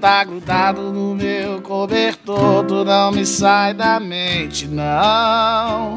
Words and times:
tá 0.00 0.22
grudado 0.22 0.92
no 0.92 1.14
meu 1.14 1.60
cobertor, 1.60 2.64
tu 2.64 2.84
não 2.84 3.10
me 3.10 3.26
sai 3.26 3.74
da 3.74 3.98
mente, 3.98 4.66
não. 4.66 5.96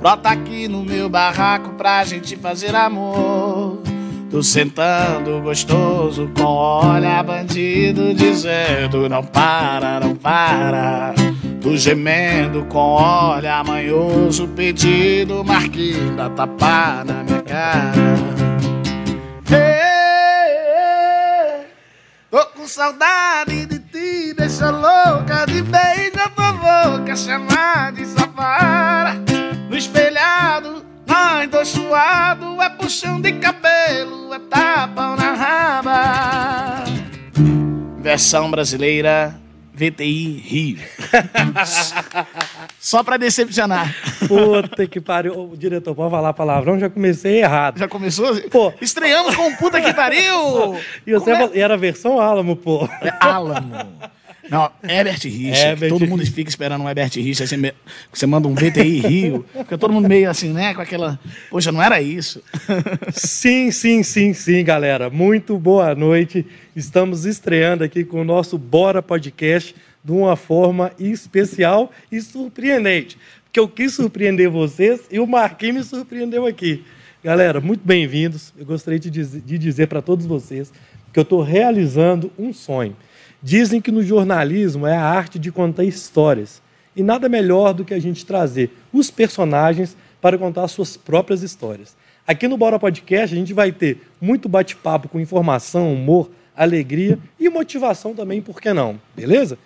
Brota 0.00 0.30
aqui 0.30 0.68
no 0.68 0.84
meu 0.84 1.08
barraco 1.08 1.70
pra 1.70 2.04
gente 2.04 2.36
fazer 2.36 2.74
amor. 2.74 3.82
Tô 4.30 4.42
sentando 4.42 5.40
gostoso 5.42 6.30
com 6.36 6.44
olha 6.44 7.22
bandido 7.22 8.14
dizendo 8.14 9.08
não 9.08 9.22
para, 9.22 10.00
não 10.00 10.14
para. 10.14 11.14
Tô 11.60 11.76
gemendo 11.76 12.64
com 12.64 12.78
olha 12.78 13.62
manhoso 13.62 14.48
pedido, 14.48 15.44
marquinho 15.44 16.16
da 16.16 16.30
tapa 16.30 17.04
na 17.04 17.22
minha 17.22 17.42
cara. 17.42 18.31
Saudade 22.72 23.66
de 23.66 23.78
ti, 23.78 24.34
deixa 24.34 24.70
louca 24.70 25.44
de 25.46 25.60
beija 25.62 26.26
tua 26.34 26.52
boca, 26.52 27.14
chamar 27.14 27.92
de 27.92 28.06
safara. 28.06 29.14
No 29.68 29.76
espelhado, 29.76 30.82
nós 31.06 31.50
dois 31.50 31.68
suado, 31.68 32.62
é 32.62 32.70
puxão 32.70 33.20
de 33.20 33.32
cabelo, 33.34 34.32
é 34.32 34.38
tapão 34.38 35.16
na 35.16 35.32
raba. 35.32 36.84
Versão 37.98 38.50
brasileira, 38.50 39.38
VTI 39.74 40.42
Rio. 40.44 40.78
Só 42.78 43.02
pra 43.02 43.16
decepcionar. 43.16 43.94
Puta 44.28 44.86
que 44.86 45.00
pariu. 45.00 45.50
Ô, 45.52 45.56
diretor, 45.56 45.94
pode 45.94 46.10
falar 46.10 46.32
palavrão? 46.34 46.78
Já 46.78 46.90
comecei 46.90 47.40
errado. 47.40 47.78
Já 47.78 47.88
começou? 47.88 48.34
Pô. 48.50 48.72
Estreamos 48.80 49.34
com 49.34 49.54
puta 49.56 49.80
que 49.80 49.92
pariu! 49.92 50.76
E 51.06 51.12
você 51.12 51.32
é? 51.32 51.58
era 51.58 51.76
versão 51.76 52.20
Alamo, 52.20 52.54
pô. 52.54 52.88
É 53.00 53.12
Alamo. 53.20 53.72
Não, 54.50 54.70
Herbert 54.82 55.20
Richa. 55.24 55.68
Herbert 55.68 55.88
todo 55.90 56.06
mundo 56.06 56.26
fica 56.26 56.50
esperando 56.50 56.82
um 56.82 56.88
Herbert 56.88 57.10
Richa. 57.14 57.46
Você, 57.46 57.56
me- 57.56 57.72
você 58.12 58.26
manda 58.26 58.48
um 58.48 58.54
VTI 58.54 59.00
Rio. 59.00 59.46
Fica 59.56 59.78
todo 59.78 59.92
mundo 59.92 60.08
meio 60.08 60.28
assim, 60.28 60.52
né? 60.52 60.74
Com 60.74 60.80
aquela. 60.80 61.18
Poxa, 61.50 61.70
não 61.70 61.82
era 61.82 62.00
isso. 62.02 62.42
Sim, 63.12 63.70
sim, 63.70 64.02
sim, 64.02 64.32
sim, 64.34 64.64
galera. 64.64 65.08
Muito 65.08 65.56
boa 65.58 65.94
noite. 65.94 66.44
Estamos 66.74 67.24
estreando 67.24 67.84
aqui 67.84 68.04
com 68.04 68.20
o 68.20 68.24
nosso 68.24 68.58
Bora 68.58 69.00
Podcast 69.02 69.74
de 70.04 70.12
uma 70.12 70.34
forma 70.34 70.90
especial 70.98 71.92
e 72.10 72.20
surpreendente. 72.20 73.16
Porque 73.44 73.60
eu 73.60 73.68
quis 73.68 73.94
surpreender 73.94 74.50
vocês 74.50 75.02
e 75.10 75.20
o 75.20 75.26
Marquinhos 75.26 75.76
me 75.76 75.84
surpreendeu 75.84 76.46
aqui. 76.46 76.82
Galera, 77.22 77.60
muito 77.60 77.82
bem-vindos. 77.84 78.52
Eu 78.58 78.64
gostaria 78.66 78.98
de 78.98 79.10
dizer 79.58 79.86
para 79.86 80.02
todos 80.02 80.26
vocês 80.26 80.72
que 81.12 81.18
eu 81.18 81.22
estou 81.22 81.42
realizando 81.42 82.32
um 82.38 82.52
sonho. 82.52 82.96
Dizem 83.42 83.80
que 83.80 83.90
no 83.90 84.04
jornalismo 84.04 84.86
é 84.86 84.96
a 84.96 85.04
arte 85.04 85.36
de 85.36 85.50
contar 85.50 85.82
histórias. 85.82 86.62
E 86.94 87.02
nada 87.02 87.28
melhor 87.28 87.74
do 87.74 87.84
que 87.84 87.92
a 87.92 87.98
gente 87.98 88.24
trazer 88.24 88.70
os 88.92 89.10
personagens 89.10 89.96
para 90.20 90.38
contar 90.38 90.68
suas 90.68 90.96
próprias 90.96 91.42
histórias. 91.42 91.96
Aqui 92.24 92.46
no 92.46 92.56
Bora 92.56 92.78
Podcast 92.78 93.34
a 93.34 93.38
gente 93.38 93.52
vai 93.52 93.72
ter 93.72 94.00
muito 94.20 94.48
bate-papo 94.48 95.08
com 95.08 95.18
informação, 95.18 95.92
humor, 95.92 96.30
alegria 96.56 97.18
e 97.40 97.48
motivação 97.48 98.14
também, 98.14 98.40
por 98.40 98.60
que 98.60 98.72
não? 98.72 99.00
Beleza? 99.16 99.58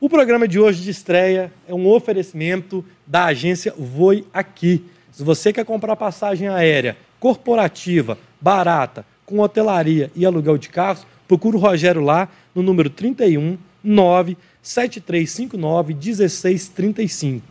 O 0.00 0.08
programa 0.08 0.48
de 0.48 0.58
hoje 0.58 0.82
de 0.82 0.90
estreia 0.90 1.52
é 1.68 1.72
um 1.72 1.86
oferecimento 1.86 2.84
da 3.06 3.26
agência 3.26 3.72
Voi 3.78 4.26
Aqui. 4.34 4.84
Se 5.12 5.22
você 5.22 5.52
quer 5.52 5.64
comprar 5.64 5.94
passagem 5.94 6.48
aérea 6.48 6.96
corporativa, 7.20 8.18
barata, 8.40 9.06
com 9.24 9.38
hotelaria 9.38 10.10
e 10.16 10.26
aluguel 10.26 10.58
de 10.58 10.68
carros, 10.68 11.06
procure 11.28 11.56
o 11.56 11.60
Rogério 11.60 12.02
lá 12.02 12.28
no 12.54 12.62
número 12.62 12.90
31 12.90 13.56
97359 13.82 15.94
1635. 15.94 17.42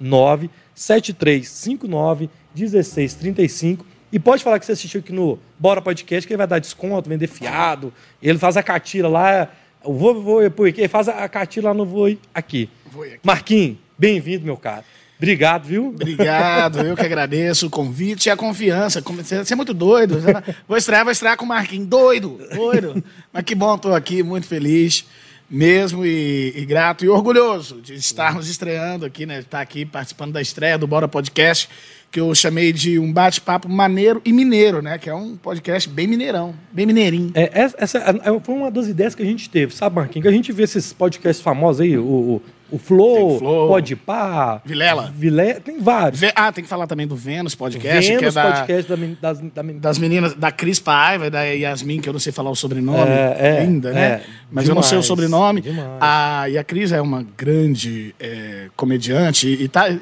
97359 0.00 2.28
1635. 2.54 3.86
E 4.10 4.18
pode 4.18 4.42
falar 4.42 4.58
que 4.58 4.64
você 4.64 4.72
assistiu 4.72 5.00
aqui 5.00 5.12
no 5.12 5.38
Bora 5.58 5.82
Podcast, 5.82 6.26
que 6.26 6.32
ele 6.32 6.38
vai 6.38 6.46
dar 6.46 6.58
desconto, 6.58 7.08
vender 7.08 7.26
fiado. 7.26 7.92
Ele 8.22 8.38
faz 8.38 8.56
a 8.56 8.62
catira 8.62 9.08
lá. 9.08 9.50
O 9.84 9.92
vou, 9.92 10.22
vou, 10.22 10.50
porque 10.50 10.82
ele 10.82 10.88
faz 10.88 11.08
a 11.08 11.28
catira 11.28 11.68
lá 11.68 11.74
no 11.74 11.84
Voi 11.84 12.18
aqui. 12.34 12.70
Voi 12.90 13.14
Aqui. 13.14 13.20
Marquinhos, 13.22 13.76
bem-vindo, 13.98 14.44
meu 14.44 14.56
cara. 14.56 14.84
Obrigado, 15.18 15.64
viu? 15.66 15.88
Obrigado, 15.88 16.78
eu 16.80 16.96
que 16.96 17.02
agradeço 17.04 17.66
o 17.66 17.70
convite 17.70 18.26
e 18.26 18.30
a 18.30 18.36
confiança. 18.36 19.02
Você 19.02 19.52
é 19.52 19.56
muito 19.56 19.74
doido. 19.74 20.20
Vai- 20.20 20.42
Vou 20.66 20.76
estrear, 20.76 21.02
vou 21.04 21.10
estrear 21.12 21.36
com 21.36 21.44
o 21.44 21.48
Marquinhos. 21.48 21.88
Doido, 21.88 22.38
doido. 22.54 23.02
Mas 23.32 23.42
que 23.44 23.54
bom, 23.54 23.74
estou 23.74 23.94
aqui, 23.94 24.22
muito 24.22 24.46
feliz 24.46 25.04
mesmo 25.50 26.04
e, 26.04 26.52
e 26.54 26.64
grato 26.66 27.04
e 27.06 27.08
orgulhoso 27.08 27.80
de 27.80 27.94
estarmos 27.94 28.48
estreando 28.50 29.06
aqui, 29.06 29.24
né? 29.26 29.38
Estar 29.40 29.60
aqui 29.62 29.84
participando 29.84 30.32
da 30.32 30.42
estreia 30.42 30.76
do 30.76 30.86
Bora 30.86 31.08
Podcast, 31.08 31.68
que 32.12 32.20
eu 32.20 32.34
chamei 32.34 32.70
de 32.70 32.98
um 32.98 33.10
bate-papo 33.10 33.66
maneiro 33.68 34.20
e 34.26 34.32
mineiro, 34.32 34.82
né? 34.82 34.98
Que 34.98 35.08
é 35.08 35.14
um 35.14 35.36
podcast 35.36 35.88
bem 35.88 36.06
mineirão, 36.06 36.54
bem 36.70 36.84
mineirinho. 36.86 37.32
É, 37.34 37.50
essa 37.62 37.76
essa 37.78 37.98
é- 37.98 38.40
foi 38.44 38.54
uma 38.54 38.70
das 38.70 38.88
ideias 38.88 39.14
que 39.14 39.22
a 39.22 39.26
gente 39.26 39.48
teve, 39.48 39.74
sabe, 39.74 39.96
Marquinhos? 39.96 40.22
Que 40.22 40.28
a 40.28 40.32
gente 40.36 40.52
vê 40.52 40.64
esses 40.64 40.92
podcasts 40.92 41.42
famosos 41.42 41.80
aí, 41.80 41.96
o, 41.96 42.02
o, 42.04 42.42
o 42.70 42.78
Flow, 42.78 43.36
o 43.36 43.38
Flow. 43.38 43.68
Podpah, 43.68 44.60
Vilela. 44.64 45.12
Vilé, 45.16 45.54
tem 45.54 45.80
vários. 45.80 46.20
Ah, 46.34 46.52
tem 46.52 46.62
que 46.62 46.68
falar 46.70 46.86
também 46.86 47.06
do 47.06 47.16
Vênus 47.16 47.54
Podcast, 47.54 48.06
que 48.06 48.12
é 48.14 48.18
Vênus 48.18 48.34
da, 48.34 48.52
podcast 48.52 48.88
da, 48.90 48.96
men- 48.96 49.16
das, 49.20 49.40
da 49.40 49.62
men- 49.62 49.78
das 49.78 49.98
meninas, 49.98 50.34
da 50.34 50.52
Cris 50.52 50.78
Paiva 50.78 51.26
e 51.26 51.30
da 51.30 51.42
Yasmin, 51.44 52.00
que 52.00 52.08
eu 52.08 52.12
não 52.12 52.20
sei 52.20 52.32
falar 52.32 52.50
o 52.50 52.54
sobrenome, 52.54 53.10
É, 53.10 53.36
é, 53.60 53.64
linda, 53.64 53.92
né? 53.92 54.00
é, 54.06 54.22
Mas 54.50 54.68
eu 54.68 54.74
não 54.74 54.82
sei 54.82 54.98
o 54.98 55.00
demais, 55.00 55.06
sobrenome. 55.06 55.60
demais. 55.60 55.88
A, 56.00 56.48
e 56.50 56.58
a 56.58 56.64
Cris 56.64 56.92
é 56.92 57.00
uma 57.00 57.24
grande 57.36 58.14
é, 58.20 58.68
comediante 58.76 59.48
e 59.48 59.68
tá, 59.68 59.88
é, 59.88 59.94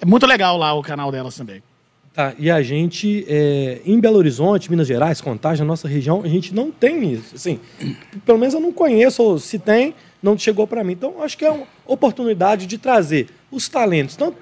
é 0.00 0.06
muito 0.06 0.26
legal 0.26 0.56
lá 0.56 0.72
o 0.74 0.82
canal 0.82 1.10
delas 1.10 1.36
também. 1.36 1.62
Tá, 2.14 2.34
e 2.38 2.50
a 2.50 2.60
gente, 2.62 3.24
é, 3.26 3.80
em 3.86 3.98
Belo 3.98 4.18
Horizonte, 4.18 4.70
Minas 4.70 4.86
Gerais, 4.86 5.20
Contagem, 5.22 5.62
a 5.64 5.66
nossa 5.66 5.88
região, 5.88 6.20
a 6.22 6.28
gente 6.28 6.54
não 6.54 6.70
tem 6.70 7.10
isso. 7.10 7.34
Assim, 7.34 7.58
pelo 8.26 8.38
menos 8.38 8.52
eu 8.52 8.60
não 8.60 8.70
conheço, 8.70 9.22
ou 9.22 9.38
se 9.38 9.58
tem, 9.58 9.94
não 10.22 10.38
chegou 10.38 10.66
para 10.66 10.84
mim. 10.84 10.92
Então, 10.92 11.22
acho 11.22 11.36
que 11.36 11.44
é 11.44 11.50
uma 11.50 11.66
oportunidade 11.86 12.66
de 12.66 12.78
trazer 12.78 13.28
os 13.50 13.68
talentos, 13.68 14.16
tanto, 14.16 14.36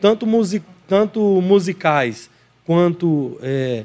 tanto, 0.00 0.26
musi- 0.26 0.62
tanto 0.86 1.20
musicais 1.40 2.28
quanto 2.66 3.38
é, 3.42 3.84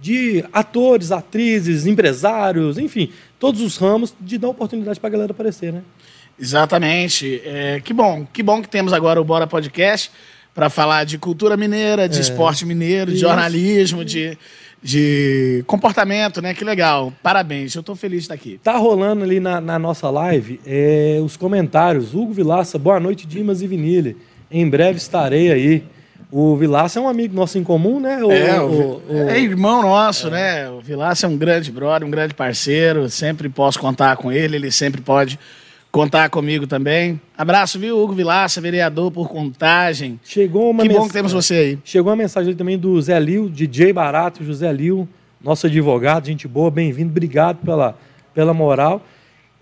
de 0.00 0.44
atores, 0.52 1.12
atrizes, 1.12 1.86
empresários, 1.86 2.76
enfim, 2.78 3.10
todos 3.38 3.60
os 3.60 3.76
ramos, 3.76 4.14
de 4.20 4.36
dar 4.38 4.48
oportunidade 4.48 4.98
para 4.98 5.08
a 5.08 5.10
galera 5.12 5.32
aparecer, 5.32 5.72
né? 5.72 5.82
Exatamente. 6.38 7.40
É, 7.44 7.80
que 7.84 7.92
bom, 7.92 8.26
que 8.32 8.42
bom 8.42 8.60
que 8.62 8.68
temos 8.68 8.92
agora 8.92 9.20
o 9.20 9.24
Bora 9.24 9.46
Podcast 9.46 10.10
para 10.54 10.68
falar 10.68 11.04
de 11.04 11.16
cultura 11.18 11.56
mineira, 11.56 12.08
de 12.08 12.20
esporte 12.20 12.66
mineiro, 12.66 13.10
de 13.12 13.18
É. 13.18 13.20
Jornalismo, 13.20 14.04
de, 14.04 14.36
de 14.82 15.62
comportamento, 15.66 16.40
né? 16.40 16.54
Que 16.54 16.64
legal. 16.64 17.12
Parabéns, 17.22 17.74
eu 17.74 17.80
estou 17.80 17.94
feliz 17.94 18.18
de 18.20 18.24
estar 18.24 18.34
aqui. 18.34 18.58
Tá 18.62 18.76
rolando 18.76 19.22
ali 19.24 19.38
na, 19.40 19.60
na 19.60 19.78
nossa 19.78 20.08
live 20.10 20.60
é, 20.66 21.20
os 21.22 21.36
comentários. 21.36 22.14
Hugo 22.14 22.32
Vilaça, 22.32 22.78
boa 22.78 22.98
noite, 22.98 23.26
Dimas 23.26 23.60
e 23.62 23.66
Vinile. 23.66 24.16
Em 24.50 24.68
breve 24.68 24.96
estarei 24.98 25.52
aí. 25.52 25.84
O 26.32 26.56
Vilaça 26.56 26.98
é 26.98 27.02
um 27.02 27.08
amigo 27.08 27.34
nosso 27.34 27.58
em 27.58 27.64
comum, 27.64 27.98
né? 28.00 28.22
O, 28.24 28.30
É, 28.30 28.60
o, 28.60 28.66
o- 28.68 29.02
é 29.28 29.40
irmão 29.40 29.82
nosso, 29.82 30.30
né? 30.30 30.68
O 30.70 30.80
Vilaça 30.80 31.26
é 31.26 31.28
um 31.28 31.36
grande 31.36 31.72
brother, 31.72 32.06
um 32.06 32.10
grande 32.10 32.34
parceiro. 32.34 33.08
Sempre 33.10 33.48
posso 33.48 33.78
contar 33.80 34.16
com 34.16 34.30
ele, 34.30 34.56
ele 34.56 34.70
sempre 34.70 35.00
pode 35.00 35.38
contar 35.90 36.28
comigo 36.30 36.66
também. 36.66 37.20
Abraço, 37.36 37.78
viu, 37.78 37.98
Hugo 37.98 38.14
Vilaça, 38.14 38.60
vereador 38.60 39.10
por 39.10 39.28
contagem. 39.28 40.20
Chegou 40.22 40.70
uma 40.70 40.82
que 40.82 40.88
bom 40.88 41.06
que 41.06 41.12
temos 41.12 41.32
você 41.32 41.54
aí. 41.54 41.78
Chegou 41.84 42.10
uma 42.10 42.16
mensagem 42.16 42.54
também 42.54 42.78
do 42.78 43.00
Zé 43.00 43.18
Lil, 43.18 43.48
DJ 43.48 43.92
Barato, 43.92 44.44
José 44.44 44.72
Lil, 44.72 45.08
nosso 45.42 45.66
advogado, 45.66 46.26
gente 46.26 46.46
boa, 46.46 46.70
bem-vindo, 46.70 47.10
obrigado 47.10 47.58
pela, 47.64 47.98
pela 48.34 48.54
moral. 48.54 49.04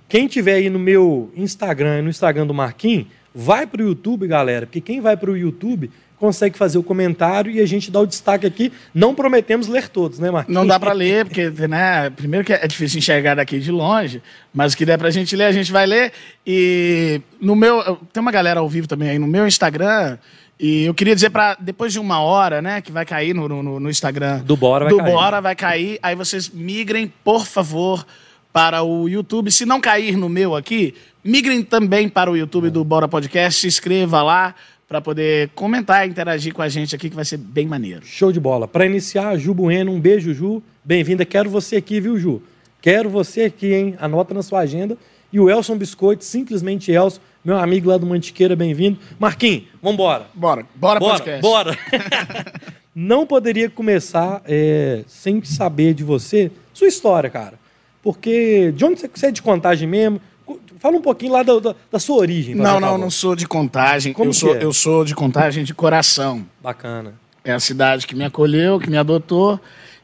Quem 0.09 0.27
tiver 0.27 0.55
aí 0.55 0.71
no 0.71 0.79
meu 0.79 1.31
Instagram 1.37 1.99
e 1.99 2.03
no 2.03 2.11
Instagram 2.11 2.47
do 2.47 2.55
Marquinhos, 2.55 3.07
vai 3.35 3.67
para 3.67 3.83
o 3.83 3.87
YouTube, 3.87 4.27
galera, 4.27 4.67
porque 4.67 4.81
quem 4.81 5.01
vai 5.01 5.17
para 5.17 5.31
o 5.31 5.37
YouTube 5.37 5.91
consegue 6.19 6.59
fazer 6.59 6.79
o 6.79 6.83
comentário 6.83 7.51
e 7.51 7.61
a 7.61 7.67
gente 7.67 7.91
dá 7.91 8.01
o 8.01 8.07
destaque 8.07 8.47
aqui. 8.47 8.73
Não 8.93 9.15
prometemos 9.15 9.69
ler 9.69 9.89
todos, 9.89 10.19
né, 10.19 10.31
Marquinhos? 10.31 10.55
Não 10.55 10.67
dá 10.67 10.79
para 10.79 10.93
ler, 10.93 11.25
porque, 11.25 11.51
né, 11.69 12.11
primeiro 12.11 12.45
que 12.45 12.53
é 12.53 12.67
difícil 12.67 12.99
enxergar 12.99 13.37
daqui 13.37 13.59
de 13.59 13.71
longe, 13.71 14.23
mas 14.53 14.73
o 14.73 14.77
que 14.77 14.85
der 14.85 14.99
pra 14.99 15.11
gente 15.11 15.35
ler, 15.37 15.45
a 15.45 15.53
gente 15.53 15.73
vai 15.73 15.87
ler. 15.87 16.13
E 16.47 17.21
no 17.41 17.55
meu. 17.55 17.99
Tem 18.13 18.21
uma 18.21 18.33
galera 18.33 18.61
ao 18.61 18.69
vivo 18.69 18.87
também 18.87 19.11
aí 19.11 19.19
no 19.19 19.27
meu 19.27 19.47
Instagram. 19.47 20.19
E 20.61 20.85
eu 20.85 20.95
queria 20.95 21.15
dizer 21.15 21.31
para 21.31 21.57
depois 21.61 21.93
de 21.93 22.01
uma 22.01 22.21
hora, 22.21 22.61
né, 22.61 22.81
que 22.81 22.91
vai 22.91 23.07
cair 23.07 23.33
no, 23.33 23.49
no, 23.49 23.79
no 23.79 23.89
Instagram 23.89 24.41
Do 24.41 24.57
Bora 24.57 24.87
vai 24.87 24.93
do 24.93 24.99
cair. 24.99 25.13
Bora 25.13 25.41
vai 25.41 25.55
cair. 25.55 25.99
Aí 26.03 26.17
vocês 26.17 26.49
migrem, 26.49 27.13
por 27.23 27.47
favor, 27.47 28.05
para 28.53 28.83
o 28.83 29.09
YouTube. 29.09 29.53
Se 29.53 29.65
não 29.65 29.81
cair 29.81 30.17
no 30.17 30.29
meu 30.29 30.57
aqui, 30.57 30.95
migrem 31.23 31.63
também 31.63 32.09
para 32.09 32.29
o 32.29 32.37
YouTube 32.37 32.71
do 32.71 32.83
Bora 32.83 33.07
Podcast. 33.07 33.61
Se 33.61 33.67
inscreva 33.69 34.21
lá 34.21 34.53
para 34.89 35.03
poder 35.03 35.51
comentar 35.55 36.07
e 36.07 36.11
interagir 36.11 36.55
com 36.55 36.63
a 36.63 36.69
gente 36.69 36.97
aqui, 36.97 37.11
que 37.11 37.17
vai 37.17 37.25
ser 37.25 37.37
bem 37.37 37.67
maneiro. 37.67 38.07
Show 38.07 38.33
de 38.33 38.41
bola. 38.41 38.67
Para 38.67 38.87
iniciar, 38.87 39.37
Ju 39.37 39.53
Bueno, 39.53 39.93
um 39.93 40.01
beijo, 40.01 40.33
Ju. 40.33 40.63
Bem-vinda. 40.83 41.27
Quero 41.27 41.51
você 41.51 41.77
aqui, 41.77 42.01
viu, 42.01 42.19
Ju? 42.19 42.41
Quero 42.81 43.11
você 43.11 43.43
aqui, 43.43 43.75
hein? 43.75 43.97
Anota 44.01 44.33
na 44.33 44.43
sua 44.43 44.61
agenda. 44.61 44.97
E 45.31 45.39
o 45.39 45.51
Elson 45.51 45.77
Biscoito, 45.77 46.25
simplesmente 46.25 46.91
Elson, 46.91 47.21
meu 47.45 47.59
amigo 47.59 47.91
lá 47.91 47.99
do 47.99 48.07
Mantiqueira, 48.07 48.57
bem-vindo. 48.57 48.99
Marquinhos, 49.19 49.65
vambora. 49.83 50.27
Bora, 50.33 50.65
bora, 50.75 50.99
Bora, 50.99 51.17
podcast. 51.17 51.43
bora. 51.43 51.79
Não 52.97 53.27
poderia 53.27 53.69
começar 53.69 54.41
é, 54.47 55.05
sem 55.07 55.45
saber 55.45 55.93
de 55.93 56.03
você, 56.03 56.51
sua 56.73 56.89
história, 56.89 57.29
cara. 57.29 57.59
Porque 58.03 58.73
de 58.75 58.85
onde 58.87 59.01
você, 59.01 59.11
você 59.15 59.27
é 59.27 59.31
de 59.31 59.43
contagem 59.43 59.87
mesmo? 59.87 60.19
Fala 60.79 60.97
um 60.97 61.03
pouquinho 61.03 61.33
lá 61.33 61.43
da, 61.43 61.59
da- 61.59 61.75
da 61.93 61.99
sua 61.99 62.17
origem. 62.17 62.55
Não, 62.55 62.79
não, 62.81 62.97
não 62.99 63.11
sou 63.11 63.35
de 63.37 63.47
contagem. 63.47 64.13
Como 64.13 64.31
eu, 64.31 64.33
sou, 64.35 64.55
é? 64.57 64.63
eu 64.65 64.73
sou 64.73 65.05
de 65.05 65.15
contagem 65.15 65.65
de 65.65 65.75
coração. 65.75 66.47
Bacana. 66.63 67.15
É 67.45 67.53
a 67.53 67.61
cidade 67.61 68.07
que 68.07 68.15
me 68.15 68.25
acolheu, 68.25 68.79
que 68.79 68.91
me 68.91 68.97
adotou 68.97 69.59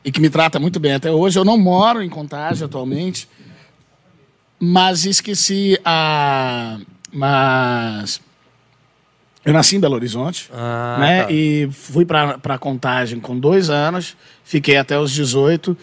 e 0.04 0.10
que 0.10 0.20
me 0.20 0.30
trata 0.30 0.58
muito 0.58 0.80
bem. 0.80 0.94
Até 0.94 1.10
hoje 1.10 1.38
eu 1.38 1.44
não 1.44 1.58
moro 1.58 2.02
em 2.02 2.08
Contagem 2.08 2.64
atualmente, 2.64 3.28
mas 4.58 5.04
esqueci 5.04 5.78
a. 5.84 6.78
Mas. 7.12 8.20
Eu 9.44 9.52
nasci 9.52 9.76
em 9.76 9.80
Belo 9.80 9.94
Horizonte, 9.94 10.48
Ah, 10.54 10.96
né? 10.98 11.22
tá. 11.24 11.30
E 11.30 11.68
fui 11.70 12.06
para 12.06 12.56
Contagem 12.58 13.20
com 13.20 13.38
dois 13.38 13.68
anos, 13.68 14.16
fiquei 14.42 14.76
até 14.78 14.98
os 14.98 15.12
18. 15.12 15.76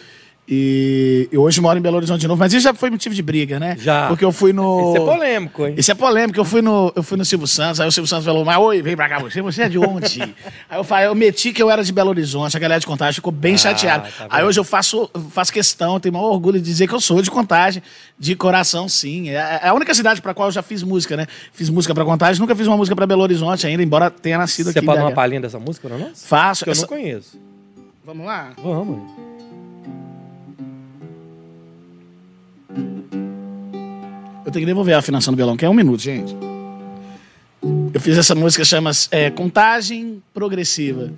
E, 0.54 1.30
e 1.32 1.38
hoje 1.38 1.62
moro 1.62 1.78
em 1.80 1.82
Belo 1.82 1.96
Horizonte 1.96 2.20
de 2.22 2.28
novo, 2.28 2.40
mas 2.40 2.52
isso 2.52 2.64
já 2.64 2.74
foi 2.74 2.90
motivo 2.90 3.16
de 3.16 3.22
briga, 3.22 3.58
né? 3.60 3.78
Já. 3.80 4.08
Porque 4.10 4.26
eu 4.26 4.32
fui 4.34 4.52
no. 4.52 4.90
Isso 4.94 4.98
é 5.02 5.06
polêmico, 5.06 5.66
hein? 5.68 5.74
Isso 5.78 5.92
é 5.92 5.96
polêmico. 5.96 6.38
Eu 6.40 6.44
fui 6.44 6.62
no, 6.62 6.92
eu 6.94 7.04
fui 7.04 7.18
no 7.18 7.24
Silvio 7.24 7.48
Santos, 7.48 7.80
aí 7.80 7.88
o 7.88 7.92
Silvio 7.92 8.08
Santos 8.10 8.26
falou, 8.26 8.44
mas 8.44 8.58
oi, 8.58 8.82
vem 8.82 8.96
pra 8.96 9.08
cá 9.08 9.20
você, 9.20 9.42
você 9.42 9.62
é 9.64 9.70
de 9.70 9.78
onde? 9.78 10.22
aí 10.70 10.78
eu 10.78 10.84
falei, 10.84 11.08
eu 11.08 11.16
meti 11.16 11.54
que 11.54 11.62
eu 11.64 11.70
era 11.72 11.82
de 11.84 11.94
Belo 11.94 12.10
Horizonte, 12.10 12.58
a 12.58 12.60
galera 12.60 12.80
de 12.82 12.86
contagem 12.88 13.14
ficou 13.14 13.32
bem 13.32 13.54
Ah, 13.54 13.58
chateada. 13.58 14.10
tá 14.18 14.28
aí 14.30 14.44
hoje 14.44 14.60
eu 14.60 14.64
faço, 14.66 15.10
eu 15.14 15.22
faço 15.30 15.54
questão, 15.54 16.00
tenho 16.02 16.14
o 16.16 16.18
maior 16.18 16.32
orgulho 16.32 16.60
de 16.60 16.66
dizer 16.66 16.86
que 16.88 16.94
eu 16.96 17.00
sou 17.00 17.22
de 17.22 17.32
contagem, 17.32 17.82
de 18.20 18.36
coração, 18.36 18.90
sim. 18.90 19.30
É 19.30 19.60
é 19.64 19.68
a 19.70 19.74
única 19.74 19.94
cidade 19.94 20.22
pra 20.22 20.34
qual 20.34 20.50
eu 20.50 20.52
já 20.52 20.62
fiz 20.64 20.84
música, 20.84 21.16
né? 21.16 21.28
Fiz 21.54 21.70
música 21.70 21.94
pra 21.94 22.04
contagem, 22.04 22.42
nunca 22.42 22.56
fiz 22.56 22.68
uma 22.68 22.76
música 22.76 22.96
pra 22.96 23.06
Belo 23.08 23.22
Horizonte 23.22 23.66
ainda, 23.68 23.82
embora 23.84 24.10
tenha 24.10 24.38
nascido 24.38 24.72
Você 24.72 24.80
aqui. 24.80 24.86
pode 24.86 24.98
em 24.98 25.02
dar 25.04 25.08
uma 25.10 25.16
palhinha 25.16 25.40
dessa 25.40 25.60
música 25.60 25.88
pra 25.88 25.98
nós? 25.98 26.26
Faço. 26.26 26.64
Que 26.66 26.70
eu 26.70 26.74
essa- 26.74 26.82
não 26.82 26.90
conheço. 26.90 27.40
Vamos 28.04 28.26
lá? 28.26 28.50
Vamos. 28.62 29.00
Eu 34.52 34.54
tenho 34.54 34.64
que 34.64 34.70
devolver 34.70 34.94
a 34.94 34.98
afinação 34.98 35.34
do 35.34 35.38
violão, 35.38 35.56
que 35.56 35.64
é 35.64 35.70
um 35.70 35.74
minuto, 35.74 36.02
gente. 36.02 36.36
Eu 37.94 38.02
fiz 38.02 38.18
essa 38.18 38.36
música, 38.36 38.66
chama 38.66 38.92
é, 39.10 39.30
Contagem 39.30 40.22
Progressiva. 40.34 41.10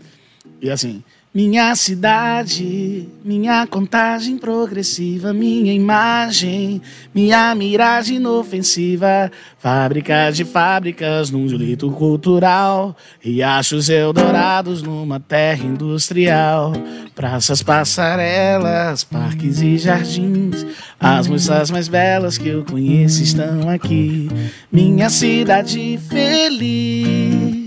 E 0.62 0.69
assim. 0.69 1.03
Minha 1.33 1.75
cidade, 1.75 3.09
minha 3.25 3.65
contagem 3.65 4.38
progressiva, 4.38 5.33
minha 5.33 5.74
imagem, 5.74 6.80
minha 7.12 7.56
miragem 7.56 8.18
inofensiva, 8.18 9.31
fábricas 9.57 10.38
de 10.38 10.45
fábricas 10.45 11.31
num 11.31 11.50
julito 11.50 11.89
cultural, 11.89 12.95
riachos 13.19 13.89
eldorados 13.89 14.83
numa 14.83 15.19
terra 15.19 15.65
industrial, 15.65 16.74
praças, 17.15 17.63
passarelas, 17.63 19.03
parques 19.03 19.59
e 19.59 19.79
jardins, 19.79 20.63
as 21.00 21.27
moças 21.27 21.71
mais 21.71 21.88
belas 21.88 22.38
que 22.38 22.50
eu 22.50 22.63
conheço 22.63 23.24
estão 23.24 23.68
aqui, 23.69 24.29
minha 24.71 25.09
cidade 25.09 26.00
feliz 26.07 27.62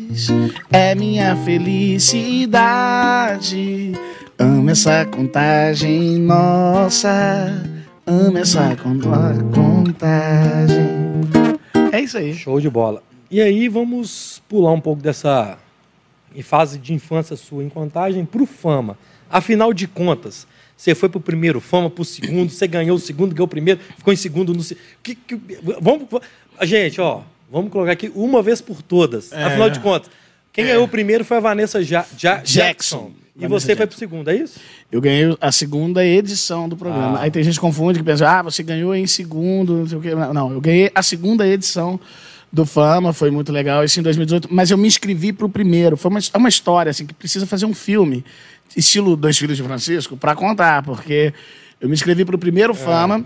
é 0.70 0.94
minha 0.94 1.34
felicidade. 2.56 3.92
Amo 4.38 4.70
essa 4.70 5.04
contagem 5.06 6.18
nossa. 6.18 7.62
Amo 8.06 8.38
essa 8.38 8.76
con- 8.76 9.00
contagem. 9.52 10.86
É 11.92 12.00
isso 12.00 12.18
aí. 12.18 12.34
Show 12.34 12.60
de 12.60 12.68
bola. 12.70 13.02
E 13.30 13.40
aí 13.40 13.68
vamos 13.68 14.42
pular 14.48 14.72
um 14.72 14.80
pouco 14.80 15.02
dessa 15.02 15.58
fase 16.42 16.78
de 16.78 16.92
infância 16.92 17.34
sua 17.36 17.64
em 17.64 17.68
contagem 17.68 18.24
pro 18.24 18.44
fama. 18.46 18.96
Afinal 19.28 19.72
de 19.72 19.88
contas, 19.88 20.46
você 20.76 20.94
foi 20.94 21.08
pro 21.08 21.18
primeiro 21.18 21.60
fama, 21.60 21.88
pro 21.90 22.04
segundo, 22.04 22.50
você 22.50 22.66
ganhou 22.68 22.96
o 22.96 23.00
segundo, 23.00 23.34
ganhou 23.34 23.46
o 23.46 23.48
primeiro, 23.48 23.80
ficou 23.96 24.12
em 24.12 24.16
segundo 24.16 24.52
no 24.54 24.62
que, 25.02 25.14
que- 25.16 25.40
vamos 25.80 26.06
gente, 26.62 27.00
ó, 27.00 27.22
vamos 27.50 27.70
colocar 27.70 27.92
aqui 27.92 28.10
uma 28.14 28.42
vez 28.42 28.60
por 28.60 28.82
todas. 28.82 29.32
É. 29.32 29.44
Afinal 29.44 29.70
de 29.70 29.80
contas, 29.80 30.10
quem 30.52 30.64
ganhou 30.66 30.84
o 30.84 30.88
primeiro 30.88 31.24
foi 31.24 31.36
a 31.36 31.40
Vanessa 31.40 31.82
ja, 31.82 32.04
Ja- 32.16 32.36
Jackson. 32.36 32.52
Jackson. 32.54 33.12
E 33.36 33.40
Vanessa 33.42 33.60
você 33.60 33.66
foi 33.66 33.74
Jackson. 33.74 33.86
pro 33.88 33.98
segundo, 33.98 34.30
é 34.30 34.36
isso? 34.36 34.58
Eu 34.90 35.00
ganhei 35.00 35.36
a 35.40 35.52
segunda 35.52 36.04
edição 36.04 36.68
do 36.68 36.76
programa. 36.76 37.18
Ah. 37.18 37.22
Aí 37.22 37.30
tem 37.30 37.42
gente 37.44 37.54
que 37.54 37.60
confunde, 37.60 37.98
que 37.98 38.04
pensa, 38.04 38.28
ah, 38.28 38.42
você 38.42 38.62
ganhou 38.62 38.94
em 38.94 39.06
segundo, 39.06 39.74
não 39.74 39.86
sei 39.88 39.98
o 39.98 40.00
quê. 40.00 40.14
Não, 40.14 40.52
eu 40.52 40.60
ganhei 40.60 40.90
a 40.94 41.02
segunda 41.02 41.46
edição 41.46 42.00
do 42.52 42.64
Fama, 42.64 43.12
foi 43.12 43.30
muito 43.30 43.52
legal, 43.52 43.84
isso 43.84 44.00
em 44.00 44.02
2018. 44.02 44.48
Mas 44.50 44.70
eu 44.70 44.78
me 44.78 44.86
inscrevi 44.88 45.32
pro 45.32 45.48
primeiro. 45.48 45.96
Foi 45.96 46.10
uma, 46.10 46.20
é 46.32 46.38
uma 46.38 46.48
história, 46.48 46.88
assim, 46.90 47.04
que 47.04 47.12
precisa 47.12 47.44
fazer 47.46 47.66
um 47.66 47.74
filme, 47.74 48.24
estilo 48.74 49.16
Dois 49.16 49.36
Filhos 49.36 49.56
de 49.58 49.62
Francisco, 49.62 50.16
para 50.16 50.34
contar, 50.34 50.82
porque 50.82 51.34
eu 51.78 51.88
me 51.88 51.94
inscrevi 51.94 52.24
pro 52.24 52.38
primeiro 52.38 52.72
Fama. 52.72 53.24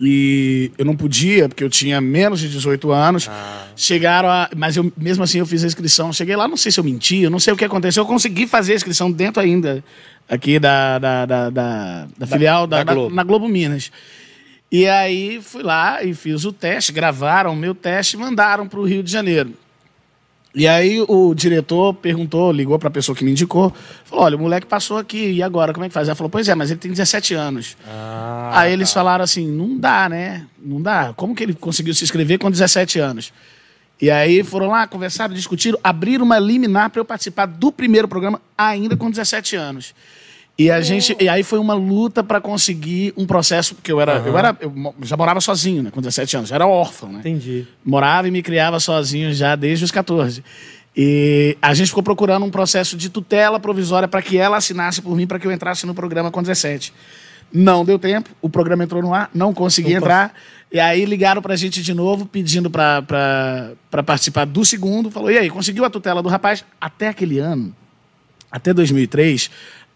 E 0.00 0.70
eu 0.78 0.84
não 0.84 0.94
podia, 0.96 1.48
porque 1.48 1.64
eu 1.64 1.68
tinha 1.68 2.00
menos 2.00 2.38
de 2.40 2.48
18 2.48 2.92
anos. 2.92 3.28
Chegaram 3.74 4.28
a. 4.28 4.48
Mas 4.56 4.76
eu, 4.76 4.92
mesmo 4.96 5.24
assim 5.24 5.38
eu 5.38 5.46
fiz 5.46 5.64
a 5.64 5.66
inscrição. 5.66 6.12
Cheguei 6.12 6.36
lá, 6.36 6.46
não 6.46 6.56
sei 6.56 6.70
se 6.70 6.78
eu 6.78 6.84
menti, 6.84 7.16
eu 7.22 7.30
não 7.30 7.40
sei 7.40 7.52
o 7.52 7.56
que 7.56 7.64
aconteceu. 7.64 8.02
Eu 8.02 8.06
consegui 8.06 8.46
fazer 8.46 8.74
a 8.74 8.76
inscrição 8.76 9.10
dentro 9.10 9.42
ainda, 9.42 9.82
aqui 10.28 10.58
da, 10.60 10.98
da, 11.00 11.26
da, 11.26 11.50
da- 11.50 12.08
da 12.16 12.26
filial 12.26 12.66
da, 12.66 12.78
da 12.78 12.84
da- 12.84 12.94
Globo. 12.94 13.14
na 13.14 13.24
Globo 13.24 13.48
Minas. 13.48 13.90
E 14.70 14.86
aí 14.86 15.40
fui 15.42 15.62
lá 15.62 16.04
e 16.04 16.14
fiz 16.14 16.44
o 16.44 16.52
teste, 16.52 16.92
gravaram 16.92 17.52
o 17.52 17.56
meu 17.56 17.74
teste 17.74 18.16
e 18.16 18.18
mandaram 18.20 18.68
para 18.68 18.78
o 18.78 18.84
Rio 18.86 19.02
de 19.02 19.10
Janeiro. 19.10 19.52
E 20.54 20.66
aí 20.66 21.04
o 21.06 21.34
diretor 21.34 21.92
perguntou, 21.94 22.50
ligou 22.50 22.78
para 22.78 22.88
a 22.88 22.90
pessoa 22.90 23.14
que 23.14 23.22
me 23.22 23.30
indicou, 23.30 23.72
falou: 24.04 24.24
olha, 24.24 24.36
o 24.36 24.40
moleque 24.40 24.66
passou 24.66 24.96
aqui, 24.96 25.32
e 25.32 25.42
agora, 25.42 25.72
como 25.72 25.84
é 25.84 25.88
que 25.88 25.94
faz? 25.94 26.08
Ela 26.08 26.14
falou: 26.14 26.30
pois 26.30 26.48
é, 26.48 26.54
mas 26.54 26.70
ele 26.70 26.80
tem 26.80 26.90
17 26.90 27.34
anos. 27.34 27.76
Ah, 27.86 28.50
Aí 28.54 28.72
eles 28.72 28.92
falaram 28.92 29.22
assim: 29.22 29.46
não 29.46 29.76
dá, 29.76 30.08
né? 30.08 30.46
Não 30.58 30.80
dá. 30.80 31.12
Como 31.14 31.34
que 31.34 31.42
ele 31.42 31.54
conseguiu 31.54 31.94
se 31.94 32.02
inscrever 32.02 32.38
com 32.38 32.50
17 32.50 32.98
anos? 32.98 33.32
E 34.00 34.10
aí 34.10 34.42
foram 34.44 34.68
lá, 34.68 34.86
conversaram, 34.86 35.34
discutiram, 35.34 35.78
abriram 35.82 36.24
uma 36.24 36.38
liminar 36.38 36.88
para 36.90 37.00
eu 37.00 37.04
participar 37.04 37.46
do 37.46 37.70
primeiro 37.72 38.06
programa 38.08 38.40
ainda 38.56 38.96
com 38.96 39.10
17 39.10 39.56
anos. 39.56 39.92
E 40.58 40.72
a 40.72 40.80
gente, 40.80 41.16
e 41.20 41.28
aí 41.28 41.44
foi 41.44 41.60
uma 41.60 41.74
luta 41.74 42.24
para 42.24 42.40
conseguir 42.40 43.14
um 43.16 43.24
processo, 43.24 43.76
porque 43.76 43.92
eu 43.92 44.00
era, 44.00 44.18
eu 44.26 44.36
era, 44.36 44.56
eu 44.60 44.72
já 45.02 45.16
morava 45.16 45.40
sozinho, 45.40 45.84
né, 45.84 45.90
com 45.92 46.00
17 46.00 46.36
anos, 46.36 46.48
já 46.48 46.56
era 46.56 46.66
órfão, 46.66 47.12
né? 47.12 47.20
Entendi. 47.20 47.64
morava 47.84 48.26
e 48.26 48.30
me 48.32 48.42
criava 48.42 48.80
sozinho 48.80 49.32
já 49.32 49.54
desde 49.54 49.84
os 49.84 49.92
14. 49.92 50.42
E 50.96 51.56
a 51.62 51.72
gente 51.74 51.88
ficou 51.88 52.02
procurando 52.02 52.44
um 52.44 52.50
processo 52.50 52.96
de 52.96 53.08
tutela 53.08 53.60
provisória 53.60 54.08
para 54.08 54.20
que 54.20 54.36
ela 54.36 54.56
assinasse 54.56 55.00
por 55.00 55.14
mim 55.14 55.28
para 55.28 55.38
que 55.38 55.46
eu 55.46 55.52
entrasse 55.52 55.86
no 55.86 55.94
programa 55.94 56.28
com 56.28 56.42
17. 56.42 56.92
Não 57.52 57.84
deu 57.84 57.96
tempo, 57.96 58.30
o 58.42 58.48
programa 58.48 58.82
entrou 58.82 59.00
no 59.00 59.14
ar, 59.14 59.30
não 59.32 59.54
consegui 59.54 59.90
Não 59.90 59.98
entrar. 59.98 60.34
E 60.72 60.80
aí 60.80 61.04
ligaram 61.04 61.40
para 61.40 61.54
a 61.54 61.56
gente 61.56 61.80
de 61.80 61.94
novo, 61.94 62.26
pedindo 62.26 62.68
para 62.68 63.76
participar 64.04 64.44
do 64.44 64.64
segundo. 64.64 65.08
Falou, 65.08 65.30
e 65.30 65.38
aí, 65.38 65.48
conseguiu 65.48 65.84
a 65.84 65.90
tutela 65.90 66.20
do 66.20 66.28
rapaz? 66.28 66.64
Até 66.80 67.08
aquele 67.08 67.38
ano, 67.38 67.74
até 68.50 68.74
2003, 68.74 69.50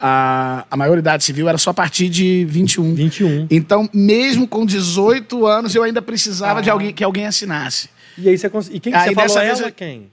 a, 0.05 0.67
a 0.69 0.77
maioridade 0.77 1.23
civil 1.23 1.49
era 1.49 1.57
só 1.57 1.71
a 1.71 1.75
partir 1.75 2.09
de 2.09 2.45
21. 2.47 2.93
21. 2.95 3.47
Então, 3.49 3.89
mesmo 3.95 4.49
com 4.49 4.67
18 4.67 5.47
anos, 5.47 5.75
eu 5.77 5.85
ainda 5.85 6.03
precisava 6.03 6.61
de 6.61 6.69
Ah. 6.69 6.73
alguém 6.73 6.93
que 6.93 7.05
alguém 7.05 7.25
assinasse. 7.25 7.89
E 8.19 8.29
aí 8.29 8.37
você 8.37 8.51
conseguiu. 8.51 8.77
E 8.79 8.81
quem 8.81 8.93
que 8.93 8.99
Aí 8.99 9.15
você 9.15 9.15
falou? 9.15 9.39
Ela 9.39 9.69
eu- 9.69 9.73
quem? 9.73 10.11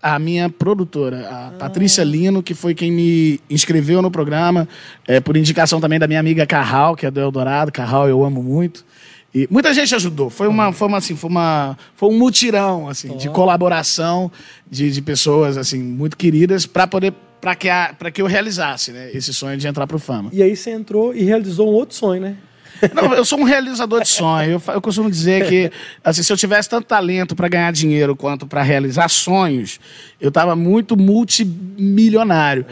A 0.00 0.18
minha 0.18 0.48
produtora, 0.48 1.28
a 1.28 1.50
Patrícia 1.58 2.02
Lino, 2.02 2.42
que 2.42 2.54
foi 2.54 2.74
quem 2.74 2.90
me 2.90 3.40
inscreveu 3.50 4.00
no 4.00 4.10
programa, 4.10 4.66
é, 5.06 5.20
por 5.20 5.36
indicação 5.36 5.80
também 5.80 5.98
da 5.98 6.06
minha 6.08 6.18
amiga 6.20 6.46
Carral, 6.46 6.96
que 6.96 7.04
é 7.06 7.10
do 7.10 7.20
Eldorado. 7.20 7.70
Carral 7.72 8.08
eu 8.08 8.24
amo 8.24 8.42
muito. 8.42 8.84
E 9.34 9.46
muita 9.50 9.72
gente 9.72 9.94
ajudou. 9.94 10.28
Foi 10.28 10.46
uma, 10.48 10.72
foi 10.72 10.88
uma, 10.88 10.98
assim, 10.98 11.14
foi 11.16 11.30
uma, 11.30 11.76
foi 11.94 12.08
um 12.10 12.18
mutirão 12.18 12.88
assim, 12.88 13.16
de 13.16 13.28
colaboração 13.28 14.30
de, 14.70 14.90
de 14.90 15.00
pessoas 15.02 15.56
assim 15.56 15.82
muito 15.82 16.16
queridas 16.16 16.66
para 16.66 16.86
poder 16.86 17.14
para 17.42 17.56
que 17.56 17.68
a, 17.68 17.92
para 17.98 18.08
que 18.12 18.22
eu 18.22 18.26
realizasse, 18.26 18.92
né, 18.92 19.10
esse 19.12 19.34
sonho 19.34 19.58
de 19.58 19.66
entrar 19.66 19.84
pro 19.88 19.98
fama. 19.98 20.30
E 20.32 20.40
aí 20.40 20.54
você 20.54 20.70
entrou 20.70 21.12
e 21.12 21.24
realizou 21.24 21.68
um 21.68 21.72
outro 21.74 21.96
sonho, 21.96 22.22
né? 22.22 22.36
Não, 22.94 23.12
eu 23.12 23.24
sou 23.24 23.40
um 23.40 23.42
realizador 23.42 24.00
de 24.00 24.08
sonho. 24.08 24.52
Eu, 24.52 24.74
eu 24.74 24.80
costumo 24.80 25.10
dizer 25.10 25.48
que 25.48 25.70
assim, 26.04 26.22
se 26.22 26.32
eu 26.32 26.36
tivesse 26.36 26.68
tanto 26.68 26.86
talento 26.86 27.34
para 27.34 27.48
ganhar 27.48 27.72
dinheiro 27.72 28.14
quanto 28.14 28.46
para 28.46 28.62
realizar 28.62 29.08
sonhos, 29.08 29.80
eu 30.20 30.28
estava 30.28 30.54
muito 30.54 30.96
multimilionário. 30.96 32.64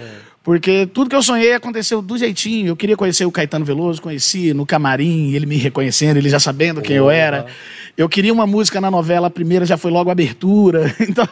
Porque 0.43 0.87
tudo 0.87 1.11
que 1.11 1.17
eu 1.17 1.23
sonhei 1.23 1.53
aconteceu 1.53 2.01
do 2.01 2.17
jeitinho. 2.17 2.69
Eu 2.69 2.77
queria 2.77 2.97
conhecer 2.97 3.27
o 3.27 3.31
Caetano 3.31 3.65
Veloso, 3.65 4.01
conheci 4.01 4.55
no 4.55 4.65
camarim, 4.65 5.33
ele 5.33 5.45
me 5.45 5.57
reconhecendo, 5.57 6.17
ele 6.17 6.31
já 6.31 6.41
sabendo 6.41 6.81
quem 6.81 6.97
eu 6.97 7.11
era. 7.11 7.47
Eu 7.95 8.09
queria 8.09 8.33
uma 8.33 8.47
música 8.47 8.81
na 8.81 8.91
novela, 8.91 9.27
a 9.27 9.31
primeira 9.31 9.67
já 9.67 9.77
foi 9.77 9.91
logo 9.91 10.09
a 10.09 10.13
abertura. 10.13 10.95
Então, 11.11 11.27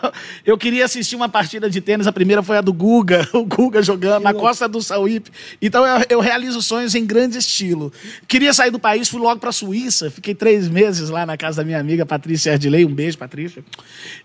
eu 0.45 0.59
queria 0.59 0.85
assistir 0.85 1.15
uma 1.15 1.29
partida 1.29 1.71
de 1.71 1.81
tênis, 1.81 2.09
a 2.09 2.13
primeira 2.13 2.43
foi 2.43 2.57
a 2.57 2.61
do 2.61 2.73
Guga, 2.73 3.29
o 3.33 3.45
Guga 3.45 3.81
jogando 3.81 4.25
na 4.25 4.35
costa 4.35 4.67
do 4.67 4.83
Sauípe. 4.83 5.31
Então, 5.63 5.87
eu, 5.87 6.05
eu, 6.11 6.21
realizo 6.21 6.61
sonhos 6.61 6.97
em 6.97 7.07
grande 7.07 7.39
estilo. 7.39 7.93
Queria 8.27 8.53
sair 8.53 8.73
do 8.73 8.79
país, 8.79 9.09
fui 9.09 9.21
logo 9.21 9.41
para 9.41 9.51
a 9.51 9.53
Suíça, 9.53 10.11
fiquei 10.11 10.35
três 10.35 10.69
meses 10.69 11.11
lá 11.11 11.25
na 11.25 11.37
casa 11.37 11.59
da 11.59 11.65
minha 11.65 11.79
amiga 11.79 12.05
Patrícia 12.05 12.53
Ardilei. 12.53 12.85
Um 12.85 12.93
beijo, 12.93 13.17
Patrícia. 13.17 13.65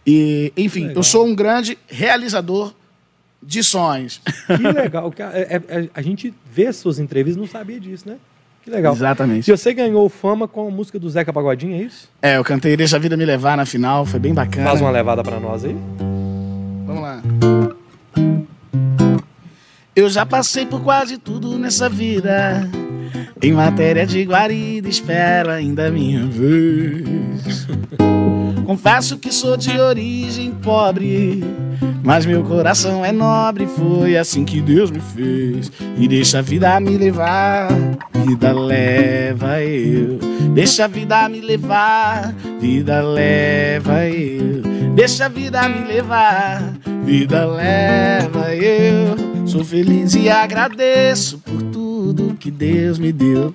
E, 0.05 0.51
enfim, 0.57 0.91
eu 0.95 1.03
sou 1.03 1.27
um 1.27 1.35
grande 1.35 1.77
realizador 1.87 2.73
de 3.45 3.63
sonhos. 3.63 4.21
Que 4.47 4.63
legal. 4.71 5.13
É, 5.33 5.61
é, 5.67 5.89
a 5.93 6.01
gente 6.01 6.33
vê 6.51 6.71
suas 6.71 6.99
entrevistas, 6.99 7.39
não 7.39 7.47
sabia 7.47 7.79
disso, 7.79 8.07
né? 8.07 8.17
Que 8.63 8.69
legal. 8.69 8.93
Exatamente. 8.93 9.51
E 9.51 9.57
você 9.57 9.73
ganhou 9.73 10.07
fama 10.07 10.47
com 10.47 10.67
a 10.67 10.71
música 10.71 10.97
do 10.97 11.09
Zeca 11.09 11.33
Pagodinho, 11.33 11.75
é 11.75 11.83
isso? 11.83 12.09
É, 12.21 12.37
eu 12.37 12.43
cantei 12.43 12.77
Deixa 12.77 12.95
a 12.95 12.99
Vida 12.99 13.17
Me 13.17 13.25
Levar 13.25 13.57
na 13.57 13.65
final, 13.65 14.05
foi 14.05 14.19
bem 14.19 14.33
bacana. 14.33 14.69
Faz 14.69 14.79
uma 14.79 14.91
levada 14.91 15.21
para 15.21 15.39
nós 15.39 15.65
aí. 15.65 15.75
Vamos 16.85 17.01
lá. 17.01 17.21
Eu 19.95 20.09
já 20.09 20.25
passei 20.25 20.65
por 20.65 20.81
quase 20.81 21.17
tudo 21.17 21.59
nessa 21.59 21.89
vida. 21.89 22.67
Em 23.41 23.51
matéria 23.51 24.07
de 24.07 24.23
guarida, 24.23 24.87
espero 24.87 25.51
ainda 25.51 25.87
a 25.87 25.91
minha 25.91 26.25
vez. 26.25 27.67
Confesso 28.65 29.17
que 29.17 29.31
sou 29.31 29.57
de 29.57 29.77
origem 29.77 30.51
pobre, 30.51 31.43
mas 32.03 32.25
meu 32.25 32.43
coração 32.43 33.03
é 33.03 33.11
nobre. 33.11 33.67
Foi 33.67 34.17
assim 34.17 34.45
que 34.45 34.61
Deus 34.61 34.89
me 34.89 34.99
fez. 34.99 35.71
E 35.97 36.07
deixa 36.07 36.39
a 36.39 36.41
vida 36.41 36.79
me 36.79 36.97
levar, 36.97 37.69
vida 38.25 38.53
leva 38.53 39.61
eu. 39.61 40.17
Deixa 40.53 40.85
a 40.85 40.87
vida 40.87 41.27
me 41.27 41.41
levar, 41.41 42.33
vida 42.59 43.01
leva 43.01 44.05
eu. 44.07 44.61
Deixa 44.95 45.25
a 45.25 45.29
vida 45.29 45.67
me 45.67 45.85
levar, 45.85 46.73
vida 47.03 47.45
leva 47.45 48.55
eu. 48.55 49.33
Sou 49.45 49.63
feliz 49.63 50.15
e 50.15 50.29
agradeço 50.29 51.37
por 51.39 51.61
tudo 51.63 52.35
que 52.39 52.49
Deus 52.49 52.97
me 52.97 53.11
deu. 53.11 53.53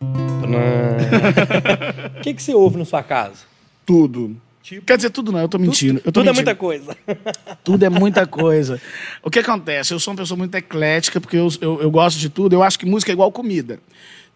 O 2.18 2.20
que, 2.20 2.34
que 2.34 2.42
você 2.42 2.54
ouve 2.54 2.78
na 2.78 2.84
sua 2.84 3.02
casa? 3.02 3.38
Tudo. 3.86 4.36
Tipo, 4.62 4.84
Quer 4.84 4.96
dizer, 4.96 5.10
tudo 5.10 5.32
não, 5.32 5.40
eu 5.40 5.48
tô 5.48 5.58
mentindo. 5.58 6.00
Eu 6.04 6.12
tô 6.12 6.20
tudo 6.20 6.26
mentindo. 6.26 6.30
é 6.30 6.34
muita 6.34 6.54
coisa. 6.54 6.96
Tudo 7.64 7.84
é 7.84 7.88
muita 7.88 8.26
coisa. 8.26 8.80
O 9.22 9.30
que 9.30 9.38
acontece? 9.38 9.94
Eu 9.94 10.00
sou 10.00 10.12
uma 10.12 10.18
pessoa 10.18 10.36
muito 10.36 10.54
eclética, 10.54 11.20
porque 11.20 11.36
eu, 11.36 11.48
eu, 11.60 11.82
eu 11.82 11.90
gosto 11.90 12.18
de 12.18 12.28
tudo. 12.28 12.54
Eu 12.54 12.62
acho 12.62 12.78
que 12.78 12.84
música 12.84 13.10
é 13.10 13.14
igual 13.14 13.32
comida. 13.32 13.78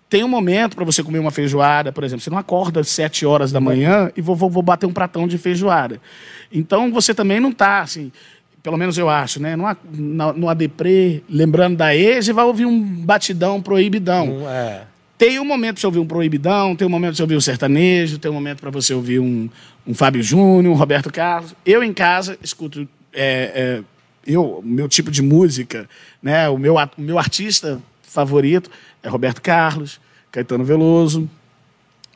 Tem 0.08 0.24
um 0.24 0.28
momento 0.28 0.74
para 0.74 0.84
você 0.84 1.02
comer 1.02 1.18
uma 1.18 1.30
feijoada, 1.30 1.92
por 1.92 2.04
exemplo. 2.04 2.22
Você 2.22 2.30
não 2.30 2.38
acorda 2.38 2.80
às 2.80 2.88
7 2.88 3.26
horas 3.26 3.52
da 3.52 3.60
manhã 3.60 4.10
e 4.16 4.22
vou, 4.22 4.36
vou, 4.36 4.48
vou 4.48 4.62
bater 4.62 4.86
um 4.86 4.92
pratão 4.92 5.26
de 5.26 5.36
feijoada. 5.36 6.00
Então 6.50 6.90
você 6.92 7.14
também 7.14 7.40
não 7.40 7.52
tá 7.52 7.80
assim 7.80 8.12
pelo 8.62 8.76
menos 8.76 8.96
eu 8.96 9.08
acho, 9.08 9.42
né? 9.42 9.56
Numa, 9.56 9.76
numa 10.32 10.54
deprê, 10.54 11.20
lembrando 11.28 11.76
da 11.76 11.96
ex, 11.96 12.28
e 12.28 12.32
vai 12.32 12.44
ouvir 12.44 12.64
um 12.64 12.80
batidão 12.80 13.60
proibidão. 13.60 14.48
é. 14.48 14.91
Tem 15.18 15.38
um 15.38 15.44
momento 15.44 15.74
para 15.74 15.80
você 15.80 15.86
ouvir 15.86 15.98
um 16.00 16.06
proibidão, 16.06 16.74
tem 16.74 16.86
um 16.86 16.90
momento 16.90 17.10
para 17.10 17.16
você 17.16 17.22
ouvir 17.22 17.36
um 17.36 17.40
sertanejo, 17.40 18.18
tem 18.18 18.30
um 18.30 18.34
momento 18.34 18.60
para 18.60 18.70
você 18.70 18.92
ouvir 18.92 19.20
um, 19.20 19.48
um 19.86 19.94
Fábio 19.94 20.22
Júnior, 20.22 20.74
um 20.74 20.76
Roberto 20.76 21.12
Carlos. 21.12 21.54
Eu 21.64 21.82
em 21.82 21.92
casa 21.92 22.36
escuto 22.42 22.88
é, 23.12 23.52
é, 23.54 23.82
eu, 24.26 24.60
meu 24.64 24.88
tipo 24.88 25.10
de 25.10 25.22
música, 25.22 25.88
né? 26.22 26.48
O 26.48 26.58
meu, 26.58 26.76
o 26.76 27.00
meu 27.00 27.18
artista 27.18 27.80
favorito 28.02 28.70
é 29.02 29.08
Roberto 29.08 29.40
Carlos, 29.40 30.00
Caetano 30.30 30.64
Veloso. 30.64 31.28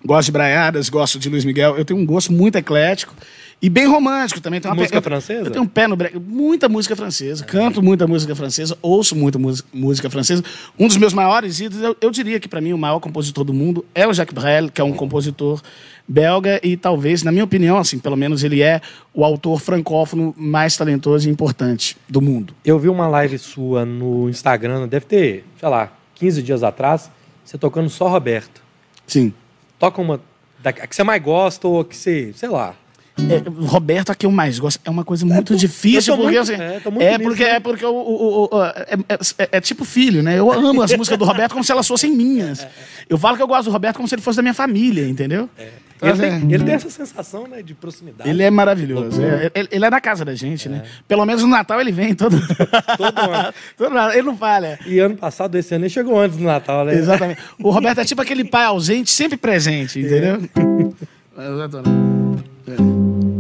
Gosto 0.04 0.26
de 0.26 0.32
Braiadas, 0.32 0.88
gosto 0.88 1.18
de 1.18 1.28
Luiz 1.28 1.44
Miguel. 1.44 1.76
Eu 1.76 1.84
tenho 1.84 1.98
um 1.98 2.06
gosto 2.06 2.32
muito 2.32 2.56
eclético. 2.56 3.14
E 3.60 3.70
bem 3.70 3.86
romântico 3.86 4.40
também. 4.40 4.60
Tem 4.60 4.70
uma 4.70 4.74
música 4.74 5.00
pe... 5.00 5.08
francesa? 5.08 5.46
Eu 5.46 5.50
tenho 5.50 5.64
um 5.64 5.68
pé 5.68 5.88
no 5.88 5.96
break. 5.96 6.18
Muita 6.18 6.68
música 6.68 6.94
francesa. 6.94 7.42
É. 7.42 7.46
Canto 7.46 7.82
muita 7.82 8.06
música 8.06 8.34
francesa, 8.34 8.76
ouço 8.82 9.16
muita 9.16 9.38
música 9.72 10.10
francesa. 10.10 10.44
Um 10.78 10.86
dos 10.86 10.96
meus 10.96 11.14
maiores 11.14 11.58
ídolos, 11.58 11.82
eu, 11.82 11.96
eu 12.00 12.10
diria 12.10 12.38
que 12.38 12.48
para 12.48 12.60
mim 12.60 12.72
o 12.72 12.78
maior 12.78 13.00
compositor 13.00 13.44
do 13.44 13.54
mundo 13.54 13.84
é 13.94 14.06
o 14.06 14.12
Jacques 14.12 14.34
Brel, 14.34 14.70
que 14.70 14.80
é 14.80 14.84
um 14.84 14.92
compositor 14.92 15.62
belga 16.06 16.60
e 16.62 16.76
talvez, 16.76 17.22
na 17.22 17.32
minha 17.32 17.44
opinião, 17.44 17.78
assim, 17.78 17.98
pelo 17.98 18.16
menos 18.16 18.44
ele 18.44 18.62
é 18.62 18.80
o 19.12 19.24
autor 19.24 19.60
francófono 19.60 20.34
mais 20.36 20.76
talentoso 20.76 21.28
e 21.28 21.32
importante 21.32 21.96
do 22.08 22.20
mundo. 22.20 22.54
Eu 22.64 22.78
vi 22.78 22.88
uma 22.88 23.08
live 23.08 23.38
sua 23.38 23.84
no 23.84 24.28
Instagram, 24.28 24.86
deve 24.86 25.06
ter, 25.06 25.44
sei 25.58 25.68
lá, 25.68 25.92
15 26.14 26.42
dias 26.42 26.62
atrás, 26.62 27.10
você 27.44 27.58
tocando 27.58 27.90
só 27.90 28.08
Roberto. 28.08 28.62
Sim. 29.06 29.32
Toca 29.78 30.00
uma 30.00 30.20
da 30.62 30.72
que 30.72 30.94
você 30.94 31.02
mais 31.02 31.22
gosta 31.22 31.66
ou 31.68 31.84
que 31.84 31.96
você, 31.96 32.32
sei 32.34 32.48
lá, 32.48 32.74
é, 33.18 33.42
Roberto, 33.66 34.10
a 34.10 34.14
que 34.14 34.26
eu 34.26 34.30
mais 34.30 34.58
gosto, 34.58 34.78
é 34.84 34.90
uma 34.90 35.04
coisa 35.04 35.24
muito 35.24 35.54
é, 35.54 35.56
difícil, 35.56 36.14
porque 36.16 36.36
muito, 36.36 36.52
assim, 36.52 36.62
é, 36.62 37.14
é, 37.14 37.18
porque 37.18 37.44
é 37.44 37.60
porque 37.60 37.84
o, 37.84 37.94
o, 37.94 38.48
o, 38.52 38.64
é, 38.64 38.98
é, 39.38 39.48
é, 39.52 39.60
tipo 39.60 39.84
filho, 39.84 40.22
né? 40.22 40.38
Eu 40.38 40.52
amo 40.52 40.82
as 40.82 40.94
músicas 40.94 41.18
do 41.18 41.24
Roberto 41.24 41.52
como 41.52 41.64
se 41.64 41.72
elas 41.72 41.88
fossem 41.88 42.12
minhas. 42.12 42.66
Eu 43.08 43.16
falo 43.16 43.36
que 43.36 43.42
eu 43.42 43.46
gosto 43.46 43.64
do 43.64 43.70
Roberto 43.70 43.96
como 43.96 44.06
se 44.06 44.14
ele 44.14 44.22
fosse 44.22 44.36
da 44.36 44.42
minha 44.42 44.54
família, 44.54 45.08
entendeu? 45.08 45.48
Então, 45.96 46.10
ele, 46.10 46.18
tem, 46.18 46.52
ele, 46.52 46.64
tem, 46.64 46.74
essa 46.74 46.90
sensação 46.90 47.46
né, 47.46 47.62
de 47.62 47.72
proximidade. 47.72 48.28
Ele 48.28 48.42
é 48.42 48.50
maravilhoso. 48.50 49.18
Ele, 49.22 49.68
ele, 49.70 49.84
é 49.84 49.90
da 49.90 50.00
casa 50.00 50.24
da 50.24 50.34
gente, 50.34 50.68
né? 50.68 50.82
Pelo 51.08 51.24
menos 51.24 51.42
no 51.42 51.48
Natal 51.48 51.80
ele 51.80 51.90
vem 51.90 52.14
todo. 52.14 52.36
todo 52.98 53.18
ano. 53.18 53.54
todo 53.78 53.96
ano. 53.96 54.12
Ele 54.12 54.22
não 54.22 54.36
falha. 54.36 54.78
E 54.84 54.98
ano 54.98 55.16
passado, 55.16 55.56
esse 55.56 55.74
ano, 55.74 55.84
ele 55.84 55.90
chegou 55.90 56.20
antes 56.20 56.36
do 56.36 56.44
Natal, 56.44 56.84
né? 56.84 56.94
Exatamente. 56.94 57.40
O 57.58 57.70
Roberto 57.70 58.00
é 58.00 58.04
tipo 58.04 58.20
aquele 58.20 58.44
pai 58.44 58.64
ausente, 58.64 59.10
sempre 59.10 59.38
presente, 59.38 60.00
entendeu? 60.00 60.42
É. 61.38 62.15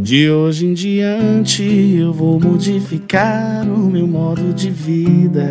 De 0.06 0.30
hoje 0.30 0.66
em 0.66 0.72
diante 0.72 1.64
eu 1.98 2.12
vou 2.12 2.38
modificar 2.38 3.66
o 3.68 3.90
meu 3.90 4.06
modo 4.06 4.54
de 4.54 4.70
vida. 4.70 5.50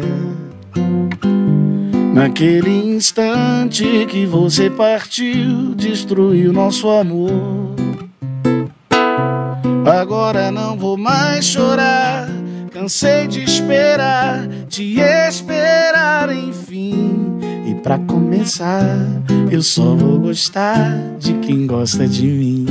Naquele 2.13 2.69
instante 2.69 3.83
que 4.05 4.25
você 4.25 4.69
partiu, 4.69 5.75
destruiu 5.75 6.53
nosso 6.53 6.87
amor. 6.89 7.75
Agora 9.85 10.49
não 10.51 10.77
vou 10.77 10.95
mais 10.95 11.43
chorar, 11.43 12.29
cansei 12.71 13.27
de 13.27 13.43
esperar, 13.43 14.47
de 14.69 15.01
esperar 15.01 16.33
enfim. 16.33 17.39
E 17.67 17.75
para 17.83 17.99
começar, 17.99 19.05
eu 19.51 19.61
só 19.61 19.93
vou 19.95 20.17
gostar 20.17 20.97
de 21.19 21.33
quem 21.39 21.67
gosta 21.67 22.07
de 22.07 22.25
mim 22.25 22.65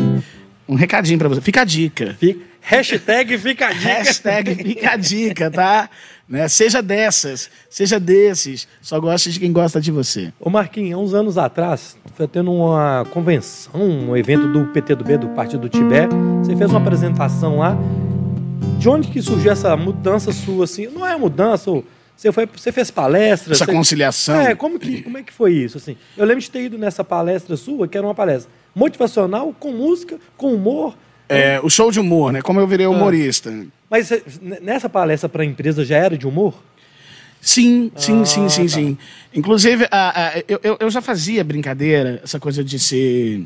um 0.69 0.75
recadinho 0.75 1.19
para 1.19 1.29
você. 1.29 1.41
Fica 1.41 1.63
a 1.63 1.65
dica. 1.65 2.17
Fica, 2.19 2.41
hashtag 2.61 3.39
fica 3.39 3.67
a 3.67 3.73
dica. 3.73 3.89
Hashtag 3.89 4.55
fica 4.55 4.91
a 4.91 4.97
dica, 4.97 5.51
tá? 5.51 5.91
Né? 6.29 6.49
Seja 6.49 6.83
dessas, 6.83 7.51
seja 7.69 8.01
desses. 8.01 8.67
Só 8.81 8.99
gosta 8.99 9.31
de 9.31 9.39
quem 9.39 9.53
gosta 9.53 9.81
de 9.81 9.91
você. 9.91 10.33
Ô 10.41 10.49
Marquinhos, 10.49 10.95
há 10.95 10.99
uns 10.99 11.15
anos 11.15 11.39
atrás, 11.39 11.97
foi 12.15 12.27
tendo 12.27 12.51
uma 12.53 13.07
convenção, 13.11 13.81
um 13.81 14.17
evento 14.17 14.49
do 14.49 14.67
PTB, 14.67 15.19
do 15.19 15.29
Partido 15.29 15.63
do 15.63 15.69
Tibete. 15.69 16.15
Você 16.43 16.57
fez 16.57 16.71
uma 16.71 16.81
apresentação 16.81 17.59
lá. 17.59 17.77
De 18.79 18.89
onde 18.89 19.09
que 19.09 19.21
surgiu 19.21 19.53
essa 19.53 19.77
mudança 19.77 20.33
sua, 20.33 20.65
assim? 20.65 20.87
Não 20.87 21.07
é 21.07 21.17
mudança, 21.17 21.71
você, 22.17 22.33
foi, 22.33 22.47
você 22.47 22.73
fez 22.73 22.91
palestras. 22.91 23.57
Essa 23.57 23.67
você... 23.67 23.73
conciliação. 23.73 24.41
É, 24.41 24.55
como, 24.55 24.79
que, 24.79 25.03
como 25.03 25.19
é 25.19 25.23
que 25.23 25.33
foi 25.33 25.53
isso? 25.53 25.79
Assim? 25.79 25.97
Eu 26.17 26.25
lembro 26.25 26.43
de 26.43 26.51
ter 26.51 26.63
ido 26.63 26.79
nessa 26.79 27.05
palestra 27.05 27.57
sua, 27.57 27.87
que 27.87 27.97
era 27.97 28.07
uma 28.07 28.15
palestra 28.15 28.51
motivacional, 28.75 29.55
com 29.59 29.73
música, 29.73 30.19
com 30.37 30.55
humor. 30.55 30.97
É, 31.29 31.61
o 31.63 31.71
show 31.71 31.91
de 31.91 32.01
humor, 32.01 32.33
né? 32.33 32.43
Como 32.43 32.61
eu 32.61 32.67
virei 32.67 32.87
ah. 32.87 32.91
humorista. 32.91 33.53
Mas 33.91 34.11
nessa 34.61 34.89
palestra 34.89 35.29
para 35.29 35.43
a 35.43 35.47
empresa 35.47 35.85
já 35.85 35.97
era 35.97 36.19
de 36.19 36.27
humor? 36.27 36.55
Sim, 37.41 37.93
sim, 37.95 38.23
ah, 38.23 38.25
sim, 38.25 38.49
sim, 38.49 38.63
tá. 38.63 38.69
sim. 38.69 38.99
Inclusive, 39.35 39.87
a, 39.91 40.29
a, 40.29 40.39
eu, 40.49 40.77
eu 40.81 40.91
já 40.91 41.03
fazia 41.03 41.45
brincadeira, 41.45 42.21
essa 42.25 42.41
coisa 42.41 42.65
de 42.65 42.79
ser, 42.79 43.45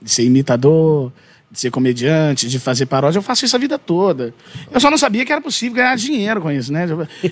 de 0.00 0.10
ser 0.10 0.22
imitador, 0.22 1.12
de 1.52 1.60
ser 1.60 1.70
comediante, 1.70 2.48
de 2.48 2.58
fazer 2.58 2.86
paródia, 2.86 3.18
eu 3.18 3.22
faço 3.22 3.44
isso 3.44 3.54
a 3.54 3.58
vida 3.58 3.78
toda. 3.78 4.32
Eu 4.70 4.80
só 4.80 4.90
não 4.90 4.96
sabia 4.96 5.22
que 5.22 5.30
era 5.30 5.40
possível 5.40 5.76
ganhar 5.76 5.94
dinheiro 5.96 6.40
com 6.40 6.50
isso, 6.50 6.72
né? 6.72 6.88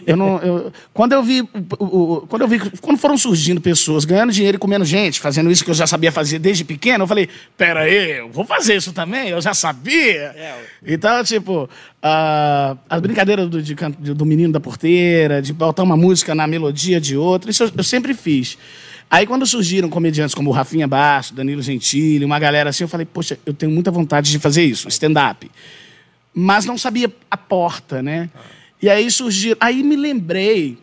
Eu 0.07 0.15
não, 0.15 0.39
eu, 0.41 0.73
quando 0.93 1.13
eu 1.13 1.23
vi, 1.23 1.43
quando 2.29 2.43
eu 2.43 2.49
vi, 2.49 2.61
quando 2.83 2.99
foram 2.99 3.17
surgindo 3.17 3.63
pessoas 3.63 4.05
ganhando 4.05 4.31
dinheiro 4.31 4.57
e 4.57 4.59
comendo 4.59 4.85
gente, 4.85 5.19
fazendo 5.19 5.51
isso 5.51 5.65
que 5.65 5.71
eu 5.71 5.75
já 5.75 5.87
sabia 5.87 6.13
fazer 6.13 6.39
desde 6.39 6.65
pequeno, 6.65 7.05
eu 7.05 7.09
falei, 7.09 7.31
pera 7.57 7.81
aí, 7.81 8.19
eu 8.19 8.29
vou 8.31 8.45
fazer 8.45 8.77
isso 8.77 8.93
também, 8.93 9.31
eu 9.31 9.41
já 9.41 9.55
sabia. 9.55 10.35
É, 10.37 10.55
então, 10.87 11.25
tipo, 11.25 11.65
uh, 11.65 12.79
as 12.91 13.01
brincadeiras 13.01 13.49
do, 13.49 13.63
de, 13.63 13.75
do 13.75 14.27
menino 14.27 14.53
da 14.53 14.61
porteira, 14.61 15.41
de 15.41 15.55
botar 15.55 15.83
uma 15.83 15.97
música 15.97 16.35
na 16.35 16.47
melodia 16.47 17.01
de 17.01 17.17
outra, 17.17 17.51
isso 17.51 17.63
eu, 17.63 17.71
eu 17.75 17.85
sempre 17.85 18.13
fiz. 18.13 18.59
Aí 19.11 19.27
quando 19.27 19.45
surgiram 19.45 19.89
comediantes 19.89 20.35
como 20.35 20.51
o 20.51 20.53
Rafinha 20.53 20.87
Baixo, 20.87 21.35
Danilo 21.35 21.61
Gentili, 21.61 22.25
uma 22.25 22.39
galera 22.39 22.71
assim, 22.71 22.85
eu 22.85 22.89
falei, 22.89 23.05
poxa, 23.05 23.37
eu 23.45 23.53
tenho 23.53 23.73
muita 23.73 23.91
vontade 23.91 24.31
de 24.31 24.39
fazer 24.39 24.65
isso, 24.65 24.89
stand-up. 24.89 25.51
Mas 26.33 26.65
não 26.65 26.79
sabia 26.79 27.13
a 27.29 27.37
porta, 27.37 28.01
né? 28.03 28.31
E 28.81 28.89
aí 28.89 29.11
surgiu. 29.11 29.57
Aí 29.59 29.83
me 29.83 29.97
lembrei 29.97 30.79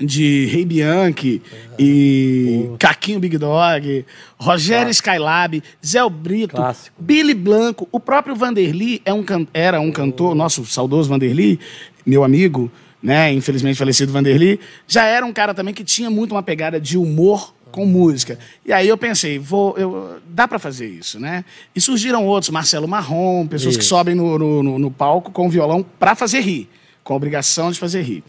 de 0.00 0.46
Rei 0.46 0.64
Bianchi 0.64 1.42
e 1.78 2.62
Boa. 2.66 2.78
Caquinho 2.78 3.18
Big 3.20 3.36
Dog, 3.36 4.06
Rogério 4.38 4.90
Skylab, 4.90 5.62
Zé 5.84 5.98
Brito, 6.08 6.54
Clássico. 6.56 6.96
Billy 6.98 7.34
Blanco, 7.34 7.86
o 7.92 7.98
próprio 8.00 8.34
Vanderly 8.36 9.02
é 9.04 9.12
um 9.12 9.22
can- 9.24 9.46
era 9.52 9.80
um 9.80 9.90
cantor, 9.90 10.34
nosso 10.36 10.64
saudoso 10.64 11.08
Vanderly, 11.08 11.58
meu 12.06 12.22
amigo, 12.24 12.70
né, 13.02 13.32
infelizmente 13.32 13.76
falecido 13.78 14.12
Vanderly, 14.12 14.58
já 14.86 15.04
era 15.04 15.24
um 15.24 15.32
cara 15.32 15.54
também 15.54 15.72
que 15.74 15.84
tinha 15.84 16.10
muito 16.10 16.32
uma 16.32 16.42
pegada 16.42 16.80
de 16.80 16.96
humor 16.98 17.54
com 17.70 17.84
música. 17.84 18.38
E 18.64 18.72
aí 18.72 18.88
eu 18.88 18.96
pensei, 18.96 19.38
vou, 19.38 19.76
eu, 19.76 20.18
dá 20.28 20.48
para 20.48 20.58
fazer 20.58 20.88
isso, 20.88 21.20
né? 21.20 21.44
E 21.76 21.80
surgiram 21.80 22.24
outros, 22.26 22.50
Marcelo 22.50 22.88
Marrom, 22.88 23.46
pessoas 23.46 23.76
que 23.76 23.82
Isso. 23.82 23.90
sobem 23.90 24.14
no, 24.14 24.38
no, 24.38 24.78
no- 24.78 24.90
palco 24.90 25.30
com 25.30 25.46
o 25.46 25.50
violão 25.50 25.84
para 25.98 26.14
fazer 26.14 26.40
rir, 26.40 26.68
com 27.04 27.12
a 27.12 27.16
obrigação 27.16 27.70
de 27.70 27.78
fazer 27.78 28.00
rir. 28.02 28.24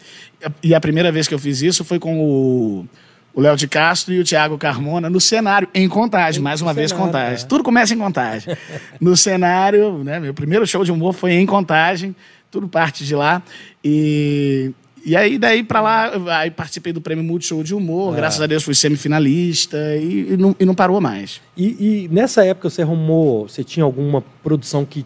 E 0.61 0.75
a 0.75 0.79
primeira 0.81 1.09
vez 1.11 1.25
que 1.27 1.33
eu 1.33 1.39
fiz 1.39 1.61
isso 1.61 1.83
foi 1.85 1.99
com 1.99 2.19
o 2.19 2.85
o 3.31 3.41
Léo 3.41 3.55
de 3.55 3.67
Castro 3.67 4.11
e 4.13 4.19
o 4.19 4.23
Tiago 4.23 4.57
Carmona 4.57 5.07
no 5.07 5.21
cenário, 5.21 5.67
em 5.73 5.87
Contagem, 5.87 6.41
mais 6.41 6.61
uma 6.61 6.73
vez 6.73 6.89
cenário, 6.89 7.11
Contagem. 7.11 7.45
é. 7.45 7.47
Tudo 7.47 7.63
começa 7.63 7.93
em 7.93 7.97
Contagem. 7.97 8.57
no 8.99 9.15
cenário, 9.15 10.03
né, 10.03 10.19
meu 10.19 10.33
primeiro 10.33 10.65
show 10.67 10.83
de 10.83 10.91
humor 10.91 11.13
foi 11.13 11.33
em 11.33 11.45
Contagem, 11.45 12.13
tudo 12.49 12.67
parte 12.67 13.05
de 13.05 13.15
lá. 13.15 13.41
E, 13.83 14.71
e 15.05 15.15
aí, 15.15 15.37
daí 15.37 15.63
pra 15.63 15.81
lá, 15.81 16.11
aí 16.39 16.51
participei 16.51 16.91
do 16.91 16.99
Prêmio 17.01 17.23
Multishow 17.23 17.63
de 17.63 17.73
Humor, 17.73 18.13
Ah. 18.13 18.17
graças 18.17 18.41
a 18.41 18.47
Deus 18.47 18.63
fui 18.63 18.75
semifinalista 18.75 19.77
e, 19.95 20.33
e, 20.33 20.37
não, 20.37 20.55
e 20.59 20.65
não 20.65 20.75
parou 20.75 20.99
mais. 20.99 21.41
E, 21.55 22.03
e 22.05 22.09
nessa 22.11 22.45
época 22.45 22.69
você 22.69 22.81
arrumou, 22.81 23.47
você 23.47 23.63
tinha 23.63 23.83
alguma 23.83 24.21
produção 24.43 24.85
que. 24.85 25.05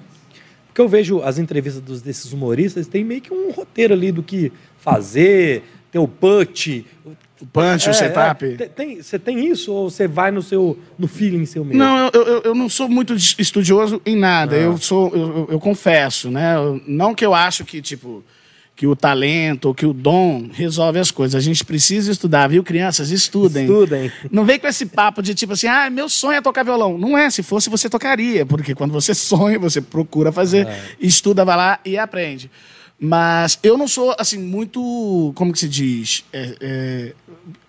Porque 0.67 0.81
eu 0.81 0.89
vejo 0.89 1.21
as 1.21 1.37
entrevistas 1.37 1.81
dos, 1.83 2.01
desses 2.01 2.33
humoristas, 2.33 2.87
tem 2.87 3.03
meio 3.03 3.21
que 3.21 3.31
um 3.31 3.51
roteiro 3.51 3.93
ali 3.93 4.11
do 4.11 4.23
que 4.23 4.51
fazer, 4.79 5.63
ter 5.91 5.99
o 5.99 6.07
punch. 6.07 6.83
O 7.39 7.45
punch, 7.45 7.87
o 7.87 7.91
É, 7.91 7.93
setup. 7.93 8.43
é, 8.45 8.55
tem- 8.55 8.69
tem- 8.69 9.01
você 9.03 9.19
tem 9.19 9.47
isso 9.51 9.71
ou 9.71 9.89
você 9.91 10.07
vai 10.07 10.31
no 10.31 10.41
seu 10.41 10.79
no 10.97 11.07
feeling 11.07 11.45
seu 11.45 11.63
mesmo? 11.63 11.77
Não, 11.77 12.09
eu, 12.11 12.23
eu, 12.23 12.41
eu 12.45 12.55
não 12.55 12.67
sou 12.69 12.89
muito 12.89 13.13
es- 13.13 13.35
estudioso 13.37 14.01
em 14.03 14.15
nada. 14.15 14.55
Ah. 14.55 14.59
Eu 14.59 14.77
sou, 14.79 15.09
eu, 15.13 15.19
eu- 15.21 15.47
eu 15.51 15.59
confesso, 15.59 16.31
né? 16.31 16.55
Não 16.87 17.13
que 17.13 17.23
eu 17.23 17.35
acho 17.35 17.63
que 17.65 17.79
tipo 17.81 18.23
que 18.75 18.87
o 18.87 18.95
talento 18.95 19.65
ou 19.65 19.75
que 19.75 19.85
o 19.85 19.93
dom 19.93 20.49
resolve 20.51 20.97
as 20.97 21.11
coisas. 21.11 21.35
A 21.35 21.39
gente 21.39 21.63
precisa 21.63 22.11
estudar, 22.11 22.47
viu, 22.47 22.63
crianças? 22.63 23.11
Estudem. 23.11 23.65
Estudem. 23.65 24.11
Não 24.31 24.43
vem 24.45 24.59
com 24.59 24.67
esse 24.67 24.87
papo 24.87 25.21
de 25.21 25.35
tipo 25.35 25.53
assim, 25.53 25.67
ah, 25.67 25.89
meu 25.91 26.09
sonho 26.09 26.37
é 26.37 26.41
tocar 26.41 26.63
violão. 26.63 26.97
Não 26.97 27.15
é, 27.17 27.29
se 27.29 27.43
fosse 27.43 27.69
você 27.69 27.87
tocaria, 27.89 28.45
porque 28.45 28.73
quando 28.73 28.91
você 28.91 29.13
sonha, 29.15 29.59
você 29.59 29.79
procura 29.79 30.31
fazer, 30.31 30.65
É. 30.67 30.79
estuda, 30.99 31.45
vai 31.45 31.55
lá 31.55 31.79
e 31.85 31.97
aprende. 31.97 32.49
Mas 32.99 33.59
eu 33.61 33.77
não 33.77 33.87
sou, 33.87 34.15
assim, 34.17 34.39
muito, 34.39 35.31
como 35.35 35.51
que 35.53 35.59
se 35.59 35.67
diz? 35.69 36.23
É, 36.33 36.55
é, 36.61 37.13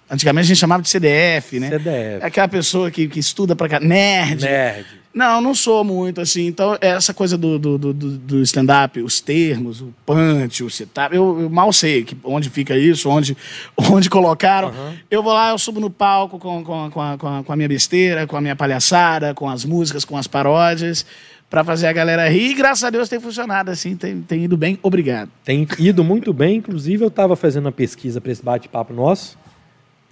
antigamente 0.08 0.44
a 0.44 0.48
gente 0.48 0.58
chamava 0.58 0.82
de 0.82 0.88
CDF, 0.88 1.58
né? 1.60 1.70
CDF. 1.70 2.22
É 2.22 2.26
aquela 2.26 2.48
pessoa 2.48 2.90
que, 2.90 3.08
que 3.08 3.18
estuda 3.18 3.54
pra 3.54 3.68
cá, 3.68 3.78
nerd. 3.80 4.42
Nerd. 4.44 4.86
Não, 5.14 5.40
não 5.40 5.54
sou 5.54 5.84
muito 5.84 6.20
assim. 6.20 6.46
Então, 6.46 6.76
essa 6.80 7.14
coisa 7.14 7.38
do, 7.38 7.56
do, 7.56 7.78
do, 7.78 7.94
do- 7.94 8.42
stand-up, 8.42 9.00
os 9.00 9.20
termos, 9.20 9.80
o 9.80 9.94
punch, 10.04 10.64
o 10.64 10.68
setup, 10.68 11.14
eu, 11.14 11.42
eu 11.42 11.48
mal 11.48 11.72
sei 11.72 12.02
que, 12.02 12.16
onde 12.24 12.50
fica 12.50 12.76
isso, 12.76 13.08
onde, 13.08 13.36
onde 13.78 14.10
colocaram. 14.10 14.68
Aham. 14.68 14.94
Eu 15.08 15.22
vou 15.22 15.32
lá, 15.32 15.50
eu 15.50 15.58
subo 15.58 15.78
no 15.78 15.88
palco 15.88 16.36
com, 16.40 16.64
com, 16.64 16.90
com, 16.90 17.00
a, 17.00 17.16
com, 17.16 17.52
a, 17.52 17.56
minha 17.56 17.68
besteira, 17.68 18.26
com 18.26 18.36
a 18.36 18.40
minha 18.40 18.56
palhaçada, 18.56 19.32
com 19.32 19.48
as 19.48 19.64
músicas, 19.64 20.04
com 20.04 20.16
as 20.16 20.26
paródias, 20.26 21.06
pra 21.48 21.62
fazer 21.62 21.86
a 21.86 21.92
galera 21.92 22.28
rir. 22.28 22.50
E 22.50 22.54
graças 22.54 22.82
a 22.82 22.90
Deus 22.90 23.08
tem 23.08 23.20
funcionado 23.20 23.70
assim, 23.70 23.94
tem, 23.94 24.20
tem 24.20 24.44
ido 24.44 24.56
bem. 24.56 24.80
Obrigado. 24.82 25.30
Tem 25.44 25.64
ido 25.78 26.02
muito 26.02 26.32
bem. 26.32 26.56
Inclusive, 26.56 27.04
eu 27.04 27.08
estava 27.08 27.36
fazendo 27.36 27.66
uma 27.66 27.72
pesquisa 27.72 28.20
para 28.20 28.32
esse 28.32 28.42
bate-papo 28.42 28.92
nosso. 28.92 29.38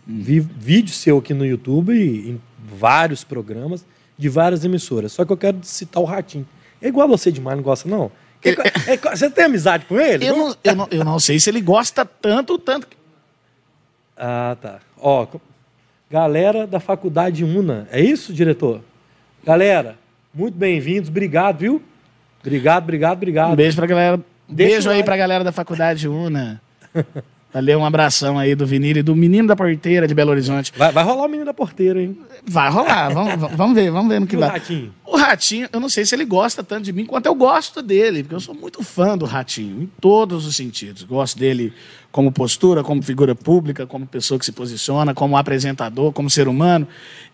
Vi 0.06 0.38
vídeo 0.38 0.94
seu 0.94 1.18
aqui 1.18 1.34
no 1.34 1.44
YouTube, 1.44 1.92
e 1.92 2.30
em 2.30 2.40
vários 2.78 3.24
programas, 3.24 3.84
de 4.18 4.28
várias 4.28 4.64
emissoras. 4.64 5.12
Só 5.12 5.24
que 5.24 5.32
eu 5.32 5.36
quero 5.36 5.58
citar 5.62 6.02
o 6.02 6.06
Ratinho. 6.06 6.46
É 6.80 6.88
igual 6.88 7.06
você 7.08 7.30
demais, 7.32 7.56
não 7.56 7.62
gosta, 7.64 7.88
não? 7.88 8.10
É- 8.44 8.92
é- 8.94 8.96
você 8.96 9.30
tem 9.30 9.44
amizade 9.44 9.84
com 9.86 10.00
ele? 10.00 10.26
Eu 10.26 10.36
não, 10.36 10.56
eu, 10.64 10.74
não, 10.76 10.88
eu 10.90 11.04
não 11.04 11.18
sei 11.20 11.38
se 11.38 11.48
ele 11.48 11.60
gosta 11.60 12.04
tanto, 12.04 12.58
tanto. 12.58 12.86
que- 12.88 12.96
Ah, 14.16 14.56
tá. 14.60 14.80
Ó, 14.98 15.26
galera 16.10 16.66
da 16.66 16.80
Faculdade 16.80 17.44
Una. 17.44 17.88
É 17.90 18.00
isso, 18.00 18.32
diretor? 18.32 18.80
Galera, 19.44 19.96
muito 20.34 20.56
bem-vindos. 20.56 21.08
Obrigado, 21.08 21.58
viu? 21.58 21.82
Obrigado, 22.40 22.82
obrigado, 22.82 23.16
obrigado. 23.18 23.52
Um 23.52 23.56
beijo 23.56 23.76
pra 23.76 23.86
galera. 23.86 24.16
Deixa 24.48 24.72
beijo 24.74 24.90
aí 24.90 24.96
like. 24.96 25.06
pra 25.06 25.16
galera 25.16 25.44
da 25.44 25.52
Faculdade 25.52 26.08
Una. 26.08 26.60
Valeu, 27.52 27.78
um 27.80 27.84
abração 27.84 28.38
aí 28.38 28.54
do 28.54 28.64
Vinil 28.66 28.96
e 28.96 29.02
do 29.02 29.14
menino 29.14 29.46
da 29.46 29.54
porteira 29.54 30.08
de 30.08 30.14
Belo 30.14 30.30
Horizonte. 30.30 30.72
Vai, 30.74 30.90
vai 30.90 31.04
rolar 31.04 31.26
o 31.26 31.28
menino 31.28 31.44
da 31.44 31.52
porteira, 31.52 32.00
hein? 32.00 32.16
Vai 32.46 32.70
rolar, 32.70 33.10
vamos, 33.14 33.50
vamos 33.56 33.74
ver, 33.74 33.90
vamos 33.90 34.08
ver 34.08 34.20
no 34.20 34.26
que 34.26 34.34
E 34.34 34.38
o 34.38 34.40
vai. 34.40 34.48
Ratinho? 34.50 34.94
O 35.04 35.16
Ratinho, 35.18 35.68
eu 35.70 35.78
não 35.78 35.88
sei 35.90 36.06
se 36.06 36.14
ele 36.14 36.24
gosta 36.24 36.64
tanto 36.64 36.84
de 36.84 36.92
mim 36.94 37.04
quanto 37.04 37.26
eu 37.26 37.34
gosto 37.34 37.82
dele, 37.82 38.22
porque 38.22 38.34
eu 38.34 38.40
sou 38.40 38.54
muito 38.54 38.82
fã 38.82 39.18
do 39.18 39.26
Ratinho, 39.26 39.82
em 39.82 39.90
todos 40.00 40.46
os 40.46 40.56
sentidos. 40.56 41.02
Gosto 41.02 41.38
dele 41.38 41.74
como 42.12 42.30
postura, 42.30 42.84
como 42.84 43.02
figura 43.02 43.34
pública, 43.34 43.86
como 43.86 44.06
pessoa 44.06 44.38
que 44.38 44.44
se 44.44 44.52
posiciona, 44.52 45.14
como 45.14 45.34
apresentador, 45.36 46.12
como 46.12 46.28
ser 46.28 46.46
humano. 46.46 46.86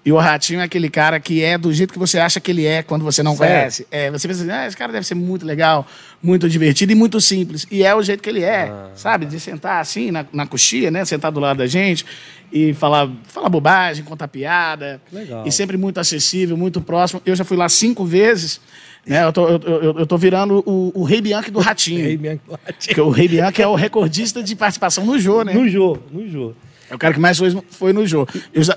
E 0.04 0.12
o 0.12 0.16
Ratinho 0.16 0.60
é 0.60 0.62
aquele 0.62 0.88
cara 0.88 1.18
que 1.18 1.42
é 1.42 1.58
do 1.58 1.72
jeito 1.72 1.92
que 1.92 1.98
você 1.98 2.18
acha 2.20 2.38
que 2.40 2.52
ele 2.52 2.64
é 2.64 2.82
quando 2.82 3.02
você 3.04 3.20
não 3.20 3.36
Sério? 3.36 3.54
conhece. 3.56 3.86
É, 3.90 4.08
você 4.10 4.28
pensa 4.28 4.42
assim, 4.42 4.52
ah, 4.52 4.66
esse 4.68 4.76
cara 4.76 4.92
deve 4.92 5.04
ser 5.04 5.16
muito 5.16 5.44
legal, 5.44 5.84
muito 6.22 6.48
divertido 6.48 6.92
e 6.92 6.94
muito 6.94 7.20
simples. 7.20 7.66
E 7.72 7.82
é 7.82 7.92
o 7.92 8.00
jeito 8.02 8.22
que 8.22 8.30
ele 8.30 8.42
é, 8.44 8.68
Ah. 8.70 8.90
sabe? 8.94 9.26
De 9.26 9.40
sentar 9.40 9.80
assim 9.80 10.12
na, 10.12 10.24
na 10.32 10.46
coxia, 10.46 10.90
né? 10.92 11.04
Sentar 11.04 11.32
do 11.32 11.40
lado 11.40 11.56
da 11.58 11.66
gente 11.66 12.06
e 12.52 12.72
falar, 12.72 13.10
falar 13.24 13.48
bobagem, 13.48 14.04
contar 14.04 14.28
piada. 14.28 15.00
Legal. 15.12 15.44
E 15.44 15.50
sempre 15.50 15.76
muito 15.76 15.98
acessível, 15.98 16.56
muito 16.56 16.80
próximo. 16.80 17.20
Eu 17.26 17.34
já 17.34 17.44
fui 17.44 17.56
lá 17.56 17.68
cinco 17.68 18.04
vezes. 18.04 18.60
Né? 19.06 19.24
Eu, 19.24 19.32
tô, 19.32 19.48
eu, 19.48 19.60
eu, 19.64 19.98
eu 20.00 20.06
tô 20.06 20.16
virando 20.18 20.62
o, 20.66 20.92
o 20.94 21.02
Rei 21.04 21.20
Bianchi 21.20 21.50
do 21.50 21.60
Ratinho. 21.60 22.02
Rei 22.04 22.16
Bianchi 22.16 22.40
do 22.46 22.52
Ratinho. 22.52 22.76
Porque 22.86 23.00
o 23.00 23.10
Rei 23.10 23.28
Bianchi 23.28 23.62
é 23.62 23.66
o 23.66 23.74
recordista 23.74 24.42
de 24.42 24.54
participação 24.54 25.04
no 25.04 25.18
Jô, 25.18 25.42
né? 25.42 25.52
No 25.54 25.68
Jô, 25.68 25.98
no 26.10 26.28
Jô. 26.28 26.52
É 26.90 26.94
o 26.94 26.98
cara 26.98 27.12
que 27.12 27.20
mais 27.20 27.36
foi, 27.36 27.50
foi 27.70 27.92
no 27.92 28.06
já- 28.06 28.26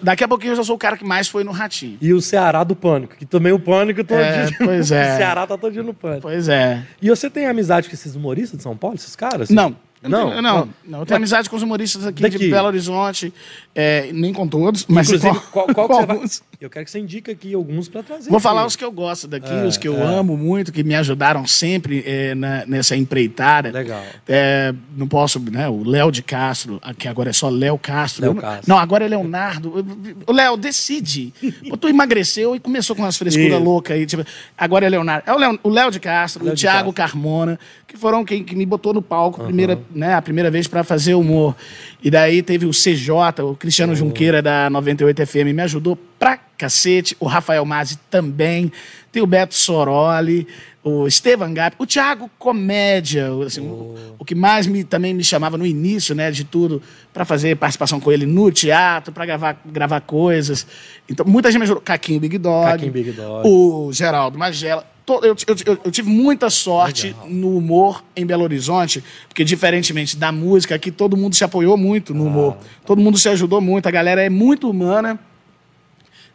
daqui 0.04 0.22
a 0.22 0.28
pouquinho 0.28 0.52
eu 0.52 0.56
já 0.58 0.64
sou 0.66 0.76
o 0.76 0.78
cara 0.78 0.98
que 0.98 1.04
mais 1.06 1.30
foi 1.30 1.46
no 1.46 1.52
Ratinho. 1.52 1.98
E 2.02 2.12
o 2.14 2.22
Ceará 2.22 2.62
do 2.62 2.76
Pânico, 2.76 3.16
que 3.16 3.26
também 3.26 3.54
o 3.54 3.60
Pânico 3.60 4.04
todo 4.04 4.20
É, 4.20 4.48
dia. 4.48 4.58
pois 4.60 4.92
é. 4.92 5.14
O 5.14 5.18
Ceará 5.18 5.48
tá 5.48 5.58
todo 5.58 5.72
dia 5.72 5.82
no 5.84 5.94
Pânico. 5.94 6.24
Pois 6.24 6.50
é. 6.50 6.84
E 7.02 7.10
você 7.10 7.30
tem 7.30 7.46
amizade 7.48 7.88
com 7.88 7.94
esses 7.96 8.14
humoristas 8.14 8.58
de 8.58 8.64
São 8.64 8.76
Paulo, 8.76 8.96
esses 8.98 9.16
caras? 9.16 9.50
Não. 9.50 9.76
Não? 10.04 10.30
tenho- 10.32 10.42
não, 10.42 10.70
não. 10.86 11.00
Eu 11.02 11.06
tenho 11.06 11.18
amizade 11.20 11.48
com 11.50 11.56
os 11.56 11.62
humoristas 11.62 12.06
aqui 12.08 12.22
Daqui. 12.24 12.38
de 12.40 12.50
Belo 12.50 12.68
Horizonte, 12.68 13.32
é, 13.74 14.10
nem 14.14 14.34
com 14.34 14.48
todos, 14.48 14.86
mas 14.88 15.08
Inclusive, 15.10 15.34
com, 15.34 15.46
qual, 15.52 15.68
qual 15.74 15.88
que 15.88 15.94
com 15.96 16.06
vai... 16.06 16.16
alguns. 16.16 16.44
Eu 16.60 16.70
quero 16.70 16.86
que 16.86 16.92
você 16.92 17.00
indique 17.00 17.32
aqui 17.32 17.54
alguns 17.56 17.90
pra 17.90 18.04
trazer. 18.04 18.30
Vou 18.30 18.38
aqui. 18.38 18.44
falar 18.44 18.66
os 18.68 18.76
que 18.76 18.84
eu 18.86 18.92
gosto 18.92 19.28
daqui, 19.28 19.52
É, 19.52 19.66
os 19.66 19.78
que 19.78 19.88
eu 19.88 19.96
é. 19.98 20.04
amo 20.04 20.38
muito, 20.38 20.72
que 20.72 20.84
me 20.84 20.94
ajudaram 20.94 21.48
sempre 21.48 22.04
é, 22.06 22.36
na- 22.36 22.66
nessa 22.68 22.96
empreitada. 22.96 23.72
Legal. 23.72 24.04
É, 24.28 24.72
não 24.96 25.08
posso, 25.08 25.40
né? 25.40 25.68
O 25.68 25.84
Léo 25.84 26.12
de 26.12 26.22
Castro, 26.22 26.80
que 27.00 27.08
agora 27.08 27.32
é 27.32 27.34
só 27.34 27.50
Léo 27.50 27.80
Castro. 27.80 28.22
Léo 28.24 28.36
Castro. 28.36 28.70
Não, 28.70 28.78
agora 28.78 29.06
é 29.06 29.08
Leonardo. 29.08 29.74
O 30.28 30.32
Léo, 30.32 30.56
decide. 30.56 31.34
Tu 31.80 31.88
emagreceu 31.90 32.56
e 32.56 32.60
começou 32.60 32.96
com 32.96 33.02
umas 33.02 33.18
frescuras 33.18 33.60
loucas 33.60 33.96
aí. 33.98 34.06
Tipo, 34.06 34.24
agora 34.56 34.86
é 34.86 34.90
Leonardo. 34.90 35.24
É 35.28 35.34
o 35.34 35.38
Léo, 35.40 35.60
o 35.64 35.70
Léo 35.70 35.90
de 35.90 36.00
Castro, 36.00 36.44
Léo 36.46 36.54
o 36.54 36.58
Thiago 36.58 36.94
Castro. 36.94 37.18
Carmona, 37.20 37.60
que 37.88 37.98
foram 37.98 38.24
quem 38.24 38.44
que 38.44 38.56
me 38.56 38.66
botou 38.68 38.94
no 38.94 39.02
palco 39.02 39.44
primeira, 39.44 39.80
né, 39.94 40.14
a 40.14 40.22
primeira 40.22 40.52
vez 40.52 40.68
para 40.68 40.84
fazer 40.84 41.16
humor. 41.16 41.56
E 42.04 42.10
daí 42.12 42.42
teve 42.44 42.66
o 42.68 42.72
CJ, 42.72 43.42
o 43.44 43.56
Cristiano 43.62 43.96
Junqueira 43.96 44.42
da 44.42 44.70
98 44.72 45.26
FM, 45.28 45.54
me 45.54 45.62
ajudou 45.62 45.96
pra 46.18 46.36
cacete. 46.58 47.16
O 47.20 47.28
Rafael 47.28 47.64
Mazzi 47.64 47.98
também. 48.10 48.72
Tem 49.12 49.22
o 49.22 49.28
Beto 49.28 49.54
Soroli, 49.54 50.48
o 50.84 51.06
Estevan 51.06 51.54
Gap, 51.54 51.76
o 51.78 51.86
Thiago 51.86 52.28
Comédia. 52.40 53.32
o- 53.32 53.44
Assim, 53.44 53.62
o, 53.62 54.16
o 54.18 54.26
que 54.26 54.34
mais 54.34 54.66
me, 54.66 54.84
também 54.84 55.14
me 55.14 55.24
chamava 55.24 55.58
no 55.60 55.66
início 55.66 56.16
né, 56.16 56.32
de 56.32 56.44
tudo, 56.44 56.82
para 57.14 57.24
fazer 57.24 57.56
participação 57.58 58.00
com 58.00 58.12
ele 58.12 58.26
no 58.26 58.52
teatro, 58.52 59.14
para 59.14 59.26
gravar, 59.28 59.62
gravar 59.66 60.02
coisas. 60.02 60.66
Então, 61.08 61.24
muita 61.26 61.52
gente 61.52 61.60
me 61.60 61.66
ajudou. 61.66 61.82
Caquinho 61.84 62.20
Big 62.20 62.38
Dog. 62.40 62.66
Caquinho 62.72 62.92
Big 62.92 63.12
Dog. 63.12 63.48
O 63.48 63.92
Geraldo 63.94 64.40
Magela. 64.40 64.86
Eu, 65.24 65.36
eu- 65.48 65.78
eu- 65.86 65.92
tive 65.92 66.10
muita 66.10 66.50
sorte 66.50 67.08
Legal. 67.08 67.28
no 67.30 67.58
humor 67.58 68.04
em 68.16 68.26
Belo 68.26 68.44
Horizonte, 68.44 69.04
porque 69.28 69.44
diferentemente 69.44 70.16
da 70.16 70.32
música, 70.32 70.76
aqui 70.76 70.92
todo 70.92 71.18
mundo 71.18 71.36
se 71.36 71.44
apoiou 71.44 71.76
muito 71.78 72.14
no 72.14 72.26
humor. 72.26 72.58
Todo 72.86 73.02
mundo 73.02 73.18
se 73.18 73.28
ajudou 73.30 73.60
muito, 73.60 73.88
a 73.88 73.92
galera 73.92 74.24
é 74.24 74.30
muito 74.30 74.70
humana. 74.70 75.20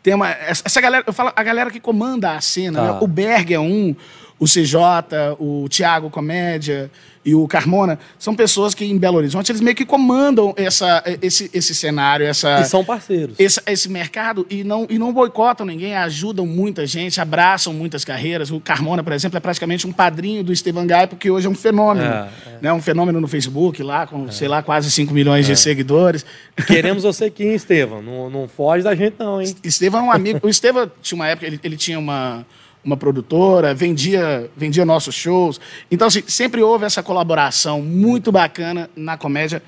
Tem 0.02 0.14
uma, 0.14 0.30
essa 0.30 0.80
galera, 0.80 1.02
eu 1.06 1.12
falo, 1.12 1.32
a 1.34 1.42
galera 1.42 1.70
que 1.70 1.80
comanda 1.80 2.32
a 2.32 2.40
cena, 2.40 2.78
Tá. 2.78 2.92
né? 2.92 2.98
o 3.00 3.06
Berg 3.08 3.52
é 3.52 3.58
um, 3.58 3.94
o 4.38 4.44
CJ, 4.44 5.36
o 5.38 5.66
Tiago 5.68 6.10
Comédia 6.10 6.90
e 7.24 7.34
o 7.34 7.48
Carmona, 7.48 7.98
são 8.18 8.36
pessoas 8.36 8.74
que 8.74 8.84
em 8.84 8.96
Belo 8.96 9.16
Horizonte 9.16 9.50
eles 9.50 9.60
meio 9.60 9.74
que 9.74 9.84
comandam 9.84 10.54
essa, 10.56 11.02
esse, 11.20 11.50
esse 11.52 11.74
cenário, 11.74 12.24
essa, 12.24 12.60
E 12.60 12.64
são 12.66 12.84
parceiros. 12.84 13.34
esse, 13.38 13.60
esse 13.66 13.88
mercado 13.88 14.46
e 14.48 14.62
não, 14.62 14.86
e 14.88 14.98
não 14.98 15.12
boicotam 15.12 15.66
ninguém, 15.66 15.96
ajudam 15.96 16.46
muita 16.46 16.86
gente, 16.86 17.20
abraçam 17.20 17.72
muitas 17.72 18.04
carreiras. 18.04 18.50
O 18.50 18.60
Carmona, 18.60 19.02
por 19.02 19.12
exemplo, 19.12 19.36
é 19.36 19.40
praticamente 19.40 19.86
um 19.86 19.92
padrinho 19.92 20.44
do 20.44 20.52
Esteban 20.52 20.86
Gai, 20.86 21.06
porque 21.06 21.30
hoje 21.30 21.46
é 21.46 21.50
um 21.50 21.54
fenômeno. 21.54 22.06
É, 22.06 22.28
Né? 22.60 22.72
Um 22.72 22.80
fenômeno 22.80 23.20
no 23.20 23.26
Facebook, 23.26 23.82
lá 23.82 24.06
com, 24.06 24.30
sei 24.30 24.48
lá, 24.48 24.62
quase 24.62 24.90
5 24.90 25.12
milhões 25.12 25.46
de 25.46 25.56
seguidores. 25.56 26.24
Queremos 26.66 27.02
você 27.02 27.24
aqui, 27.24 27.44
hein, 27.44 27.54
Estevam? 27.54 28.02
Não, 28.02 28.30
não 28.30 28.46
foge 28.46 28.84
da 28.84 28.94
gente, 28.94 29.16
não, 29.18 29.40
hein? 29.40 29.54
Estevam 29.64 30.00
é 30.00 30.04
um 30.04 30.12
amigo. 30.12 30.40
O 30.42 30.48
Estevam 30.48 30.90
tinha 31.02 31.16
uma 31.16 31.26
época, 31.26 31.46
ele, 31.46 31.58
ele 31.62 31.76
tinha 31.76 31.98
uma, 31.98 32.46
uma 32.86 32.96
produtora, 32.96 33.74
vendia, 33.74 34.48
vendia 34.56 34.84
nossos 34.84 35.14
shows. 35.14 35.60
Então, 35.90 36.06
assim, 36.06 36.22
sempre 36.28 36.62
houve 36.62 36.84
essa 36.84 37.02
colaboração 37.02 37.82
muito 37.82 38.30
bacana 38.30 38.88
na 38.94 39.18
comédia 39.18 39.60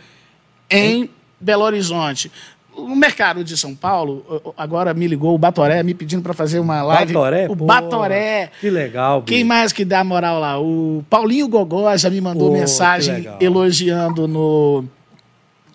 em 0.71 1.11
Belo 1.41 1.65
Horizonte. 1.65 2.31
No 2.77 2.95
mercado 2.95 3.43
de 3.43 3.57
São 3.57 3.75
Paulo, 3.75 4.55
agora 4.57 4.95
me 4.95 5.09
ligou 5.09 5.35
o 5.35 5.39
Batoré 5.39 5.83
me 5.83 5.95
pedindo 5.95 6.23
para 6.23 6.33
fazer 6.33 6.61
uma 6.61 6.81
live. 6.81 7.13
Batoré? 7.13 7.47
O 7.49 7.57
Pô, 7.57 7.65
Batoré. 7.67 8.53
Que 8.61 8.71
legal, 8.71 9.23
Quem 9.23 9.39
bicho. 9.39 9.49
mais 9.49 9.73
que 9.73 9.85
dá 9.85 10.05
moral 10.05 10.39
lá? 10.39 10.61
O 10.61 11.05
Paulinho 11.11 11.49
Gogó 11.49 11.97
já 11.97 12.09
me 12.09 12.21
mandou 12.21 12.53
Pô, 12.53 12.57
mensagem 12.57 13.27
elogiando 13.41 14.29
no, 14.29 14.85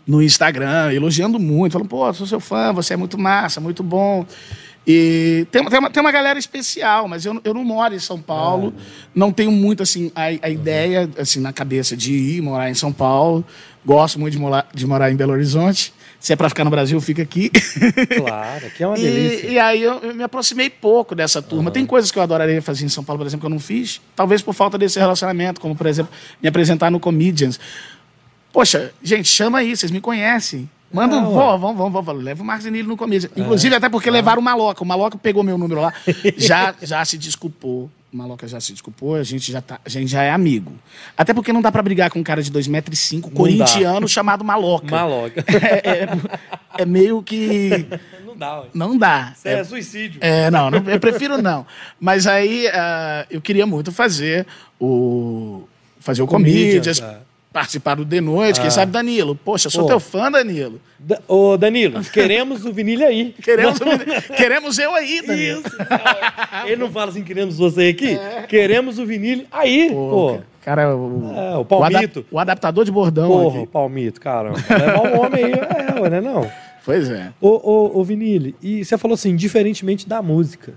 no 0.08 0.23
Instagram, 0.23 0.93
elogiando 0.93 1.38
muito, 1.38 1.73
falando, 1.73 1.89
pô, 1.89 2.13
sou 2.13 2.25
seu 2.25 2.39
fã, 2.39 2.71
você 2.71 2.93
é 2.93 2.97
muito 2.97 3.17
massa, 3.17 3.60
muito 3.60 3.84
bom. 3.84 4.25
E 4.86 5.48
tem, 5.50 5.63
tem, 5.65 5.80
uma, 5.80 5.89
tem 5.89 6.02
uma 6.02 6.12
galera 6.12 6.38
especial, 6.38 7.08
mas 7.08 7.26
eu, 7.26 7.39
eu 7.43 7.54
não 7.54 7.63
moro 7.63 7.96
em 7.96 8.00
São 8.00 8.19
Paulo, 8.19 8.74
não 9.15 9.32
tenho 9.32 9.52
muito 9.52 9.82
assim 9.82 10.12
a, 10.13 10.24
a 10.24 10.50
ideia 10.50 11.10
assim 11.17 11.39
na 11.39 11.54
cabeça 11.54 11.96
de 11.96 12.13
ir 12.13 12.41
morar 12.41 12.69
em 12.69 12.74
São 12.74 12.91
Paulo. 12.91 13.46
Gosto 13.86 14.19
muito 14.19 14.34
de 14.34 14.39
morar, 14.39 14.67
de 14.74 14.86
morar 14.86 15.12
em 15.12 15.15
Belo 15.15 15.34
Horizonte. 15.34 15.93
Se 16.19 16.32
é 16.32 16.36
para 16.38 16.48
ficar 16.48 16.63
no 16.63 16.69
Brasil, 16.69 17.00
fica 17.02 17.22
aqui. 17.22 17.52
Claro, 18.15 18.65
aqui 18.65 18.82
é 18.82 18.88
uma 18.88 18.96
delícia. 18.98 19.48
E, 19.48 19.54
e 19.54 19.60
aí 19.60 19.84
eu, 19.84 19.96
eu 20.00 20.15
me 20.15 20.24
aproximei 20.24 20.69
pouco 20.69 21.13
dessa 21.13 21.41
turma. 21.41 21.69
Tem 21.69 21.86
coisas 21.86 22.12
que 22.12 22.17
eu 22.17 22.24
adoraria 22.24 22.62
fazer 22.62 22.86
em 22.86 22.89
São 22.89 23.04
Paulo, 23.04 23.19
por 23.19 23.28
exemplo, 23.28 23.41
que 23.41 23.46
eu 23.46 23.50
não 23.50 23.60
fiz. 23.60 24.00
Talvez 24.15 24.41
por 24.41 24.54
falta 24.54 24.78
desse 24.78 24.98
relacionamento, 24.98 25.60
como, 25.60 25.76
por 25.76 25.86
exemplo, 25.86 26.13
me 26.41 26.48
apresentar 26.48 26.89
no 26.89 26.98
Comedians. 26.98 27.60
Poxa, 28.54 28.93
gente, 29.04 29.28
chama 29.28 29.60
aí, 29.60 29.76
vocês 29.76 29.91
me 29.91 30.00
conhecem. 30.00 30.69
Manda, 30.93 31.15
É, 31.15 31.19
um, 31.19 31.32
vó, 31.32 31.58
vamos, 31.58 31.77
vamos, 31.77 32.06
vamos, 32.06 32.23
leva 32.23 32.43
o 32.43 32.45
Marcos 32.45 32.65
Danilo 32.65 32.88
no 32.88 32.95
Comedians. 32.95 33.32
Inclusive, 33.36 33.73
até 33.75 33.89
porque 33.89 34.12
levaram 34.12 34.39
o 34.39 34.45
Maloca. 34.45 34.84
O 34.84 34.86
Maloca 34.86 35.17
pegou 35.17 35.41
meu 35.43 35.58
número 35.58 35.82
lá, 35.82 35.91
já, 36.38 36.75
já 36.82 37.03
se 37.03 37.17
desculpou. 37.17 37.89
O 38.13 38.15
Maloca 38.17 38.47
já 38.47 38.60
se 38.60 38.71
desculpou, 38.73 39.15
a 39.15 39.23
gente 39.23 39.51
já, 39.51 39.60
tá, 39.60 39.79
a 39.84 39.89
gente 39.89 40.08
já 40.12 40.21
é 40.21 40.29
amigo. 40.29 40.71
Até 41.17 41.34
porque 41.34 41.51
não 41.51 41.63
dá 41.63 41.71
pra 41.71 41.82
brigar 41.82 42.12
com 42.12 42.19
um 42.19 42.23
cara 42.23 42.43
de 42.43 42.51
2,5m, 42.51 43.21
dá. 43.21 43.29
corintiano, 43.32 44.08
chamado 44.08 44.43
Maloca. 44.43 44.95
Maloca. 44.95 45.43
É, 45.49 46.03
é- 46.03 46.10
é 46.77 46.86
meio 46.86 47.21
que. 47.23 47.88
não 48.25 48.36
dá, 48.38 48.62
ué. 48.62 48.67
Não 48.73 48.97
dá. 48.97 49.34
Isso 49.36 49.47
é, 49.47 49.63
suicídio. 49.63 50.19
É, 50.21 50.49
não, 50.51 50.69
não, 50.69 50.89
eu 50.89 50.99
prefiro 50.99 51.41
não. 51.41 51.65
Mas 51.99 52.27
aí 52.27 52.67
ah, 52.67 53.25
eu 53.32 53.41
queria 53.41 53.65
muito 53.65 53.91
fazer 53.91 54.45
o. 54.79 55.63
Fazer 55.99 56.21
o 56.21 56.27
Comedians, 56.27 56.99
Comedians, 56.99 57.01
é. 57.01 57.33
Participar 57.54 57.96
do 57.96 58.04
De 58.04 58.20
Noite, 58.20 58.60
quem 58.60 58.68
Ah. 58.68 58.72
sabe 58.72 58.92
Danilo. 58.92 59.36
Poxa, 59.36 59.70
sou 59.70 59.84
Pô. 59.84 59.88
teu 59.88 60.00
fã, 60.00 60.30
Danilo. 60.32 60.82
Da- 61.00 61.20
Ô, 61.28 61.56
Danilo, 61.56 62.02
queremos 62.06 62.66
o 62.66 62.74
vinil 62.74 63.06
aí. 63.06 63.36
Queremos, 63.44 63.78
queremos 64.36 64.80
eu 64.80 64.94
aí, 64.96 65.22
Danilo. 65.26 65.60
Isso. 65.62 65.78
Ele 66.66 66.76
não 66.78 66.89
fala 66.92 67.12
assim, 67.12 67.24
queremos 67.24 67.58
você 67.58 67.88
aqui? 67.89 68.18
Queremos 68.48 68.98
o 69.00 69.06
vinil 69.06 69.46
aí, 69.52 69.89
Pô, 69.92 70.10
pô. 70.38 70.39
Cara, 70.63 70.96
o, 70.96 71.34
É, 71.36 71.58
o 71.58 71.66
Palmito. 71.66 72.20
adap- 72.20 72.26
o 72.32 72.39
adaptador 72.39 72.86
de 72.86 72.92
bordão 72.92 73.28
Porra, 73.30 73.58
aqui. 73.60 73.68
Palmito, 73.68 74.20
caramba. 74.22 74.58
Levar 74.70 75.02
um 75.02 75.20
homem 75.22 75.44
aí, 75.44 75.52
é, 75.54 76.00
ué, 76.02 76.10
né, 76.10 76.22
não? 76.22 76.50
Pois 76.86 77.10
é. 77.10 77.32
Ô, 77.39 77.50
ô, 77.50 78.02
ô, 78.02 78.06
e 78.62 78.84
você 78.84 78.98
falou 78.98 79.16
assim, 79.16 79.36
diferentemente 79.36 80.08
da 80.08 80.22
música. 80.22 80.74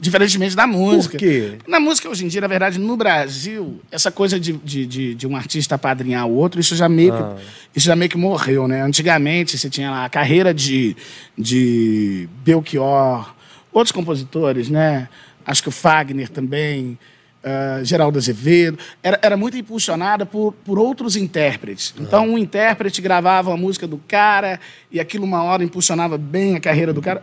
Diferentemente 0.00 0.54
da 0.56 0.66
música. 0.66 1.12
Por 1.12 1.18
quê? 1.18 1.58
Na 1.66 1.78
música, 1.80 2.08
hoje 2.08 2.24
em 2.24 2.28
dia, 2.28 2.40
na 2.40 2.46
verdade, 2.46 2.78
no 2.78 2.96
Brasil, 2.96 3.80
essa 3.90 4.10
coisa 4.10 4.38
de, 4.38 4.52
de, 4.54 4.86
de, 4.86 5.14
de 5.14 5.26
um 5.26 5.36
artista 5.36 5.74
apadrinhar 5.74 6.26
o 6.26 6.34
outro, 6.34 6.60
isso 6.60 6.74
já 6.76 6.88
meio 6.88 7.12
que, 7.12 7.22
Ah. 7.22 7.36
isso 7.74 7.86
já 7.86 7.96
meio 7.96 8.10
que 8.10 8.16
morreu, 8.18 8.66
né? 8.68 8.82
Antigamente, 8.82 9.56
você 9.58 9.68
tinha 9.70 9.90
lá 9.90 10.04
a 10.04 10.08
carreira 10.08 10.52
de, 10.54 10.96
de 11.36 12.28
Belchior, 12.44 13.34
outros 13.72 13.92
compositores, 13.92 14.68
né? 14.68 15.08
Acho 15.46 15.62
que 15.62 15.68
o 15.68 15.72
Fagner 15.72 16.28
também, 16.28 16.98
ah, 17.42 17.80
Geraldo 17.82 18.18
Azevedo, 18.18 18.78
era, 19.02 19.18
era 19.22 19.36
muito 19.36 19.56
impulsionada 19.56 20.24
por, 20.24 20.52
por 20.64 20.78
outros 20.78 21.16
intérpretes. 21.16 21.94
Então, 22.00 22.28
um 22.30 22.38
intérprete 22.38 23.02
gravava 23.02 23.52
a 23.52 23.56
música 23.56 23.86
do 23.86 23.98
cara 24.08 24.58
e 24.90 24.98
aquilo 24.98 25.24
uma 25.24 25.42
hora 25.42 25.62
impulsionava 25.62 26.16
bem 26.16 26.56
a 26.56 26.60
carreira 26.60 26.92
do 26.92 27.02
cara. 27.02 27.22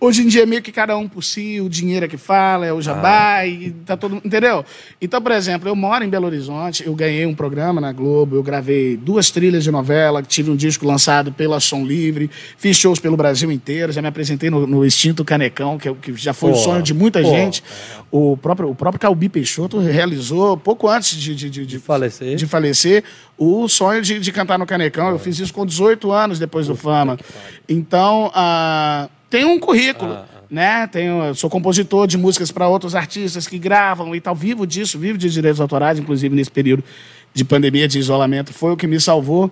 Hoje 0.00 0.22
em 0.22 0.28
dia 0.28 0.44
é 0.44 0.46
meio 0.46 0.62
que 0.62 0.70
cada 0.70 0.96
um 0.96 1.08
por 1.08 1.24
si, 1.24 1.60
o 1.60 1.68
dinheiro 1.68 2.06
é 2.06 2.08
que 2.08 2.16
fala, 2.16 2.64
é 2.64 2.72
o 2.72 2.80
jabá, 2.80 3.44
e 3.44 3.72
tá 3.84 3.96
todo. 3.96 4.20
Entendeu? 4.24 4.64
Então, 5.02 5.20
por 5.20 5.32
exemplo, 5.32 5.68
eu 5.68 5.74
moro 5.74 6.04
em 6.04 6.08
Belo 6.08 6.26
Horizonte, 6.26 6.86
eu 6.86 6.94
ganhei 6.94 7.26
um 7.26 7.34
programa 7.34 7.80
na 7.80 7.92
Globo, 7.92 8.36
eu 8.36 8.42
gravei 8.42 8.96
duas 8.96 9.32
trilhas 9.32 9.64
de 9.64 9.72
novela, 9.72 10.22
tive 10.22 10.52
um 10.52 10.56
disco 10.56 10.86
lançado 10.86 11.32
pela 11.32 11.58
Som 11.58 11.84
Livre, 11.84 12.30
fiz 12.56 12.76
shows 12.76 13.00
pelo 13.00 13.16
Brasil 13.16 13.50
inteiro, 13.50 13.90
já 13.90 14.00
me 14.00 14.06
apresentei 14.06 14.50
no, 14.50 14.68
no 14.68 14.86
Extinto 14.86 15.24
Canecão, 15.24 15.76
que, 15.76 15.88
é 15.88 15.94
que 15.94 16.14
já 16.14 16.32
foi 16.32 16.52
o 16.52 16.54
sonho 16.54 16.82
de 16.82 16.94
muita 16.94 17.20
pô, 17.20 17.28
gente. 17.28 17.64
O 18.08 18.36
próprio, 18.36 18.70
o 18.70 18.74
próprio 18.76 19.00
Calbi 19.00 19.28
Peixoto 19.28 19.80
realizou, 19.80 20.56
pouco 20.56 20.88
antes 20.88 21.18
de, 21.18 21.34
de, 21.34 21.50
de, 21.50 21.66
De 21.66 21.78
falecer. 21.80 22.36
de 22.36 22.46
falecer, 22.46 23.02
o 23.36 23.68
sonho 23.68 24.00
de, 24.00 24.20
de 24.20 24.30
cantar 24.30 24.60
no 24.60 24.66
Canecão. 24.66 25.10
Eu 25.10 25.18
fiz 25.18 25.40
isso 25.40 25.52
com 25.52 25.66
18 25.66 26.12
anos 26.12 26.38
depois 26.38 26.68
do 26.68 26.76
Fama. 26.76 27.18
Então, 27.68 28.30
ah, 28.32 29.08
tem 29.30 29.44
um 29.44 29.58
currículo. 29.58 30.12
Ah, 30.12 30.26
Né? 30.50 30.86
Tenho, 30.86 31.34
sou 31.34 31.50
compositor 31.50 32.06
de 32.06 32.16
músicas 32.16 32.50
para 32.50 32.66
outros 32.66 32.94
artistas 32.94 33.46
que 33.46 33.58
gravam 33.58 34.14
e 34.14 34.20
tal. 34.20 34.34
Vivo 34.34 34.66
disso, 34.66 34.98
vivo 34.98 35.18
de 35.18 35.28
direitos 35.28 35.60
autorais, 35.60 35.98
inclusive 35.98 36.34
nesse 36.34 36.50
período 36.50 36.82
de 37.34 37.44
pandemia, 37.44 37.86
de 37.86 37.98
isolamento. 37.98 38.52
Foi 38.52 38.72
o 38.72 38.76
que 38.76 38.86
me 38.86 38.98
salvou. 38.98 39.50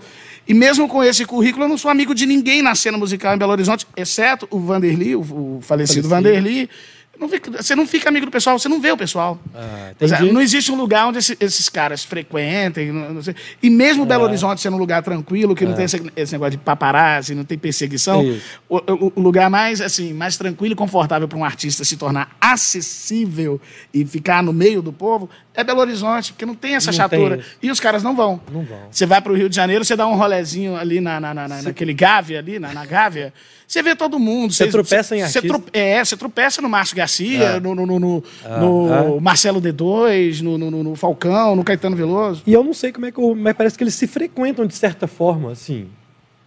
E 0.48 0.54
mesmo 0.54 0.88
com 0.88 1.02
esse 1.02 1.24
currículo, 1.24 1.64
eu 1.64 1.68
não 1.68 1.76
sou 1.76 1.90
amigo 1.90 2.14
de 2.14 2.24
ninguém 2.24 2.62
na 2.62 2.74
cena 2.74 2.96
musical 2.96 3.34
em 3.34 3.38
Belo 3.38 3.52
Horizonte, 3.52 3.86
exceto 3.96 4.46
o 4.50 4.58
Vanderly, 4.58 5.16
o, 5.16 5.20
o 5.20 5.58
falecido 5.60 6.08
Falecido. 6.08 6.08
Vanderly. 6.08 6.70
Não 7.18 7.28
fica- 7.28 7.50
você 7.62 7.74
não 7.74 7.86
fica 7.86 8.08
amigo 8.08 8.26
do 8.26 8.32
pessoal, 8.32 8.58
você 8.58 8.68
não 8.68 8.80
vê 8.80 8.92
o 8.92 8.96
pessoal. 8.96 9.38
Ah, 9.54 9.92
é, 9.98 10.04
entendi. 10.04 10.32
não 10.32 10.40
existe 10.40 10.70
um 10.70 10.76
lugar 10.76 11.06
onde 11.06 11.18
esse- 11.18 11.36
esses 11.40 11.68
caras 11.68 12.04
frequentem. 12.04 12.92
não- 12.92 13.14
não. 13.14 13.22
E 13.62 13.70
mesmo 13.70 14.04
Belo 14.04 14.24
É. 14.24 14.26
Horizonte 14.26 14.60
sendo 14.60 14.76
um 14.76 14.78
lugar 14.78 15.02
tranquilo, 15.02 15.54
que 15.54 15.64
não 15.64 15.72
tem 15.74 15.84
esse, 15.86 16.02
esse 16.14 16.32
negócio 16.32 16.52
de 16.52 16.58
paparazzi, 16.58 17.34
não 17.34 17.44
tem 17.44 17.56
perseguição, 17.58 18.22
o, 18.68 18.76
o- 18.76 19.12
o 19.16 19.20
lugar 19.20 19.48
mais 19.50 19.80
assim 19.80 20.12
mais 20.12 20.36
tranquilo 20.36 20.72
e 20.74 20.76
confortável 20.76 21.26
para 21.26 21.38
um 21.38 21.44
artista 21.44 21.84
se 21.84 21.96
tornar 21.96 22.36
acessível 22.40 23.60
e 23.92 24.04
ficar 24.04 24.42
no 24.42 24.52
meio 24.52 24.82
do 24.82 24.92
povo 24.92 25.28
é 25.54 25.64
Belo 25.64 25.80
Horizonte, 25.80 26.32
porque 26.32 26.44
não 26.44 26.54
tem 26.54 26.74
essa 26.74 26.90
Não 26.90 26.96
chatura. 26.96 27.38
tem. 27.38 27.46
E 27.62 27.70
os 27.70 27.80
caras 27.80 28.02
não 28.02 28.14
vão. 28.14 28.40
Não 28.52 28.62
vão. 28.62 28.78
Você 28.90 29.06
vai 29.06 29.20
para 29.22 29.32
o 29.32 29.34
Rio 29.36 29.48
de 29.48 29.56
Janeiro, 29.56 29.84
você 29.84 29.96
dá 29.96 30.06
um 30.06 30.14
rolezinho 30.14 30.76
ali 30.76 31.00
na, 31.00 31.18
na, 31.18 31.32
na- 31.32 31.48
na- 31.48 31.62
naquele 31.62 31.94
Gávea 31.94 32.38
ali, 32.38 32.58
na, 32.58 32.74
na 32.74 32.84
Gávea, 32.84 33.32
você 33.66 33.82
vê 33.82 33.96
todo 33.96 34.18
mundo. 34.18 34.52
Você 34.52 34.68
tropeça 34.68 35.16
em 35.16 35.20
você 35.20 35.38
artista. 35.38 35.58
tro- 35.58 35.64
É, 35.72 36.04
você 36.04 36.16
tropeça 36.16 36.62
no 36.62 36.68
Márcio 36.68 36.96
Garcia, 36.96 37.42
É. 37.44 37.60
no, 37.60 37.74
no, 37.74 37.84
no, 37.86 37.98
no- 37.98 38.24
Ah, 38.44 38.58
no 38.60 38.92
ah. 39.16 39.20
Marcelo 39.20 39.60
D2, 39.60 40.40
no, 40.40 40.94
Falcão, 40.94 41.56
no 41.56 41.64
Caetano 41.64 41.96
Veloso. 41.96 42.42
E 42.46 42.52
eu 42.52 42.62
não 42.62 42.72
sei 42.72 42.92
como 42.92 43.06
é 43.06 43.10
que 43.12 43.18
eu, 43.18 43.34
mas 43.34 43.54
parece 43.56 43.76
que 43.76 43.82
eles 43.84 43.94
se 43.94 44.06
frequentam 44.06 44.66
de 44.66 44.74
certa 44.74 45.06
forma, 45.06 45.50
assim. 45.52 45.88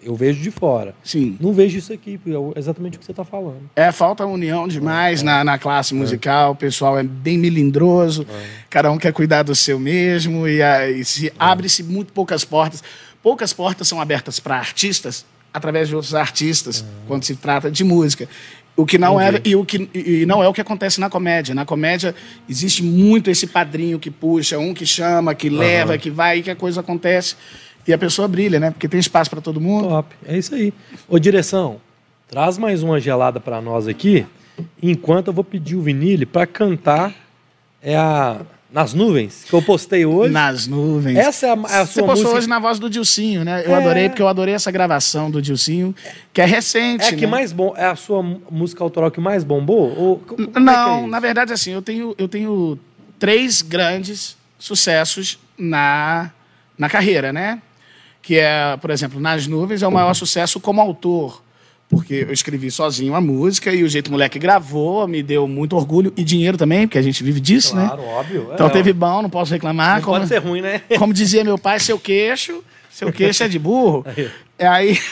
Eu 0.02 0.16
vejo 0.16 0.42
de 0.42 0.50
fora. 0.50 0.96
Sim. 1.04 1.36
Não 1.42 1.52
vejo 1.52 1.78
isso 1.78 1.92
aqui, 1.92 2.18
porque 2.18 2.32
é 2.56 2.58
exatamente 2.60 2.96
o 2.96 3.00
que 3.02 3.06
você 3.06 3.12
está 3.12 3.26
falando. 3.26 3.70
É, 3.76 3.92
falta 3.92 4.26
união 4.26 4.66
demais 4.66 5.22
na, 5.22 5.44
na 5.44 5.58
classe 5.58 5.94
musical, 5.94 6.52
o 6.54 6.56
pessoal 6.56 6.98
é 6.98 7.04
bem 7.04 7.38
melindroso, 7.38 8.26
É. 8.30 8.46
cada 8.70 8.90
um 8.92 8.98
quer 8.98 9.12
cuidar 9.12 9.44
do 9.44 9.54
seu 9.54 9.78
mesmo, 9.78 10.48
e, 10.48 10.62
aí 10.64 11.04
se 11.04 11.34
abre-se 11.38 11.84
muito 11.84 12.14
poucas 12.14 12.46
portas. 12.46 12.82
Poucas 13.22 13.52
portas 13.52 13.90
são 13.90 14.00
abertas 14.00 14.40
para 14.40 14.56
artistas 14.56 15.26
através 15.54 15.88
de 15.88 15.96
outros 15.96 16.16
artistas, 16.16 16.86
quando 17.08 17.24
se 17.24 17.36
trata 17.36 17.72
de 17.72 17.84
música. 17.84 18.28
O 18.76 18.86
que 18.86 18.98
não 18.98 19.20
é 19.20 19.42
e 19.44 19.56
o 19.56 19.66
que 19.66 19.90
e 19.94 20.26
não 20.26 20.42
é 20.42 20.48
o 20.48 20.54
que 20.54 20.62
acontece 20.62 21.02
na 21.02 21.10
comédia. 21.10 21.54
Na 21.54 21.66
comédia 21.66 22.16
existe 22.48 22.82
muito 22.82 23.30
esse 23.30 23.46
padrinho 23.46 24.00
que 24.00 24.10
puxa, 24.10 24.58
um 24.58 24.74
que 24.74 24.86
chama, 24.86 25.36
que 25.36 25.50
leva, 25.50 25.98
que 25.98 26.10
vai 26.10 26.40
e 26.40 26.44
que 26.44 26.50
a 26.50 26.56
coisa 26.56 26.80
acontece 26.80 27.36
e 27.86 27.94
a 27.94 27.98
pessoa 27.98 28.28
brilha, 28.28 28.60
né? 28.60 28.72
Porque 28.72 28.88
tem 28.88 29.00
espaço 29.00 29.30
para 29.30 29.42
todo 29.42 29.60
mundo. 29.60 29.90
Top. 29.90 30.16
É 30.26 30.38
isso 30.38 30.54
aí. 30.54 30.74
Ô, 31.08 31.18
direção, 31.18 31.82
traz 32.30 32.58
mais 32.58 32.84
uma 32.84 33.00
gelada 33.00 33.40
para 33.40 33.60
nós 33.62 33.88
aqui, 33.88 34.26
enquanto 34.82 35.28
eu 35.28 35.34
vou 35.34 35.44
pedir 35.44 35.76
o 35.76 35.82
Vinile 35.82 36.26
para 36.26 36.46
cantar 36.46 37.14
é 37.82 37.96
a 37.96 38.42
Nas 38.72 38.94
Nuvens, 38.94 39.46
que 39.50 39.54
eu 39.54 39.64
postei 39.64 40.06
hoje. 40.06 40.32
Nas 40.32 40.68
nuvens. 40.68 41.18
Essa 41.18 41.48
é 41.48 41.50
a, 41.50 41.54
é 41.54 41.56
a 41.82 41.86
Você 41.86 41.94
sua 41.94 42.04
postou 42.04 42.08
música. 42.10 42.38
hoje 42.38 42.48
na 42.48 42.60
voz 42.60 42.78
do 42.78 42.88
Dilcinho, 42.88 43.44
né? 43.44 43.64
Eu 43.66 43.74
É. 43.74 43.78
adorei, 43.80 44.10
porque 44.10 44.22
eu 44.22 44.28
adorei 44.28 44.54
essa 44.54 44.70
gravação 44.70 45.32
do 45.32 45.42
Dilcinho, 45.42 45.96
que 46.32 46.40
é 46.40 46.46
recente. 46.46 47.04
É 47.06 47.08
a 47.08 47.16
que 47.16 47.22
né? 47.26 47.28
mais 47.32 47.52
bom, 47.52 47.74
é 47.76 47.86
a 47.86 47.96
sua 47.96 48.22
música 48.22 48.84
autoral 48.84 49.10
que 49.10 49.20
mais 49.20 49.44
bombou? 49.44 49.92
Ou, 49.98 50.24
é 50.38 50.58
é 50.58 50.60
Não, 50.60 51.00
isso? 51.00 51.08
na 51.08 51.20
verdade, 51.20 51.52
assim, 51.52 51.72
eu 51.72 51.82
tenho, 51.82 52.14
eu 52.16 52.28
tenho 52.28 52.78
três 53.18 53.64
grandes 53.64 54.38
sucessos 54.60 55.40
na, 55.58 56.30
na 56.78 56.88
carreira, 56.88 57.34
né? 57.34 57.60
Que 58.22 58.38
é, 58.38 58.78
por 58.78 58.92
exemplo, 58.92 59.20
Nas 59.20 59.48
Nuvens 59.48 59.82
é 59.82 59.88
o 59.88 59.92
maior 59.92 60.14
sucesso 60.14 60.60
como 60.60 60.80
autor. 60.80 61.42
Porque 61.90 62.26
eu 62.28 62.32
escrevi 62.32 62.70
sozinho 62.70 63.16
a 63.16 63.22
música 63.22 63.74
e 63.74 63.84
o 63.84 63.90
Jeito 63.90 64.12
Moleque 64.12 64.38
gravou, 64.38 65.08
me 65.08 65.24
deu 65.24 65.48
muito 65.48 65.76
orgulho 65.76 66.14
e 66.16 66.24
dinheiro 66.24 66.56
também, 66.56 66.88
porque 66.88 67.00
a 67.00 67.02
gente 67.02 67.24
vive 67.24 67.40
disso, 67.40 67.76
né? 67.76 67.88
Claro, 67.88 68.04
óbvio. 68.04 68.50
Então 68.54 68.68
É, 68.68 68.70
teve 68.70 68.94
bom, 68.94 69.24
não 69.24 69.30
posso 69.30 69.52
reclamar. 69.52 69.96
Não 69.96 70.04
Como, 70.04 70.18
pode 70.18 70.28
ser 70.28 70.38
ruim, 70.38 70.62
né? 70.62 70.84
como 71.00 71.12
dizia 71.12 71.44
meu 71.44 71.58
pai, 71.58 71.80
seu 71.80 72.00
queixo, 72.00 72.64
seu 72.92 73.12
queixo 73.12 73.44
é 73.44 73.48
de 73.48 73.58
burro. 73.58 74.06
É 74.58 74.68
aí. 74.68 75.00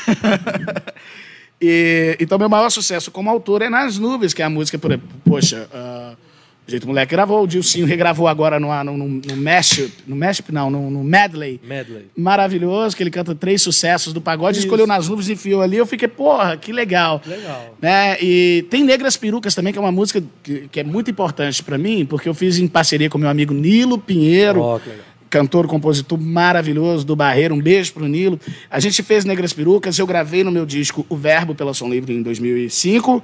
E, 1.59 2.15
então, 2.19 2.37
meu 2.37 2.47
maior 2.47 2.69
sucesso 2.69 3.09
como 3.09 3.31
autor 3.31 3.63
é 3.63 3.69
Nas 3.69 3.97
Nuvens, 3.97 4.31
que 4.31 4.43
é 4.43 4.45
a 4.45 4.49
música, 4.49 4.77
por, 4.77 4.95
poxa, 5.25 5.67
o 5.73 6.26
Jeito 6.67 6.86
Moleque 6.86 7.12
gravou, 7.12 7.43
o 7.43 7.47
Dilcinho 7.47 7.86
regravou 7.88 8.27
agora 8.27 8.60
no, 8.60 8.67
no, 8.84 8.97
no, 8.97 9.08
no 9.08 9.38
Mashup, 9.38 9.89
no 10.06 10.17
Mashup 10.17 10.53
não, 10.53 10.69
no, 10.69 10.91
no 10.91 11.01
Medley. 11.01 11.62
Medley. 11.63 12.08
Maravilhoso, 12.15 12.95
que 12.95 13.01
ele 13.01 13.10
canta 13.10 13.34
três 13.34 13.62
sucessos 13.62 14.12
do 14.12 14.19
pagode, 14.19 14.58
Isso. 14.58 14.67
escolheu 14.67 14.86
Nas 14.86 15.08
Nuvens 15.08 15.30
e 15.30 15.34
enfiou 15.34 15.62
ali, 15.62 15.77
eu 15.77 15.86
fiquei, 15.86 16.10
porra, 16.10 16.58
que 16.58 16.73
legal. 16.73 17.21
Legal. 17.25 17.73
Né? 17.82 18.17
E 18.21 18.65
tem 18.69 18.84
Negras 18.84 19.15
Perucas 19.15 19.56
também, 19.56 19.71
que 19.71 19.80
é 19.80 19.82
uma 19.82 19.93
música 19.93 20.21
que, 20.43 20.67
que 20.69 20.82
é 20.82 20.84
muito 20.84 21.10
importante 21.10 21.63
para 21.63 21.77
mim, 21.77 22.06
porque 22.06 22.27
eu 22.27 22.34
fiz 22.34 22.60
em 22.60 22.67
parceria 22.67 23.10
com 23.10 23.17
meu 23.17 23.30
amigo 23.30 23.53
Nilo 23.53 23.97
Pinheiro, 23.97 24.60
Ó, 24.60 24.77
que 24.77 24.89
legal. 24.89 25.06
cantor, 25.30 25.67
compositor 25.67 26.19
maravilhoso 26.19 27.06
do 27.06 27.15
Barreiro. 27.15 27.56
Um 27.56 27.62
beijo 27.62 27.93
pro 27.93 28.10
Nilo. 28.10 28.38
A 28.69 28.82
gente 28.82 29.01
fez 29.03 29.23
Negras 29.23 29.53
Perucas, 29.53 29.97
eu 29.97 30.06
gravei 30.06 30.43
no 30.43 30.51
meu 30.51 30.65
disco 30.65 31.06
O 31.08 31.15
Verbo 31.15 31.56
pela 31.56 31.73
Som 31.73 31.88
Livre 31.88 32.13
em 32.13 32.21
2005. 32.21 33.23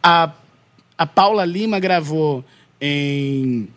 A, 0.00 0.30
a 0.96 1.06
Paula 1.06 1.44
Lima 1.44 1.80
gravou 1.80 2.44
em. 2.84 3.68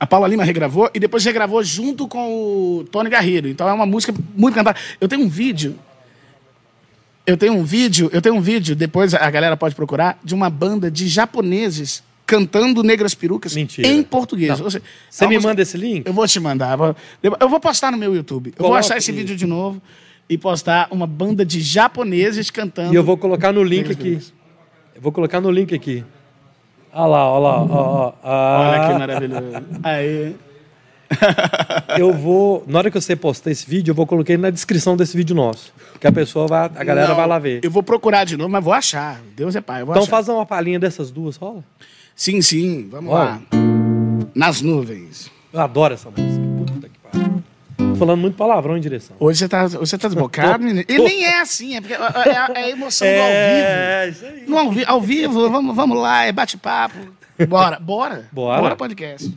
A 0.00 0.06
Paula 0.06 0.28
Lima 0.28 0.44
regravou 0.44 0.88
e 0.94 1.00
depois 1.00 1.24
regravou 1.24 1.62
junto 1.62 2.06
com 2.06 2.78
o 2.80 2.84
Tony 2.84 3.10
Garrido. 3.10 3.48
Então 3.48 3.68
é 3.68 3.72
uma 3.72 3.86
música 3.86 4.14
muito 4.36 4.54
cantada. 4.54 4.78
Eu 5.00 5.08
tenho 5.08 5.22
um 5.24 5.28
vídeo. 5.28 5.76
Eu 7.26 7.36
tenho 7.36 7.52
um 7.52 7.62
vídeo, 7.64 8.08
eu 8.12 8.22
tenho 8.22 8.34
um 8.36 8.40
vídeo, 8.40 8.74
depois 8.74 9.12
a 9.12 9.30
galera 9.30 9.54
pode 9.54 9.74
procurar, 9.74 10.18
de 10.24 10.34
uma 10.34 10.48
banda 10.48 10.90
de 10.90 11.06
japoneses 11.08 12.02
cantando 12.24 12.82
Negras 12.82 13.14
Perucas 13.14 13.54
Mentira. 13.54 13.86
em 13.86 14.02
português. 14.02 14.58
Não. 14.58 14.70
Você 14.70 14.80
uma 15.20 15.28
me 15.28 15.34
música- 15.34 15.48
manda 15.50 15.60
esse 15.62 15.76
link? 15.76 16.06
eu 16.06 16.12
vou 16.14 16.26
te 16.26 16.40
mandar. 16.40 16.74
vou- 16.76 16.96
Eu 17.22 17.48
vou 17.50 17.60
postar 17.60 17.90
no 17.92 17.98
meu 17.98 18.14
YouTube. 18.14 18.48
Eu 18.48 18.52
vou 18.56 18.68
Coloca 18.68 18.80
achar 18.80 18.96
esse 18.96 19.10
isso. 19.10 19.18
vídeo 19.18 19.36
de 19.36 19.46
novo 19.46 19.82
e 20.28 20.38
postar 20.38 20.88
uma 20.90 21.06
banda 21.06 21.44
de 21.44 21.60
japoneses 21.60 22.50
cantando. 22.50 22.94
E 22.94 22.96
eu 22.96 23.04
vou 23.04 23.18
colocar 23.18 23.52
no 23.52 23.62
link 23.62 23.90
aqui. 23.92 24.18
Eu 24.94 25.02
vou 25.02 25.12
colocar 25.12 25.38
no 25.40 25.50
link 25.50 25.74
aqui. 25.74 26.02
Olha 26.92 27.06
lá, 27.06 27.30
olha 27.32 27.40
lá. 27.42 27.62
Ó, 27.62 28.12
ó. 28.22 28.60
Olha 28.60 28.82
Ah, 28.82 28.88
que 28.88 28.98
maravilhoso. 28.98 29.44
Aí. 29.82 30.36
Eu 31.98 32.12
vou, 32.12 32.64
na 32.66 32.78
hora 32.78 32.90
que 32.90 33.00
você 33.00 33.16
postar 33.16 33.50
esse 33.50 33.68
vídeo, 33.68 33.92
eu 33.92 33.94
vou 33.94 34.06
colocar 34.06 34.32
ele 34.32 34.42
na 34.42 34.50
descrição 34.50 34.96
desse 34.96 35.16
vídeo 35.16 35.34
nosso. 35.34 35.72
Que 35.98 36.06
a 36.06 36.12
pessoa 36.12 36.46
vai, 36.46 36.64
a 36.64 36.84
galera 36.84 37.08
Não, 37.08 37.16
vai 37.16 37.26
lá 37.26 37.38
ver. 37.38 37.60
Eu 37.62 37.70
vou 37.70 37.82
procurar 37.82 38.24
de 38.24 38.36
novo, 38.36 38.50
mas 38.50 38.62
vou 38.62 38.72
achar. 38.72 39.20
Deus 39.34 39.56
é 39.56 39.60
pai. 39.60 39.82
Então 39.82 39.94
achar. 39.94 40.06
faz 40.06 40.28
uma 40.28 40.44
palhinha 40.44 40.78
dessas 40.78 41.10
duas, 41.10 41.36
rola? 41.36 41.64
Sim, 42.14 42.42
sim. 42.42 42.88
Vamos 42.90 43.12
Olha. 43.12 43.24
lá. 43.24 43.40
Nas 44.34 44.60
nuvens. 44.60 45.30
Eu 45.52 45.60
adoro 45.60 45.94
essa 45.94 46.10
música. 46.10 46.44
Puta 46.72 46.88
que 46.88 46.98
pariu. 46.98 47.42
Falando 47.98 48.20
muito 48.20 48.36
palavrão 48.36 48.76
em 48.76 48.80
direção. 48.80 49.16
Hoje 49.18 49.38
você 49.40 49.48
tá, 49.48 49.64
hoje 49.64 49.76
você 49.78 49.98
tá 49.98 50.08
desbocado, 50.08 50.62
menino. 50.64 50.84
E 50.88 50.98
nem 50.98 51.24
é 51.24 51.40
assim, 51.40 51.76
é, 51.76 51.80
porque 51.80 51.94
é, 51.94 51.98
é 52.30 52.62
a 52.62 52.70
emoção 52.70 53.06
do 53.06 53.12
ao 53.14 53.26
vivo. 53.26 53.32
É, 53.32 54.08
isso 54.10 54.24
aí. 54.26 54.44
No 54.46 54.58
ao, 54.58 54.70
vi- 54.70 54.84
ao 54.86 55.00
vivo, 55.00 55.50
vamos, 55.50 55.74
vamos 55.74 55.98
lá, 55.98 56.24
é 56.24 56.32
bate-papo. 56.32 56.96
Bora, 57.48 57.78
bora. 57.78 58.28
Bora. 58.32 58.60
Bora, 58.60 58.76
podcast. 58.76 59.36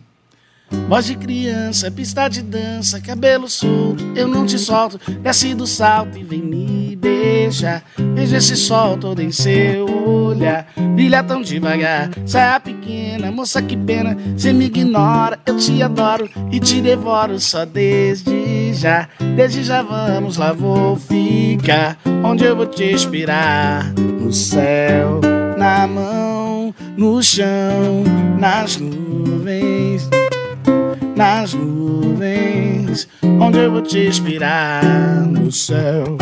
Voz 0.88 1.06
de 1.06 1.15
criança, 1.17 1.91
pista 1.91 2.30
de 2.30 2.41
dança, 2.41 3.02
cabelo 3.02 3.50
solto, 3.50 4.02
eu 4.15 4.26
não 4.28 4.45
te 4.45 4.58
solto. 4.58 4.97
Desce 5.19 5.54
do 5.54 5.67
salto 5.67 6.17
e 6.17 6.24
vem 6.24 6.41
me 6.41 6.95
beijar. 6.95 7.84
Veja 8.15 8.38
esse 8.38 8.56
sol 8.56 8.97
todo 8.97 9.21
em 9.21 9.32
seu 9.34 9.86
olhar. 10.32 10.67
Brilha 10.96 11.24
tão 11.24 11.41
devagar, 11.41 12.10
saia 12.26 12.60
pequena, 12.60 13.32
moça 13.32 13.62
que 13.62 13.78
pena. 13.78 14.17
Cê 14.38 14.52
me 14.52 14.65
ignora, 14.65 15.39
eu 15.46 15.58
te 15.58 15.82
adoro 15.82 16.30
e 16.52 16.60
te 16.60 16.82
devoro 16.82 17.39
só 17.39 17.65
desde 17.65 18.74
já. 18.74 19.08
Desde 19.36 19.63
já 19.63 19.82
vamos 19.82 20.38
lá, 20.38 20.52
vou 20.54 20.96
ficar. 20.96 21.98
Onde 22.24 22.46
eu 22.46 22.56
vou 22.56 22.65
te 22.65 22.84
esperar? 22.84 23.94
No 23.94 24.32
céu, 24.32 25.20
na 25.58 25.88
mão, 25.88 26.74
no 26.98 27.22
chão, 27.22 28.04
nas 28.39 28.78
nuvens 28.78 30.10
nas 31.15 31.54
nuvens, 31.54 33.08
onde 33.39 33.60
eu 33.60 33.72
vou 33.72 33.82
te 33.82 34.00
esperar 34.08 34.84
no 35.28 35.52
céu, 35.52 36.17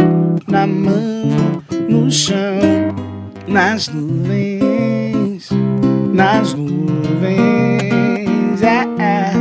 na 0.45 0.67
mão, 0.67 1.63
no 1.87 2.11
chão, 2.11 2.59
nas 3.49 3.87
nuvens, 3.87 5.49
nas 6.13 6.53
nuvens, 6.53 7.41
é, 8.61 8.85
é. 9.01 9.31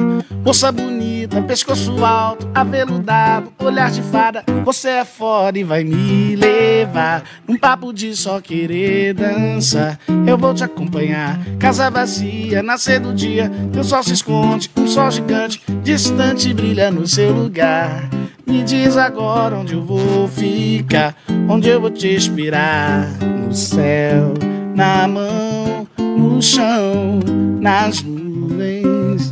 Moça 0.42 0.73
bonita, 0.73 1.42
pescoço 1.42 2.03
alto, 2.03 2.49
aveludado, 2.55 3.53
olhar 3.59 3.90
de 3.90 4.01
fada, 4.01 4.42
você 4.64 4.88
é 4.88 5.05
foda 5.05 5.59
e 5.59 5.64
vai 5.64 5.85
me 5.85 6.35
levar 6.35 7.23
num 7.47 7.59
papo 7.59 7.92
de 7.92 8.16
só 8.16 8.40
querer 8.40 9.12
dançar. 9.12 9.99
Eu 10.27 10.38
vou 10.38 10.55
te 10.55 10.64
acompanhar, 10.64 11.38
casa 11.59 11.90
vazia, 11.90 12.62
nascer 12.62 13.01
do 13.01 13.12
dia, 13.12 13.53
teu 13.75 13.85
sol 13.85 14.03
se 14.03 14.14
esconde, 14.14 14.71
um 14.75 14.88
sol 14.88 15.11
gigante, 15.11 15.61
distante 15.83 16.55
brilha 16.55 16.90
no 16.90 17.07
seu 17.07 17.31
lugar. 17.31 18.09
Me 18.49 18.63
diz 18.63 18.97
agora 18.97 19.57
onde 19.57 19.75
eu 19.75 19.83
vou 19.83 20.27
ficar, 20.27 21.15
onde 21.49 21.69
eu 21.69 21.81
vou 21.81 21.91
te 21.91 22.09
esperar, 22.09 23.07
no 23.21 23.53
céu, 23.55 24.35
na 24.75 25.07
mão, 25.07 25.87
no 25.99 26.41
chão, 26.41 27.21
nas 27.61 28.03
nuvens 28.03 29.31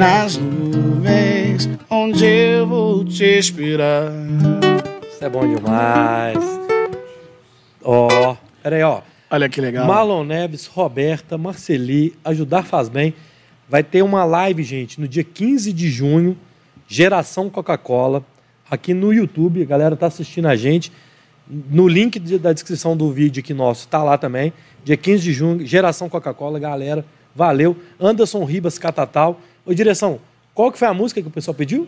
nas 0.00 0.36
nuvens, 0.36 1.68
onde 1.90 2.24
eu 2.24 2.66
vou 2.66 3.04
te 3.04 3.24
esperar. 3.24 4.10
Isso 5.12 5.22
é 5.22 5.28
bom 5.28 5.46
demais. 5.46 6.38
Ó, 7.82 8.34
peraí, 8.62 8.82
ó. 8.82 9.02
Olha 9.30 9.48
que 9.48 9.60
legal. 9.60 9.86
Marlon 9.86 10.24
Neves, 10.24 10.66
Roberta, 10.66 11.36
Marceli, 11.36 12.14
Ajudar 12.24 12.64
Faz 12.64 12.88
Bem. 12.88 13.14
Vai 13.68 13.84
ter 13.84 14.02
uma 14.02 14.24
live, 14.24 14.62
gente, 14.62 15.00
no 15.00 15.06
dia 15.06 15.22
15 15.22 15.72
de 15.72 15.90
junho, 15.90 16.36
Geração 16.94 17.48
Coca-Cola, 17.48 18.24
aqui 18.68 18.92
no 18.92 19.12
YouTube. 19.12 19.62
A 19.62 19.64
galera 19.64 19.94
tá 19.94 20.06
assistindo 20.08 20.46
a 20.48 20.56
gente. 20.56 20.90
No 21.48 21.86
link 21.86 22.18
de- 22.18 22.36
da 22.36 22.52
descrição 22.52 22.96
do 22.96 23.12
vídeo 23.12 23.40
aqui 23.40 23.54
nosso, 23.54 23.86
tá 23.86 24.02
lá 24.02 24.18
também. 24.18 24.52
Dia 24.84 24.96
15 24.96 25.22
de 25.22 25.32
junho, 25.32 25.64
Geração 25.64 26.08
Coca-Cola, 26.08 26.58
galera. 26.58 27.04
Valeu. 27.32 27.76
Anderson 28.00 28.42
Ribas, 28.44 28.76
Catatal. 28.76 29.40
Ô, 29.64 29.72
direção, 29.72 30.18
qual 30.52 30.72
que 30.72 30.78
foi 30.80 30.88
a 30.88 30.92
música 30.94 31.22
que 31.22 31.28
o 31.28 31.30
pessoal 31.30 31.54
pediu? 31.54 31.86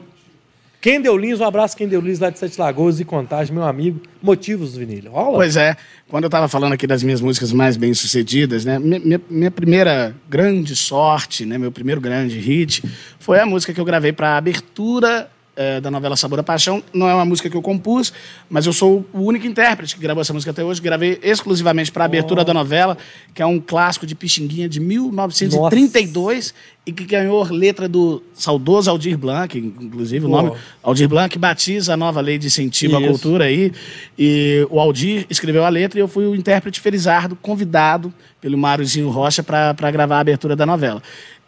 Deu 1.01 1.16
Lins, 1.16 1.38
um 1.40 1.45
abraço 1.45 1.77
deu 1.87 2.01
Lins 2.01 2.18
lá 2.18 2.29
de 2.29 2.38
Sete 2.40 2.61
Lagoas 2.61 2.99
e 2.99 3.05
Contagem, 3.05 3.55
meu 3.55 3.62
amigo. 3.62 4.01
Motivos, 4.21 4.77
Vinilha. 4.77 5.11
Rola? 5.11 5.37
Pois 5.37 5.57
é, 5.57 5.77
quando 6.09 6.25
eu 6.25 6.29
estava 6.29 6.49
falando 6.49 6.73
aqui 6.73 6.87
das 6.88 7.03
minhas 7.05 7.21
músicas 7.21 7.53
mais 7.53 7.77
bem-sucedidas, 7.77 8.64
né? 8.64 8.79
mi- 8.81 8.99
Minha, 8.99 9.21
minha 9.31 9.51
primeira 9.51 10.14
grande 10.29 10.75
sorte, 10.75 11.47
né? 11.47 11.57
Meu 11.57 11.71
primeiro 11.71 12.01
grande 12.01 12.37
hit 12.38 12.83
foi 13.21 13.38
a 13.38 13.47
música 13.47 13.73
que 13.73 13.81
eu 13.81 13.85
gravei 13.85 14.12
para 14.12 14.31
a 14.31 14.37
abertura 14.37 15.31
eh, 15.55 15.81
da 15.83 15.91
novela 15.91 16.17
Sabor 16.17 16.38
da 16.38 16.43
Paixão. 16.43 16.83
Não 16.95 17.07
é 17.07 17.15
uma 17.15 17.27
música 17.27 17.51
que 17.51 17.57
eu 17.57 17.61
compus, 17.61 18.11
mas 18.49 18.65
eu 18.65 18.73
sou 18.73 19.07
o 19.12 19.21
único 19.21 19.47
intérprete 19.47 19.95
que 19.95 20.01
gravou 20.01 20.23
essa 20.23 20.33
música 20.33 20.51
até 20.51 20.65
hoje. 20.65 20.81
Gravei 20.81 21.19
exclusivamente 21.23 21.93
para 21.93 22.05
a 22.05 22.07
abertura 22.07 22.43
da 22.43 22.55
novela, 22.55 22.97
que 23.35 23.43
é 23.43 23.47
um 23.47 23.61
clássico 23.61 24.07
de 24.07 24.15
Pixinguinha 24.15 24.67
de 24.67 24.81
1932 24.81 26.55
e 26.87 26.93
que 26.93 27.05
ganhou 27.05 27.45
letra 27.45 27.88
do 27.88 28.23
saudoso 28.35 28.91
Aldir 28.91 29.17
Blanc, 29.17 29.57
inclusive 29.57 30.27
o 30.27 30.31
Uau. 30.31 30.43
nome 30.43 30.57
Aldir 30.83 31.09
Blanc 31.09 31.38
batiza 31.38 31.95
a 31.95 31.97
nova 31.97 32.21
lei 32.21 32.38
de 32.38 32.47
incentivo 32.49 32.97
à 32.97 33.01
Isso. 33.01 33.11
cultura 33.11 33.45
aí. 33.45 33.73
E 34.19 34.67
o 34.71 34.81
Aldir 34.81 35.27
escreveu 35.29 35.65
a 35.65 35.69
letra 35.69 36.01
e 36.01 36.03
eu 36.03 36.09
fui 36.09 36.27
o 36.27 36.35
intérprete 36.35 36.81
Felizardo, 36.81 37.37
convidado 37.37 38.12
pelo 38.41 38.59
Máriozinho 38.59 39.11
Rocha 39.11 39.43
para 39.43 39.91
gravar 39.91 40.17
a 40.17 40.21
abertura 40.21 40.57
da 40.57 40.67
novela. 40.67 41.03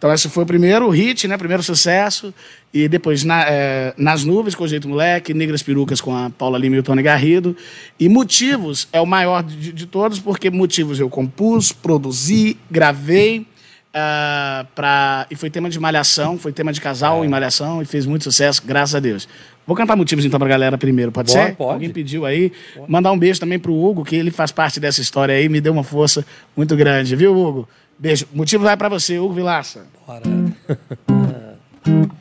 Então 0.05 0.13
esse 0.13 0.29
foi 0.29 0.43
o 0.43 0.47
primeiro 0.47 0.87
hit, 0.91 1.27
né? 1.27 1.39
Primeiro 1.39 1.63
sucesso. 1.63 2.35
E 2.75 2.87
depois 2.89 3.25
na- 3.25 3.47
eh, 3.49 3.95
Nas 3.97 4.23
Nuvens 4.23 4.55
com 4.55 4.65
o 4.65 4.69
Jeito 4.69 4.87
Moleque, 4.87 5.33
Negras 5.33 5.63
Perucas 5.63 5.99
com 5.99 6.15
a 6.15 6.29
Paula 6.29 6.59
Lima 6.59 6.77
e 6.77 6.79
o 6.81 6.83
Tony 6.83 7.03
Garrido. 7.03 7.57
E 7.99 8.07
Motivos 8.07 8.87
é 8.93 9.01
o 9.01 9.07
maior 9.07 9.43
de, 9.43 9.73
de 9.73 9.87
todos, 9.87 10.19
porque 10.21 10.51
Motivos 10.51 11.01
eu 11.01 11.09
compus, 11.09 11.73
produzi, 11.73 12.59
gravei. 12.71 13.47
ah, 13.95 14.67
pra, 14.75 15.27
e 15.31 15.37
foi 15.37 15.49
tema 15.49 15.71
de 15.71 15.81
malhação, 15.81 16.37
foi 16.37 16.53
tema 16.53 16.71
de 16.71 16.83
casal 16.83 17.25
em 17.25 17.29
malhação 17.29 17.81
e 17.81 17.87
fez 17.87 18.05
muito 18.05 18.25
sucesso, 18.25 18.61
graças 18.67 18.95
a 18.97 19.01
Deus. 19.01 19.27
Vou 19.67 19.75
cantar 19.75 19.97
motivos 19.97 20.25
então 20.27 20.39
pra 20.39 20.49
galera 20.49 20.77
primeiro, 20.77 21.11
pode 21.13 21.33
Bora, 21.33 21.47
ser? 21.47 21.55
pode. 21.55 21.73
Alguém 21.75 21.89
pediu 21.91 22.27
aí. 22.27 22.53
Mandar 22.89 23.11
um 23.13 23.19
beijo 23.19 23.41
também 23.41 23.59
pro 23.59 23.73
Hugo, 23.73 24.05
que 24.05 24.17
ele 24.17 24.31
faz 24.31 24.51
parte 24.53 24.79
dessa 24.79 25.01
história 25.01 25.35
aí, 25.35 25.49
me 25.49 25.61
deu 25.63 25.73
uma 25.73 25.85
força 25.85 26.27
muito 26.55 26.77
grande, 26.77 27.17
viu, 27.17 27.35
Hugo? 27.35 27.67
Beijo. 27.99 28.27
Motivo 28.33 28.65
vai 28.65 28.77
pra 28.77 28.89
você, 28.89 29.19
Hugo 29.19 29.35
Vilaça. 29.35 29.87
Bora. 30.07 30.23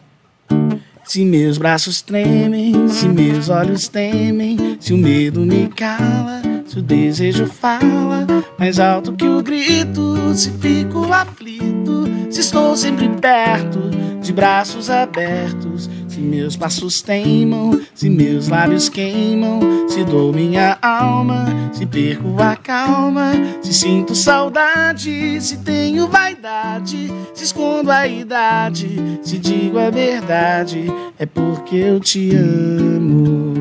Se 1.05 1.25
meus 1.25 1.57
braços 1.57 2.01
tremem, 2.01 2.87
se 2.87 3.09
meus 3.09 3.49
olhos 3.49 3.89
temem, 3.89 4.77
se 4.79 4.93
o 4.93 4.97
medo 4.97 5.41
me 5.41 5.67
cala, 5.67 6.41
se 6.65 6.79
o 6.79 6.81
desejo 6.81 7.45
fala, 7.45 8.25
mais 8.57 8.79
alto 8.79 9.11
que 9.13 9.27
o 9.27 9.43
grito, 9.43 10.33
se 10.33 10.49
fico 10.51 11.11
aflito, 11.11 12.05
se 12.31 12.39
estou 12.39 12.75
sempre 12.77 13.09
perto, 13.09 13.91
de 14.21 14.31
braços 14.31 14.89
abertos, 14.89 15.89
se 16.13 16.19
meus 16.19 16.55
passos 16.55 17.01
teimam, 17.01 17.81
se 17.95 18.07
meus 18.07 18.47
lábios 18.47 18.87
queimam, 18.87 19.59
se 19.87 20.03
dou 20.03 20.31
minha 20.31 20.77
alma, 20.79 21.47
se 21.73 21.87
perco 21.87 22.39
a 22.39 22.55
calma, 22.55 23.31
se 23.63 23.73
sinto 23.73 24.13
saudade, 24.13 25.41
se 25.41 25.57
tenho 25.57 26.07
vaidade, 26.07 27.11
se 27.33 27.45
escondo 27.45 27.89
a 27.89 28.07
idade, 28.07 29.19
se 29.23 29.39
digo 29.39 29.79
a 29.79 29.89
verdade, 29.89 30.85
é 31.17 31.25
porque 31.25 31.77
eu 31.77 31.99
te 31.99 32.35
amo. 32.35 33.55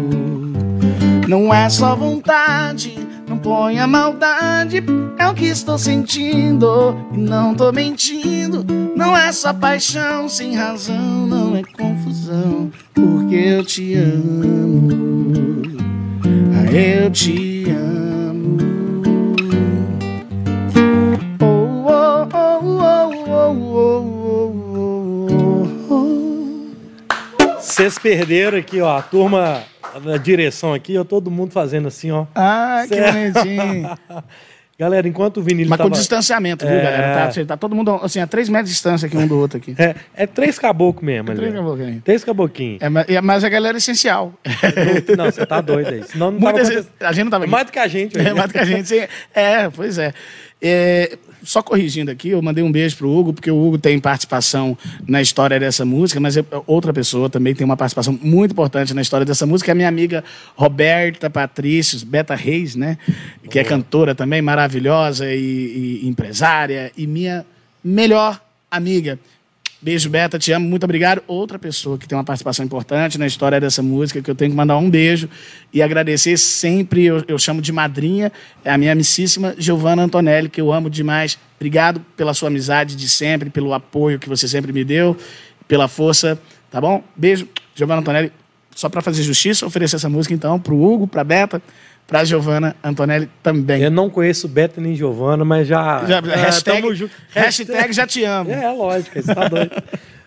Não 1.27 1.55
é 1.55 1.71
só 1.71 1.97
vontade, 1.97 2.99
não 3.27 3.39
ponha 3.39 3.87
maldade, 3.87 4.85
é 5.17 5.27
o 5.27 5.33
que 5.33 5.47
estou 5.47 5.79
sentindo 5.79 6.95
e 7.15 7.17
não 7.17 7.55
tô 7.55 7.73
mentindo. 7.73 8.82
Não 8.95 9.17
é 9.17 9.33
só 9.33 9.53
paixão 9.53 10.29
sem 10.29 10.55
razão, 10.55 11.27
não 11.27 11.57
é 11.57 11.63
confusão, 11.63 12.71
porque 12.95 13.35
eu 13.35 13.65
te 13.65 13.95
amo. 13.95 15.63
Ah, 16.55 16.71
eu 16.71 17.11
te 17.11 17.65
amo. 17.71 18.59
Oh, 21.41 22.29
oh, 22.35 23.11
oh. 25.89 26.23
Vocês 27.59 27.99
perderam 27.99 28.59
aqui, 28.59 28.81
ó, 28.81 28.99
a 28.99 29.03
turma 29.03 29.63
na 30.05 30.17
direção 30.17 30.75
aqui, 30.75 30.97
ó, 30.99 31.05
todo 31.05 31.31
mundo 31.31 31.53
fazendo 31.53 31.89
assim, 31.89 32.11
ó. 32.11 32.27
Ai, 32.35 32.87
que 32.89 33.01
bonitinho. 33.01 33.99
Galera, 34.83 35.07
enquanto 35.07 35.37
o 35.37 35.43
Vinícius 35.43 35.69
Mas 35.71 35.77
com 35.79 35.85
tava... 35.85 35.95
distanciamento, 35.97 36.67
viu, 36.67 36.75
É. 36.77 36.83
galera? 36.83 37.31
Tá, 37.33 37.45
tá 37.47 37.57
todo 37.57 37.73
mundo 37.77 38.01
assim, 38.03 38.19
a 38.19 38.27
três 38.27 38.49
metros 38.49 38.69
de 38.71 38.75
distância 38.75 39.07
aqui 39.07 39.17
um 39.17 39.29
do 39.29 39.39
outro 39.39 39.59
aqui. 39.59 39.77
É, 39.79 39.95
é 40.17 40.27
três 40.27 40.59
caboclos 40.59 41.05
mesmo, 41.05 41.31
ali. 41.31 41.39
Três 41.41 41.55
caboclos 41.55 41.87
aí. 41.87 42.01
Três 42.01 42.25
caboquinhos. 42.25 42.83
É, 42.83 42.89
mas- 42.89 43.09
é, 43.09 43.21
mas 43.21 43.45
a 43.45 43.49
galera 43.49 43.77
é 43.77 43.79
essencial. 43.79 44.33
Não, 45.17 45.27
você 45.27 45.47
tá 45.47 45.61
doido 45.61 45.89
aí. 45.89 46.03
Senão 46.03 46.33
não 46.33 46.41
tava 46.41 46.53
Muitas 46.53 46.69
acontecendo. 46.69 46.75
vezes, 46.75 46.91
a 47.01 47.13
gente 47.13 47.25
não 47.25 47.31
tava 47.31 47.45
É 47.45 47.47
aqui. 47.47 47.53
mais 47.53 47.67
do 47.67 47.73
que 47.73 47.79
a 47.79 47.87
gente. 47.89 48.19
É 48.19 48.23
velho. 48.25 48.37
mais 48.37 48.49
do 48.49 48.53
que 48.53 48.59
a 48.59 48.65
gente. 48.65 49.09
É, 49.35 49.71
pois 49.71 49.99
é. 49.99 50.13
É, 50.61 51.17
Só 51.45 51.63
corrigindo 51.63 52.11
aqui, 52.11 52.29
eu 52.31 52.41
mandei 52.41 52.63
um 52.63 52.71
beijo 52.71 52.97
pro 52.97 53.11
Hugo, 53.11 53.33
porque 53.33 53.51
o 53.51 53.61
Hugo 53.61 53.79
tem 53.79 53.99
participação 53.99 54.77
na 55.07 55.21
história 55.21 55.59
dessa 55.59 55.85
música, 55.85 56.21
mas 56.21 56.37
outra 56.67 56.93
pessoa 56.93 57.29
também 57.29 57.55
tem 57.55 57.65
uma 57.65 57.77
participação 57.77 58.19
muito 58.23 58.53
importante 58.53 58.95
na 58.95 59.03
história 59.03 59.27
dessa 59.27 59.47
música, 59.47 59.71
é 59.71 59.73
a 59.73 59.75
minha 59.75 59.89
amiga 59.89 60.23
Roberta 60.55 61.29
Patrícios, 61.29 62.03
Beta 62.03 62.35
Reis, 62.35 62.77
né? 62.77 62.97
Que 63.51 63.59
é 63.59 63.65
cantora 63.65 64.15
também, 64.15 64.41
maravilhosa 64.41 65.33
e, 65.33 66.01
e 66.03 66.09
empresária, 66.09 66.93
e 66.97 67.07
minha 67.07 67.45
melhor 67.83 68.41
amiga. 68.71 69.19
Beijo, 69.83 70.09
Beta, 70.09 70.39
te 70.39 70.53
amo, 70.53 70.69
muito 70.69 70.85
obrigado. 70.85 71.25
Outra 71.27 71.59
pessoa 71.59 71.99
que 71.99 72.07
tem 72.07 72.17
uma 72.17 72.23
participação 72.23 72.65
importante 72.65 73.19
na 73.19 73.27
história 73.27 73.59
dessa 73.61 73.83
música, 73.83 74.23
que 74.23 74.31
eu 74.31 74.35
tenho 74.37 74.53
que 74.53 74.57
mandar 74.57 74.77
um 74.77 74.89
beijo 74.89 75.29
e 75.73 75.83
agradecer 75.83 76.37
sempre, 76.37 77.07
eu, 77.07 77.25
eu 77.27 77.37
chamo 77.37 77.61
de 77.61 77.73
madrinha, 77.73 78.31
é 78.65 78.71
a 78.71 78.79
minha 78.79 78.93
amicíssima 78.93 79.57
Giovanna 79.59 80.05
Antonelli, 80.05 80.49
que 80.49 80.61
eu 80.61 80.73
amo 80.73 80.89
demais. 80.89 81.37
Obrigado 81.57 82.01
pela 82.17 82.33
sua 82.33 82.47
amizade 82.47 82.95
de 82.95 83.09
sempre, 83.09 83.51
pelo 83.51 83.75
apoio 83.75 84.21
que 84.21 84.29
você 84.29 84.47
sempre 84.47 84.73
me 84.73 84.85
deu, 84.85 85.17
pela 85.67 85.89
força, 85.89 86.41
tá 86.71 86.81
bom? 86.81 87.03
Beijo, 87.17 87.49
Giovanna 87.75 88.03
Antonelli. 88.03 88.33
Só 88.77 88.89
para 88.89 89.03
fazer 89.03 89.25
justiça, 89.25 89.67
oferecer 89.67 89.97
essa 89.97 90.09
música 90.09 90.33
então 90.33 90.61
pro 90.61 90.81
Hugo, 90.81 91.09
pra 91.09 91.25
Beta, 91.25 91.61
pra 92.07 92.25
Giovanna 92.25 92.77
Antonelli 92.83 93.29
também. 93.43 93.83
Eu 93.83 93.91
não 93.91 94.11
conheço 94.11 94.47
Beta 94.49 94.81
nem 94.81 94.95
Giovana, 94.95 95.45
mas 95.45 95.67
já. 95.67 96.05
Já- 96.05 96.19
é, 96.19 96.37
hashtag, 96.37 96.81
tamo 96.83 96.95
junto. 96.95 97.13
hashtag 97.31 97.93
já 97.93 98.07
te 98.07 98.25
amo. 98.25 98.51
É, 98.51 98.71
lógico, 98.71 99.21
você 99.23 99.35
tá 99.35 99.49
doido. 99.49 99.71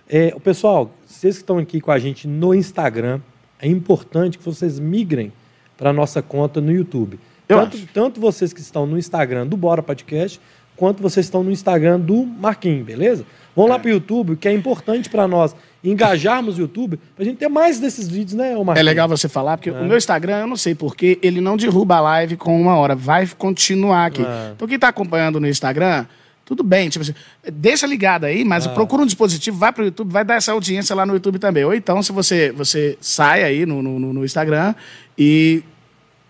É, 0.10 0.32
pessoal, 0.44 0.92
vocês 1.06 1.36
que 1.36 1.42
estão 1.44 1.58
aqui 1.58 1.82
com 1.82 1.92
a 1.92 2.00
gente 2.00 2.28
no 2.28 2.54
Instagram, 2.54 3.20
é 3.60 3.68
importante 3.68 4.38
que 4.38 4.44
vocês 4.44 4.80
migrem 4.80 5.32
para 5.78 5.92
nossa 5.92 6.22
conta 6.22 6.62
no 6.62 6.72
YouTube. 6.72 7.20
Eu 7.48 7.60
Tanto, 7.60 7.78
acho. 7.78 7.88
tanto 7.94 8.20
vocês 8.22 8.52
que 8.54 8.60
estão 8.62 8.86
no 8.86 8.98
Instagram 8.98 9.46
do 9.46 9.56
Bora 9.58 9.84
Podcast, 9.84 10.40
quanto 10.76 11.02
vocês 11.02 11.26
estão 11.26 11.44
no 11.44 11.52
Instagram 11.52 12.00
do 12.00 12.26
Marquinhos, 12.26 12.86
beleza? 12.86 13.26
Vão 13.56 13.68
lá 13.68 13.78
para 13.80 13.88
o 13.88 13.92
YouTube, 13.92 14.36
que 14.36 14.48
é 14.48 14.54
importante 14.54 15.10
para 15.10 15.28
nós 15.28 15.56
engajarmos 15.90 16.58
o 16.58 16.62
YouTube, 16.62 17.00
para 17.16 17.24
a 17.24 17.26
gente 17.26 17.38
ter 17.38 17.48
mais 17.48 17.80
desses 17.80 18.08
vídeos, 18.08 18.34
né, 18.34 18.56
ô 18.58 18.64
É 18.74 18.82
legal 18.84 19.08
você 19.08 19.30
falar, 19.30 19.58
porque 19.58 19.70
o 19.72 19.86
meu 19.86 19.98
Instagram, 19.98 20.40
eu 20.42 20.48
não 20.48 20.58
sei 20.58 20.74
porque 20.76 21.20
ele 21.22 21.40
não 21.40 21.56
derruba 21.56 21.96
a 21.98 22.02
live 22.02 22.36
com 22.38 22.60
uma 22.60 22.76
hora. 22.76 22.96
Vai 22.96 23.28
continuar 23.38 24.08
aqui. 24.08 24.24
Ah. 24.26 24.52
Então, 24.56 24.68
quem 24.68 24.80
tá 24.80 24.88
acompanhando 24.88 25.40
no 25.40 25.48
Instagram, 25.48 26.06
tudo 26.44 26.64
bem. 26.64 26.90
Tipo 26.90 27.04
assim, 27.04 27.14
deixa 27.54 27.88
ligado 27.88 28.26
aí, 28.26 28.44
mas 28.44 28.68
procura 28.68 29.02
um 29.04 29.06
dispositivo, 29.06 29.58
vai 29.58 29.72
pro 29.74 29.86
YouTube, 29.86 30.12
vai 30.12 30.24
dar 30.24 30.36
essa 30.36 30.52
audiência 30.52 30.96
lá 30.96 31.06
no 31.06 31.14
YouTube 31.14 31.40
também. 31.40 31.64
Ou 31.66 31.74
então, 31.74 32.02
se 32.04 32.12
você, 32.12 32.52
você 32.52 32.98
sai 33.02 33.44
aí 33.44 33.66
no, 33.66 33.82
no- 33.82 34.14
no 34.14 34.26
Instagram 34.26 34.76
e 35.18 35.64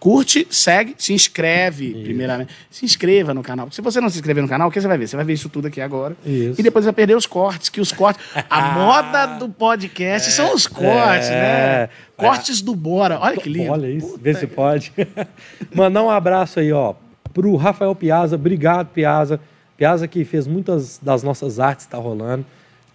curte, 0.05 0.47
segue, 0.51 0.93
se 0.99 1.13
inscreve, 1.13 1.91
primeiramente. 2.03 2.53
Se 2.69 2.85
inscreva 2.85 3.33
no 3.33 3.41
canal. 3.41 3.71
Se 3.71 3.81
você 3.81 3.99
não 3.99 4.07
se 4.07 4.17
inscrever 4.19 4.43
no 4.43 4.47
canal, 4.47 4.67
o 4.67 4.71
que 4.71 4.79
você 4.79 4.87
vai 4.87 4.99
ver? 4.99 5.07
Você 5.07 5.15
vai 5.15 5.25
ver 5.25 5.33
isso 5.33 5.49
tudo 5.49 5.67
aqui 5.67 5.81
agora. 5.81 6.15
Isso. 6.23 6.61
E 6.61 6.63
depois 6.63 6.85
vai 6.85 6.93
perder 6.93 7.17
os 7.17 7.25
cortes, 7.25 7.69
que 7.69 7.81
os 7.81 7.91
cortes... 7.91 8.23
A 8.47 8.61
moda 8.77 9.25
do 9.39 9.49
podcast 9.49 10.29
são 10.31 10.53
os 10.53 10.67
cortes, 10.67 11.27
É. 11.27 11.31
né? 11.31 11.89
Cortes 12.15 12.61
do 12.61 12.75
Bora. 12.75 13.17
Olha 13.19 13.35
que 13.37 13.49
lindo. 13.49 13.71
Olha 13.71 13.87
isso, 13.89 14.09
Puta 14.09 14.19
vê 14.21 14.33
se 14.35 14.45
que- 14.45 14.53
pode. 14.53 14.93
Mandar 15.73 16.03
um 16.03 16.09
abraço 16.11 16.59
aí, 16.59 16.71
ó, 16.71 16.93
pro 17.33 17.55
Rafael 17.55 17.95
Piazza. 17.95 18.35
Obrigado, 18.35 18.89
Piazza. 18.89 19.39
Piazza 19.75 20.07
que 20.07 20.23
fez 20.23 20.45
muitas 20.45 20.99
das 21.01 21.23
nossas 21.23 21.59
artes, 21.59 21.87
tá 21.87 21.97
rolando. 21.97 22.45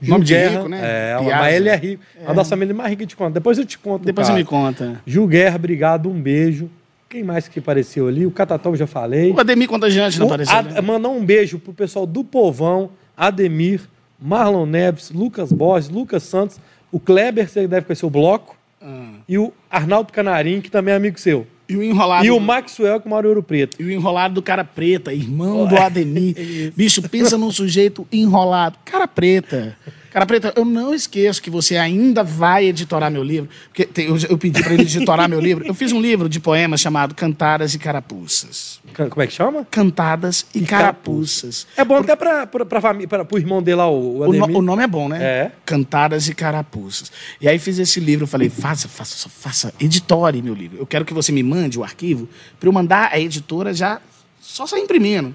Gil 0.01 0.13
Nome 0.13 0.25
de 0.25 0.33
Guerra, 0.33 0.57
rico, 0.59 0.69
né? 0.69 0.81
É, 0.81 1.17
Piazza. 1.19 1.37
mas 1.37 1.55
ele 1.57 1.69
é 1.71 1.77
rico. 1.77 2.03
A 2.25 2.33
nossa 2.33 2.51
família 2.51 2.73
é 2.73 2.77
mais 2.77 2.89
rica 2.91 3.05
de 3.05 3.17
conta. 3.17 3.33
Depois 3.33 3.59
eu 3.59 3.67
te 3.67 3.77
conto. 3.77 4.05
Depois 4.05 4.29
você 4.29 4.33
me 4.33 4.45
conta. 4.45 5.01
Gil 5.05 5.27
Guerra, 5.27 5.57
obrigado, 5.57 6.09
um 6.09 6.23
beijo. 6.23 6.71
Quem 7.11 7.25
mais 7.25 7.49
que 7.49 7.59
apareceu 7.59 8.07
ali? 8.07 8.25
O 8.25 8.31
Catatão 8.31 8.75
já 8.77 8.87
falei. 8.87 9.33
O 9.33 9.41
Ademir 9.41 9.69
Contagiante 9.69 10.17
não 10.19 10.27
O 10.27 10.29
apareceu. 10.29 10.55
Ad- 10.57 10.75
né? 10.75 10.81
Mandar 10.81 11.09
um 11.09 11.25
beijo 11.25 11.59
pro 11.59 11.73
pessoal 11.73 12.07
do 12.07 12.23
Povão, 12.23 12.91
Ademir, 13.17 13.81
Marlon 14.21 14.65
Neves, 14.65 15.11
Lucas 15.11 15.51
Borges, 15.51 15.91
Lucas 15.91 16.23
Santos, 16.23 16.61
o 16.93 17.01
Kleber, 17.01 17.49
você 17.49 17.67
deve 17.67 17.85
conhecer 17.87 18.07
o 18.07 18.11
Bloco, 18.11 18.57
Ah. 18.81 19.15
e 19.29 19.37
o 19.37 19.53
Arnaldo 19.69 20.13
Canarim, 20.13 20.61
que 20.61 20.71
também 20.71 20.95
é 20.95 20.97
amigo 20.97 21.19
seu. 21.19 21.47
E 21.69 21.77
o 21.77 21.83
enrolado. 21.83 22.25
E 22.25 22.31
o 22.31 22.39
Maxwell, 22.41 23.01
que 23.01 23.09
mora 23.09 23.27
em 23.27 23.29
Ouro 23.29 23.43
Preto. 23.43 23.81
E 23.81 23.85
o 23.85 23.91
enrolado 23.91 24.35
do 24.35 24.43
cara 24.43 24.65
preta, 24.65 25.13
irmão 25.13 25.67
do 25.67 25.77
Ademir. 25.79 26.73
Bicho, 26.77 27.03
pensa 27.09 27.37
num 27.37 27.51
sujeito 27.51 28.07
enrolado. 28.13 28.77
Cara 28.85 29.07
preta. 29.09 29.77
Cara 30.11 30.27
preta, 30.27 30.53
eu 30.57 30.65
não 30.65 30.93
esqueço 30.93 31.41
que 31.41 31.49
você 31.49 31.77
ainda 31.77 32.23
vai 32.25 32.67
editorar 32.67 33.11
meu 33.11 33.23
livro. 33.23 33.49
Porque 33.69 33.85
tem- 33.85 34.07
eu, 34.07 34.17
eu 34.29 34.37
pedi 34.37 34.63
pra 34.63 34.73
ele 34.75 34.83
editorar 34.83 35.29
meu 35.29 35.39
livro. 35.41 35.65
Eu 35.65 35.73
fiz 35.73 35.93
um 35.93 36.01
livro 36.01 36.29
de 36.29 36.41
poemas 36.41 36.81
chamado 36.81 37.15
Cantadas 37.15 37.75
e 37.75 37.79
Carapuças. 37.79 38.81
Ca- 38.93 39.09
Como 39.09 39.23
é 39.23 39.27
que 39.27 39.33
chama? 39.33 39.65
Cantadas 39.71 40.45
e, 40.55 40.63
Carapuças. 40.63 41.67
É 41.77 41.85
bom 41.85 41.97
até 41.99 42.17
pra 42.17 42.81
família, 42.81 43.07
pra, 43.09 43.25
pro 43.25 43.39
irmão 43.39 43.63
dele 43.63 43.77
lá, 43.77 43.89
o, 43.89 44.19
o 44.19 44.29
O, 44.29 44.33
no- 44.33 44.59
o 44.59 44.63
nome 44.63 44.83
é 44.83 44.87
bom, 44.87 45.09
né? 45.09 45.23
É. 45.23 45.53
Cantadas 45.65 46.29
e 46.29 46.35
Carapuças. 46.35 47.11
E 47.41 47.49
aí 47.49 47.59
fiz 47.59 47.79
esse 47.79 48.01
livro, 48.01 48.27
falei, 48.27 48.49
faça, 48.51 48.89
faça, 48.89 49.29
faça, 49.29 49.73
editore 49.81 50.43
meu 50.43 50.55
livro. 50.55 50.79
Eu 50.79 50.87
quero 50.87 51.05
que 51.05 51.15
você 51.15 51.31
me 51.31 51.43
mande 51.43 51.79
o 51.79 51.85
arquivo 51.85 52.29
para 52.59 52.69
eu 52.69 52.73
mandar 52.73 53.11
a 53.13 53.19
editora 53.21 53.73
já 53.73 54.01
só 54.41 54.67
sair 54.67 54.81
imprimindo. 54.83 55.35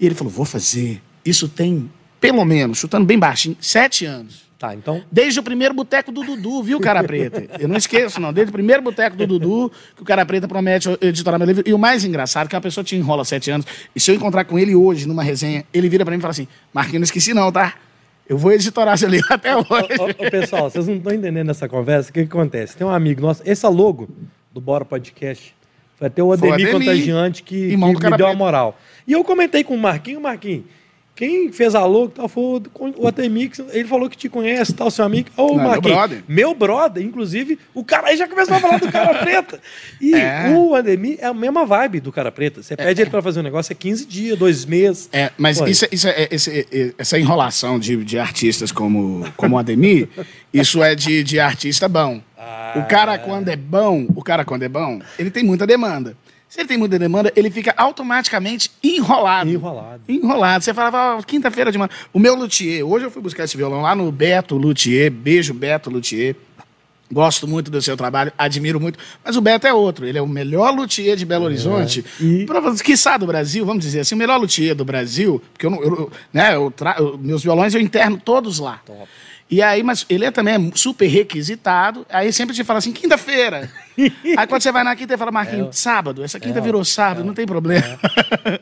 E 0.00 0.06
ele 0.06 0.14
falou, 0.14 0.32
vou 0.32 0.44
fazer. 0.46 1.02
Isso 1.24 1.48
tem, 1.48 1.90
pelo 2.20 2.44
menos, 2.44 2.78
chutando 2.78 3.06
bem 3.06 3.18
baixinho, 3.18 3.56
sete 3.60 4.04
anos. 4.04 4.48
Tá, 4.58 4.74
então. 4.74 5.04
Desde 5.10 5.38
o 5.38 5.42
primeiro 5.42 5.72
boteco 5.72 6.10
do 6.10 6.24
Dudu, 6.24 6.64
viu, 6.64 6.80
Cara 6.80 7.04
Preta? 7.04 7.46
Eu 7.62 7.68
não 7.68 7.76
esqueço, 7.76 8.20
não. 8.20 8.32
Desde 8.32 8.50
o 8.50 8.52
primeiro 8.52 8.82
boteco 8.82 9.16
do 9.16 9.24
Dudu, 9.24 9.70
que 9.94 10.02
o 10.02 10.04
Cara 10.04 10.26
Preta 10.26 10.48
promete 10.48 10.88
editorar 11.00 11.38
meu 11.38 11.46
livro. 11.46 11.62
E 11.64 11.72
o 11.72 11.78
mais 11.78 12.04
engraçado 12.04 12.46
é 12.46 12.50
que 12.50 12.56
a 12.56 12.60
pessoa 12.60 12.82
te 12.82 12.96
enrola 12.96 13.24
sete 13.24 13.52
anos. 13.52 13.64
E 13.94 14.00
se 14.00 14.10
eu 14.10 14.16
encontrar 14.16 14.44
com 14.44 14.58
ele 14.58 14.74
hoje, 14.74 15.06
numa 15.06 15.22
resenha, 15.22 15.64
ele 15.72 15.88
vira 15.88 16.04
pra 16.04 16.10
mim 16.10 16.18
e 16.18 16.20
fala 16.20 16.32
assim: 16.32 16.48
Marquinhos, 16.74 17.00
não 17.00 17.04
esqueci 17.04 17.32
não, 17.32 17.52
tá? 17.52 17.74
Eu 18.28 18.36
vou 18.36 18.50
editorar 18.50 18.98
seu 18.98 19.08
livro 19.08 19.32
até 19.32 19.56
hoje. 19.56 19.68
Ô, 19.70 20.02
ô, 20.02 20.26
ô, 20.26 20.30
pessoal, 20.30 20.68
vocês 20.68 20.88
não 20.88 20.96
estão 20.96 21.14
entendendo 21.14 21.50
essa 21.50 21.68
conversa. 21.68 22.10
O 22.10 22.12
que, 22.12 22.26
que 22.26 22.28
acontece? 22.28 22.76
Tem 22.76 22.84
um 22.84 22.90
amigo 22.90 23.22
nosso, 23.22 23.42
esse 23.44 23.64
é 23.64 23.68
logo 23.68 24.08
do 24.52 24.60
Bora 24.60 24.84
Podcast. 24.84 25.54
Foi 25.96 26.08
até 26.08 26.22
o 26.22 26.32
Ademir 26.32 26.54
Ademir, 26.54 26.72
Contagiante 26.72 27.42
que, 27.44 27.70
que 27.70 27.76
me 27.76 28.16
deu 28.16 28.26
a 28.26 28.34
moral. 28.34 28.78
E 29.06 29.12
eu 29.12 29.22
comentei 29.22 29.62
com 29.62 29.74
o 29.74 29.78
Marquinho, 29.78 30.20
Marquinho, 30.20 30.64
Quem 31.18 31.50
fez 31.50 31.74
a 31.74 31.84
logo 31.84 32.10
tal, 32.10 32.28
foi 32.28 32.62
o 32.96 33.08
Ademir, 33.08 33.50
que 33.50 33.60
ele 33.72 33.88
falou 33.88 34.08
que 34.08 34.16
te 34.16 34.28
conhece, 34.28 34.72
tal, 34.72 34.88
seu 34.88 35.04
amigo. 35.04 35.28
Ô, 35.36 35.48
Não, 35.48 35.54
meu 35.56 35.64
Marquinhos, 35.64 35.96
brother. 35.96 36.22
Meu 36.28 36.54
brother, 36.54 37.02
inclusive, 37.02 37.58
o 37.74 37.82
cara 37.82 38.06
aí 38.06 38.16
já 38.16 38.28
começou 38.28 38.54
a 38.56 38.60
falar 38.60 38.78
do 38.78 38.86
cara 38.92 39.18
preta. 39.18 39.60
E 40.00 40.14
É. 40.14 40.48
o 40.56 40.76
Ademir 40.76 41.18
é 41.20 41.26
a 41.26 41.34
mesma 41.34 41.66
vibe 41.66 41.98
do 41.98 42.12
cara 42.12 42.30
preta. 42.30 42.62
Você 42.62 42.76
pede 42.76 43.00
ele 43.02 43.10
pra 43.10 43.20
fazer 43.20 43.40
um 43.40 43.42
negócio, 43.42 43.72
é 43.72 43.74
15 43.74 44.06
dias, 44.06 44.38
dois 44.38 44.64
meses. 44.64 45.08
É, 45.12 45.32
mas 45.36 45.60
Olha. 45.60 45.68
isso, 45.70 45.86
é- 45.86 45.88
isso 45.90 46.06
é, 46.08 46.28
esse- 46.30 46.68
é- 46.70 46.92
essa 46.96 47.18
enrolação 47.18 47.80
de, 47.80 47.96
de 48.04 48.16
artistas 48.16 48.70
como, 48.70 49.26
como 49.36 49.56
o 49.56 49.58
Ademir, 49.58 50.08
isso 50.54 50.80
é 50.84 50.94
de, 50.94 51.24
de 51.24 51.40
artista 51.40 51.88
bom. 51.88 52.20
Ah. 52.38 52.74
O 52.76 52.86
cara, 52.88 53.18
quando 53.18 53.48
é 53.48 53.56
bom, 53.56 54.06
o 54.14 54.22
cara, 54.22 54.44
quando 54.44 54.62
é 54.62 54.68
bom, 54.68 55.00
ele 55.18 55.32
tem 55.32 55.42
muita 55.42 55.66
demanda. 55.66 56.16
Se 56.48 56.60
ele 56.60 56.68
tem 56.68 56.78
muita 56.78 56.98
demanda, 56.98 57.30
ele 57.36 57.50
fica 57.50 57.74
automaticamente 57.76 58.70
enrolado. 58.82 59.50
Enrolado. 59.50 60.00
Enrolado. 60.08 60.64
Você 60.64 60.72
falava, 60.72 61.16
ó, 61.18 61.22
quinta-feira 61.22 61.70
de 61.70 61.76
manhã. 61.76 61.90
O 62.12 62.18
meu 62.18 62.34
luthier, 62.34 62.84
hoje 62.86 63.04
eu 63.04 63.10
fui 63.10 63.20
buscar 63.20 63.44
esse 63.44 63.56
violão 63.56 63.82
lá 63.82 63.94
no 63.94 64.10
Beto 64.10 64.56
Luthier. 64.56 65.10
Beijo, 65.10 65.52
Beto 65.52 65.90
Luthier. 65.90 66.34
Gosto 67.10 67.48
muito 67.48 67.70
do 67.70 67.80
seu 67.80 67.96
trabalho, 67.96 68.30
admiro 68.36 68.78
muito. 68.78 68.98
Mas 69.24 69.34
o 69.36 69.40
Beto 69.40 69.66
é 69.66 69.72
outro. 69.72 70.06
Ele 70.06 70.18
é 70.18 70.22
o 70.22 70.26
melhor 70.26 70.74
luthier 70.74 71.16
de 71.16 71.24
Belo 71.24 71.46
Horizonte. 71.46 72.04
E- 72.20 72.44
Prova- 72.44 72.74
Quiçá 72.76 73.16
do 73.16 73.26
Brasil, 73.26 73.64
vamos 73.64 73.82
dizer 73.82 74.00
assim, 74.00 74.14
o 74.14 74.18
melhor 74.18 74.38
luthier 74.38 74.74
do 74.74 74.84
Brasil. 74.84 75.42
Porque 75.52 75.64
eu, 75.66 75.70
não- 75.70 75.82
eu- 75.82 76.12
né, 76.32 76.54
eu 76.54 76.70
tra- 76.70 76.96
eu- 76.98 77.16
meus 77.18 77.42
violões 77.42 77.74
eu 77.74 77.80
interno 77.80 78.18
todos 78.22 78.58
lá. 78.58 78.80
Top. 78.84 79.08
E 79.50 79.62
aí, 79.62 79.82
mas 79.82 80.04
ele 80.10 80.26
é 80.26 80.30
também 80.30 80.54
é 80.54 80.70
super 80.74 81.06
requisitado. 81.06 82.04
Aí 82.10 82.30
sempre 82.30 82.54
te 82.54 82.62
fala 82.62 82.78
assim, 82.78 82.92
quinta-feira. 82.92 83.70
aí 84.38 84.46
quando 84.46 84.62
você 84.62 84.70
vai 84.72 84.84
na 84.84 84.94
quinta, 84.94 85.12
ele 85.12 85.18
fala, 85.18 85.32
Marquinhos, 85.32 85.76
sábado. 85.78 86.22
Essa 86.22 86.38
quinta 86.38 86.58
É, 86.58 86.62
virou 86.62 86.84
sábado, 86.84 87.24
não 87.24 87.34
tem 87.34 87.46
problema. 87.46 87.98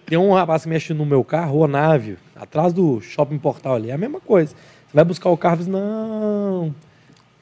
Tem 0.06 0.16
um 0.18 0.32
rapaz 0.32 0.62
que 0.62 0.68
mexe 0.68 0.94
no 0.94 1.04
meu 1.04 1.22
carro, 1.22 1.58
o 1.60 1.66
Návio, 1.68 2.16
atrás 2.34 2.72
do 2.72 3.00
shopping 3.00 3.38
portal 3.38 3.74
ali. 3.74 3.90
É 3.90 3.94
a 3.94 3.98
mesma 3.98 4.20
coisa. 4.20 4.52
Você 4.54 4.94
vai 4.94 5.04
buscar 5.04 5.28
o 5.30 5.36
carro 5.36 5.56
e 5.56 5.58
diz, 5.58 5.66
não, 5.66 6.74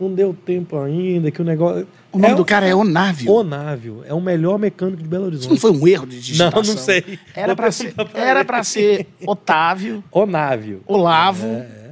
não 0.01 0.13
deu 0.13 0.35
tempo 0.35 0.79
ainda, 0.79 1.31
que 1.31 1.41
o 1.41 1.45
negócio. 1.45 1.87
O 2.11 2.19
nome 2.19 2.33
É 2.33 2.37
do 2.37 2.45
cara 2.45 2.67
é 2.67 2.75
Onávio. 2.75 3.33
Onávio. 3.33 4.05
É 4.07 4.15
o 4.15 4.21
melhor 4.21 4.59
mecânico 4.59 5.03
de 5.03 5.09
Belo 5.09 5.29
Isso 5.31 5.45
não 5.45 5.53
Horizonte. 5.53 5.61
foi 5.61 5.71
um 5.73 5.89
erro 5.89 6.07
de 6.07 6.21
digitação? 6.21 6.63
Não, 6.63 6.75
não 6.75 6.79
sei. 6.81 7.19
Era 7.35 7.55
pra 7.57 7.71
ser, 7.73 7.93
pra 7.95 8.09
era 8.15 8.45
pra 8.45 8.63
ser 8.65 9.07
Otávio, 9.27 10.03
Onávio. 10.13 10.83
Olavo, 10.87 11.47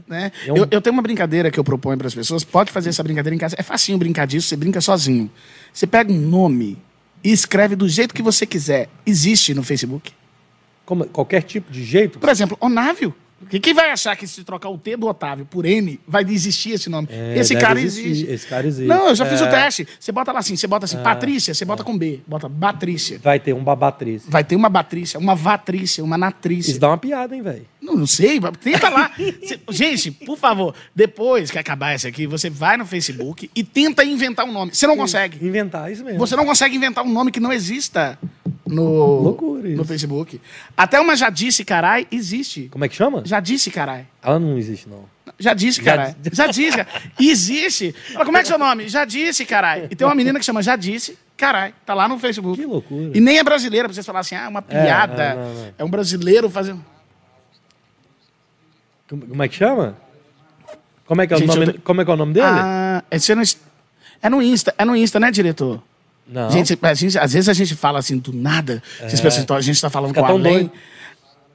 né? 0.07 0.31
É 0.47 0.53
um- 0.53 0.57
Eu, 0.59 0.69
eu 0.71 0.81
tenho 0.81 0.95
uma 0.95 1.03
brincadeira 1.03 1.51
que 1.51 1.59
eu 1.59 1.65
proponho 1.65 1.99
para 1.99 2.07
as 2.07 2.15
pessoas. 2.15 2.45
Pode 2.45 2.71
fazer 2.71 2.91
essa 2.91 3.03
brincadeira 3.03 3.35
em 3.35 3.39
casa. 3.39 3.57
É 3.59 3.63
facinho 3.63 3.99
brincar 3.99 4.27
disso, 4.27 4.47
você 4.49 4.57
brinca 4.57 4.81
sozinho. 4.81 5.29
Você 5.73 5.87
pega 5.87 6.13
um 6.13 6.19
nome 6.19 6.79
e 7.25 7.31
escreve 7.33 7.75
do 7.77 7.89
jeito 7.89 8.15
que 8.15 8.23
você 8.23 8.45
quiser. 8.47 8.89
Existe 9.07 9.55
no 9.55 9.63
Facebook. 9.63 10.13
Como- 10.85 11.05
qualquer 11.07 11.43
tipo 11.43 11.71
de 11.73 11.85
jeito. 11.85 12.19
Por 12.19 12.29
exemplo, 12.29 12.57
Onávio. 12.61 13.15
Que- 13.49 13.61
Quem 13.61 13.75
vai 13.75 13.91
achar 13.91 14.17
que 14.17 14.27
se 14.27 14.43
trocar 14.45 14.69
o 14.71 14.79
T 14.79 14.97
do 14.97 15.07
Otávio 15.07 15.45
por 15.47 15.65
N, 15.65 15.99
vai 16.07 16.23
existir 16.29 16.73
esse 16.73 16.89
nome? 16.91 17.09
É, 17.11 17.39
esse 17.39 17.55
cara 17.57 17.81
existir, 17.81 18.09
existe. 18.11 18.31
esse 18.33 18.47
cara 18.47 18.67
existe. 18.67 18.87
Não, 18.89 19.09
eu 19.09 19.15
já 19.15 19.25
fiz 19.27 19.41
É. 19.41 19.45
o 19.47 19.51
teste. 19.51 19.87
Você 19.99 20.13
bota 20.13 20.33
lá 20.33 20.39
assim, 20.41 20.57
você 20.57 20.67
bota 20.67 20.85
assim, 20.85 20.99
Patrícia, 20.99 21.55
você 21.55 21.65
bota 21.65 21.85
com 21.85 21.97
B. 21.97 22.21
Bota 22.27 22.49
Batrícia. 22.49 23.19
Vai 23.23 23.39
ter 23.41 23.53
um 23.53 23.63
babatriz. 23.63 24.25
Vai 24.29 24.45
ter 24.45 24.57
uma 24.57 24.69
Batrícia, 24.69 25.19
uma 25.19 25.35
Vatrícia, 25.35 26.03
uma 26.05 26.17
Natrícia. 26.19 26.71
Isso 26.73 26.81
dá 26.81 26.89
uma 26.89 26.99
piada, 26.99 27.35
hein, 27.35 27.43
velho? 27.43 27.67
Não, 27.81 27.97
não 27.97 28.07
sei, 28.07 28.41
tenta 28.61 28.89
lá. 28.89 29.11
Cê- 29.43 29.59
gente, 29.71 30.11
por 30.11 30.39
favor, 30.39 30.75
depois 30.95 31.51
que 31.51 31.59
acabar 31.59 31.95
esse 31.95 32.07
aqui, 32.07 32.27
você 32.27 32.49
vai 32.49 32.77
no 32.77 32.87
Facebook 32.87 33.51
e 33.55 33.65
tenta 33.65 34.05
inventar 34.05 34.47
um 34.47 34.53
nome. 34.53 34.75
Você 34.75 34.87
não 34.87 34.97
consegue. 34.97 35.45
Inventar 35.45 35.91
isso 35.91 36.05
mesmo. 36.05 36.19
Você 36.21 36.37
não 36.37 36.47
consegue 36.47 36.77
inventar 36.77 37.05
um 37.05 37.13
nome 37.13 37.31
que 37.33 37.41
não 37.41 37.53
exista 37.53 38.17
no, 38.67 39.21
Loucura 39.21 39.69
no 39.71 39.85
Facebook. 39.85 40.41
Até 40.77 41.01
uma 41.01 41.17
já 41.17 41.29
disse 41.29 41.65
carai 41.65 42.07
existe. 42.11 42.69
Como 42.71 42.85
é 42.85 42.89
que 42.89 42.95
chama? 42.95 43.23
Já 43.33 43.41
disse 43.41 43.71
carai. 43.71 44.07
Ela 44.23 44.39
não 44.39 44.59
existe, 44.59 44.87
não. 44.87 45.07
Já 45.39 45.55
disse, 45.55 45.83
Já 45.83 45.85
carai. 45.97 46.15
di- 46.21 46.31
Já 46.37 46.47
disse, 46.49 46.77
cara. 46.77 46.89
Existe. 47.19 47.95
Fala, 48.13 48.27
como 48.27 48.37
é 48.37 48.41
que 48.43 48.47
é 48.47 48.51
seu 48.51 48.59
nome? 48.59 48.89
Já 48.91 49.07
disse, 49.07 49.47
carai. 49.47 49.89
E 49.91 49.97
tem 49.97 50.07
uma 50.07 50.15
menina 50.15 50.39
que 50.39 50.45
chama 50.45 50.63
Já 50.63 50.77
disse, 50.77 51.17
carai. 51.35 51.73
Tá 51.87 51.95
lá 51.95 52.07
no 52.07 52.19
Facebook. 52.19 52.61
Que 52.61 52.67
loucura. 52.67 53.11
E 53.17 53.21
nem 53.23 53.39
é 53.39 53.43
brasileira, 53.43 53.89
pra 53.89 53.95
vocês 53.95 54.05
falarem 54.05 54.21
assim, 54.21 54.35
ah, 54.35 54.51
uma 54.51 54.61
piada. 54.61 55.35
não, 55.35 55.43
não, 55.45 55.55
não. 55.55 55.75
É 55.79 55.85
um 55.85 55.89
brasileiro 55.89 56.51
fazendo. 56.51 56.85
Como, 59.09 59.43
é 59.43 59.49
que 59.49 59.55
chama? 59.57 59.97
Como 61.07 61.23
é 61.23 61.27
que 61.27 61.33
é, 61.33 61.37
Gente, 61.39 61.51
o, 61.51 61.55
nome, 61.61 61.67
eu 61.73 61.81
como 61.83 62.01
é, 62.03 62.05
que 62.05 62.11
é 62.11 62.15
o 62.15 62.17
nome 62.19 62.35
dele? 62.35 62.47
Ah, 62.47 63.03
é 63.11 63.35
no, 63.35 63.43
é 64.23 64.29
no 64.29 64.43
Insta, 64.43 64.75
é 64.77 64.85
no 64.85 64.95
Insta, 64.95 65.19
né, 65.19 65.31
diretor? 65.31 65.83
não. 66.27 66.51
Gente, 66.51 66.79
gente- 66.95 67.19
às 67.19 67.33
vezes 67.33 67.49
a 67.49 67.55
gente 67.55 67.75
fala 67.75 67.99
assim 67.99 68.19
do 68.19 68.31
nada. 68.35 68.83
Vocês 69.01 69.21
pensam 69.23 69.45
que 69.47 69.53
a 69.55 69.61
gente 69.63 69.81
tá 69.81 69.89
falando 69.89 70.11
Fica 70.11 70.21
com 70.21 70.27
além. 70.27 70.53
doido. 70.69 70.73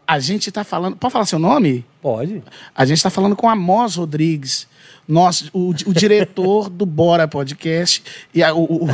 A 0.08 0.20
gente 0.20 0.50
tá 0.52 0.64
falando. 0.64 0.96
Pode 0.96 1.12
falar 1.12 1.26
seu 1.26 1.38
nome? 1.38 1.86
Pode. 2.02 2.42
A 2.74 2.86
gente 2.86 3.04
tá 3.04 3.10
falando 3.10 3.36
com 3.36 3.50
Amós 3.50 3.96
Rodrigues, 3.96 4.66
nosso, 5.08 5.50
o, 5.54 5.70
o 5.70 5.94
diretor 5.94 6.70
do 6.70 6.86
Bora 6.86 7.28
Podcast. 7.28 8.02
E 8.34 8.42
a- 8.42 8.54
o- 8.54 8.86
o 8.86 8.88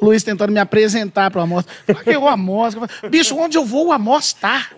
Luiz 0.00 0.22
tentando 0.22 0.52
me 0.52 0.60
apresentar 0.60 1.30
pro 1.30 1.40
Amós. 1.40 1.64
Fala 1.86 2.04
que 2.04 2.10
é 2.10 2.18
o 2.18 2.28
Amós. 2.28 2.74
Bicho, 3.10 3.36
onde 3.36 3.56
eu 3.56 3.64
vou, 3.64 3.88
o 3.88 3.92
Amós 3.92 4.32
tá. 4.32 4.68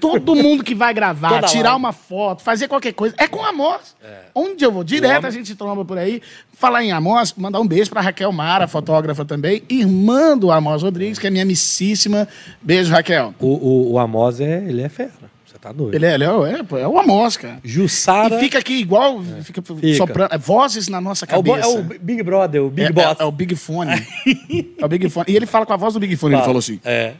Todo 0.00 0.34
mundo 0.34 0.62
que 0.62 0.74
vai 0.74 0.94
gravar, 0.94 1.28
Toda 1.28 1.46
tirar 1.48 1.74
uma 1.74 1.92
foto, 1.92 2.42
fazer 2.42 2.68
qualquer 2.68 2.92
coisa, 2.92 3.14
é 3.18 3.26
com 3.26 3.44
Amós. 3.44 3.96
Onde 4.34 4.64
eu 4.64 4.70
vou? 4.70 4.84
Direto 4.84 5.26
a 5.26 5.30
gente 5.30 5.54
tromba 5.54 5.84
por 5.84 5.98
aí. 5.98 6.22
Falar 6.52 6.84
em 6.84 6.92
Amós, 6.92 7.34
mandar 7.36 7.60
um 7.60 7.66
beijo 7.66 7.90
pra 7.90 8.00
Raquel 8.00 8.32
Mara, 8.32 8.66
fotógrafa 8.66 9.24
também, 9.24 9.62
irmã 9.68 10.38
do 10.38 10.50
Amós 10.50 10.82
Rodrigues, 10.82 11.18
que 11.18 11.26
é 11.26 11.30
minha 11.30 11.42
amicíssima. 11.42 12.28
Beijo, 12.62 12.92
Raquel. 12.92 13.34
O, 13.40 13.46
o, 13.46 13.92
o 13.92 13.98
Amos, 13.98 14.40
é, 14.40 14.64
ele 14.66 14.82
é 14.82 14.88
fera. 14.88 15.35
Tá 15.66 15.72
doido. 15.72 15.96
Ele 15.96 16.06
é, 16.06 16.14
ele 16.14 16.22
é, 16.22 16.28
é, 16.28 16.80
é 16.80 16.84
Amós, 16.84 17.36
cara. 17.36 17.58
Jussara. 17.64 18.36
E 18.36 18.38
fica 18.38 18.56
aqui 18.56 18.74
igual, 18.74 19.20
fica, 19.42 19.60
Fica. 19.60 19.96
soprando, 19.96 20.32
é, 20.32 20.38
vozes 20.38 20.86
na 20.86 21.00
nossa 21.00 21.24
é, 21.24 21.36
o, 21.36 21.42
cabeça. 21.42 21.66
é 21.66 21.66
o 21.66 21.82
Big 21.82 22.22
Brother, 22.22 22.62
o 22.62 22.70
Big 22.70 22.86
É- 22.86 22.92
Boss. 22.92 23.18
é- 23.18 23.22
é 23.24 23.26
o 23.26 23.32
Big 23.32 23.56
Fone. 23.56 23.90
é 24.78 24.84
o 24.84 24.88
Big 24.88 25.10
Fone. 25.10 25.26
E 25.28 25.34
ele 25.34 25.44
fala 25.44 25.66
com 25.66 25.72
a 25.72 25.76
voz 25.76 25.92
do 25.92 25.98
Big 25.98 26.14
Fone, 26.14 26.36
ele 26.36 26.44
falou 26.44 26.60
assim. 26.60 26.78
É. 26.84 27.14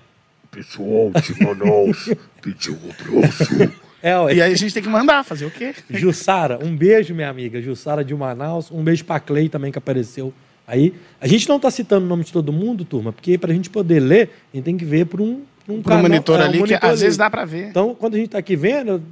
Pessoal 0.52 1.10
de 1.10 1.44
Manaus 1.44 2.08
pediu 2.40 2.78
um 2.84 3.18
abraço. 3.18 3.72
É, 4.00 4.16
ué. 4.16 4.34
E 4.36 4.42
aí 4.42 4.52
a 4.52 4.56
gente 4.56 4.72
tem 4.72 4.80
que 4.80 4.88
mandar, 4.88 5.24
fazer 5.24 5.46
o 5.46 5.50
quê? 5.50 5.74
Jussara, 5.90 6.64
um 6.64 6.76
beijo, 6.76 7.12
minha 7.16 7.28
amiga. 7.28 7.60
Jussara 7.60 8.04
de 8.04 8.14
Manaus. 8.14 8.70
Um 8.70 8.84
beijo 8.84 9.04
pra 9.04 9.18
Clay 9.18 9.48
também, 9.48 9.72
que 9.72 9.78
apareceu 9.78 10.32
aí. 10.68 10.94
A 11.20 11.26
gente 11.26 11.48
não 11.48 11.58
tá 11.58 11.68
citando 11.68 12.06
o 12.06 12.08
nome 12.08 12.22
de 12.22 12.32
todo 12.32 12.52
mundo, 12.52 12.84
turma, 12.84 13.12
porque 13.12 13.36
pra 13.36 13.52
gente 13.52 13.68
poder 13.68 13.98
ler, 13.98 14.30
a 14.52 14.56
gente 14.56 14.64
tem 14.64 14.76
que 14.76 14.84
ver 14.84 15.06
por 15.06 15.20
um, 15.20 15.42
um 15.68 15.82
Pro 15.82 15.98
monitor 15.98 16.38
é, 16.38 16.42
um 16.42 16.44
ali, 16.44 16.52
que 16.54 16.58
monitor 16.60 16.84
às 16.84 16.90
ali. 16.92 17.00
vezes 17.00 17.16
dá 17.16 17.28
pra 17.30 17.44
ver. 17.44 17.68
Então, 17.68 17.94
quando 17.94 18.14
a 18.14 18.18
gente 18.18 18.28
tá 18.30 18.38
aqui 18.38 18.54
vendo, 18.54 19.02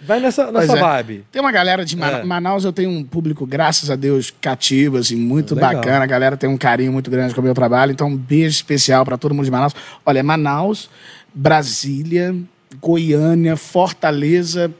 vai, 0.00 0.20
nessa, 0.20 0.44
Pois 0.46 0.66
nessa 0.68 0.78
é. 0.78 0.80
vibe. 0.80 1.24
Tem 1.32 1.40
uma 1.42 1.50
galera 1.52 1.84
de 1.84 1.96
Mana- 1.96 2.18
É. 2.18 2.24
Manaus, 2.24 2.64
eu 2.64 2.72
tenho 2.72 2.90
um 2.90 3.02
público, 3.04 3.44
graças 3.46 3.90
a 3.90 3.96
Deus, 3.96 4.32
cativo, 4.40 4.96
assim, 4.96 5.16
muito 5.16 5.54
Legal. 5.54 5.74
bacana. 5.74 6.04
A 6.04 6.06
galera 6.06 6.36
tem 6.36 6.48
um 6.48 6.56
carinho 6.56 6.92
muito 6.92 7.10
grande 7.10 7.34
com 7.34 7.40
o 7.40 7.44
meu 7.44 7.54
trabalho. 7.54 7.92
Então, 7.92 8.08
um 8.08 8.16
beijo 8.16 8.54
especial 8.56 9.04
para 9.04 9.16
todo 9.18 9.34
mundo 9.34 9.44
de 9.44 9.50
Manaus. 9.50 9.74
Olha, 10.06 10.22
Manaus, 10.22 10.88
Brasília, 11.34 12.34
Goiânia, 12.80 13.56
Fortaleza, 13.56 14.72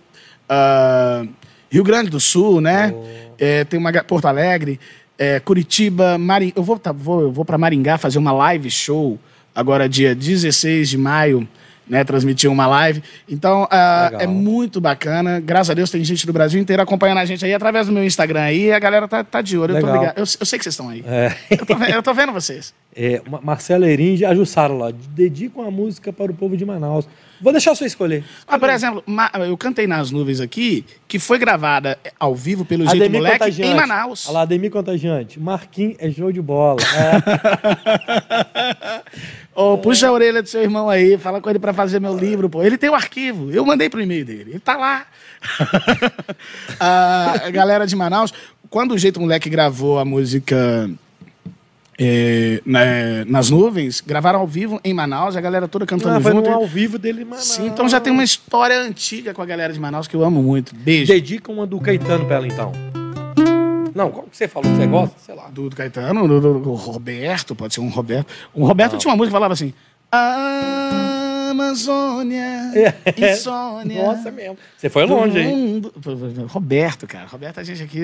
ah, 0.49 1.25
Rio 1.71 1.83
Grande 1.83 2.11
do 2.11 2.21
Sul, 2.21 2.61
né? 2.61 2.95
É, 3.39 3.65
tem 3.65 3.79
uma 3.81 3.93
Porto 4.05 4.27
Alegre, 4.27 4.79
é, 5.19 5.41
Curitiba, 5.41 6.17
Maringá. 6.19 6.53
Eu 6.57 6.63
vou, 6.63 6.79
tá, 6.79 6.93
vou, 6.93 7.23
eu 7.23 7.33
vou 7.33 7.45
para 7.45 7.59
Maringá 7.59 7.99
fazer 7.99 8.19
uma 8.19 8.31
live 8.33 8.71
show 8.71 9.19
agora 9.55 9.89
dia 9.89 10.15
16 10.15 10.89
de 10.91 10.99
maio, 10.99 11.47
né? 11.89 12.05
Transmitir 12.05 12.51
uma 12.51 12.67
live. 12.67 13.03
Então, 13.29 13.69
Legal. 13.71 14.21
é 14.21 14.27
muito 14.27 14.81
bacana. 14.81 15.41
Graças 15.41 15.71
a 15.71 15.75
Deus 15.75 15.91
tem 15.91 16.03
gente 16.05 16.27
do 16.27 16.33
Brasil 16.33 16.61
inteiro 16.61 16.81
acompanhando 16.83 17.19
a 17.19 17.25
gente 17.25 17.45
aí 17.45 17.53
através 17.53 17.87
do 17.87 17.93
meu 17.93 18.05
Instagram 18.05 18.41
aí. 18.41 18.73
A 18.73 18.79
galera 18.79 19.07
tá, 19.09 19.23
tá 19.25 19.43
de 19.43 19.59
olho. 19.59 19.77
Eu. 19.77 19.87
Eu, 19.87 20.13
eu 20.17 20.27
sei 20.27 20.59
que 20.59 20.65
vocês 20.65 20.67
estão 20.67 20.89
aí. 20.89 21.05
É. 21.07 21.35
Eu, 21.51 21.67
tô, 21.67 21.75
eu 21.85 22.03
tô 22.03 22.15
vendo 22.15 22.33
vocês. 22.33 22.73
É, 22.95 23.23
Ma- 23.27 23.41
Marcela 23.43 23.91
Eringe, 23.91 24.23
a 24.23 24.35
Jussara 24.35 24.73
lá. 24.75 24.91
Dedicam 24.91 25.63
a 25.67 25.71
música 25.71 26.13
para 26.13 26.31
o 26.31 26.35
povo 26.35 26.59
de 26.59 26.65
Manaus. 26.67 27.09
Vou 27.43 27.53
deixar 27.53 27.75
você 27.75 27.87
escolher. 27.87 28.25
Ah, 28.47 28.57
por 28.59 28.71
exemplo, 28.71 29.03
ma- 29.05 29.31
eu 29.35 29.57
cantei 29.57 29.87
nas 29.87 30.11
nuvens 30.13 30.41
aqui, 30.41 30.85
que 31.09 31.19
foi 31.19 31.39
gravada 31.39 31.99
ao 32.19 32.35
vivo 32.37 32.65
pelo 32.65 32.85
Jeito 32.85 33.03
Ademir 33.03 33.21
Moleque 33.21 33.39
Contagiante. 33.41 33.73
em 33.73 33.75
Manaus. 33.75 34.27
Olha 34.27 34.35
lá, 34.35 34.43
Ademir 34.43 34.71
Contagiante. 34.71 35.41
Marquinhos 35.41 35.97
é 35.99 36.11
show 36.11 36.31
de 36.31 36.41
bola. 36.41 36.81
É. 36.83 37.03
Ô, 39.55 39.77
puxa 39.77 40.09
a 40.09 40.13
orelha 40.13 40.43
do 40.43 40.49
seu 40.49 40.63
irmão 40.63 40.89
aí, 40.89 41.19
fala 41.19 41.41
com 41.41 41.51
ele 41.51 41.59
pra 41.59 41.75
fazer 41.75 42.01
meu 42.01 42.17
livro, 42.17 42.49
pô. 42.49 42.63
Ele 42.63 42.79
tem 42.79 42.89
o 42.89 42.95
arquivo, 42.95 43.51
eu 43.51 43.67
mandei 43.67 43.91
pro 43.91 44.01
e-mail 44.01 44.25
dele, 44.25 44.53
ele 44.53 44.61
tá 44.61 44.77
lá. 44.77 45.05
a 46.81 47.51
galera 47.51 47.87
de 47.87 47.95
Manaus, 47.97 48.33
quando 48.71 48.93
o 48.93 48.99
Jeito 48.99 49.21
Moleque 49.21 49.51
gravou 49.51 49.99
a 49.99 50.05
música 50.05 50.89
é, 51.99 52.61
na- 52.65 53.25
nas 53.27 53.51
nuvens, 53.51 54.01
gravaram 54.01 54.41
ao 54.41 54.47
vivo 54.47 54.81
em 54.85 54.93
Manaus, 54.95 55.37
a 55.37 55.41
galera 55.41 55.69
toda 55.69 55.85
cantando 55.87 56.17
Ah, 56.29 56.33
junto. 56.33 56.51
ao 56.51 56.67
vivo 56.67 56.99
dele 56.99 57.23
em 57.23 57.25
Manaus. 57.25 57.45
Sim, 57.47 57.67
então 57.67 57.89
já 57.89 58.01
tem 58.01 58.13
uma 58.13 58.25
história 58.25 58.79
antiga 58.81 59.33
com 59.35 59.43
a 59.43 59.47
galera 59.47 59.73
de 59.73 59.79
Manaus 59.81 60.09
que 60.09 60.17
eu 60.17 60.25
amo 60.25 60.43
muito. 60.43 60.75
Beijo. 60.75 61.13
Dedica 61.13 61.51
uma 61.53 61.67
do 61.67 61.79
Caetano 61.81 62.25
pra 62.27 62.37
ela, 62.37 62.47
então. 62.47 62.73
Não, 63.95 64.11
qual 64.11 64.25
que 64.27 64.35
você 64.37 64.49
falou 64.49 64.71
que 64.71 64.77
você 64.79 64.87
gosta? 64.87 65.15
Sei 65.19 65.35
lá. 65.35 65.49
Do, 65.53 65.69
do 65.69 65.77
Caetano, 65.77 66.27
do, 66.27 66.41
do- 66.41 66.61
do 66.61 66.73
Roberto, 66.73 67.55
pode 67.55 67.75
ser 67.75 67.81
um 67.81 67.91
Roberto. 67.91 68.27
O 68.55 68.65
Roberto 68.67 68.97
tinha 68.97 69.11
uma 69.11 69.17
música 69.17 69.31
que 69.31 69.37
falava 69.37 69.53
assim: 69.53 69.75
Ama 70.11 71.32
Amazônia, 71.53 72.43
É. 72.75 73.33
insônia. 73.33 74.03
Nossa, 74.03 74.29
é 74.29 74.33
mesmo. 74.33 74.57
Você 74.77 74.89
foi 74.89 75.05
longe, 75.07 75.39
hein? 75.39 75.83
Roberto, 76.49 77.07
cara. 77.07 77.27
Roberto, 77.27 77.61
a 77.61 77.63
gente 77.65 77.83
aqui, 77.83 78.01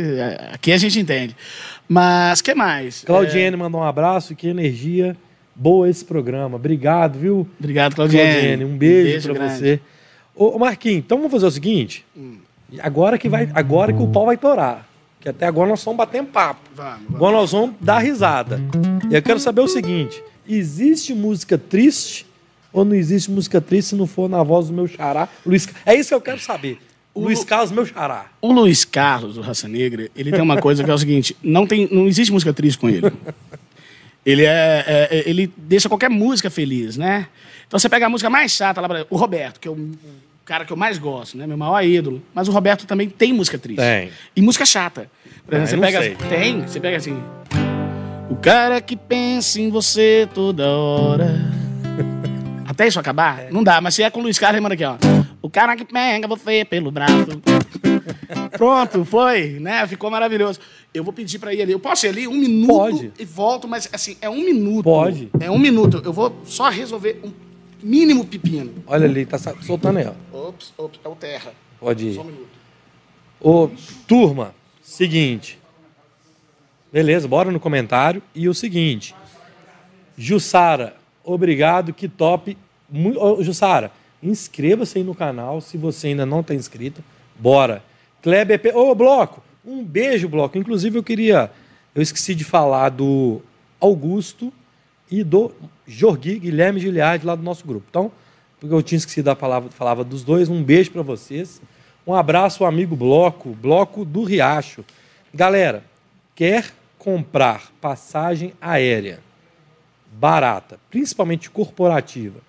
aqui 0.53 0.73
a 0.73 0.79
gente 0.79 0.99
entende. 1.01 1.37
Mas, 1.89 2.41
que 2.41 2.55
mais? 2.55 3.03
Claudiene 3.05 3.57
mandou 3.57 3.81
um 3.81 3.85
abraço, 3.85 4.35
que 4.35 4.49
energia 4.49 5.17
boa 5.55 5.89
esse 5.89 6.05
programa. 6.05 6.57
Obrigado, 6.57 7.19
viu? 7.19 7.47
É, 7.51 7.63
obrigado, 7.63 7.95
Claudiene. 7.95 8.33
Claudiene, 8.33 8.65
um 8.65 8.77
beijo, 8.79 9.29
pra 9.33 9.35
grande. 9.47 9.59
você. 9.59 9.81
Ô, 10.37 10.59
Marquinhos, 10.59 10.99
então 10.99 11.19
vamos 11.19 11.33
fazer 11.33 11.47
o 11.47 11.51
seguinte. 11.51 12.07
Agora 12.81 13.19
que, 13.19 13.29
vai, 13.29 13.49
agora 13.55 13.93
que 13.93 14.01
o 14.03 14.07
pau 14.09 14.27
vai 14.27 14.37
torar. 14.37 14.87
Que 15.21 15.29
até 15.29 15.47
agora 15.47 15.69
nós 15.69 15.81
estamos 15.81 15.97
batendo 15.97 16.29
papo. 16.29 16.61
Vamos, 16.77 16.93
vamos. 17.03 17.15
Agora 17.17 17.37
nós 17.37 17.51
vamos 17.51 17.75
dar 17.81 17.99
risada. 17.99 18.61
E 19.11 19.15
eu 19.17 19.21
quero 19.23 19.41
saber 19.41 19.63
o 19.63 19.67
seguinte: 19.67 20.23
existe 20.49 21.13
música 21.13 21.59
triste 21.59 22.25
ou 22.73 22.85
não 22.85 22.95
existe 22.95 23.31
música 23.31 23.61
triste 23.61 23.89
se 23.91 23.95
não 23.97 24.07
for 24.07 24.29
na 24.29 24.43
voz 24.43 24.69
do 24.69 24.73
meu 24.73 24.87
xará? 24.87 25.29
Luiz, 25.45 25.69
é 25.87 25.95
isso 25.95 26.09
que 26.11 26.15
eu 26.15 26.21
quero 26.21 26.39
saber. 26.41 26.79
Luiz 27.17 27.43
Carlos, 27.43 27.73
meu 27.73 27.85
xará. 27.85 28.27
O 28.41 28.53
Luiz 28.53 28.85
Carlos, 28.85 29.35
do 29.35 29.41
Raça 29.41 29.67
Negra, 29.67 30.09
ele 30.15 30.31
tem 30.31 30.41
uma 30.41 30.61
coisa 30.61 30.85
que 30.85 30.91
é 30.91 30.95
o 30.95 30.99
seguinte: 30.99 31.37
não, 31.43 31.67
tem, 31.67 31.89
não 31.91 32.07
existe 32.07 32.31
música 32.33 32.53
triste 32.53 32.79
com 32.79 32.89
ele. 32.89 33.11
Ele 34.25 34.45
é, 34.45 34.85
é- 34.87 35.09
é- 35.19 35.29
ele 35.29 35.53
deixa 35.57 35.89
qualquer 35.89 36.11
música 36.11 36.49
feliz, 36.51 36.97
né? 36.97 37.27
Então 37.67 37.79
você 37.79 37.89
pega 37.89 38.07
a 38.07 38.09
música 38.09 38.29
mais 38.31 38.53
chata 38.53 38.81
lá, 38.81 38.89
pra- 38.89 39.07
o 39.11 39.17
Roberto, 39.17 39.59
que 39.59 39.67
é 39.67 39.71
o, 39.71 39.75
o 39.75 39.97
cara 40.45 40.65
que 40.65 40.73
eu 40.73 40.77
mais 40.77 40.97
gosto, 40.99 41.37
né? 41.37 41.47
Meu 41.47 41.57
maior 41.57 41.83
ídolo. 41.83 42.23
Mas 42.35 42.47
o 42.47 42.53
Roberto 42.53 42.87
também 42.87 43.09
tem 43.09 43.33
música 43.33 43.59
triste. 43.59 43.81
Tem. 43.81 44.11
E 44.37 44.43
música 44.43 44.65
chata. 44.67 45.11
Por 45.47 45.55
Ah, 45.55 45.63
exemplo, 45.63 45.69
você 45.69 45.75
eu 45.75 45.81
não 45.81 45.87
pega. 45.87 46.03
sei. 46.29 46.29
Tem, 46.39 46.61
você 46.63 46.79
pega 46.81 46.97
assim. 46.99 47.19
O 48.31 48.37
cara 48.37 48.81
que 48.81 48.95
pensa 48.97 49.61
em 49.61 49.71
você 49.71 50.29
toda 50.35 50.69
hora. 50.69 51.35
Até 52.79 52.87
isso 52.87 53.01
acabar? 53.01 53.51
Não 53.51 53.65
dá, 53.65 53.81
mas 53.81 53.97
se 53.97 54.05
é 54.05 54.09
com 54.09 54.21
o 54.21 54.23
Luiz 54.23 54.39
Carlos, 54.39 54.63
manda 54.63 54.75
aqui, 54.75 54.85
ó. 54.85 54.97
O 55.43 55.51
cara 55.51 55.75
que 55.75 55.85
pega 55.85 56.29
você 56.29 56.65
pelo 56.65 56.93
braço. 56.93 57.27
Pronto, 58.57 59.05
foi, 59.05 59.59
né? 59.59 59.85
Ficou 59.89 60.09
maravilhoso. 60.09 60.61
Eu 60.95 61.03
vou 61.03 61.13
pedir 61.13 61.41
pra 61.41 61.53
ir 61.53 61.61
ali. 61.61 61.73
Eu 61.73 61.81
posso 61.81 62.07
ir 62.07 62.11
ali 62.11 62.29
um 62.29 62.35
minuto 62.35 62.69
Pode. 62.69 63.13
e 63.19 63.25
volto, 63.25 63.67
mas 63.67 63.89
assim, 63.93 64.17
é 64.21 64.31
um 64.31 64.37
minuto. 64.37 64.85
Pode. 64.85 65.29
É 65.41 65.51
um 65.51 65.59
minuto. 65.59 66.01
Eu 66.05 66.13
vou 66.13 66.33
só 66.45 66.69
resolver 66.69 67.21
um 67.25 67.33
mínimo 67.83 68.25
pepino. 68.25 68.73
Olha 68.87 69.07
ali, 69.07 69.27
tá 69.27 69.39
soltando 69.39 69.99
aí, 69.99 70.07
ó. 70.07 70.49
Ops, 70.49 70.73
ops, 70.79 71.01
é 71.05 71.09
o 71.09 71.17
terra. 71.17 71.53
Pode 71.81 72.07
ir. 72.07 72.15
Só 72.15 72.21
um 72.21 72.27
minuto. 72.27 72.49
Ô, 73.41 73.71
turma, 74.07 74.55
seguinte. 74.81 75.59
Beleza, 76.93 77.27
bora 77.27 77.51
no 77.51 77.59
comentário. 77.59 78.23
E 78.33 78.49
o 78.49 78.55
seguinte. 78.55 79.17
Jussara, 80.17 80.95
obrigado, 81.25 81.93
que 81.93 82.09
top. 82.09 82.57
Mu- 82.89 83.19
Ô, 83.19 83.43
Jussara, 83.43 83.91
inscreva-se 84.23 84.99
aí 84.99 85.05
no 85.05 85.15
canal 85.15 85.61
se 85.61 85.77
você 85.77 86.09
ainda 86.09 86.27
não 86.27 86.41
está 86.41 86.55
inscrito. 86.55 87.03
Bora. 87.39 87.83
Kleber, 88.23 88.61
ô 88.77 88.95
Bloco, 88.95 89.43
um 89.65 89.85
beijo, 89.85 90.29
Bloco. 90.29 90.59
Inclusive 90.59 90.99
eu 90.99 91.03
queria, 91.03 91.51
eu 91.95 92.03
esqueci 92.03 92.35
de 92.35 92.45
falar 92.45 92.89
do 92.89 93.41
Augusto 93.81 94.53
e 95.11 95.23
do 95.23 95.53
Jorgui 95.87 96.39
Guilherme 96.39 96.81
Giliardi 96.81 97.25
lá 97.25 97.35
do 97.35 97.43
nosso 97.43 97.65
grupo. 97.67 97.87
Então, 97.89 98.11
porque 98.59 98.75
eu 98.75 98.83
tinha 98.83 98.97
esquecido 98.97 99.29
a 99.29 99.37
palavra, 99.37 99.71
falava 99.71 100.03
dos 100.03 100.25
dois, 100.25 100.49
um 100.49 100.63
beijo 100.63 100.91
para 100.91 101.03
vocês. 101.03 101.63
Um 102.05 102.13
abraço 102.15 102.65
amigo 102.65 102.97
Bloco, 102.97 103.51
Bloco 103.51 104.05
do 104.05 104.25
Riacho. 104.25 104.85
Galera, 105.33 105.85
quer 106.35 106.73
comprar 106.99 107.71
passagem 107.81 108.53
aérea 108.61 109.21
barata, 110.13 110.81
principalmente 110.91 111.49
corporativa, 111.51 112.41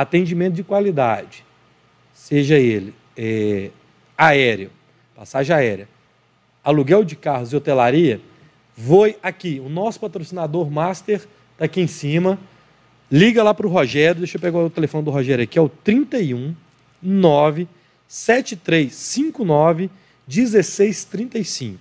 atendimento 0.00 0.54
de 0.54 0.62
qualidade, 0.62 1.44
seja 2.14 2.56
ele 2.56 2.94
é, 3.16 3.70
aéreo, 4.16 4.70
passagem 5.16 5.56
aérea, 5.56 5.88
aluguel 6.62 7.02
de 7.02 7.16
carros 7.16 7.52
e 7.52 7.56
hotelaria, 7.56 8.20
voe 8.76 9.16
aqui. 9.20 9.58
O 9.58 9.68
nosso 9.68 9.98
patrocinador 9.98 10.70
master 10.70 11.26
está 11.52 11.64
aqui 11.64 11.80
em 11.80 11.88
cima. 11.88 12.38
Liga 13.10 13.42
lá 13.42 13.52
para 13.52 13.66
o 13.66 13.70
Rogério, 13.70 14.20
deixa 14.20 14.36
eu 14.36 14.40
pegar 14.40 14.58
o 14.58 14.70
telefone 14.70 15.04
do 15.04 15.10
Rogério 15.10 15.42
aqui, 15.42 15.58
é 15.58 15.62
o 15.62 15.68
31 15.68 16.54
9 17.02 17.66
7359 18.06 19.90
1635. 20.28 21.80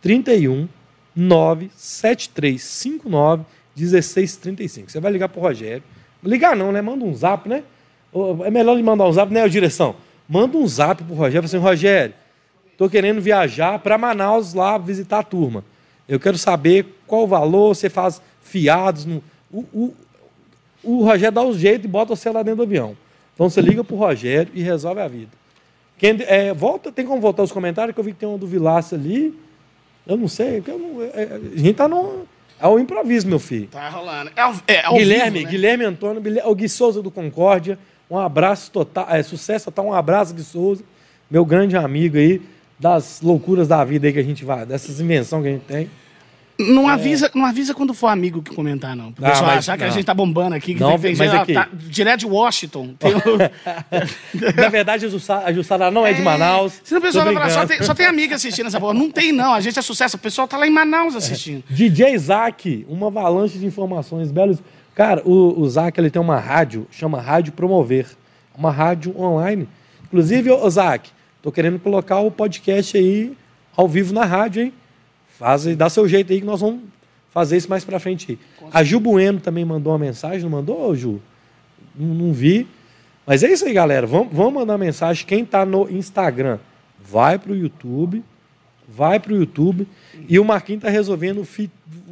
31 0.00 0.66
9 1.14 1.70
7359 1.76 3.44
1635. 3.76 4.90
Você 4.90 5.00
vai 5.00 5.12
ligar 5.12 5.28
para 5.28 5.38
o 5.38 5.42
Rogério. 5.42 5.82
Ligar 6.22 6.56
não, 6.56 6.70
né? 6.70 6.80
Manda 6.80 7.04
um 7.04 7.14
zap, 7.14 7.48
né? 7.48 7.62
É 8.44 8.50
melhor 8.50 8.74
ele 8.74 8.82
mandar 8.82 9.06
um 9.06 9.12
zap, 9.12 9.32
né, 9.32 9.44
ô, 9.44 9.48
direção? 9.48 9.96
Manda 10.28 10.56
um 10.56 10.66
zap 10.66 11.02
pro 11.02 11.14
Rogério, 11.14 11.46
assim, 11.46 11.56
Rogério, 11.56 12.14
tô 12.76 12.88
querendo 12.88 13.20
viajar 13.20 13.78
para 13.78 13.96
Manaus 13.96 14.54
lá 14.54 14.76
visitar 14.76 15.20
a 15.20 15.22
turma. 15.22 15.64
Eu 16.08 16.20
quero 16.20 16.36
saber 16.36 16.86
qual 17.06 17.24
o 17.24 17.26
valor, 17.26 17.74
você 17.74 17.88
faz 17.88 18.20
fiados. 18.42 19.06
No... 19.06 19.22
O, 19.50 19.60
o, 19.72 19.94
o 20.82 21.04
Rogério 21.04 21.32
dá 21.32 21.42
o 21.42 21.56
jeito 21.56 21.84
e 21.86 21.88
bota 21.88 22.14
você 22.14 22.30
lá 22.30 22.42
dentro 22.42 22.58
do 22.58 22.62
avião. 22.64 22.96
Então 23.34 23.48
você 23.48 23.60
liga 23.60 23.82
pro 23.82 23.96
Rogério 23.96 24.52
e 24.54 24.62
resolve 24.62 25.00
a 25.00 25.08
vida. 25.08 25.30
Quem, 25.96 26.16
é, 26.26 26.52
volta, 26.52 26.90
tem 26.90 27.06
como 27.06 27.20
voltar 27.20 27.42
os 27.42 27.52
comentários, 27.52 27.94
que 27.94 28.00
eu 28.00 28.04
vi 28.04 28.12
que 28.12 28.18
tem 28.18 28.28
um 28.28 28.36
do 28.36 28.46
Vilaça 28.46 28.96
ali. 28.96 29.38
Eu 30.06 30.16
não 30.16 30.28
sei, 30.28 30.62
eu 30.66 30.78
não, 30.78 31.02
é, 31.02 31.06
é, 31.14 31.40
a 31.54 31.58
gente 31.58 31.74
tá 31.74 31.86
no. 31.86 32.26
É 32.62 32.66
o 32.68 32.78
improviso, 32.78 33.26
meu 33.26 33.38
filho. 33.40 33.66
Tá 33.68 33.88
rolando. 33.88 34.30
É, 34.36 34.40
ao- 34.40 34.54
é 34.68 34.84
ao 34.84 34.94
Guilherme, 34.94 35.38
vivo, 35.38 35.44
né? 35.46 35.50
Guilherme 35.50 35.84
Antônio, 35.84 36.22
o 36.46 36.54
Gui 36.54 36.68
Souza 36.68 37.02
do 37.02 37.10
Concórdia. 37.10 37.78
Um 38.10 38.18
abraço 38.18 38.70
total, 38.70 39.06
é, 39.10 39.22
sucesso 39.22 39.64
total, 39.66 39.86
um 39.86 39.92
abraço, 39.94 40.34
Gui 40.34 40.42
Souza, 40.42 40.84
meu 41.30 41.44
grande 41.44 41.76
amigo 41.76 42.16
aí, 42.18 42.40
das 42.78 43.20
loucuras 43.22 43.66
da 43.68 43.82
vida 43.84 44.06
aí 44.06 44.12
que 44.12 44.18
a 44.18 44.22
gente 44.22 44.44
vai, 44.44 44.64
dessas 44.66 45.00
invenções 45.00 45.42
que 45.42 45.48
a 45.48 45.52
gente 45.52 45.64
tem. 45.64 45.90
Não 46.58 46.86
avisa, 46.88 47.30
não 47.34 47.44
avisa 47.44 47.74
quando 47.74 47.92
for 47.94 48.08
amigo 48.08 48.42
que 48.42 48.54
comentar, 48.54 48.94
não. 48.94 49.10
Pro 49.10 49.24
Ah, 49.24 49.30
pessoal 49.30 49.46
mas- 49.48 49.58
achar 49.60 49.76
que 49.78 49.84
a 49.84 49.86
não. 49.88 49.94
gente 49.94 50.04
tá 50.04 50.14
bombando 50.14 50.54
aqui. 50.54 50.74
Que 50.74 50.80
Não, 50.80 50.98
tem, 50.98 51.14
tem 51.14 51.26
mas 51.26 51.34
ó, 51.34 51.42
aqui- 51.42 51.54
tá 51.54 51.68
direto 51.72 52.20
de 52.20 52.26
Washington. 52.26 52.94
Tem 52.98 53.14
o- 53.14 53.20
Na 54.62 54.68
verdade, 54.68 55.06
a 55.06 55.08
Jussara, 55.52 55.86
a 55.86 55.90
não 55.90 56.06
é 56.06 56.12
de 56.12 56.22
Manaus. 56.22 56.80
Senão 56.84 57.00
o 57.00 57.02
pessoal 57.02 57.24
vai 57.24 57.34
falar, 57.34 57.50
só 57.50 57.66
tem, 57.66 57.82
só 57.82 57.94
tem 57.94 58.06
amiga 58.06 58.36
assistindo 58.36 58.66
essa 58.66 58.78
porra. 58.78 58.94
Não 58.94 59.10
tem, 59.10 59.32
não. 59.32 59.52
A 59.54 59.60
gente 59.60 59.78
é 59.78 59.82
sucesso. 59.82 60.16
O 60.16 60.20
pessoal 60.20 60.46
tá 60.46 60.56
lá 60.56 60.66
em 60.66 60.70
Manaus 60.70 61.16
assistindo. 61.16 61.64
DJ 61.68 62.14
Isaac, 62.14 62.84
uma 62.88 63.06
avalanche 63.08 63.58
de 63.58 63.66
informações 63.66 64.30
belos. 64.30 64.58
Cara, 64.94 65.22
o, 65.24 65.58
o 65.60 65.68
Zac 65.70 65.98
ele 65.98 66.10
tem 66.10 66.20
uma 66.20 66.38
rádio, 66.38 66.86
chama 66.90 67.20
Rádio 67.20 67.52
Promover. 67.54 68.06
Uma 68.56 68.70
rádio 68.70 69.18
online. 69.18 69.66
Inclusive, 70.04 70.50
ô 70.50 70.68
Zac, 70.68 71.08
tô 71.40 71.50
querendo 71.50 71.78
colocar 71.78 72.20
o 72.20 72.30
podcast 72.30 72.96
aí 72.98 73.32
ao 73.74 73.88
vivo 73.88 74.12
na 74.12 74.26
rádio, 74.26 74.64
hein? 74.64 74.72
Faz, 75.42 75.66
aí, 75.66 75.74
dá 75.74 75.90
seu 75.90 76.06
jeito 76.06 76.32
aí 76.32 76.38
que 76.38 76.46
nós 76.46 76.60
vamos 76.60 76.82
fazer 77.32 77.56
isso 77.56 77.68
mais 77.68 77.84
pra 77.84 77.98
frente. 77.98 78.38
A 78.72 78.84
Ju 78.84 79.00
Bueno 79.00 79.40
também 79.40 79.64
mandou 79.64 79.92
uma 79.92 79.98
mensagem, 79.98 80.42
não 80.42 80.50
mandou, 80.50 80.94
Ju? 80.94 81.20
Não, 81.96 82.14
não 82.14 82.32
vi. 82.32 82.64
Mas 83.26 83.42
é 83.42 83.52
isso 83.52 83.64
aí, 83.64 83.72
galera. 83.72 84.06
Vamos, 84.06 84.32
vamos 84.32 84.54
mandar 84.54 84.78
mensagem. 84.78 85.26
Quem 85.26 85.44
tá 85.44 85.66
no 85.66 85.90
Instagram, 85.90 86.60
vai 87.04 87.40
pro 87.40 87.56
YouTube. 87.56 88.22
Vai 88.88 89.18
pro 89.18 89.34
YouTube. 89.34 89.88
E 90.28 90.38
o 90.38 90.44
Marquinhos 90.44 90.82
tá 90.82 90.90
resolvendo 90.90 91.40
o, 91.40 91.44
fi, 91.44 91.68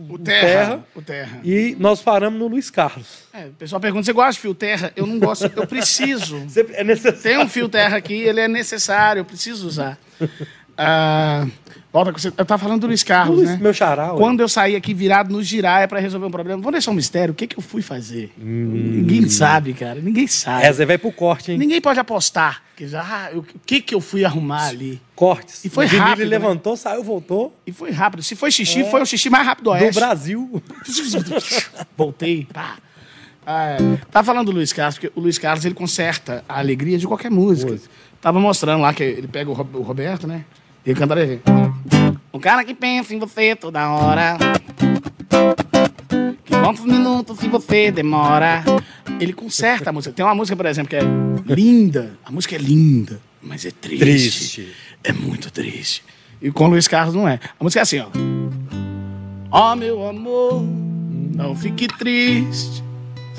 O 0.09 0.19
Terra. 0.19 0.41
terra. 0.41 0.85
O 0.97 1.03
Terra. 1.03 1.41
E 1.45 1.77
nós 1.79 2.03
paramos 2.03 2.37
no 2.37 2.49
Luiz 2.49 2.69
Carlos. 2.69 3.29
É, 3.33 3.47
o 3.47 3.53
pessoal 3.53 3.81
pergunta, 3.81 4.07
você 4.07 4.13
gosta 4.13 4.33
de 4.33 4.41
fio 4.41 4.55
terra? 4.57 4.93
Eu 4.97 5.07
não 5.07 5.21
gosto, 5.21 5.45
eu 5.55 5.67
preciso. 5.69 6.37
É 6.75 6.83
necessário. 6.83 7.23
Tem 7.23 7.39
um 7.39 7.49
fio 7.49 7.69
terra 7.69 7.97
aqui, 7.97 8.15
ele 8.15 8.41
é 8.41 8.49
necessário, 8.49 9.21
eu 9.21 9.25
preciso 9.25 9.69
usar. 9.69 9.97
Ah, 10.77 11.47
volta 11.93 12.13
com 12.13 12.19
você. 12.19 12.29
Eu 12.29 12.45
tava 12.45 12.59
falando 12.63 12.81
do 12.83 12.87
Luiz 12.87 13.03
Carlos, 13.03 13.39
Luiz, 13.39 13.51
né? 13.51 13.59
Meu 13.61 13.73
xará. 13.75 14.13
ué. 14.13 14.19
Quando 14.19 14.41
eu 14.41 14.49
saí 14.49 14.77
aqui 14.77 14.95
virado 14.95 15.33
no 15.33 15.43
giraia 15.43 15.87
pra 15.89 15.99
resolver 16.01 16.27
um 16.27 16.31
problema, 16.31 16.59
vamos 16.61 16.73
deixar 16.73 16.91
um 16.91 16.95
mistério. 16.95 17.33
O 17.33 17.35
que, 17.35 17.47
que 17.47 17.59
eu 17.59 17.63
fui 17.63 17.83
fazer? 17.83 18.33
Ninguém 18.39 19.29
sabe, 19.29 19.75
cara. 19.75 20.01
Ninguém 20.01 20.27
sabe. 20.27 20.65
Essa 20.65 20.85
vai 20.87 20.99
pro 20.99 21.13
corte, 21.13 21.53
hein? 21.53 21.59
Ninguém 21.59 21.81
pode 21.81 21.99
apostar. 21.99 22.63
Que 22.77 22.87
já, 22.89 23.03
ah, 23.03 23.37
o 23.37 23.45
que, 23.67 23.81
que 23.81 23.95
eu 23.95 24.01
fui 24.01 24.25
arrumar 24.25 24.69
ali? 24.69 25.01
Cortes. 25.15 25.65
E 25.65 25.69
foi 25.69 25.85
rápido, 25.87 26.25
né? 26.25 26.31
levantou, 26.31 26.77
saiu, 26.77 27.05
voltou. 27.05 27.55
E 27.67 27.73
foi 27.73 27.91
rápido. 27.91 28.23
Se 28.23 28.35
foi 28.35 28.51
xixi, 28.51 28.85
foi 28.91 29.03
o 29.03 29.07
xixi 29.07 29.29
mais 29.29 29.47
rápido 29.47 29.65
do 29.65 29.71
Do 29.77 29.85
oeste. 29.85 30.01
Brasil. 30.01 30.63
Voltei. 31.97 32.47
Pá. 32.53 32.79
Ah, 33.45 33.71
é. 33.73 33.79
Tá 34.11 34.23
falando 34.23 34.47
do 34.47 34.53
Luiz 34.53 34.73
Carlos, 34.73 34.97
porque 34.97 35.13
o 35.15 35.21
Luiz 35.21 35.39
Carlos 35.39 35.65
ele 35.65 35.75
conserta 35.75 36.45
a 36.49 36.59
alegria 36.59 36.97
de 36.99 37.07
qualquer 37.07 37.31
música. 37.31 37.79
Tava 38.21 38.39
mostrando 38.39 38.83
lá 38.83 38.93
que 38.93 39.03
ele 39.03 39.29
pega 39.29 39.51
o 39.51 39.55
Roberto, 39.55 40.27
né? 40.27 40.45
E 40.85 40.91
ele 40.91 40.99
canta 40.99 41.15
assim. 41.15 41.41
O 42.33 42.39
cara 42.39 42.65
que 42.65 42.75
pensa 42.75 43.15
em 43.15 43.19
você 43.19 43.55
toda 43.55 43.91
hora. 43.91 44.39
Que 46.45 46.53
quantos 46.53 46.85
minutos 46.85 47.39
se 47.39 47.49
você 47.49 47.91
demora. 47.91 48.65
Ele 49.21 49.33
conserta 49.33 49.91
a 49.91 49.93
música. 49.93 50.15
Tem 50.15 50.25
uma 50.25 50.35
música, 50.35 50.57
por 50.57 50.67
exemplo, 50.67 50.91
que 50.91 50.97
é 50.97 51.03
linda. 51.55 52.19
A 52.25 52.31
música 52.31 52.57
é 52.57 52.59
linda, 52.59 53.21
mas 53.43 53.67
é 53.67 53.71
triste. 53.71 53.99
Triste. 53.99 54.73
É 55.05 55.13
muito 55.13 55.51
triste. 55.51 56.03
E 56.41 56.51
com 56.51 56.65
o 56.65 56.69
Luiz 56.69 56.89
Carlos 56.89 57.15
não 57.15 57.29
é. 57.29 57.39
A 57.59 57.63
música 57.63 57.81
é 57.81 57.83
assim, 57.83 57.99
ó. 57.99 58.09
Ó 59.51 59.77
meu 59.77 60.07
amor, 60.07 60.65
não 61.35 61.55
fique 61.55 61.87
triste. 61.89 62.83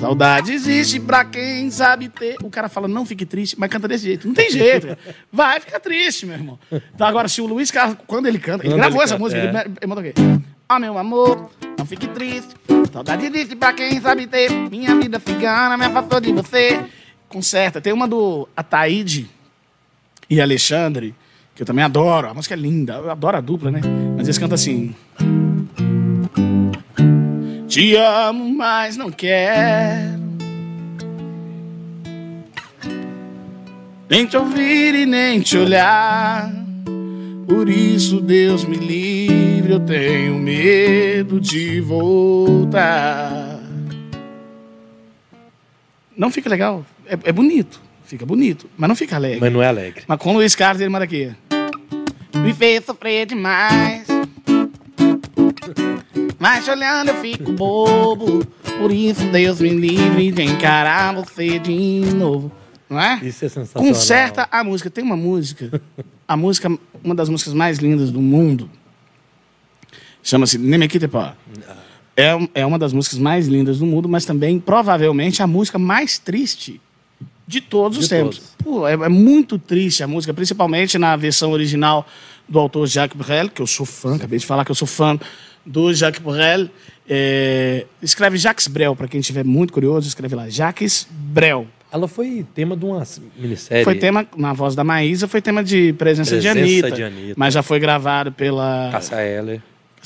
Saudade 0.02 0.52
existe 0.52 0.98
pra 0.98 1.24
quem 1.24 1.70
sabe 1.70 2.08
ter. 2.08 2.36
O 2.42 2.50
cara 2.50 2.68
fala, 2.68 2.88
não 2.88 3.06
fique 3.06 3.24
triste, 3.24 3.54
mas 3.56 3.70
canta 3.70 3.86
desse 3.86 4.02
jeito. 4.04 4.26
Não 4.26 4.34
tem 4.34 4.50
jeito. 4.50 4.88
cara. 4.88 4.98
Vai 5.30 5.60
ficar 5.60 5.78
triste, 5.78 6.26
meu 6.26 6.34
irmão. 6.34 6.58
Então 6.92 7.06
agora, 7.06 7.28
se 7.28 7.40
o 7.40 7.46
Luiz 7.46 7.70
Carlos, 7.70 7.96
quando 8.04 8.26
ele 8.26 8.40
canta, 8.40 8.64
ele 8.64 8.74
Quando 8.74 8.80
gravou 8.80 8.96
ele 8.98 9.04
essa 9.04 9.14
canta, 9.14 9.24
música, 9.24 9.40
é. 9.40 9.48
ele, 9.48 9.76
ele 9.80 9.86
mandou 9.86 10.02
o 10.02 10.06
quê? 10.08 10.12
Ó, 10.68 10.78
meu 10.80 10.98
amor, 10.98 11.48
não 11.78 11.86
fique 11.86 12.08
triste. 12.08 12.52
Saudade 12.92 13.26
existe 13.26 13.54
pra 13.54 13.72
quem 13.72 14.00
sabe 14.00 14.26
ter. 14.26 14.50
Minha 14.50 14.96
vida 14.96 15.20
cigana 15.24 15.76
me 15.76 15.84
afastou 15.84 16.18
de 16.20 16.32
você. 16.32 16.80
Conserta. 17.28 17.80
Tem 17.80 17.92
uma 17.92 18.08
do 18.08 18.48
Ataíde 18.56 19.30
e 20.28 20.40
Alexandre, 20.40 21.14
que 21.54 21.62
eu 21.62 21.66
também 21.66 21.84
adoro. 21.84 22.28
A 22.28 22.34
música 22.34 22.56
é 22.56 22.58
linda. 22.58 22.94
Eu 22.94 23.08
adoro 23.08 23.36
a 23.36 23.40
dupla, 23.40 23.70
né? 23.70 23.80
Mas 24.16 24.26
eles 24.26 24.36
cantam 24.36 24.56
assim. 24.56 24.96
Te 27.72 27.96
amo, 27.96 28.54
mas 28.54 28.98
não 28.98 29.10
quero. 29.10 30.20
Nem 34.10 34.26
te 34.26 34.36
ouvir 34.36 34.94
e 34.94 35.06
nem 35.06 35.40
te 35.40 35.56
olhar. 35.56 36.52
Por 37.48 37.70
isso, 37.70 38.20
Deus 38.20 38.66
me 38.66 38.76
livre, 38.76 39.72
eu 39.72 39.80
tenho 39.80 40.34
medo 40.34 41.40
de 41.40 41.80
voltar. 41.80 43.58
Não 46.14 46.30
fica 46.30 46.50
legal. 46.50 46.84
É, 47.06 47.18
é 47.24 47.32
bonito. 47.32 47.80
Fica 48.04 48.26
bonito, 48.26 48.68
mas 48.76 48.86
não 48.86 48.94
fica 48.94 49.16
alegre. 49.16 49.40
Mas 49.40 49.50
não 49.50 49.62
é 49.62 49.68
alegre. 49.68 50.04
Mas 50.06 50.18
com 50.18 50.32
o 50.32 50.34
Luiz 50.34 50.54
Carlos, 50.54 50.78
ele 50.82 50.90
manda 50.90 51.06
aqui. 51.06 51.32
Me 52.34 52.52
fez 52.52 52.84
sofrer 52.84 53.24
demais. 53.24 54.11
Mas 56.42 56.64
te 56.64 56.72
olhando 56.72 57.10
eu 57.10 57.20
fico 57.20 57.52
bobo. 57.52 58.44
Por 58.80 58.90
isso 58.90 59.24
Deus 59.26 59.60
me 59.60 59.68
livre 59.68 60.32
de 60.32 60.42
encarar 60.42 61.14
você 61.14 61.56
de 61.60 62.00
novo. 62.16 62.50
Não 62.90 62.98
é? 62.98 63.20
Isso 63.22 63.44
é 63.44 63.48
sensacional. 63.48 63.88
Conserta 63.88 64.48
a 64.50 64.64
música. 64.64 64.90
Tem 64.90 65.04
uma 65.04 65.16
música, 65.16 65.80
a 66.26 66.36
música, 66.36 66.68
uma 67.04 67.14
das 67.14 67.28
músicas 67.28 67.54
mais 67.54 67.78
lindas 67.78 68.10
do 68.10 68.20
mundo. 68.20 68.68
Chama-se 70.20 70.58
Nemequitepa. 70.58 71.36
É, 72.16 72.32
é 72.54 72.66
uma 72.66 72.76
das 72.76 72.92
músicas 72.92 73.20
mais 73.20 73.46
lindas 73.46 73.78
do 73.78 73.86
mundo, 73.86 74.08
mas 74.08 74.24
também, 74.24 74.58
provavelmente, 74.58 75.44
a 75.44 75.46
música 75.46 75.78
mais 75.78 76.18
triste 76.18 76.80
de 77.46 77.60
todos 77.60 77.98
os 77.98 78.08
De 78.08 78.16
tempos. 78.16 78.42
Pô, 78.58 78.88
é, 78.88 78.94
é 78.94 79.08
muito 79.08 79.60
triste 79.60 80.02
a 80.02 80.08
música, 80.08 80.34
principalmente 80.34 80.98
na 80.98 81.14
versão 81.14 81.52
original 81.52 82.04
do 82.48 82.58
autor 82.58 82.88
Jacques 82.88 83.16
Brel, 83.16 83.48
que 83.48 83.62
eu 83.62 83.66
sou 83.66 83.86
fã, 83.86 84.16
acabei 84.16 84.40
de 84.40 84.44
falar 84.46 84.64
que 84.64 84.72
eu 84.72 84.74
sou 84.74 84.88
fã 84.88 85.16
do 85.64 85.92
Jacques 85.92 86.20
Brel. 86.22 86.68
É, 87.08 87.86
escreve 88.02 88.38
Jacques 88.38 88.68
Brel, 88.68 88.94
para 88.94 89.08
quem 89.08 89.20
estiver 89.20 89.44
muito 89.44 89.72
curioso, 89.72 90.08
escreve 90.08 90.34
lá, 90.34 90.48
Jacques 90.48 91.06
Brel. 91.10 91.66
Ela 91.92 92.08
foi 92.08 92.46
tema 92.54 92.74
de 92.74 92.86
uma 92.86 93.02
minissérie. 93.36 93.84
Foi 93.84 93.94
tema, 93.96 94.26
na 94.34 94.54
voz 94.54 94.74
da 94.74 94.82
Maísa, 94.82 95.28
foi 95.28 95.42
tema 95.42 95.62
de 95.62 95.92
presença, 95.92 96.38
de, 96.38 96.48
Presença 96.48 96.58
Anitta, 96.58 96.90
de 96.90 97.02
Anitta. 97.02 97.34
Mas 97.36 97.52
já 97.52 97.62
foi 97.62 97.78
gravado 97.78 98.32
pela. 98.32 98.88
Cássia 98.90 99.16
Eller. 99.22 99.60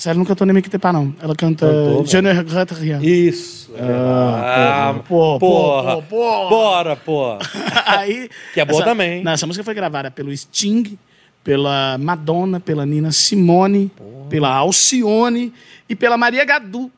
Ela 0.05 0.15
não 0.15 0.25
cantou 0.27 0.47
nem 0.47 0.53
Mequitepá, 0.53 0.93
não. 0.93 1.15
Ela 1.23 1.35
canta 1.35 1.67
Je 2.05 2.21
ne 2.21 2.33
regrette 2.33 2.75
rien. 2.75 2.99
Isso. 3.01 3.71
é 3.75 3.81
Ah, 3.83 4.95
pô, 5.09 5.39
pô, 5.39 5.39
porra. 5.39 5.97
pô, 5.97 6.03
porra. 6.03 6.49
Bora, 6.51 6.97
pô. 6.97 7.39
Aí, 7.87 8.29
Que 8.53 8.61
é 8.61 8.65
boa 8.65 8.81
essa, 8.81 8.91
também. 8.91 9.23
Não, 9.23 9.33
essa 9.33 9.47
música 9.47 9.65
foi 9.65 9.73
gravada 9.75 10.11
pelo 10.11 10.37
Sting, 10.37 10.99
pela 11.47 11.97
Madonna, 11.97 12.59
pela 12.59 12.85
Nina 12.85 13.13
Simone, 13.13 13.89
pela 14.29 14.53
Alcione 14.53 15.55
e 15.89 15.95
pela 15.95 16.17
Maria 16.17 16.45
Gadu. 16.45 16.91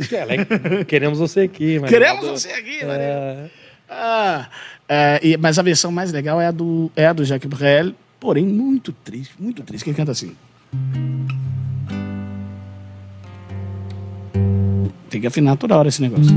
É- 0.00 0.82
Queremos 0.88 1.18
você 1.18 1.40
aqui. 1.40 1.78
Maria 1.78 1.88
Queremos 1.98 2.24
Gadu. 2.24 2.38
você 2.38 2.48
aqui, 2.48 2.82
Maria. 2.86 3.04
É, 3.04 3.50
Ah, 3.90 4.48
é, 4.88 5.20
e- 5.22 5.36
mas 5.36 5.58
a 5.58 5.62
versão 5.62 5.92
mais 5.92 6.10
legal 6.10 6.40
é 6.40 6.46
a 6.46 6.50
do, 6.50 6.90
é 6.96 7.06
a 7.06 7.12
do 7.12 7.22
Jacques 7.22 7.46
Brel, 7.50 7.92
porém 8.18 8.46
muito 8.46 8.92
triste, 8.92 9.34
muito 9.38 9.62
triste, 9.62 9.84
que 9.84 9.90
ele 9.90 9.96
canta 9.98 10.12
assim. 10.12 10.34
Tem 15.10 15.20
que 15.20 15.26
afinar 15.26 15.56
toda 15.56 15.76
hora 15.76 15.88
esse 15.88 16.00
negócio. 16.00 16.32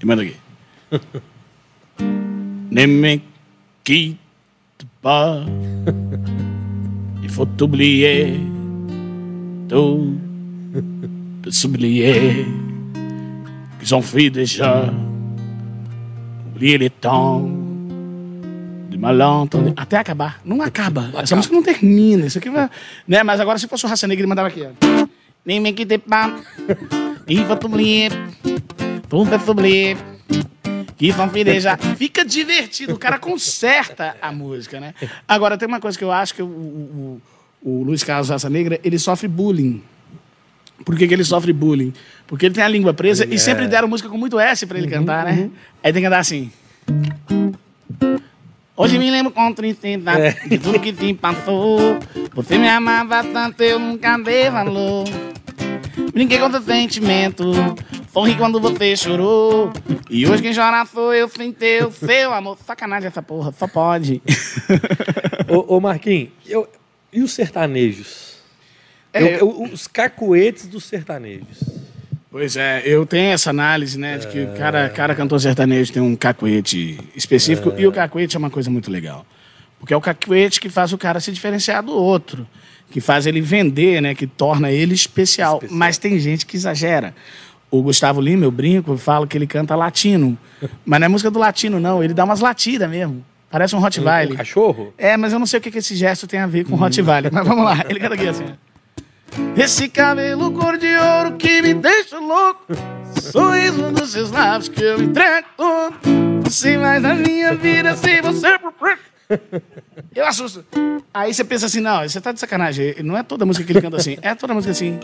E 0.00 0.06
manda 0.06 0.22
aqui. 0.22 0.36
Ne 2.78 2.86
me 2.86 3.20
quitte 3.82 4.86
pas, 5.02 5.42
il 7.24 7.28
faut 7.28 7.48
oublier 7.60 8.38
tout, 9.68 10.14
de 11.42 11.50
s'oublier 11.50 12.46
qu'ils 13.80 13.94
ont 13.96 14.00
fait 14.00 14.30
déjà. 14.30 14.94
Oublier 16.46 16.78
les 16.78 16.90
temps 16.90 17.50
de 18.88 18.96
malentendu. 18.96 19.72
Até 19.76 19.96
acabar. 19.96 20.40
Não 20.44 20.62
acaba. 20.62 21.10
Essa 21.20 21.34
música 21.34 21.52
não 21.56 21.64
termina. 21.64 22.26
Isso 22.26 22.38
aqui 22.38 22.48
vai. 22.48 22.70
Né? 23.08 23.24
Mas 23.24 23.40
agora, 23.40 23.58
se 23.58 23.66
fosse 23.66 23.86
o 23.86 23.88
Raça 23.88 24.06
Negra, 24.06 24.20
ele 24.20 24.28
mandava 24.28 24.46
aqui, 24.46 24.62
ó. 24.62 25.06
Nem 25.44 25.58
me 25.58 25.72
quitte 25.72 25.98
pas, 25.98 26.30
il 27.26 27.44
faut 27.44 27.64
oublier 27.64 28.10
tout, 29.10 29.24
de 29.24 29.38
s'oublier. 29.38 29.96
Que 30.98 31.60
já. 31.60 31.76
Fica 31.76 32.24
divertido, 32.24 32.94
o 32.94 32.98
cara 32.98 33.18
conserta 33.18 34.16
a 34.20 34.32
música, 34.32 34.80
né? 34.80 34.94
Agora, 35.28 35.56
tem 35.56 35.68
uma 35.68 35.78
coisa 35.78 35.96
que 35.96 36.02
eu 36.02 36.10
acho 36.10 36.34
que 36.34 36.42
o, 36.42 36.46
o, 36.46 37.22
o 37.62 37.82
Luiz 37.84 38.02
Carlos 38.02 38.28
Raça 38.28 38.50
Negra, 38.50 38.80
ele 38.82 38.98
sofre 38.98 39.28
bullying. 39.28 39.80
Por 40.84 40.96
que, 40.96 41.06
que 41.06 41.14
ele 41.14 41.24
sofre 41.24 41.52
bullying? 41.52 41.92
Porque 42.26 42.46
ele 42.46 42.54
tem 42.54 42.64
a 42.64 42.68
língua 42.68 42.92
presa 42.92 43.24
e 43.24 43.38
sempre 43.38 43.68
deram 43.68 43.86
música 43.86 44.08
com 44.08 44.18
muito 44.18 44.38
S 44.40 44.66
pra 44.66 44.78
ele 44.78 44.88
cantar, 44.88 45.24
né? 45.24 45.50
Aí 45.82 45.92
tem 45.92 46.02
que 46.02 46.06
andar 46.06 46.18
assim. 46.18 46.50
Hoje 48.76 48.98
me 48.98 49.10
lembro 49.10 49.32
com 49.32 49.52
tristeza 49.52 50.12
de 50.48 50.58
tudo 50.58 50.78
que 50.78 50.92
te 50.92 51.14
passou. 51.14 51.98
Você 52.34 52.58
me 52.58 52.68
amava 52.68 53.24
tanto, 53.24 53.60
eu 53.62 53.78
nunca 53.78 54.16
dei 54.18 54.50
valor. 54.50 55.04
Brinquei 56.12 56.38
com 56.38 56.50
seu 56.50 56.62
sentimento, 56.62 57.44
sorri 58.12 58.36
quando 58.36 58.60
você 58.60 58.96
chorou. 58.96 59.72
E 60.10 60.26
hoje 60.26 60.42
quem 60.42 60.54
chora 60.54 60.84
sou 60.86 61.14
eu 61.14 61.28
sem 61.28 61.52
ter 61.52 61.84
o 61.86 61.92
seu 61.92 62.32
amor. 62.32 62.58
Sacanagem 62.66 63.08
essa 63.08 63.22
porra, 63.22 63.52
só 63.58 63.66
pode. 63.68 64.22
Ô, 65.48 65.76
ô 65.76 65.80
Marquinhos, 65.80 66.30
eu- 66.46 66.68
e 67.12 67.22
os 67.22 67.32
sertanejos? 67.32 68.38
É, 69.12 69.22
Eu- 69.22 69.28
eu- 69.38 69.62
os 69.62 69.86
cacuetes 69.86 70.66
dos 70.66 70.84
sertanejos. 70.84 71.62
Pois 72.30 72.56
é, 72.56 72.82
eu 72.84 73.06
tenho 73.06 73.32
essa 73.32 73.48
análise, 73.48 73.98
né, 73.98 74.18
de 74.18 74.26
que 74.28 74.46
cada, 74.58 74.86
cada 74.90 75.14
cantor 75.14 75.40
sertanejo 75.40 75.90
tem 75.92 76.02
um 76.02 76.14
cacuete 76.14 76.98
específico, 77.16 77.72
e 77.78 77.86
o 77.86 77.92
cacuete 77.92 78.36
é 78.36 78.38
uma 78.38 78.50
coisa 78.50 78.70
muito 78.70 78.90
legal. 78.90 79.24
Porque 79.78 79.94
é 79.94 79.96
o 79.96 80.00
cacuete 80.00 80.60
que 80.60 80.68
faz 80.68 80.92
o 80.92 80.98
cara 80.98 81.20
se 81.20 81.32
diferenciar 81.32 81.82
do 81.82 81.92
outro, 81.92 82.46
que 82.90 83.00
faz 83.00 83.26
ele 83.26 83.40
vender, 83.40 84.02
né, 84.02 84.14
que 84.14 84.26
torna 84.26 84.70
ele 84.70 84.92
especial. 84.94 85.54
Especial. 85.56 85.78
Mas 85.78 85.96
tem 85.96 86.18
gente 86.18 86.44
que 86.44 86.54
exagera. 86.54 87.14
O 87.70 87.82
Gustavo 87.82 88.20
Lima, 88.20 88.44
eu 88.44 88.50
brinco, 88.50 88.92
eu 88.92 88.98
falo 88.98 89.26
que 89.26 89.36
ele 89.36 89.46
canta 89.46 89.74
latino. 89.76 90.38
Mas 90.86 91.00
não 91.00 91.04
é 91.04 91.08
música 91.08 91.30
do 91.30 91.38
latino, 91.38 91.78
não. 91.78 92.02
Ele 92.02 92.14
dá 92.14 92.24
umas 92.24 92.40
latidas 92.40 92.88
mesmo. 92.88 93.24
Parece 93.50 93.74
um 93.74 93.78
Um 93.78 93.82
Rottweiler. 93.82 94.36
cachorro? 94.36 94.92
É, 94.98 95.16
mas 95.16 95.32
eu 95.32 95.38
não 95.38 95.46
sei 95.46 95.58
o 95.58 95.62
que, 95.62 95.70
que 95.70 95.78
esse 95.78 95.96
gesto 95.96 96.26
tem 96.26 96.38
a 96.38 96.46
ver 96.46 96.66
com 96.66 96.76
Rottweiler. 96.76 97.32
Mas 97.32 97.46
vamos 97.48 97.64
lá, 97.64 97.82
ele 97.88 97.98
canta 97.98 98.14
aqui 98.14 98.28
assim. 98.28 98.44
Esse 99.56 99.88
cabelo 99.88 100.52
cor 100.52 100.76
de 100.76 100.94
ouro 100.96 101.32
que 101.38 101.62
me 101.62 101.72
deixa 101.72 102.18
louco. 102.18 102.64
Sorriso 103.20 103.90
dos 103.90 104.12
seus 104.12 104.30
lábios 104.30 104.68
que 104.68 104.82
eu 104.82 105.02
entrego 105.02 105.46
todo. 105.56 105.94
Não 106.44 106.50
sei 106.50 106.76
mais 106.76 107.02
da 107.02 107.14
minha 107.14 107.54
vida 107.54 107.96
sem 107.96 108.20
você. 108.20 108.58
Eu 110.14 110.26
assusto. 110.26 110.64
Aí 111.12 111.32
você 111.32 111.44
pensa 111.44 111.66
assim, 111.66 111.80
não, 111.80 112.02
você 112.06 112.20
tá 112.20 112.32
de 112.32 112.40
sacanagem. 112.40 112.96
Não 113.02 113.16
é 113.16 113.22
toda 113.22 113.46
música 113.46 113.64
que 113.64 113.72
ele 113.72 113.80
canta 113.80 113.96
assim. 113.96 114.18
É 114.22 114.34
toda 114.34 114.52
música 114.52 114.72
assim. 114.72 114.98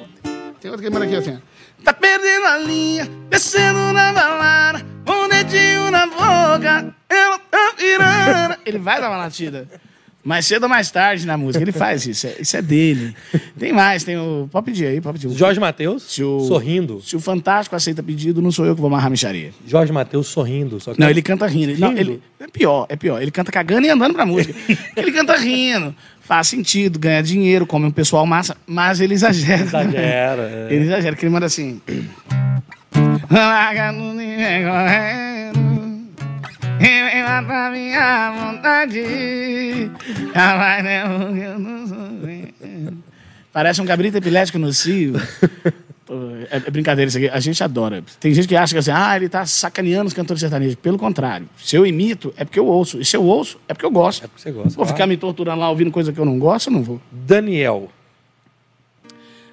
Tem 0.60 0.70
outra 0.70 0.86
que 0.86 0.92
manda 0.92 1.06
aqui 1.06 1.16
assim. 1.16 1.38
ó. 1.40 1.53
Tá 1.84 1.92
perdendo 1.92 2.46
a 2.46 2.56
linha, 2.56 3.06
descendo 3.28 3.92
na 3.92 4.10
balada, 4.10 4.82
um 5.06 5.28
dedinho 5.28 5.90
na 5.90 6.06
boca, 6.06 6.94
ela 7.10 7.38
tá 7.38 7.74
virando. 7.76 8.56
Ele 8.64 8.78
vai 8.78 9.00
dar 9.02 9.10
uma 9.10 9.18
latida. 9.18 9.68
Mais 10.24 10.46
cedo 10.46 10.62
ou 10.62 10.68
mais 10.70 10.90
tarde 10.90 11.26
na 11.26 11.36
música, 11.36 11.62
ele 11.62 11.70
faz 11.72 12.06
isso. 12.06 12.26
é- 12.26 12.36
Isso 12.40 12.56
é 12.56 12.62
dele. 12.62 13.14
Tem 13.58 13.72
mais, 13.74 14.04
tem 14.04 14.16
o. 14.16 14.48
Pode 14.50 14.64
pedir 14.64 14.86
aí, 14.86 14.98
pode 15.00 15.18
pedir. 15.18 15.36
Jorge 15.36 15.60
Matheus 15.60 16.02
sorrindo. 16.48 17.02
Se 17.02 17.14
o 17.14 17.20
Fantástico 17.20 17.76
aceita 17.76 18.02
pedido, 18.02 18.40
não 18.40 18.50
sou 18.50 18.64
eu 18.64 18.74
que 18.74 18.80
vou 18.80 18.88
amarrar 18.88 19.08
a 19.08 19.10
micharia. 19.10 19.50
Jorge 19.66 19.92
Matheus 19.92 20.26
sorrindo. 20.28 20.80
Só 20.80 20.94
que 20.94 21.00
Não, 21.00 21.10
ele 21.10 21.20
canta 21.20 21.46
rindo. 21.46 21.72
Ele- 21.72 21.80
Não, 21.80 21.92
ele, 21.92 22.22
é 22.40 22.46
pior, 22.48 22.86
é 22.88 22.96
pior. 22.96 23.20
Ele 23.20 23.30
canta 23.30 23.52
cagando 23.52 23.86
e 23.86 23.90
andando 23.90 24.14
pra 24.14 24.24
música. 24.24 24.54
ele 24.96 25.12
canta 25.12 25.36
rindo. 25.36 25.94
Faz 26.22 26.48
sentido, 26.48 26.98
ganha 26.98 27.22
dinheiro, 27.22 27.66
come 27.66 27.84
um 27.84 27.90
pessoal 27.90 28.24
massa, 28.24 28.56
mas 28.66 29.00
ele 29.00 29.12
exagera. 29.12 29.62
exagera. 29.62 30.42
é. 30.70 30.74
Ele 30.74 30.84
exagera, 30.84 31.14
que 31.14 31.24
ele 31.26 31.32
manda 31.32 31.44
assim. 31.44 31.82
Vem 36.78 37.22
matar 37.22 37.70
minha 37.72 38.32
vontade. 38.32 39.90
Já 40.34 40.56
vai 40.56 40.82
né, 40.82 41.02
eu 41.04 41.58
não 41.58 41.86
sou. 41.86 42.04
Parece 43.52 43.80
um 43.80 43.86
cabrito 43.86 44.16
epilético 44.16 44.58
nocivo. 44.58 45.18
Pô, 46.04 46.14
É, 46.50 46.56
é 46.56 46.70
brincadeira 46.70 47.08
isso 47.08 47.16
aqui. 47.16 47.28
A 47.28 47.38
gente 47.40 47.62
adora. 47.62 48.02
Tem 48.18 48.34
gente 48.34 48.48
que 48.48 48.56
acha 48.56 48.74
que 48.74 48.78
assim, 48.78 48.90
ah, 48.90 49.14
ele 49.16 49.28
tá 49.28 49.46
sacaneando 49.46 50.08
os 50.08 50.12
cantores 50.12 50.40
sertanejos. 50.40 50.74
Pelo 50.74 50.98
contrário. 50.98 51.48
Se 51.56 51.76
eu 51.76 51.86
imito, 51.86 52.34
é 52.36 52.44
porque 52.44 52.58
eu 52.58 52.66
ouço. 52.66 53.00
E 53.00 53.04
se 53.04 53.16
eu 53.16 53.22
ouço, 53.24 53.58
é 53.68 53.72
porque 53.74 53.86
eu 53.86 53.90
gosto. 53.90 54.24
É 54.24 54.26
porque 54.26 54.42
você 54.42 54.50
gosta. 54.50 54.70
Vou 54.70 54.78
claro. 54.84 54.88
ficar 54.88 55.06
me 55.06 55.16
torturando 55.16 55.60
lá 55.60 55.70
ouvindo 55.70 55.90
coisa 55.92 56.12
que 56.12 56.18
eu 56.18 56.24
não 56.24 56.38
gosto, 56.38 56.70
não 56.70 56.82
vou. 56.82 57.00
Daniel. 57.12 57.90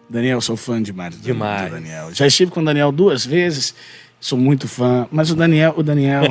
Daniel, 0.09 0.41
sou 0.41 0.57
fã 0.57 0.81
demais. 0.81 1.15
do- 1.15 1.21
Demais. 1.21 1.69
do 1.69 1.75
Daniel. 1.75 2.13
Já 2.13 2.25
estive 2.27 2.51
com 2.51 2.59
o 2.61 2.65
Daniel 2.65 2.91
duas 2.91 3.25
vezes. 3.25 3.73
Sou 4.21 4.37
muito 4.37 4.67
fã. 4.67 5.07
Mas 5.11 5.31
o 5.31 5.35
Daniel, 5.35 5.73
o 5.75 5.81
Daniel, 5.81 6.21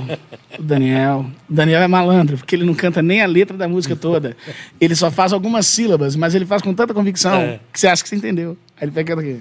o 0.57 0.63
Daniel, 0.63 1.27
o 1.49 1.53
Daniel 1.53 1.83
é 1.83 1.89
malandro, 1.89 2.37
porque 2.39 2.55
ele 2.55 2.65
não 2.65 2.73
canta 2.73 3.03
nem 3.03 3.21
a 3.21 3.27
letra 3.27 3.57
da 3.57 3.67
música 3.69 3.97
toda. 3.97 4.37
Ele 4.81 4.95
só 4.95 5.11
faz 5.11 5.33
algumas 5.33 5.67
sílabas, 5.67 6.15
mas 6.15 6.33
ele 6.37 6.47
faz 6.47 6.63
com 6.63 6.73
tanta 6.73 6.95
convicção 6.95 7.35
É. 7.35 7.59
que 7.73 7.81
você 7.81 7.89
acha 7.89 8.01
que 8.03 8.09
você 8.09 8.15
entendeu. 8.15 8.57
Aí 8.81 8.85
ele 8.85 8.93
pega 8.93 9.15
aqui. 9.15 9.41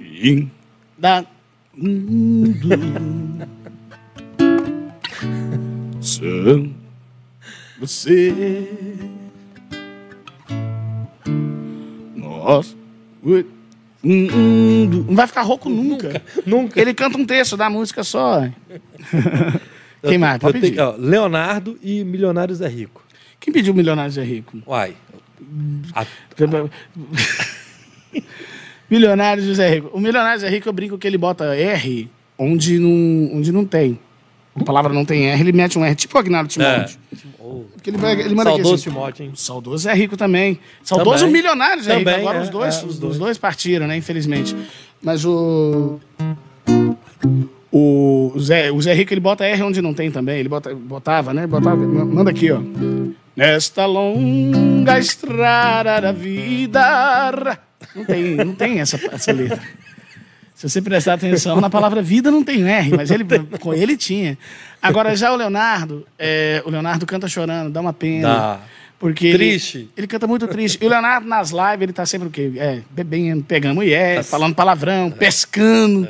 In 0.00 0.48
da. 0.96 1.24
São 6.00 6.72
você. 7.80 8.68
Nossa. 12.14 12.76
Não 14.02 15.14
vai 15.14 15.26
ficar 15.26 15.42
rouco 15.42 15.68
nunca. 15.68 16.20
Nunca. 16.44 16.80
Ele 16.80 16.92
canta 16.92 17.16
um 17.18 17.24
terço 17.24 17.56
da 17.56 17.70
música 17.70 18.02
só. 18.02 18.48
Quem 20.02 20.18
mais? 20.18 20.38
Pode 20.40 20.60
tenho- 20.60 20.72
pedir. 20.72 20.80
ó, 20.82 20.96
Leonardo 20.98 21.78
e 21.82 22.02
Milionários 22.02 22.60
é 22.60 22.66
Rico. 22.68 23.04
Quem 23.38 23.52
pediu 23.52 23.72
Milionários 23.74 24.18
é 24.18 24.22
Rico? 24.24 24.58
Uai. 24.66 24.94
A- 25.94 26.04
Milionários 28.90 29.46
José 29.46 29.68
Rico. 29.74 29.90
O 29.92 30.00
Milionários 30.00 30.42
é 30.44 30.48
Rico, 30.48 30.68
eu 30.68 30.72
brinco 30.72 30.98
que 30.98 31.06
ele 31.06 31.16
bota 31.18 31.54
R 31.56 32.10
onde 32.38 32.78
não, 32.78 33.36
onde 33.36 33.52
não 33.52 33.64
tem. 33.64 33.98
A 34.54 34.64
palavra 34.64 34.92
não 34.92 35.04
tem 35.04 35.30
R, 35.30 35.40
ele 35.40 35.52
mete 35.52 35.78
um 35.78 35.84
R, 35.84 35.94
tipo 35.94 36.16
o 36.16 36.20
Agnaldo 36.20 36.48
Timóteo. 36.48 36.98
Oh, 37.38 37.64
Porque 37.72 37.88
ele, 37.90 37.96
ele 37.96 38.34
manda 38.34 38.50
aqui 38.50 38.58
saudoso 38.58 38.74
assim, 38.74 38.82
Timóteo, 38.90 39.24
hein? 39.24 39.32
Saudoso 39.34 39.88
é 39.88 39.94
rico 39.94 40.16
também. 40.16 40.58
Saudoso 40.82 41.24
Também. 41.24 41.32
milionário 41.32 41.82
é 41.90 41.96
rico. 41.96 42.10
Agora 42.10 42.38
é, 42.38 42.42
os 42.42 42.50
dois, 42.50 42.74
é, 42.74 42.86
os 42.86 42.98
dois. 42.98 43.18
dois 43.18 43.38
partiram, 43.38 43.86
né? 43.86 43.96
Infelizmente. 43.96 44.54
Mas 45.02 45.24
o. 45.24 45.98
O 47.74 48.34
Zé, 48.38 48.70
o 48.70 48.80
Zé 48.82 48.92
Rico 48.92 49.14
ele 49.14 49.20
bota 49.20 49.46
R 49.46 49.62
onde 49.62 49.80
não 49.80 49.94
tem 49.94 50.10
também. 50.10 50.38
Ele 50.38 50.48
bota, 50.48 50.74
botava, 50.74 51.32
né? 51.32 51.46
Botava, 51.46 51.76
manda 51.76 52.30
aqui, 52.30 52.52
ó. 52.52 52.60
Nesta 53.34 53.86
longa 53.86 54.98
estrada 54.98 55.98
da 56.02 56.12
vida. 56.12 57.58
Não 57.96 58.04
tem, 58.04 58.22
não 58.36 58.54
tem 58.54 58.80
essa, 58.80 59.00
essa 59.10 59.32
letra. 59.32 59.60
Se 60.62 60.68
você 60.70 60.80
prestar 60.80 61.14
atenção, 61.14 61.60
na 61.60 61.68
palavra 61.68 62.00
vida 62.00 62.30
não 62.30 62.44
tem 62.44 62.62
R, 62.62 62.90
mas 62.96 63.10
ele, 63.10 63.24
com 63.58 63.74
ele 63.74 63.96
tinha. 63.96 64.38
Agora, 64.80 65.16
já 65.16 65.32
o 65.32 65.36
Leonardo, 65.36 66.06
é, 66.16 66.62
o 66.64 66.70
Leonardo 66.70 67.04
canta 67.04 67.26
chorando, 67.26 67.68
dá 67.72 67.80
uma 67.80 67.92
pena. 67.92 68.28
Dá. 68.28 68.60
Porque 68.96 69.26
ele- 69.26 69.38
Triste. 69.38 69.88
Ele, 69.96 70.06
canta 70.06 70.28
muito 70.28 70.46
triste. 70.46 70.78
E 70.80 70.86
o 70.86 70.88
Leonardo, 70.88 71.26
nas 71.26 71.50
lives, 71.50 71.80
ele 71.82 71.92
tá 71.92 72.06
sempre 72.06 72.28
o 72.28 72.30
quê? 72.30 72.52
É, 72.54 72.78
bebendo, 72.92 73.42
pegando 73.42 73.74
mulher, 73.74 74.22
falando 74.22 74.54
palavrão, 74.54 75.10
pescando. 75.10 76.06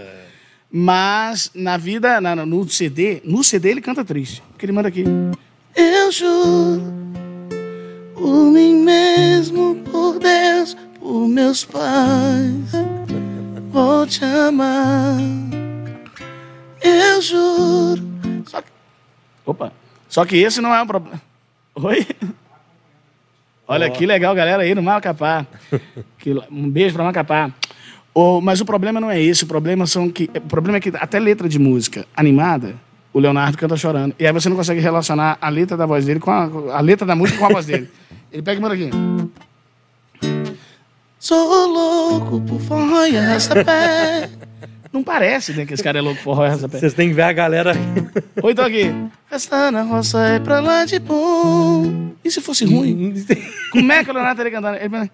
Mas 0.70 1.50
na 1.54 1.78
vida, 1.78 2.20
na- 2.20 2.36
no 2.36 2.68
CD, 2.68 3.22
no 3.24 3.42
CD 3.42 3.70
ele 3.70 3.80
canta 3.80 4.04
triste. 4.04 4.42
Porque 4.52 4.66
ele 4.66 4.72
manda 4.72 4.88
aqui. 4.88 5.04
Eu 5.74 6.12
juro 6.12 6.82
por 8.14 8.50
mim 8.52 8.76
mesmo, 8.84 9.76
por 9.90 10.18
Deus, 10.18 10.76
por 11.00 11.26
meus 11.26 11.64
pais, 11.64 12.70
vou 13.72 14.06
te 14.06 14.24
amar. 14.24 15.16
Eu 16.82 17.20
juro. 17.22 18.02
Só 18.46 18.60
que... 18.60 18.68
Opa. 19.46 19.72
Só 20.08 20.24
que 20.24 20.36
esse 20.36 20.60
não 20.60 20.74
é 20.74 20.82
um 20.82 20.86
problema. 20.86 21.20
Oi? 21.74 22.06
Olha 23.66 23.88
que 23.90 24.04
legal, 24.04 24.34
galera 24.34 24.62
aí 24.62 24.74
no 24.74 24.82
Macapá. 24.82 25.46
Que- 26.18 26.34
um 26.50 26.68
beijo 26.68 26.94
pra 26.94 27.04
Macapá. 27.04 27.50
O- 28.14 28.40
mas 28.40 28.60
o 28.60 28.64
problema 28.64 29.00
não 29.00 29.10
é 29.10 29.20
esse. 29.20 29.44
O 29.44 29.46
problema, 29.46 29.86
são 29.86 30.10
que, 30.10 30.28
o 30.34 30.40
problema 30.42 30.76
é 30.76 30.80
que 30.80 30.90
até 30.94 31.18
letra 31.18 31.48
de 31.48 31.58
música 31.58 32.04
animada, 32.14 32.74
o 33.12 33.18
Leonardo 33.18 33.56
canta 33.56 33.76
chorando. 33.76 34.14
E 34.18 34.26
aí 34.26 34.32
você 34.32 34.48
não 34.48 34.56
consegue 34.56 34.80
relacionar 34.80 35.38
a 35.40 35.48
letra 35.48 35.76
da 35.76 35.86
voz 35.86 36.04
dele 36.04 36.20
com 36.20 36.30
a, 36.30 36.76
a 36.76 36.80
letra 36.80 37.06
da 37.06 37.16
música 37.16 37.38
com 37.38 37.46
a 37.46 37.50
voz 37.50 37.64
dele. 37.66 37.88
Ele 38.30 38.42
pega 38.42 38.58
e 38.58 38.62
manda 38.62 38.74
aqui. 38.74 38.90
Sou 41.32 41.66
louco 41.66 42.42
por 42.42 42.60
forró 42.60 43.06
e 43.06 43.16
arrasta-pé. 43.16 44.28
Não 44.92 45.02
parece, 45.02 45.54
né, 45.54 45.64
que 45.64 45.72
esse 45.72 45.82
cara 45.82 45.98
é 45.98 46.02
louco 46.02 46.18
por 46.18 46.24
forró 46.24 46.44
e 46.44 46.48
arrasta-pé. 46.48 46.78
Vocês 46.78 46.92
têm 46.92 47.08
que 47.08 47.14
ver 47.14 47.22
a 47.22 47.32
galera. 47.32 47.72
Ou 48.42 48.50
então 48.50 48.66
aqui. 48.66 48.94
Festa 49.30 49.70
na 49.70 49.80
roça 49.80 50.18
é 50.26 50.38
pra 50.38 50.60
lá 50.60 50.84
de 50.84 50.98
bom. 50.98 52.10
E 52.22 52.30
se 52.30 52.42
fosse 52.42 52.66
ruim? 52.66 53.14
Como 53.72 53.90
é 53.90 54.04
que 54.04 54.10
o 54.10 54.12
Leonardo 54.12 54.42
estaria 54.42 54.52
cantando? 54.52 54.76
Ele 54.76 54.90
fala, 54.90 55.10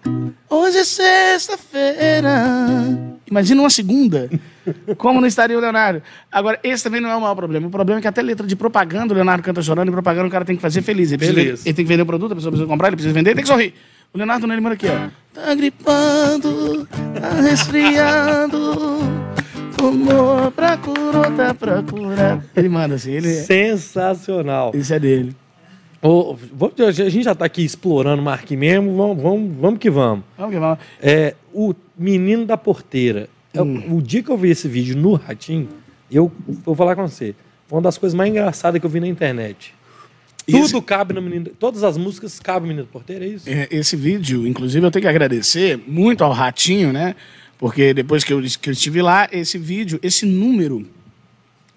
Hoje 0.49 0.79
é 0.79 0.83
sexta-feira. 0.83 2.33
Imagina 3.25 3.61
uma 3.61 3.69
segunda. 3.69 4.29
Como 4.97 5.21
não 5.21 5.27
estaria 5.27 5.57
o 5.57 5.61
Leonardo? 5.61 6.03
Agora, 6.29 6.59
esse 6.61 6.83
também 6.83 6.99
não 6.99 7.09
é 7.09 7.15
o 7.15 7.21
maior 7.21 7.35
problema. 7.35 7.65
O 7.67 7.71
problema 7.71 7.99
é 7.99 8.01
que 8.01 8.09
até 8.09 8.21
letra 8.21 8.45
de 8.45 8.57
propaganda, 8.57 9.13
o 9.13 9.15
Leonardo 9.15 9.41
canta 9.41 9.61
chorando, 9.61 9.87
e 9.87 9.91
propaganda 9.91 10.27
o 10.27 10.29
cara 10.29 10.43
tem 10.43 10.57
que 10.57 10.61
fazer 10.61 10.81
feliz. 10.81 11.13
Ele, 11.13 11.17
precisa, 11.17 11.39
Beleza. 11.39 11.61
ele 11.65 11.73
tem 11.73 11.85
que 11.85 11.89
vender 11.89 12.01
o 12.01 12.05
produto, 12.05 12.33
a 12.33 12.35
pessoa 12.35 12.51
precisa 12.51 12.67
comprar, 12.67 12.89
ele 12.89 12.97
precisa 12.97 13.13
vender, 13.13 13.29
ele 13.29 13.35
tem 13.35 13.43
que 13.43 13.49
sorrir. 13.49 13.73
O 14.13 14.17
Leonardo 14.17 14.51
ele 14.51 14.61
manda 14.61 14.75
aqui, 14.75 14.87
ó. 14.87 15.09
Tá 15.33 15.53
gripando, 15.55 16.87
tá 16.87 17.29
resfriando. 17.41 18.99
Fumou, 19.73 20.51
procurou, 20.51 21.23
tá 21.37 21.53
procurando. 21.53 22.43
Ele 22.55 22.69
manda 22.69 22.95
assim, 22.95 23.11
ele. 23.11 23.29
Sensacional. 23.33 24.71
Isso 24.73 24.93
é 24.93 24.99
dele. 24.99 25.35
Vamos- 26.01 26.79
a 26.79 26.91
gente 26.91 27.23
já 27.23 27.35
tá 27.35 27.45
aqui 27.45 27.63
explorando 27.63 28.21
o 28.21 28.25
Mark 28.25 28.49
mesmo, 28.51 28.95
vamos, 28.95 29.21
vamos, 29.21 29.51
vamos 29.59 29.79
que 29.79 29.89
vamos. 29.89 30.23
Vamos 30.37 30.53
que 30.53 30.59
vamos. 30.59 30.79
É, 31.01 31.35
o 31.53 31.73
menino 31.97 32.45
da 32.45 32.57
porteira. 32.57 33.29
É, 33.53 33.61
Hum. 33.61 33.97
O 33.97 34.01
dia 34.01 34.21
que 34.23 34.29
eu 34.29 34.37
vi 34.37 34.49
esse 34.51 34.67
vídeo 34.67 34.95
no 34.95 35.13
Ratinho, 35.15 35.69
eu 36.11 36.31
vou 36.63 36.75
falar 36.75 36.95
com 36.95 37.07
você. 37.07 37.33
Foi 37.67 37.77
uma 37.77 37.81
das 37.83 37.97
coisas 37.97 38.15
mais 38.15 38.29
engraçadas 38.29 38.79
que 38.79 38.85
eu 38.85 38.89
vi 38.89 38.99
na 38.99 39.07
internet. 39.07 39.73
Tudo 40.51 40.81
cabe 40.81 41.13
no 41.13 41.21
menino. 41.21 41.47
Todas 41.59 41.83
as 41.83 41.97
músicas 41.97 42.39
cabem 42.39 42.61
no 42.61 42.67
menino 42.67 42.85
da 42.85 42.91
porteira, 42.91 43.25
é 43.25 43.29
isso? 43.29 43.49
É, 43.49 43.67
Esse 43.71 43.95
vídeo, 43.95 44.47
inclusive, 44.47 44.85
eu 44.85 44.91
tenho 44.91 45.03
que 45.03 45.07
agradecer 45.07 45.79
muito 45.87 46.23
ao 46.23 46.31
Ratinho, 46.31 46.91
né? 46.93 47.15
Porque 47.57 47.93
depois 47.93 48.23
que 48.23 48.31
eu, 48.31 48.41
que 48.41 48.69
eu 48.69 48.73
estive 48.73 49.01
lá, 49.01 49.27
esse 49.31 49.57
vídeo, 49.57 49.99
esse 50.01 50.25
número 50.25 50.87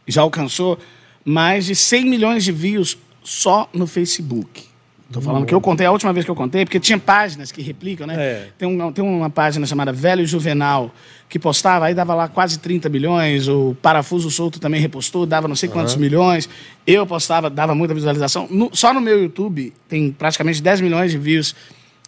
já 0.07 0.23
alcançou 0.23 0.79
mais 1.25 1.67
de 1.67 1.75
100 1.75 2.05
milhões 2.05 2.45
de 2.45 2.53
views 2.53 2.99
só 3.23 3.69
no 3.73 3.87
Facebook. 3.87 4.65
Tô 5.13 5.21
falando 5.21 5.45
que 5.47 5.55
eu 5.55 5.61
contei, 5.61 5.87
a 5.87 5.91
última 5.93 6.13
vez 6.13 6.25
que 6.25 6.31
eu 6.31 6.35
contei, 6.35 6.65
porque 6.65 6.81
tinha 6.81 6.99
páginas 6.99 7.53
que 7.53 7.61
replicam, 7.63 8.07
né? 8.07 8.15
É. 8.17 8.49
Tem, 8.59 8.67
um, 8.67 8.93
tem 8.93 9.05
uma 9.05 9.29
página 9.31 9.65
chamada 9.67 9.93
Velho 9.93 10.27
Juvenal, 10.27 10.91
que 11.29 11.39
postava, 11.39 11.87
aí 11.87 11.95
dava 11.95 12.15
lá 12.15 12.29
quase 12.29 12.59
30 12.59 12.89
milhões, 12.89 13.49
o 13.49 13.77
Parafuso 13.83 14.31
Solto 14.31 14.59
também 14.59 14.81
repostou, 14.81 15.25
dava 15.27 15.47
não 15.47 15.55
sei 15.57 15.69
quantos 15.69 15.95
milhões. 16.01 16.49
Eu 16.87 17.07
postava, 17.07 17.49
dava 17.51 17.75
muita 17.75 17.95
visualização. 17.95 18.47
No- 18.51 18.71
só 18.73 18.93
no 18.93 19.01
meu 19.01 19.23
YouTube 19.23 19.73
tem 19.89 20.11
praticamente 20.11 20.63
10 20.63 20.81
milhões 20.81 21.11
de 21.11 21.19
views 21.19 21.55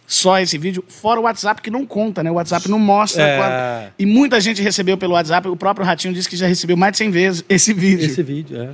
só 0.07 0.37
esse 0.39 0.55
vídeo, 0.57 0.83
fora 0.87 1.19
o 1.19 1.23
WhatsApp 1.23 1.61
que 1.63 1.71
não 1.71 1.83
conta, 1.83 2.21
né? 2.21 2.29
O 2.29 2.35
WhatsApp 2.35 2.69
não 2.69 2.77
mostra. 2.77 3.23
É. 3.23 3.37
quando- 3.37 3.93
E 3.97 4.05
muita 4.05 4.39
gente 4.39 4.61
recebeu 4.61 4.97
pelo 4.97 5.13
WhatsApp, 5.13 5.47
o 5.47 5.55
próprio 5.55 5.83
Ratinho 5.85 6.13
disse 6.13 6.29
que 6.29 6.35
já 6.35 6.45
recebeu 6.47 6.77
mais 6.77 6.91
de 6.91 6.99
100 6.99 7.09
vezes 7.09 7.43
esse 7.49 7.73
vídeo. 7.73 8.05
Esse 8.05 8.21
vídeo, 8.21 8.61
é. 8.61 8.69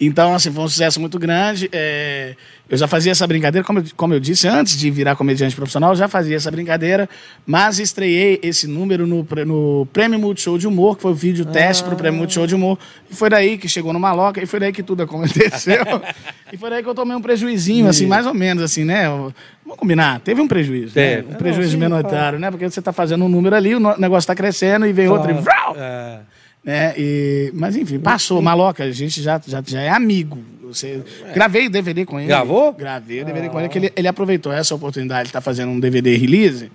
Então, 0.00 0.34
assim, 0.34 0.50
foi 0.50 0.64
um 0.64 0.68
sucesso 0.68 0.98
muito 0.98 1.18
grande. 1.18 1.68
É, 1.72 2.34
Eu 2.70 2.76
já 2.78 2.88
fazia 2.88 3.12
essa 3.12 3.26
brincadeira, 3.26 3.66
como 3.66 3.80
eu, 3.80 3.84
como 3.96 4.14
eu 4.14 4.20
disse, 4.20 4.48
antes 4.48 4.78
de 4.78 4.90
virar 4.90 5.14
comediante 5.14 5.54
profissional, 5.54 5.90
eu 5.90 5.96
já 5.96 6.08
fazia 6.08 6.36
essa 6.36 6.50
brincadeira, 6.50 7.06
mas 7.44 7.78
estreiei 7.78 8.38
esse 8.42 8.66
número 8.66 9.06
no, 9.06 9.26
no 9.44 9.86
Prêmio 9.92 10.18
Multishow 10.18 10.56
de 10.56 10.66
Humor, 10.66 10.96
que 10.96 11.02
foi 11.02 11.10
o 11.10 11.14
vídeo 11.14 11.44
teste 11.44 11.84
para 11.84 11.92
o 11.92 11.96
Prêmio 11.96 12.18
Multishow 12.20 12.46
de 12.46 12.54
Humor. 12.54 12.78
E 13.10 13.14
foi 13.14 13.28
daí 13.28 13.58
que 13.58 13.68
chegou 13.68 13.92
no 13.92 14.00
Maloca, 14.00 14.42
e 14.42 14.46
foi 14.46 14.58
daí 14.60 14.72
que 14.72 14.82
tudo 14.82 15.02
aconteceu. 15.02 15.82
e 16.50 16.56
foi 16.56 16.70
daí 16.70 16.82
que 16.82 16.88
eu 16.88 16.94
tomei 16.94 17.14
um 17.16 17.20
prejuizinho, 17.20 17.88
assim, 17.88 18.06
mais 18.06 18.24
ou 18.24 18.32
menos, 18.32 18.62
assim, 18.62 18.84
né? 18.84 19.06
Vamos 19.06 19.78
combinar, 19.78 20.20
teve 20.20 20.40
um 20.40 20.48
prejuízo. 20.48 20.94
né? 21.22 21.24
Um 21.28 21.34
prejuízo 21.34 21.72
Não, 21.72 21.72
sim, 21.72 21.76
menoritário, 21.76 22.38
né? 22.38 22.50
Porque 22.50 22.70
você 22.70 22.78
está 22.78 22.92
fazendo 22.92 23.24
um 23.24 23.28
número 23.28 23.54
ali, 23.54 23.74
o 23.74 23.80
negócio 23.80 24.18
está 24.18 24.34
crescendo 24.34 24.86
e 24.86 24.92
vem 24.92 25.08
outro 25.08 25.30
e... 25.30 25.34
É. 25.76 26.20
né? 26.64 26.94
E, 26.96 27.50
mas 27.54 27.76
enfim, 27.76 27.98
passou. 27.98 28.40
Maloca, 28.42 28.84
a 28.84 28.90
gente 28.90 29.22
já, 29.22 29.40
já, 29.46 29.62
já 29.66 29.80
é 29.80 29.88
amigo. 29.88 30.38
Você, 30.62 31.02
Gravei 31.34 31.66
o 31.66 31.70
DVD 31.70 32.04
com 32.06 32.18
ele. 32.18 32.28
Gravou? 32.28 32.72
Gravei 32.72 33.22
o 33.22 33.24
DVD 33.24 33.48
com 33.48 33.58
ele, 33.58 33.68
que 33.68 33.78
ele, 33.78 33.92
ele 33.96 34.08
aproveitou 34.08 34.52
essa 34.52 34.74
oportunidade 34.74 35.24
de 35.24 35.28
estar 35.30 35.40
fazendo 35.40 35.70
um 35.70 35.80
DVD 35.80 36.16
release. 36.16 36.70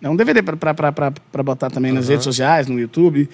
Né? 0.00 0.08
Um 0.08 0.16
DVD 0.16 0.42
para 0.42 1.42
botar 1.42 1.70
também 1.70 1.92
nas 1.92 2.08
redes 2.08 2.24
sociais, 2.24 2.66
no 2.66 2.78
YouTube. 2.78 3.28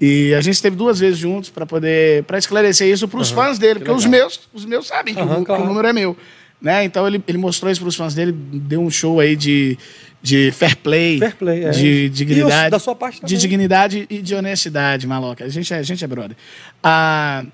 E 0.00 0.32
a 0.34 0.40
gente 0.40 0.54
esteve 0.54 0.76
duas 0.76 1.00
vezes 1.00 1.18
juntos 1.18 1.50
para 1.50 1.66
poder 1.66 2.22
para 2.22 2.38
esclarecer 2.38 2.88
isso 2.88 3.08
para 3.08 3.20
os 3.20 3.30
fãs 3.30 3.58
dele, 3.58 3.80
porque 3.80 3.90
os 3.90 4.06
meus, 4.06 4.48
os 4.54 4.64
meus 4.64 4.86
sabem 4.86 5.12
que, 5.12 5.20
o, 5.20 5.24
Aham, 5.24 5.34
que 5.36 5.42
o 5.42 5.44
claro. 5.44 5.66
número 5.66 5.88
é 5.88 5.92
meu. 5.92 6.16
Né? 6.60 6.84
Então 6.84 7.06
ele, 7.06 7.22
ele 7.26 7.38
mostrou 7.38 7.70
isso 7.70 7.80
para 7.80 7.88
os 7.88 7.96
fãs 7.96 8.14
dele, 8.14 8.32
deu 8.32 8.80
um 8.80 8.90
show 8.90 9.18
aí 9.18 9.34
de, 9.34 9.76
de 10.20 10.50
fair 10.52 10.76
play, 10.76 11.18
Fair 11.18 11.36
play, 11.36 11.64
é. 11.64 11.70
de 11.70 12.08
dignidade, 12.08 12.76
de 13.24 13.36
dignidade 13.36 14.06
e 14.10 14.20
de 14.20 14.34
honestidade, 14.34 15.06
maloca. 15.06 15.44
A 15.44 15.48
gente 15.48 15.72
é, 15.72 15.78
a 15.78 15.82
gente 15.82 16.04
é 16.04 16.06
brother. 16.06 16.36
Ah, 16.82 17.44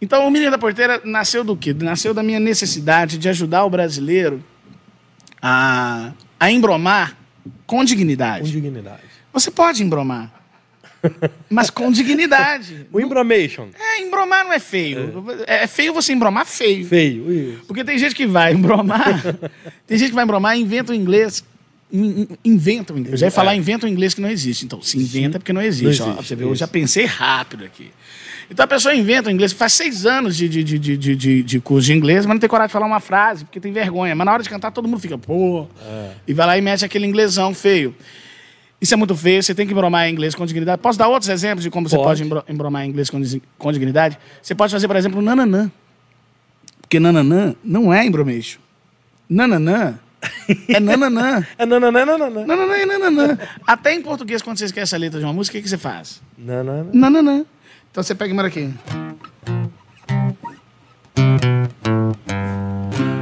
então 0.00 0.26
o 0.26 0.30
Menino 0.30 0.50
da 0.50 0.58
Porteira 0.58 1.00
nasceu 1.04 1.42
do 1.42 1.56
quê? 1.56 1.72
Nasceu 1.72 2.12
da 2.12 2.22
minha 2.22 2.38
necessidade 2.40 3.16
de 3.16 3.28
ajudar 3.28 3.64
o 3.64 3.70
brasileiro 3.70 4.42
a, 5.40 6.12
a 6.38 6.50
embromar 6.50 7.16
com 7.66 7.78
Com 7.78 7.84
dignidade. 7.84 8.50
dignidade. 8.50 9.02
Você 9.32 9.50
pode 9.50 9.82
embromar, 9.82 10.30
mas 11.48 11.70
com 11.70 11.90
dignidade. 11.90 12.86
O 12.92 13.00
Imbromation. 13.00 13.68
É, 13.78 14.02
embromar 14.02 14.44
não 14.44 14.52
é 14.52 14.58
feio. 14.58 15.24
É, 15.46 15.64
é 15.64 15.66
feio 15.66 15.94
você 15.94 16.12
embromar 16.12 16.44
feio. 16.44 16.84
Feio. 16.84 17.32
Isso. 17.32 17.64
Porque 17.66 17.82
tem 17.82 17.96
gente 17.96 18.14
que 18.14 18.26
vai 18.26 18.52
embromar, 18.54 19.22
tem 19.86 19.96
gente 19.96 20.10
que 20.10 20.14
vai 20.14 20.24
embromar 20.24 20.56
e 20.56 20.60
inventa 20.60 20.92
o 20.92 20.94
inglês. 20.94 21.42
In- 21.92 22.22
in- 22.22 22.28
Inventa 22.44 22.92
o 22.94 22.98
inglês. 22.98 23.12
Eu 23.12 23.18
já 23.18 23.26
ia 23.26 23.30
falar 23.30 23.54
inventa 23.54 23.86
o 23.86 23.88
inglês 23.88 24.14
que 24.14 24.20
não 24.20 24.28
existe. 24.30 24.64
Então, 24.64 24.80
se 24.82 24.96
inventa 24.98 25.36
é 25.36 25.38
porque 25.38 25.52
não 25.52 25.60
existe. 25.62 26.00
Não 26.00 26.08
ó. 26.08 26.10
existe, 26.12 26.28
você 26.28 26.36
vê, 26.36 26.44
eu 26.44 26.54
já 26.54 26.66
pensei 26.66 27.04
rápido 27.04 27.64
aqui. 27.64 27.90
Então 28.50 28.64
a 28.64 28.66
pessoa 28.66 28.94
inventa 28.94 29.28
o 29.28 29.32
inglês, 29.32 29.52
faz 29.52 29.72
seis 29.72 30.04
anos 30.04 30.36
de, 30.36 30.46
de, 30.48 30.62
de, 30.64 30.78
de, 30.78 31.16
de, 31.16 31.42
de- 31.42 31.60
curso 31.60 31.86
de 31.86 31.92
inglês, 31.94 32.26
mas 32.26 32.34
não 32.34 32.40
tem 32.40 32.48
coragem 32.50 32.68
de 32.68 32.72
falar 32.72 32.86
uma 32.86 33.00
frase, 33.00 33.44
porque 33.44 33.58
tem 33.60 33.72
vergonha. 33.72 34.14
Mas 34.14 34.24
na 34.26 34.32
hora 34.32 34.42
de 34.42 34.48
cantar, 34.48 34.70
todo 34.70 34.86
mundo 34.86 35.00
fica, 35.00 35.16
pô. 35.16 35.66
E 36.26 36.34
vai 36.34 36.46
lá 36.46 36.58
e 36.58 36.60
mete 36.60 36.84
aquele 36.84 37.06
inglesão 37.06 37.54
feio. 37.54 37.94
Isso 38.80 38.92
é 38.92 38.96
muito 38.96 39.14
feio, 39.14 39.42
você 39.42 39.54
tem 39.54 39.64
que 39.64 39.72
embromar 39.72 40.08
em 40.08 40.12
inglês 40.12 40.34
com 40.34 40.44
dignidade. 40.44 40.82
Posso 40.82 40.98
dar 40.98 41.08
outros 41.08 41.28
exemplos 41.30 41.62
de 41.62 41.70
como 41.70 41.88
você 41.88 41.94
Pode. 41.96 42.08
pode 42.08 42.24
embro- 42.24 42.44
embromar 42.48 42.84
em 42.84 42.88
inglês 42.88 43.08
com, 43.08 43.22
com 43.56 43.72
dignidade? 43.72 44.18
Você 44.42 44.54
pode 44.56 44.72
fazer, 44.72 44.88
por 44.88 44.96
exemplo, 44.96 45.22
nananã. 45.22 45.70
Porque 46.82 46.98
nananã 46.98 47.54
não 47.64 47.94
é 47.94 48.04
embromation. 48.04 48.58
Nananã 49.30 49.98
é 50.68 50.80
nananã. 50.80 51.44
É 51.58 51.66
nananana. 51.66 52.16
Nananã 52.46 52.74
é 52.76 52.86
nananã. 52.86 53.38
Até 53.66 53.94
em 53.94 54.02
português, 54.02 54.42
quando 54.42 54.58
você 54.58 54.66
esquece 54.66 54.94
a 54.94 54.98
letra 54.98 55.18
de 55.18 55.24
uma 55.26 55.32
música, 55.32 55.56
o 55.56 55.58
que, 55.58 55.64
que 55.64 55.68
você 55.68 55.78
faz? 55.78 56.20
Nanana. 56.38 56.90
Nananã. 56.92 57.44
Então 57.90 58.02
você 58.02 58.14
pega 58.14 58.32
e 58.32 58.36
manda 58.36 58.48
aqui. 58.48 58.72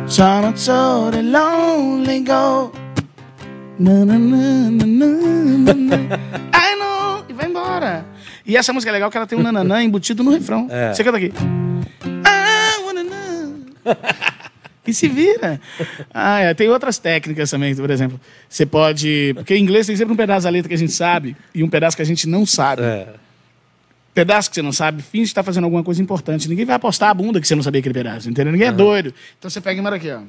Some 0.06 0.56
so 0.56 1.10
the 1.10 1.22
lonely 1.22 2.20
go. 2.24 2.72
Nananã, 3.78 4.70
nananã, 4.70 6.18
I 6.52 6.76
know. 6.76 7.24
E 7.28 7.32
vai 7.32 7.46
embora. 7.48 8.04
E 8.44 8.56
essa 8.56 8.72
música 8.72 8.90
é 8.90 8.92
legal 8.92 9.10
que 9.10 9.16
ela 9.16 9.26
tem 9.26 9.38
um 9.38 9.42
nananã 9.42 9.82
embutido 9.82 10.22
no 10.22 10.30
refrão. 10.30 10.66
É. 10.70 10.92
Você 10.92 11.02
canta 11.04 11.16
aqui. 11.16 11.32
Wanna 12.84 13.04
know. 13.04 13.96
E 14.90 14.94
se 14.94 15.06
vira. 15.06 15.60
Ah, 16.12 16.40
é, 16.40 16.52
tem 16.52 16.68
outras 16.68 16.98
técnicas 16.98 17.48
também, 17.48 17.74
por 17.76 17.88
exemplo. 17.90 18.20
Você 18.48 18.66
pode. 18.66 19.32
Porque 19.36 19.54
em 19.54 19.62
inglês 19.62 19.86
tem 19.86 19.94
sempre 19.94 20.12
um 20.12 20.16
pedaço 20.16 20.42
da 20.44 20.50
letra 20.50 20.68
que 20.68 20.74
a 20.74 20.78
gente 20.78 20.90
sabe 20.90 21.36
e 21.54 21.62
um 21.62 21.68
pedaço 21.68 21.96
que 21.96 22.02
a 22.02 22.06
gente 22.06 22.28
não 22.28 22.44
sabe. 22.44 22.82
É. 22.82 23.14
Pedaço 24.12 24.50
que 24.50 24.56
você 24.56 24.62
não 24.62 24.72
sabe, 24.72 25.00
finge 25.00 25.26
que 25.26 25.30
está 25.30 25.44
fazendo 25.44 25.62
alguma 25.64 25.84
coisa 25.84 26.02
importante. 26.02 26.48
Ninguém 26.48 26.64
vai 26.64 26.74
apostar 26.74 27.10
a 27.10 27.14
bunda 27.14 27.40
que 27.40 27.46
você 27.46 27.54
não 27.54 27.62
sabia 27.62 27.78
aquele 27.78 27.94
pedaço, 27.94 28.28
entendeu? 28.28 28.50
Ninguém 28.52 28.66
é 28.66 28.72
doido. 28.72 29.14
Então 29.38 29.48
você 29.48 29.60
pega 29.60 29.78
e 29.78 29.82
manda 29.82 29.94
aqui, 29.94 30.10
ó. 30.10 30.22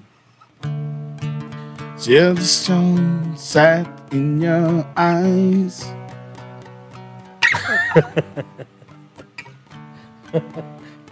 Till 1.98 2.36
the 2.36 2.42
sun 2.42 3.36
set 3.36 3.88
in 4.14 4.44
your 4.44 4.86
eyes. 4.96 5.92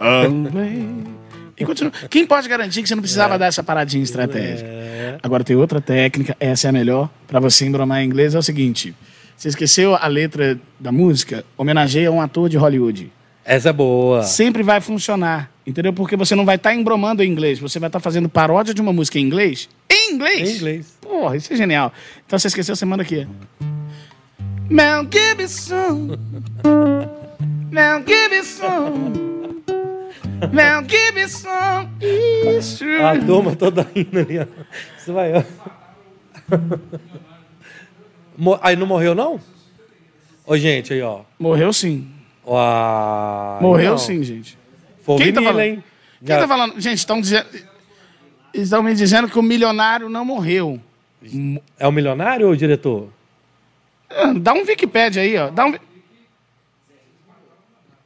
Away. 0.00 1.19
E 1.60 1.64
continua. 1.64 1.92
Quem 2.08 2.26
pode 2.26 2.48
garantir 2.48 2.82
que 2.82 2.88
você 2.88 2.94
não 2.94 3.02
precisava 3.02 3.38
dar 3.38 3.46
essa 3.46 3.62
paradinha 3.62 4.02
estratégica? 4.02 4.66
Agora 5.22 5.44
tem 5.44 5.54
outra 5.54 5.78
técnica, 5.78 6.34
essa 6.40 6.66
é 6.66 6.70
a 6.70 6.72
melhor, 6.72 7.10
para 7.28 7.38
você 7.38 7.66
embromar 7.66 8.00
em 8.00 8.06
inglês, 8.06 8.34
é 8.34 8.38
o 8.38 8.42
seguinte. 8.42 8.94
Você 9.36 9.48
esqueceu 9.48 9.94
a 9.94 10.06
letra 10.06 10.58
da 10.78 10.90
música? 10.90 11.44
Homenageia 11.58 12.10
um 12.10 12.20
ator 12.20 12.48
de 12.48 12.56
Hollywood. 12.56 13.12
Essa 13.44 13.68
é 13.68 13.72
boa. 13.72 14.22
Sempre 14.22 14.62
vai 14.62 14.80
funcionar, 14.80 15.50
entendeu? 15.66 15.92
Porque 15.92 16.16
você 16.16 16.34
não 16.34 16.46
vai 16.46 16.56
estar 16.56 16.74
embromando 16.74 17.22
em 17.22 17.30
inglês, 17.30 17.58
você 17.58 17.78
vai 17.78 17.88
estar 17.88 18.00
fazendo 18.00 18.28
paródia 18.28 18.72
de 18.72 18.80
uma 18.80 18.92
música 18.92 19.18
em 19.18 19.22
inglês. 19.22 19.68
Em 19.90 20.14
inglês? 20.14 20.48
Em 20.48 20.56
inglês. 20.56 20.98
Porra, 21.00 21.36
isso 21.36 21.52
é 21.52 21.56
genial. 21.56 21.92
Então 22.26 22.38
você 22.38 22.48
esqueceu, 22.48 22.74
você 22.74 22.86
manda 22.86 23.02
aqui. 23.02 23.26
Mel 24.70 25.06
Gibson. 25.10 26.16
Mel 27.70 28.02
Gibson. 28.06 29.39
Mel 30.52 30.82
Gibson. 30.88 31.88
Isso. 32.58 32.84
A 33.04 33.18
turma 33.24 33.54
toda 33.56 33.86
indo 33.94 34.18
ali, 34.18 34.38
ó. 34.38 34.46
Você 34.98 35.12
vai, 35.12 35.32
ó. 35.34 35.42
Aí 38.62 38.76
não 38.76 38.86
morreu, 38.86 39.14
não? 39.14 39.40
Ô, 40.46 40.56
gente, 40.56 40.92
aí, 40.92 41.02
ó. 41.02 41.20
Morreu 41.38 41.72
sim. 41.72 42.10
Uau, 42.46 43.58
Morreu 43.60 43.90
não. 43.92 43.98
sim, 43.98 44.22
gente. 44.22 44.58
Foi 45.02 45.16
Quem 45.18 45.32
tá 45.32 45.42
falando? 45.42 45.60
hein? 45.60 45.84
Quem 46.24 46.36
tá 46.38 46.48
falando? 46.48 46.80
Gente, 46.80 46.98
estão 46.98 47.20
dizendo. 47.20 47.46
Estão 48.52 48.82
me 48.82 48.94
dizendo 48.94 49.28
que 49.28 49.38
o 49.38 49.42
milionário 49.42 50.08
não 50.08 50.24
morreu. 50.24 50.80
É 51.78 51.86
o 51.86 51.92
milionário 51.92 52.46
ou 52.46 52.52
o 52.52 52.56
diretor? 52.56 53.08
Ah, 54.08 54.32
Dá 54.34 54.52
um 54.54 54.62
Wikipedia 54.64 55.22
aí, 55.22 55.36
ó. 55.36 55.50
Dá 55.50 55.66
um... 55.66 55.74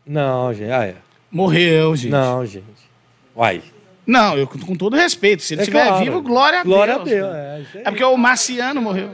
Não, 0.07 0.53
gente. 0.53 0.71
Ah, 0.71 0.85
é. 0.85 0.97
Morreu, 1.35 1.97
gente. 1.97 2.11
Não, 2.13 2.47
gente. 2.47 2.65
Uai. 3.37 3.61
Não, 4.07 4.37
eu 4.39 4.47
com 4.47 4.77
todo 4.77 4.95
respeito. 4.97 5.43
Se 5.43 5.55
ele 5.55 5.63
É 5.63 5.65
estiver 5.65 5.87
claro. 5.89 6.05
vivo, 6.05 6.23
glória 6.23 6.61
a 6.61 6.63
Glória 6.63 6.99
Deus. 7.01 7.09
a 7.27 7.33
Deus. 7.33 7.35
É, 7.35 7.61
isso 7.63 7.79
aí. 7.79 7.83
É 7.85 7.91
porque 7.91 8.05
o 8.05 8.17
Marciano 8.17 8.81
morreu. 8.81 9.11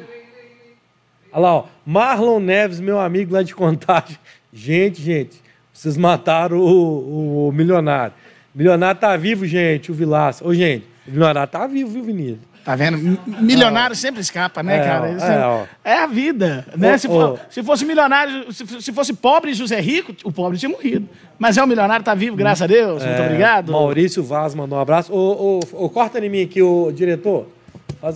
Olha 1.32 1.40
lá, 1.42 1.54
ó. 1.56 1.64
Marlon 1.86 2.40
Neves, 2.40 2.78
meu 2.80 3.00
amigo 3.00 3.32
lá 3.32 3.42
de 3.42 3.54
contagem. 3.54 4.18
Gente, 4.52 5.00
gente, 5.00 5.40
vocês 5.72 5.96
mataram 5.96 6.58
o, 6.58 7.48
o 7.48 7.52
milionário. 7.52 8.12
O 8.54 8.58
milionário 8.58 9.00
tá 9.00 9.16
vivo, 9.16 9.46
gente, 9.46 9.90
o 9.90 9.94
Vilaça. 9.94 10.44
Ô, 10.46 10.52
gente, 10.52 10.84
o 11.06 11.12
milionário 11.12 11.50
tá 11.50 11.66
vivo, 11.66 11.90
viu, 11.90 12.02
Vinícius? 12.02 12.49
Tá 12.70 12.76
vendo? 12.76 13.18
Milionário 13.26 13.96
sempre 13.96 14.20
escapa, 14.20 14.62
né, 14.62 14.78
É, 14.78 14.84
cara? 14.84 15.66
é, 15.84 15.90
é 15.92 15.98
a 15.98 16.06
vida, 16.06 16.64
né? 16.76 16.94
Ô, 16.94 16.98
se, 16.98 17.08
for- 17.08 17.40
se 17.50 17.62
fosse 17.64 17.84
milionário, 17.84 18.52
se, 18.52 18.64
se 18.80 18.92
fosse 18.92 19.12
pobre 19.12 19.50
e 19.50 19.54
José 19.54 19.80
Rico, 19.80 20.14
o 20.22 20.30
pobre 20.30 20.56
tinha 20.56 20.68
morrido. 20.68 21.08
Mas 21.36 21.56
é 21.58 21.64
o 21.64 21.66
milionário, 21.66 22.04
tá 22.04 22.14
vivo, 22.14 22.36
graças 22.36 22.62
a 22.62 22.66
Deus. 22.68 23.02
Muito 23.04 23.20
É, 23.20 23.24
obrigado. 23.26 23.72
Maurício 23.72 24.22
Vaz 24.22 24.54
mandou 24.54 24.78
um 24.78 24.80
abraço. 24.82 25.12
Ô, 25.12 25.58
ô, 25.76 25.84
ô, 25.84 25.88
corta 25.88 26.24
em 26.24 26.28
mim 26.30 26.42
aqui, 26.42 26.62
o 26.62 26.92
diretor. 26.92 27.48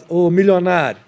Ô, 0.08 0.30
milionário. 0.30 1.00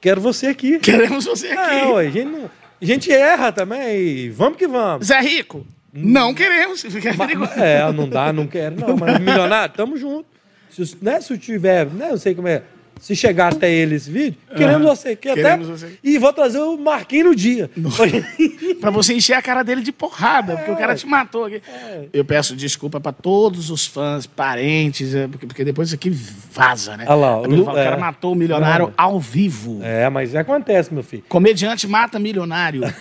Quero 0.00 0.18
você 0.20 0.46
aqui. 0.46 0.78
Queremos 0.78 1.26
você 1.26 1.48
aqui. 1.48 1.76
É, 1.80 1.86
ué, 1.86 2.06
a, 2.06 2.10
gente 2.10 2.30
não- 2.30 2.50
a 2.80 2.84
gente 2.86 3.12
erra 3.12 3.52
também. 3.52 4.30
Vamos 4.30 4.56
que 4.56 4.66
vamos. 4.66 5.06
Zé 5.06 5.20
Rico, 5.20 5.66
não 5.92 6.32
queremos. 6.32 6.80
Fica 6.80 7.12
Ma- 7.12 7.26
perigoso. 7.26 7.52
É, 7.56 7.92
não 7.92 8.08
dá, 8.08 8.32
não 8.32 8.46
quero, 8.46 8.76
não. 8.80 8.96
Mas 8.96 9.18
milionário, 9.20 9.74
tamo 9.76 9.94
junto. 9.98 10.26
Se, 10.70 10.96
né, 11.02 11.20
se 11.20 11.36
tiver, 11.38 11.86
né, 11.86 12.08
não 12.10 12.16
sei 12.16 12.34
como 12.34 12.48
é. 12.48 12.62
Se 13.00 13.14
chegar 13.14 13.52
até 13.52 13.70
ele 13.70 13.96
esse 13.96 14.10
vídeo, 14.10 14.36
queremos 14.56 14.82
você. 14.86 15.14
Que 15.14 15.34
Queremos 15.34 15.68
até, 15.68 15.76
você. 15.88 15.98
E 16.02 16.16
vou 16.16 16.32
trazer 16.32 16.58
o 16.60 16.76
Marquinhos 16.78 17.26
no 17.26 17.34
dia. 17.36 17.70
Pra 18.80 18.90
você 18.90 19.12
encher 19.14 19.34
a 19.34 19.42
cara 19.42 19.62
dele 19.62 19.82
de 19.82 19.92
porrada, 19.92 20.56
porque 20.56 20.70
o 20.70 20.76
cara 20.76 20.92
ué. 20.92 20.96
te 20.96 21.06
matou 21.06 21.44
aqui. 21.44 21.60
Eu 22.12 22.24
peço 22.24 22.54
desculpa 22.56 23.00
pra 23.00 23.12
todos 23.12 23.70
os 23.70 23.86
fãs, 23.86 24.26
parentes, 24.26 25.14
é, 25.14 25.26
porque, 25.26 25.46
porque 25.46 25.64
depois 25.64 25.88
isso 25.88 25.94
aqui 25.94 26.10
vaza, 26.52 26.96
né? 26.96 27.04
Olha 27.06 27.14
lá, 27.16 27.36
Lu- 27.40 27.64
fala, 27.64 27.80
o 27.80 27.84
cara 27.84 27.96
é. 27.96 28.00
matou 28.00 28.32
o 28.32 28.34
milionário 28.34 28.86
Não. 28.86 28.94
ao 28.96 29.20
vivo. 29.20 29.80
É, 29.82 30.08
mas 30.08 30.34
acontece, 30.34 30.92
meu 30.92 31.02
filho. 31.02 31.24
Comediante 31.28 31.86
mata 31.86 32.18
milionário. 32.18 32.82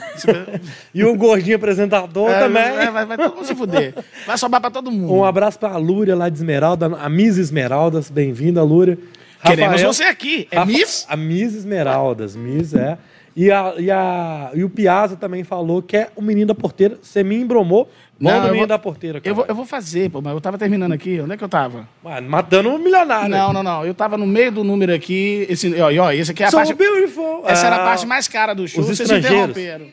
E 0.93 1.03
o 1.03 1.15
gordinho 1.15 1.55
apresentador 1.55 2.29
É, 2.29 2.39
também. 2.39 2.71
Vai, 2.71 2.91
vai, 2.91 3.05
vai 3.05 3.17
todo 3.17 3.35
mundo 3.35 3.45
se 3.45 3.55
fuder. 3.55 3.93
Vai 4.25 4.37
sobrar 4.37 4.61
pra 4.61 4.69
todo 4.69 4.91
mundo. 4.91 5.11
Um 5.13 5.23
abraço 5.23 5.57
pra 5.59 5.75
Lúria 5.77 6.15
lá 6.15 6.29
de 6.29 6.35
Esmeralda, 6.37 6.85
a 6.99 7.09
Miss 7.09 7.37
Esmeraldas. 7.37 8.09
Bem-vinda, 8.09 8.61
Lúria. 8.63 8.97
Queremos 9.45 9.71
Rafael- 9.73 9.93
você 9.93 10.03
aqui. 10.03 10.47
É 10.51 10.57
Rafa- 10.57 10.71
Miss? 10.71 11.05
A 11.09 11.15
Miss 11.17 11.53
Esmeraldas, 11.55 12.35
Miss, 12.35 12.73
é. 12.73 12.97
E, 13.35 13.51
a, 13.51 13.73
e, 13.79 13.89
a, 13.89 14.51
e 14.53 14.63
o 14.63 14.69
Piazza 14.69 15.15
também 15.15 15.43
falou 15.43 15.81
que 15.81 15.97
é 15.97 16.09
o 16.15 16.21
menino 16.21 16.47
da 16.47 16.53
porteira. 16.55 16.99
Você 17.01 17.23
me 17.23 17.35
embromou. 17.35 17.89
Não, 18.19 18.29
do 18.31 18.37
eu 18.37 18.41
menino 18.43 18.57
vou- 18.59 18.67
da 18.67 18.77
porteira. 18.77 19.19
Eu 19.23 19.33
vou, 19.33 19.45
eu 19.47 19.55
vou 19.55 19.65
fazer, 19.65 20.09
pô, 20.11 20.21
mas 20.21 20.33
eu 20.33 20.39
tava 20.39 20.55
terminando 20.57 20.91
aqui. 20.93 21.19
Onde 21.19 21.33
é 21.33 21.37
que 21.37 21.43
eu 21.43 21.49
tava? 21.49 21.87
Mano, 22.03 22.29
matando 22.29 22.69
um 22.69 22.77
milionário. 22.77 23.29
Não, 23.29 23.51
não, 23.51 23.63
não. 23.63 23.83
Eu 23.85 23.93
tava 23.95 24.17
no 24.19 24.27
meio 24.27 24.51
do 24.51 24.63
número 24.63 24.93
aqui. 24.93 25.47
Esse, 25.49 25.73
ó, 25.81 25.87
ó, 26.05 26.11
esse 26.11 26.29
aqui 26.29 26.43
é 26.43 26.45
a 26.45 26.51
So 26.51 26.57
parte. 26.57 26.73
beautiful. 26.75 27.41
Essa 27.47 27.65
era 27.65 27.77
a 27.77 27.81
Ah, 27.81 27.85
parte 27.85 28.05
mais 28.05 28.27
cara 28.27 28.53
do 28.53 28.67
show. 28.67 28.81
os 28.81 28.87
Vocês 28.87 29.09
interromperam. 29.09 29.87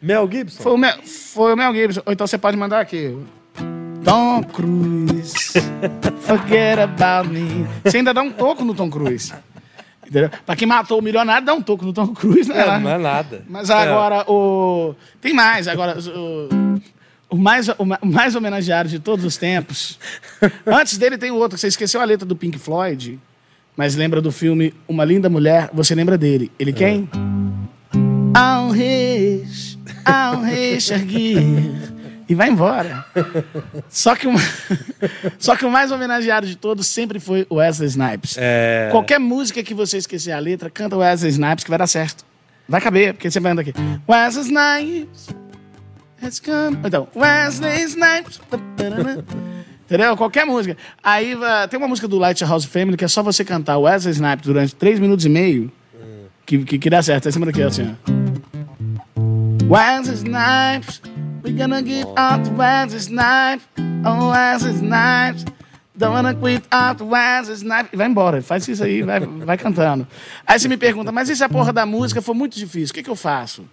Mel 0.00 0.30
Gibson. 0.30 0.62
Foi 0.62 0.72
o, 0.72 0.78
Mel, 0.78 0.94
foi 1.04 1.52
o 1.52 1.56
Mel 1.56 1.74
Gibson. 1.74 2.02
Ou 2.06 2.12
então 2.12 2.28
você 2.28 2.38
pode 2.38 2.56
mandar 2.56 2.78
aqui. 2.80 3.18
Tom 4.08 4.42
Cruise, 4.44 5.52
forget 6.20 6.78
about 6.78 7.28
me. 7.28 7.66
Você 7.84 7.98
ainda 7.98 8.14
dá 8.14 8.22
um 8.22 8.30
toco 8.32 8.64
no 8.64 8.74
Tom 8.74 8.88
Cruise. 8.88 9.32
Entendeu? 10.06 10.30
Pra 10.46 10.56
quem 10.56 10.66
matou 10.66 10.98
o 10.98 11.02
milionário, 11.02 11.44
dá 11.46 11.52
um 11.52 11.60
toco 11.60 11.84
no 11.84 11.92
Tom 11.92 12.08
Cruise, 12.08 12.48
né? 12.48 12.60
É, 12.66 12.78
não 12.78 12.90
é 12.90 12.96
nada. 12.98 13.44
Mas 13.48 13.68
agora, 13.70 14.24
o. 14.30 14.94
Tem 15.20 15.34
mais, 15.34 15.68
agora. 15.68 15.98
O, 16.00 16.80
o 17.30 17.36
mais, 17.36 17.68
o 17.68 17.84
ma- 17.84 17.98
o 18.00 18.06
mais 18.06 18.34
homenageado 18.34 18.88
de 18.88 18.98
todos 18.98 19.24
os 19.26 19.36
tempos. 19.36 19.98
Antes 20.66 20.96
dele 20.96 21.18
tem 21.18 21.30
o 21.30 21.34
outro, 21.36 21.58
você 21.58 21.66
esqueceu 21.68 22.00
a 22.00 22.04
letra 22.04 22.24
do 22.26 22.34
Pink 22.34 22.58
Floyd. 22.58 23.18
mas 23.76 23.94
lembra 23.94 24.22
do 24.22 24.32
filme 24.32 24.72
Uma 24.88 25.04
Linda 25.04 25.28
Mulher, 25.28 25.68
você 25.74 25.94
lembra 25.94 26.16
dele. 26.16 26.50
Ele 26.58 26.72
quem? 26.72 27.06
Ao 28.34 28.70
reis, 28.70 29.78
ao 30.06 30.40
reis 30.40 30.90
erguer. 30.90 31.97
E 32.28 32.34
vai 32.34 32.50
embora. 32.50 33.06
Só 33.88 34.14
que, 34.14 34.28
o, 34.28 34.32
só 35.38 35.56
que 35.56 35.64
o 35.64 35.70
mais 35.70 35.90
homenageado 35.90 36.46
de 36.46 36.56
todos 36.56 36.86
sempre 36.86 37.18
foi 37.18 37.46
o 37.48 37.54
Wesley 37.54 37.88
Snipes. 37.88 38.36
É. 38.38 38.88
Qualquer 38.90 39.18
música 39.18 39.62
que 39.62 39.72
você 39.72 39.96
esquecer 39.96 40.32
a 40.32 40.38
letra, 40.38 40.68
canta 40.68 40.94
o 40.94 40.98
Wesley 40.98 41.30
Snipes 41.30 41.64
que 41.64 41.70
vai 41.70 41.78
dar 41.78 41.86
certo. 41.86 42.24
Vai 42.68 42.82
caber, 42.82 43.14
porque 43.14 43.30
você 43.30 43.40
vai 43.40 43.52
andar 43.52 43.62
aqui. 43.62 43.72
Wesley 44.06 44.44
Snipes 44.44 45.28
has 46.22 46.38
come. 46.38 46.78
Então, 46.84 47.08
Wesley 47.16 47.82
Snipes. 47.84 48.40
Entendeu? 49.86 50.14
Qualquer 50.18 50.44
música. 50.44 50.76
Aí 51.02 51.34
tem 51.70 51.78
uma 51.78 51.88
música 51.88 52.06
do 52.06 52.18
Lighthouse 52.18 52.66
Family 52.66 52.98
que 52.98 53.06
é 53.06 53.08
só 53.08 53.22
você 53.22 53.42
cantar 53.42 53.78
Wesley 53.78 54.12
Snipes 54.12 54.44
durante 54.44 54.74
3 54.74 55.00
minutos 55.00 55.24
e 55.24 55.30
meio 55.30 55.72
que, 56.44 56.58
que, 56.64 56.78
que 56.78 56.90
dá 56.90 57.02
certo. 57.02 57.26
É 57.26 57.28
em 57.30 57.32
cima 57.32 57.46
daqui, 57.46 57.62
assim, 57.62 57.96
ó. 58.04 58.18
Wesley 59.64 60.14
Snipes, 60.14 61.02
we 61.42 61.52
gonna 61.52 61.82
get 61.82 62.06
out 62.16 62.44
to 62.44 62.50
Wesley 62.50 63.00
Snipes, 63.00 63.66
oh 64.04 64.30
Wesley 64.30 64.72
Snipes, 64.72 65.44
don't 65.96 66.12
wanna 66.12 66.34
quit 66.34 66.64
out 66.72 66.98
to 66.98 67.04
Wesley 67.04 67.54
Snipes. 67.54 67.92
E 67.92 67.96
vai 67.96 68.06
embora, 68.06 68.42
faz 68.42 68.66
isso 68.68 68.82
aí, 68.82 69.02
vai, 69.02 69.20
vai 69.20 69.56
cantando. 69.56 70.06
Aí 70.46 70.58
você 70.58 70.68
me 70.68 70.76
pergunta, 70.76 71.12
mas 71.12 71.28
e 71.28 71.36
se 71.36 71.44
a 71.44 71.48
porra 71.48 71.72
da 71.72 71.86
música 71.86 72.20
for 72.20 72.34
muito 72.34 72.56
difícil, 72.56 72.92
o 72.92 72.94
que, 72.94 73.02
que 73.02 73.10
eu 73.10 73.16
faço? 73.16 73.64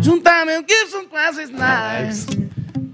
Juntar 0.00 0.44
meu 0.44 0.64
Gibson 0.68 1.04
com 1.04 1.16
Wesley 1.16 1.44
Snipes, 1.44 2.26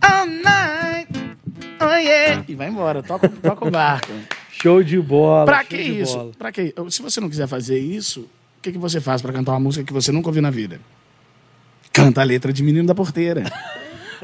all 0.01 0.27
night, 0.27 1.37
oh 1.81 1.97
yeah. 1.97 2.45
E 2.47 2.55
vai 2.55 2.69
embora, 2.69 3.03
toca, 3.03 3.29
toca 3.29 3.67
o 3.67 3.71
barco. 3.71 4.13
Show 4.51 4.83
de 4.83 5.01
bola. 5.01 5.45
Pra 5.45 5.65
que 5.65 5.77
isso? 5.77 6.17
bola. 6.17 6.33
Pra 6.39 6.53
que? 6.53 6.75
Se 6.91 7.03
você 7.03 7.21
não 7.21 7.29
quiser 7.29 7.47
fazer 7.47 7.79
isso, 7.79 8.21
o 8.21 8.63
que, 8.63 8.73
que 8.73 8.79
você 8.79 9.01
faz 9.01 9.21
pra 9.21 9.33
cantar 9.33 9.53
uma 9.53 9.61
música 9.61 9.85
que 9.85 9.93
você 9.93 10.11
nunca 10.13 10.29
ouviu 10.29 10.43
na 10.43 10.51
vida? 10.51 10.81
Canta 11.93 12.23
a 12.23 12.25
letra 12.25 12.53
de 12.53 12.63
Menino 12.63 12.87
da 12.87 12.95
Porteira. 12.95 13.45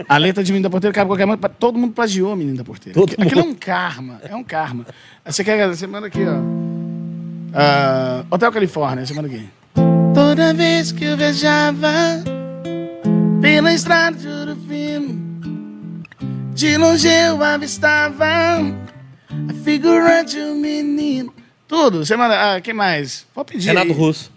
A 0.09 0.17
letra 0.19 0.43
de 0.43 0.53
Menino 0.53 0.65
da 0.65 0.71
Porteira 0.71 0.95
cabe 0.95 1.09
qualquer 1.09 1.27
música. 1.27 1.49
Todo 1.49 1.79
mundo 1.79 1.93
plagiou 1.93 2.35
Menino 2.37 2.57
da 2.57 2.65
Porteira. 2.65 2.99
Todo 2.99 3.13
Aquilo 3.13 3.27
Aquilo 3.27 3.41
é 3.41 3.45
um 3.45 3.55
karma. 3.55 4.21
É 4.23 4.37
um 4.37 4.45
karma. 4.45 4.87
Você 5.25 5.45
quer. 5.45 5.69
Você 5.69 5.87
manda 5.87 6.07
aqui, 6.07 6.21
ó. 6.25 6.71
Ah, 7.53 8.25
Hotel 8.31 8.53
Califórnia, 8.53 9.05
você 9.05 9.15
manda 9.15 9.29
aqui. 9.29 9.49
Toda 10.15 10.55
vez 10.55 10.93
que 10.93 11.05
eu 11.05 11.17
viajava 11.17 11.89
pela 13.41 13.73
estrada 13.73 14.17
de 14.17 14.29
ouro 14.29 14.57
fino, 14.69 16.05
de 16.55 16.77
longe 16.77 17.09
eu 17.09 17.43
avistava 17.43 18.25
a 18.27 19.55
figurante 19.65 20.39
um 20.39 20.57
menino. 20.57 21.33
Tudo. 21.67 22.05
Você 22.05 22.17
manda. 22.17 22.57
Ah, 22.57 22.61
quem 22.61 22.75
mais? 22.75 23.27
Pode 23.35 23.53
pedir. 23.53 23.69
Renato 23.69 23.89
aí. 23.89 23.93
Russo. 23.93 24.33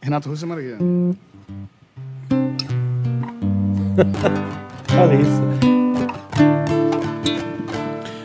Renato 0.00 0.28
Russo, 0.28 0.40
você 0.40 0.46
manda 0.46 0.60
aqui. 0.60 0.74
Fala 4.94 5.14
isso. 5.14 5.42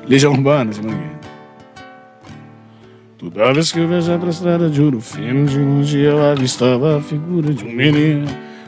Legião 0.08 0.34
Urbana, 0.34 0.72
manda 0.84 0.96
aqui. 0.96 1.10
Toda 3.18 3.54
vez 3.54 3.72
que 3.72 3.80
eu 3.80 3.88
viajava 3.88 4.20
pra 4.20 4.30
estrada 4.30 4.70
de 4.70 4.82
ouro 4.82 5.02
fino, 5.02 5.46
de 5.46 5.60
longe 5.60 6.00
eu 6.00 6.24
avistava 6.32 6.98
a 6.98 7.02
figura 7.02 7.54
de 7.54 7.66
um 7.66 7.72
menino. 7.72 8.28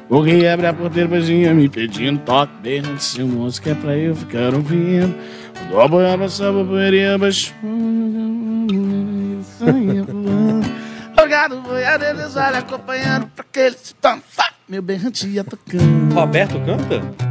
O 0.10 0.24
que 0.24 0.46
abre 0.46 0.68
a 0.68 0.74
porteira 0.74 1.22
vinha 1.22 1.54
me 1.54 1.70
pedindo 1.70 2.20
toque 2.20 2.52
desde 2.62 2.90
antes 2.90 3.14
de 3.14 3.24
música 3.24 3.72
é 3.72 3.76
pra 3.76 3.98
eu 3.98 4.14
ficar 4.16 4.54
ouvindo. 4.54 5.16
Quando 5.70 5.82
a 5.82 5.88
boia 5.88 6.18
passava, 6.18 6.62
a 6.62 6.66
poeira 6.66 7.18
baixou. 7.18 7.56
Jogado 11.18 11.62
boiadeiro, 11.62 12.20
eles 12.20 12.36
olham 12.36 12.60
acompanhando 12.60 13.28
pra 13.28 13.46
aquele 13.50 13.78
tanfá. 14.02 14.52
Meu 14.68 14.82
berrante 14.82 15.28
ia 15.28 15.44
tocando. 15.44 16.14
Roberto 16.14 16.60
canta? 16.66 17.31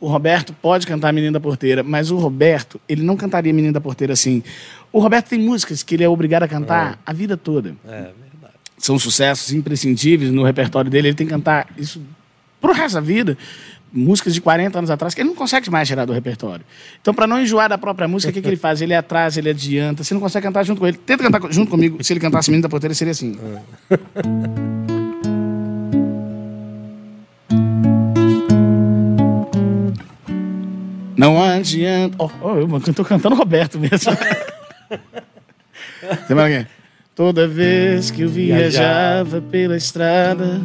O 0.00 0.08
Roberto 0.08 0.54
pode 0.54 0.86
cantar 0.86 1.12
Menino 1.12 1.34
da 1.34 1.40
Porteira, 1.40 1.82
mas 1.82 2.10
o 2.10 2.16
Roberto, 2.16 2.80
ele 2.88 3.02
não 3.02 3.16
cantaria 3.16 3.52
Menino 3.52 3.74
da 3.74 3.80
Porteira 3.80 4.14
assim. 4.14 4.42
O 4.90 4.98
Roberto 4.98 5.28
tem 5.28 5.38
músicas 5.38 5.82
que 5.82 5.94
ele 5.94 6.02
é 6.02 6.08
obrigado 6.08 6.44
a 6.44 6.48
cantar 6.48 6.98
a 7.04 7.12
vida 7.12 7.36
toda. 7.36 7.76
É, 7.86 8.10
verdade. 8.30 8.54
São 8.78 8.98
sucessos 8.98 9.52
imprescindíveis 9.52 10.30
no 10.30 10.42
repertório 10.42 10.90
dele, 10.90 11.08
ele 11.08 11.14
tem 11.14 11.26
que 11.26 11.32
cantar 11.32 11.68
isso 11.76 12.00
pro 12.60 12.72
resto 12.72 12.94
da 12.94 13.00
vida. 13.00 13.36
Músicas 13.92 14.32
de 14.32 14.40
40 14.40 14.78
anos 14.78 14.90
atrás, 14.90 15.14
que 15.14 15.20
ele 15.20 15.28
não 15.28 15.36
consegue 15.36 15.68
mais 15.68 15.86
tirar 15.86 16.04
do 16.04 16.12
repertório. 16.12 16.64
Então, 17.00 17.12
para 17.12 17.26
não 17.26 17.40
enjoar 17.40 17.68
da 17.68 17.76
própria 17.76 18.06
música, 18.06 18.30
o 18.30 18.32
que, 18.32 18.40
que 18.40 18.48
ele 18.48 18.56
faz? 18.56 18.80
Ele 18.80 18.94
atrasa, 18.94 19.40
ele 19.40 19.50
adianta. 19.50 20.04
Você 20.04 20.14
não 20.14 20.20
consegue 20.20 20.46
cantar 20.46 20.62
junto 20.62 20.78
com 20.78 20.86
ele. 20.86 20.96
Tenta 20.96 21.24
cantar 21.24 21.52
junto 21.52 21.68
comigo. 21.68 22.02
Se 22.02 22.12
ele 22.12 22.20
cantasse 22.20 22.50
Menino 22.50 22.62
da 22.62 22.68
Porteira, 22.68 22.94
seria 22.94 23.10
assim. 23.10 23.36
Não 31.20 31.40
adianta. 31.42 32.16
Oh, 32.18 32.30
oh, 32.40 32.56
eu 32.56 32.66
tô 32.94 33.04
cantando 33.04 33.34
Roberto 33.34 33.78
mesmo. 33.78 34.10
Toda 37.14 37.46
vez 37.46 38.10
que 38.10 38.22
eu 38.22 38.28
viajava 38.30 39.42
pela 39.42 39.76
estrada. 39.76 40.62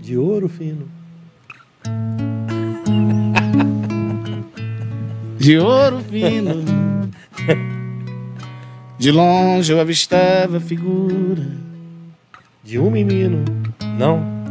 De 0.00 0.16
ouro 0.16 0.48
fino. 0.48 0.88
de 5.36 5.58
ouro 5.58 6.00
fino. 6.10 6.64
De 8.96 9.10
longe 9.10 9.70
eu 9.70 9.78
avistava 9.78 10.56
a 10.56 10.60
figura. 10.60 11.46
De 12.62 12.78
um 12.78 12.90
menino. 12.90 13.44
Não? 13.98 14.43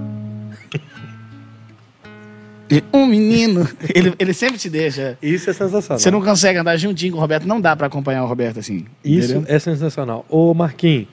Um 2.93 3.05
menino. 3.05 3.67
Ele, 3.93 4.13
ele 4.17 4.33
sempre 4.33 4.57
te 4.57 4.69
deixa. 4.69 5.17
Isso 5.21 5.49
é 5.49 5.53
sensacional. 5.53 5.99
Você 5.99 6.09
não 6.11 6.21
consegue 6.21 6.57
andar 6.59 6.75
juntinho 6.77 7.11
com 7.13 7.17
o 7.17 7.21
Roberto, 7.21 7.47
não 7.47 7.59
dá 7.61 7.75
pra 7.75 7.87
acompanhar 7.87 8.23
o 8.23 8.27
Roberto 8.27 8.59
assim. 8.59 8.85
Isso 9.03 9.33
entendeu? 9.33 9.55
é 9.55 9.59
sensacional. 9.59 10.25
Ô, 10.29 10.53
Marquinhos, 10.53 11.07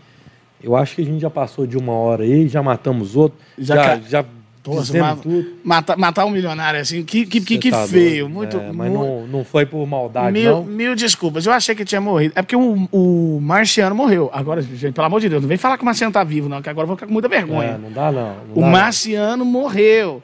eu 0.62 0.76
acho 0.76 0.94
que 0.96 1.02
a 1.02 1.04
gente 1.04 1.20
já 1.20 1.30
passou 1.30 1.66
de 1.66 1.76
uma 1.76 1.92
hora 1.92 2.22
aí, 2.22 2.48
já 2.48 2.62
matamos 2.62 3.16
outro. 3.16 3.38
Já 3.58 3.74
Já, 3.76 3.82
ca- 3.84 4.00
já, 4.08 4.24
Nossa, 4.66 4.80
fizemos 4.86 5.08
ma- 5.08 5.16
tudo. 5.16 5.46
Matar, 5.64 5.96
matar 5.98 6.24
um 6.26 6.30
milionário 6.30 6.80
assim, 6.80 7.02
que, 7.02 7.26
que, 7.26 7.40
que, 7.40 7.58
que 7.58 7.70
tá 7.70 7.86
feio. 7.86 8.24
doido. 8.24 8.28
Muito. 8.34 8.56
É, 8.58 8.72
mas 8.72 8.92
não, 8.92 9.26
não 9.26 9.44
foi 9.44 9.66
por 9.66 9.86
maldade, 9.86 10.32
Mil, 10.32 10.50
não. 10.52 10.64
mil 10.64 10.94
desculpas, 10.94 11.44
eu 11.46 11.52
achei 11.52 11.74
que 11.74 11.84
tinha 11.84 12.00
morrido. 12.00 12.32
É 12.36 12.42
porque 12.42 12.56
o, 12.56 12.88
o 12.92 13.38
Marciano 13.42 13.94
morreu. 13.94 14.30
Agora, 14.32 14.60
gente, 14.62 14.92
pelo 14.92 15.06
amor 15.06 15.20
de 15.20 15.28
Deus, 15.28 15.42
não 15.42 15.48
vem 15.48 15.58
falar 15.58 15.76
que 15.76 15.82
o 15.82 15.86
Marciano 15.86 16.12
tá 16.12 16.22
vivo, 16.24 16.48
não, 16.48 16.60
que 16.62 16.68
agora 16.70 16.84
eu 16.84 16.88
vou 16.88 16.96
ficar 16.96 17.06
com 17.06 17.12
muita 17.12 17.28
vergonha. 17.28 17.70
É, 17.70 17.78
não 17.78 17.90
dá, 17.90 18.12
não. 18.12 18.22
não 18.22 18.52
O 18.52 18.54
dá, 18.56 18.60
não. 18.60 18.68
Marciano 18.70 19.44
morreu. 19.44 20.22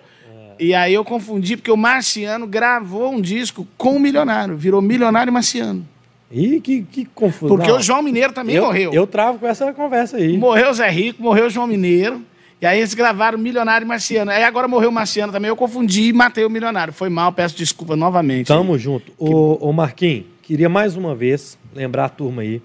E 0.58 0.74
aí 0.74 0.94
eu 0.94 1.04
confundi, 1.04 1.56
porque 1.56 1.70
o 1.70 1.76
Marciano 1.76 2.46
gravou 2.46 3.12
um 3.12 3.20
disco 3.20 3.66
com 3.76 3.96
o 3.96 4.00
Milionário. 4.00 4.56
Virou 4.56 4.80
Milionário 4.80 5.32
Marciano. 5.32 5.86
Ih, 6.30 6.60
que, 6.60 6.82
que 6.82 7.04
confusão. 7.04 7.56
Porque 7.56 7.70
o 7.70 7.80
João 7.80 8.02
Mineiro 8.02 8.32
também 8.32 8.56
eu, 8.56 8.64
morreu. 8.64 8.92
Eu 8.92 9.06
travo 9.06 9.38
com 9.38 9.46
essa 9.46 9.72
conversa 9.72 10.16
aí. 10.16 10.36
Morreu 10.36 10.70
o 10.70 10.74
Zé 10.74 10.88
Rico, 10.90 11.22
morreu 11.22 11.46
o 11.46 11.50
João 11.50 11.66
Mineiro. 11.66 12.22
E 12.60 12.66
aí 12.66 12.78
eles 12.78 12.94
gravaram 12.94 13.38
Milionário 13.38 13.84
e 13.84 13.88
Marciano. 13.88 14.30
Aí 14.30 14.42
agora 14.42 14.66
morreu 14.66 14.88
o 14.88 14.92
Marciano 14.92 15.32
também. 15.32 15.48
Eu 15.48 15.56
confundi 15.56 16.08
e 16.08 16.12
matei 16.12 16.44
o 16.44 16.50
Milionário. 16.50 16.92
Foi 16.92 17.08
mal, 17.08 17.32
peço 17.32 17.56
desculpa 17.56 17.94
novamente. 17.94 18.46
Tamo 18.46 18.78
junto. 18.78 19.12
Ô, 19.18 19.68
ô 19.68 19.72
Marquinhos, 19.72 20.24
queria 20.42 20.68
mais 20.68 20.96
uma 20.96 21.14
vez 21.14 21.58
lembrar 21.74 22.06
a 22.06 22.08
turma 22.08 22.42
aí. 22.42 22.62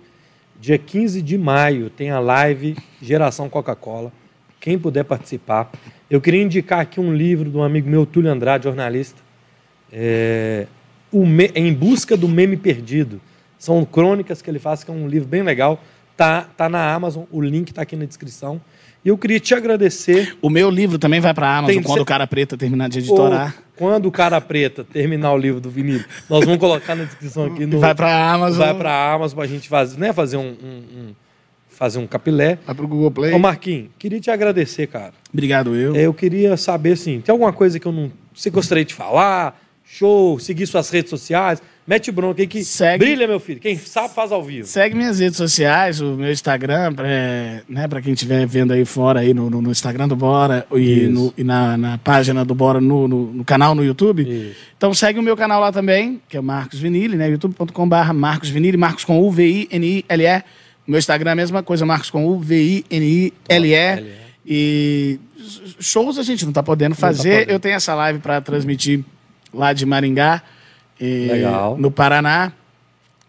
Dia 0.59 0.77
15 0.77 1.21
de 1.21 1.37
maio 1.37 1.89
tem 1.89 2.09
a 2.09 2.19
live 2.19 2.77
Geração 3.01 3.49
Coca-Cola. 3.49 4.11
Quem 4.61 4.79
puder 4.79 5.03
participar. 5.03 5.69
Eu 6.09 6.21
queria 6.21 6.41
indicar 6.41 6.79
aqui 6.79 6.99
um 7.01 7.13
livro 7.13 7.49
de 7.49 7.57
um 7.57 7.63
amigo 7.63 7.89
meu, 7.89 8.05
Túlio 8.05 8.31
Andrade, 8.31 8.63
jornalista. 8.63 9.19
É, 9.91 10.67
o 11.11 11.25
Me- 11.25 11.51
Em 11.55 11.73
Busca 11.73 12.15
do 12.15 12.27
Meme 12.29 12.55
Perdido. 12.55 13.19
São 13.57 13.83
crônicas 13.83 14.41
que 14.41 14.49
ele 14.49 14.59
faz, 14.59 14.83
que 14.83 14.89
é 14.89 14.93
um 14.93 15.07
livro 15.07 15.27
bem 15.27 15.43
legal. 15.43 15.81
Tá, 16.15 16.41
tá 16.55 16.69
na 16.69 16.93
Amazon, 16.93 17.23
o 17.31 17.41
link 17.41 17.73
tá 17.73 17.81
aqui 17.81 17.95
na 17.95 18.05
descrição. 18.05 18.61
E 19.03 19.09
eu 19.09 19.17
queria 19.17 19.39
te 19.39 19.55
agradecer. 19.55 20.37
O 20.41 20.49
meu 20.49 20.69
livro 20.69 20.99
também 20.99 21.19
vai 21.19 21.33
pra 21.33 21.57
Amazon 21.57 21.73
Tem- 21.75 21.83
quando 21.83 21.97
cê- 21.97 22.01
o 22.03 22.05
Cara 22.05 22.27
Preta 22.27 22.55
terminar 22.55 22.87
de 22.87 22.99
editorar. 22.99 23.55
Quando 23.75 24.05
o 24.05 24.11
Cara 24.11 24.39
Preta 24.39 24.83
terminar 24.83 25.33
o 25.33 25.37
livro 25.37 25.59
do 25.59 25.71
Vinícius, 25.71 26.05
nós 26.29 26.45
vamos 26.45 26.59
colocar 26.59 26.93
na 26.95 27.05
descrição 27.05 27.45
aqui 27.45 27.65
no, 27.65 27.79
Vai 27.79 27.95
pra 27.95 28.31
Amazon. 28.31 28.59
vai 28.59 28.75
pra 28.75 29.13
Amazon 29.13 29.37
pra 29.39 29.47
gente 29.47 29.67
fazer, 29.67 29.99
né, 29.99 30.13
fazer 30.13 30.37
um, 30.37 30.41
um- 30.41 30.83
um- 30.99 31.15
fazer 31.81 31.97
um 31.97 32.05
capilé. 32.05 32.59
Vai 32.63 32.75
pro 32.75 32.87
Google 32.87 33.09
Play. 33.09 33.33
Ô 33.33 33.39
Marquinhos, 33.39 33.87
queria 33.97 34.19
te 34.19 34.29
agradecer, 34.29 34.85
cara. 34.85 35.13
Obrigado, 35.33 35.75
eu. 35.75 35.95
É, 35.95 36.03
Eu 36.03 36.13
queria 36.13 36.55
saber, 36.55 36.91
assim, 36.91 37.19
tem 37.21 37.33
alguma 37.33 37.51
coisa 37.51 37.79
que 37.79 37.87
eu 37.87 37.91
não... 37.91 38.11
Você 38.35 38.51
gostaria 38.51 38.85
de 38.85 38.93
falar? 38.93 39.59
Show, 39.83 40.37
seguir 40.39 40.67
suas 40.67 40.91
redes 40.91 41.09
sociais? 41.09 41.59
Mete 41.87 42.11
bronca 42.11 42.39
aí 42.39 42.45
que 42.47 42.63
Segue- 42.63 43.03
brilha, 43.03 43.27
meu 43.27 43.39
filho. 43.39 43.59
Quem 43.59 43.75
sabe 43.75 44.13
faz 44.13 44.31
ao 44.31 44.43
vivo. 44.43 44.67
Segue 44.67 44.95
minhas 44.95 45.19
redes 45.19 45.35
sociais, 45.35 45.99
o 45.99 46.13
meu 46.15 46.31
Instagram, 46.31 46.93
pra, 46.93 47.05
né, 47.67 47.87
pra 47.89 47.99
quem 47.99 48.13
estiver 48.13 48.45
vendo 48.45 48.71
aí 48.73 48.85
fora, 48.85 49.21
aí 49.21 49.33
no, 49.33 49.49
no- 49.49 49.59
no 49.61 49.71
Instagram 49.71 50.07
do 50.07 50.15
Bora 50.15 50.65
e, 50.73 51.07
no- 51.07 51.33
e 51.35 51.43
na, 51.43 51.75
na 51.77 51.97
página 51.97 52.45
do 52.45 52.53
Bora 52.53 52.79
no, 52.79 53.07
no- 53.07 53.43
canal 53.43 53.73
no 53.73 53.83
YouTube. 53.83 54.21
Isso. 54.21 54.55
Então 54.77 54.93
segue 54.93 55.17
o 55.19 55.23
meu 55.23 55.35
canal 55.35 55.59
lá 55.59 55.71
também, 55.71 56.21
que 56.29 56.37
é 56.37 56.39
o 56.39 56.43
Marcos 56.43 56.79
Vinili, 56.79 57.17
né? 57.17 57.27
youtube.com.br 57.31 58.13
Marcos 58.13 58.49
Vinili, 58.49 58.77
Marcos 58.77 59.03
com 59.03 59.19
U-V-I-N-I-L-E. 59.19 60.43
Meu 60.87 60.97
Instagram 60.99 61.29
é 61.31 61.33
a 61.33 61.35
mesma 61.35 61.63
coisa, 61.63 61.85
Marcos 61.85 62.09
com 62.09 62.25
U, 62.25 62.39
V-I-N-I-L-E. 62.39 63.73
L-E. 63.75 64.21
E 64.45 65.19
shows 65.79 66.17
a 66.17 66.23
gente 66.23 66.45
não 66.45 66.51
tá 66.53 66.63
podendo 66.63 66.95
fazer. 66.95 67.39
podendo. 67.41 67.51
Eu 67.51 67.59
tenho 67.59 67.75
essa 67.75 67.93
live 67.95 68.19
para 68.19 68.41
transmitir 68.41 69.03
lá 69.53 69.71
de 69.73 69.85
Maringá, 69.85 70.41
e- 70.99 71.29
no 71.77 71.91
Paraná. 71.91 72.51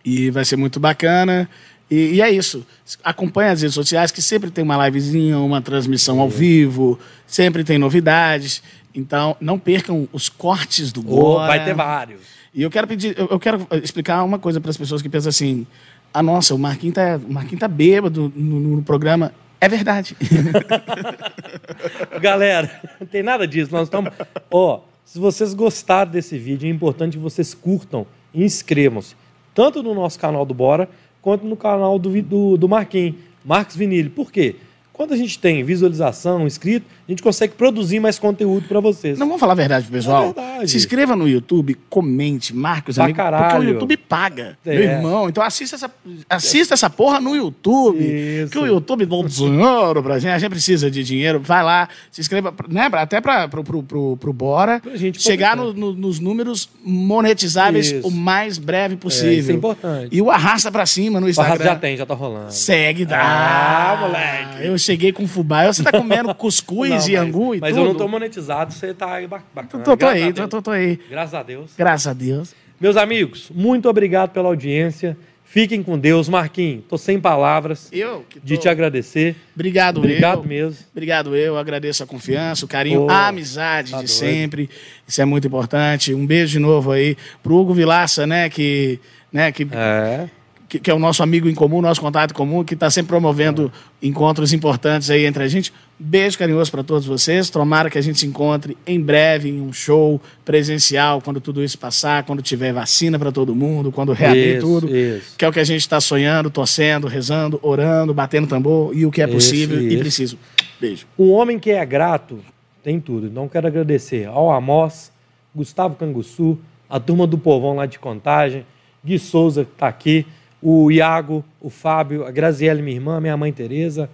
E 0.05 0.30
vai 0.30 0.44
ser 0.44 0.57
muito 0.57 0.80
bacana. 0.80 1.48
E, 1.90 2.14
e 2.14 2.22
é 2.22 2.30
isso. 2.30 2.66
Acompanhe 3.05 3.50
as 3.50 3.61
redes 3.62 3.74
sociais, 3.74 4.11
que 4.11 4.20
sempre 4.22 4.50
tem 4.50 4.64
uma 4.64 4.82
livezinha, 4.86 5.38
uma 5.38 5.61
transmissão 5.61 6.20
ao 6.20 6.28
vivo, 6.28 6.98
sempre 7.26 7.62
tem 7.62 7.78
novidades. 7.78 8.62
Então, 8.94 9.36
não 9.40 9.59
percam 9.59 10.09
os 10.12 10.28
cortes 10.28 10.90
do 10.90 11.03
Bora. 11.03 11.46
vai 11.46 11.64
ter 11.64 11.74
vários. 11.74 12.20
E 12.55 12.62
eu 12.62 12.70
quero 12.70 12.86
pedir, 12.86 13.16
eu 13.16 13.28
eu 13.30 13.38
quero 13.40 13.66
explicar 13.82 14.22
uma 14.24 14.38
coisa 14.38 14.61
para 14.61 14.70
as 14.70 14.76
pessoas 14.76 15.00
que 15.00 15.09
pensam 15.09 15.30
assim: 15.30 15.66
ah, 16.14 16.22
nossa, 16.22 16.54
o 16.54 16.58
Marquinhos 16.58 16.94
tá, 16.94 17.16
o 17.16 17.32
Marquinhos 17.32 17.60
tá 17.60 17.68
bêbado 17.68 18.32
no, 18.34 18.76
no 18.76 18.82
programa. 18.82 19.32
É 19.60 19.68
verdade. 19.68 20.16
Galera, 22.20 22.70
não 23.00 23.06
tem 23.06 23.22
nada 23.22 23.46
disso. 23.46 23.72
Nós 23.72 23.84
estamos. 23.84 24.12
Ó, 24.50 24.80
se 25.04 25.18
vocês 25.18 25.54
gostaram 25.54 26.10
desse 26.10 26.36
vídeo, 26.36 26.66
é 26.66 26.70
importante 26.70 27.16
que 27.16 27.22
vocês 27.22 27.54
curtam 27.54 28.06
e 28.34 28.44
inscrevam-se. 28.44 29.14
Tanto 29.54 29.82
no 29.82 29.94
nosso 29.94 30.18
canal 30.18 30.44
do 30.44 30.52
Bora, 30.52 30.88
quanto 31.20 31.46
no 31.46 31.56
canal 31.56 31.98
do, 31.98 32.22
do, 32.22 32.56
do 32.56 32.68
Marquinhos, 32.68 33.14
Marcos 33.44 33.76
Vinilli. 33.76 34.10
Por 34.10 34.32
quê? 34.32 34.56
Quando 34.92 35.14
a 35.14 35.16
gente 35.16 35.38
tem 35.38 35.64
visualização, 35.64 36.46
inscrito, 36.46 36.86
a 37.07 37.11
gente 37.12 37.22
consegue 37.22 37.55
produzir 37.55 38.00
mais 38.00 38.18
conteúdo 38.18 38.66
para 38.68 38.80
vocês. 38.80 39.18
Não 39.18 39.26
vamos 39.26 39.40
falar 39.40 39.53
a 39.53 39.57
verdade 39.57 39.86
pessoal? 39.88 40.22
É 40.22 40.24
verdade. 40.26 40.70
Se 40.70 40.76
inscreva 40.76 41.14
no 41.16 41.28
YouTube, 41.28 41.76
comente, 41.90 42.55
marque 42.55 42.90
os 42.90 42.96
Pra 42.96 43.05
amigos. 43.05 43.22
Porque 43.22 43.36
caralho. 43.38 43.61
o 43.68 43.72
YouTube 43.72 43.96
paga. 43.96 44.57
É. 44.64 44.70
Meu 44.74 44.82
irmão, 44.82 45.28
então 45.28 45.42
assista 45.42 45.76
essa, 45.76 45.90
assista 46.30 46.74
essa 46.74 46.88
porra 46.88 47.20
no 47.20 47.34
YouTube. 47.34 47.98
Isso. 48.05 48.53
Que 48.53 48.59
o 48.59 48.66
YouTube 48.66 49.05
dá 49.07 49.16
um 49.16 49.26
dinheiro 49.26 50.03
pra 50.03 50.18
gente. 50.18 50.30
A 50.32 50.38
gente 50.38 50.50
precisa 50.50 50.90
de 50.90 51.03
dinheiro. 51.03 51.40
Vai 51.40 51.62
lá, 51.62 51.88
se 52.11 52.20
inscreva, 52.20 52.55
né? 52.68 52.88
Até 52.92 53.20
pra, 53.20 53.48
pro, 53.48 53.64
pro, 53.64 53.82
pro, 53.82 54.16
pro 54.16 54.32
Bora. 54.32 54.80
Pra 54.80 54.96
gente 54.96 55.20
chegar 55.20 55.57
no- 55.57 55.72
no- 55.72 55.92
nos 55.94 56.18
números 56.20 56.68
monetizáveis 56.84 57.92
Isso. 57.92 58.07
o 58.07 58.11
mais 58.11 58.59
breve 58.59 58.94
É, 58.94 58.96
possível. 58.96 59.32
isso 59.32 59.50
é 59.50 59.55
importante. 59.55 60.09
E 60.12 60.22
o 60.22 60.30
arrasta 60.30 60.70
pra 60.70 60.86
cima 60.86 61.20
no 61.20 61.26
O 61.26 61.30
Instagram. 61.30 61.55
Arraso 61.55 61.68
já 61.68 61.76
tem, 61.76 61.96
já 61.96 62.07
tá 62.07 62.14
rolando. 62.14 62.53
Segue, 62.53 63.05
dá. 63.05 63.20
Ah, 63.20 63.96
moleque. 64.00 64.66
Eu 64.66 64.78
cheguei 64.78 65.12
com 65.12 65.26
fubá. 65.26 65.66
Você 65.72 65.82
tá 65.82 65.92
comendo 65.92 66.34
cuscuz 66.34 66.91
Não, 66.99 67.09
e 67.09 67.16
angu 67.16 67.55
e 67.55 67.61
mas 67.61 67.70
tudo. 67.74 67.80
eu 67.82 67.88
não 67.88 67.95
tô 67.95 68.09
monetizado, 68.09 68.72
você 68.72 68.93
tá 68.95 69.14
aí 69.14 69.26
ba- 69.26 69.43
bacana. 69.55 69.82
Tô, 69.84 69.90
tô 69.93 69.97
Graças 69.97 70.22
a 70.22 70.26
aí, 70.26 70.32
tô, 70.32 70.49
tô, 70.49 70.62
tô 70.62 70.70
aí. 70.70 70.99
Graças 71.11 71.34
a 71.34 71.43
Deus. 71.43 71.70
Graças 71.76 72.07
a 72.07 72.12
Deus. 72.12 72.55
Meus 72.80 72.97
amigos, 72.97 73.51
muito 73.55 73.88
obrigado 73.88 74.30
pela 74.30 74.49
audiência. 74.49 75.16
Fiquem 75.45 75.82
com 75.82 75.99
Deus. 75.99 76.30
Marquinhos, 76.30 76.84
tô 76.88 76.97
sem 76.97 77.20
palavras 77.20 77.88
Eu 77.93 78.24
que 78.26 78.40
de 78.40 78.55
tô- 78.55 78.62
te 78.62 78.68
agradecer. 78.70 79.36
Obrigado, 79.55 79.99
Obrigado 79.99 80.38
eu. 80.40 80.45
mesmo. 80.49 80.78
Obrigado 80.93 81.36
eu, 81.36 81.59
agradeço 81.59 82.03
a 82.03 82.07
confiança, 82.07 82.64
o 82.64 82.68
carinho, 82.68 83.01
Pô, 83.07 83.11
a 83.12 83.28
amizade 83.28 83.90
tá 83.90 83.99
de 83.99 84.07
doido. 84.07 84.09
sempre. 84.09 84.70
Isso 85.07 85.20
é 85.20 85.26
muito 85.26 85.47
importante. 85.47 86.14
Um 86.14 86.26
beijo 86.26 86.53
de 86.53 86.59
novo 86.59 86.90
aí 86.90 87.16
pro 87.43 87.55
Hugo 87.55 87.74
Vilaça, 87.74 88.26
né, 88.26 88.49
que, 88.49 88.99
né, 89.30 89.53
que, 89.53 89.68
É. 89.72 90.26
que, 90.73 90.81
que 90.81 90.91
é 90.91 90.95
o 90.95 90.99
nosso 90.99 91.23
amigo 91.23 91.51
em 91.51 91.55
comum, 91.55 91.83
nosso 91.83 92.01
contato 92.01 92.33
comum, 92.33 92.64
que 92.64 92.73
está 92.73 92.89
sempre 92.89 93.09
promovendo 93.09 93.70
encontros 94.03 94.55
importantes 94.55 95.11
aí 95.11 95.27
entre 95.27 95.43
a 95.43 95.49
gente. 95.49 95.70
Beijo 95.99 96.39
carinhoso 96.39 96.70
para 96.70 96.83
todos 96.83 97.07
vocês. 97.07 97.51
Tomara 97.51 97.91
que 97.91 97.99
a 97.99 98.01
gente 98.01 98.18
se 98.18 98.27
encontre 98.27 98.75
em 98.87 98.99
breve 98.99 99.51
em 99.51 99.61
um 99.61 99.70
show 99.70 100.18
presencial, 100.47 101.20
quando 101.20 101.43
tudo 101.43 101.62
isso 101.62 101.79
passar, 101.79 102.23
quando 102.23 102.41
tiver 102.41 102.73
vacina 102.73 103.18
para 103.18 103.31
todo 103.31 103.55
mundo, 103.55 103.93
quando 103.93 104.14
reabrir 104.14 104.57
Isso, 104.57 104.66
tudo. 104.66 104.97
isso. 104.97 105.35
Que 105.37 105.45
é 105.45 105.49
o 105.49 105.53
que 105.53 105.61
a 105.61 105.64
gente 105.64 105.83
está 105.83 106.01
sonhando, 106.01 106.49
torcendo, 106.49 107.07
rezando, 107.07 107.61
orando, 107.62 108.14
batendo 108.14 108.47
tambor 108.47 108.97
e 108.97 109.05
o 109.05 109.11
que 109.11 109.20
é 109.20 109.27
Isso, 109.27 109.35
possível 109.35 109.79
e 109.79 109.89
isso. 109.89 109.99
preciso. 109.99 110.39
Beijo. 110.81 111.07
Um 111.18 111.33
homem 111.33 111.59
que 111.59 111.70
é 111.70 111.85
grato 111.85 112.39
tem 112.83 112.99
tudo. 112.99 113.27
Então 113.27 113.47
quero 113.47 113.66
agradecer 113.66 114.27
ao 114.27 114.51
Amós, 114.51 115.12
Gustavo 115.55 115.97
Canguçu, 115.97 116.59
a 116.89 116.99
turma 116.99 117.27
do 117.27 117.37
Povão 117.37 117.77
lá 117.77 117.85
de 117.85 117.99
Contagem, 117.99 118.64
Gui 119.05 119.18
Souza 119.18 119.66
que 119.66 119.73
está 119.73 119.87
aqui, 119.87 120.27
o 120.62 120.90
Iago, 120.90 121.44
o 121.60 121.68
Fábio, 121.68 122.24
a 122.24 122.30
Graziele, 122.30 122.80
minha 122.82 122.96
irmã, 122.96 123.20
minha 123.20 123.36
mãe 123.36 123.52
Tereza, 123.52 124.08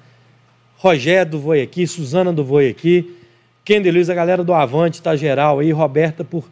Rogério 0.76 1.32
do 1.32 1.38
Voi 1.40 1.60
aqui, 1.60 1.86
Suzana 1.86 2.32
do 2.32 2.44
Voi 2.44 2.68
aqui, 2.68 3.14
Kendi 3.64 3.90
Luiz, 3.90 4.08
a 4.08 4.14
galera 4.14 4.42
do 4.42 4.54
Avante, 4.54 5.02
tá 5.02 5.14
geral 5.16 5.58
aí, 5.58 5.70
Roberta 5.72 6.24
por 6.24 6.44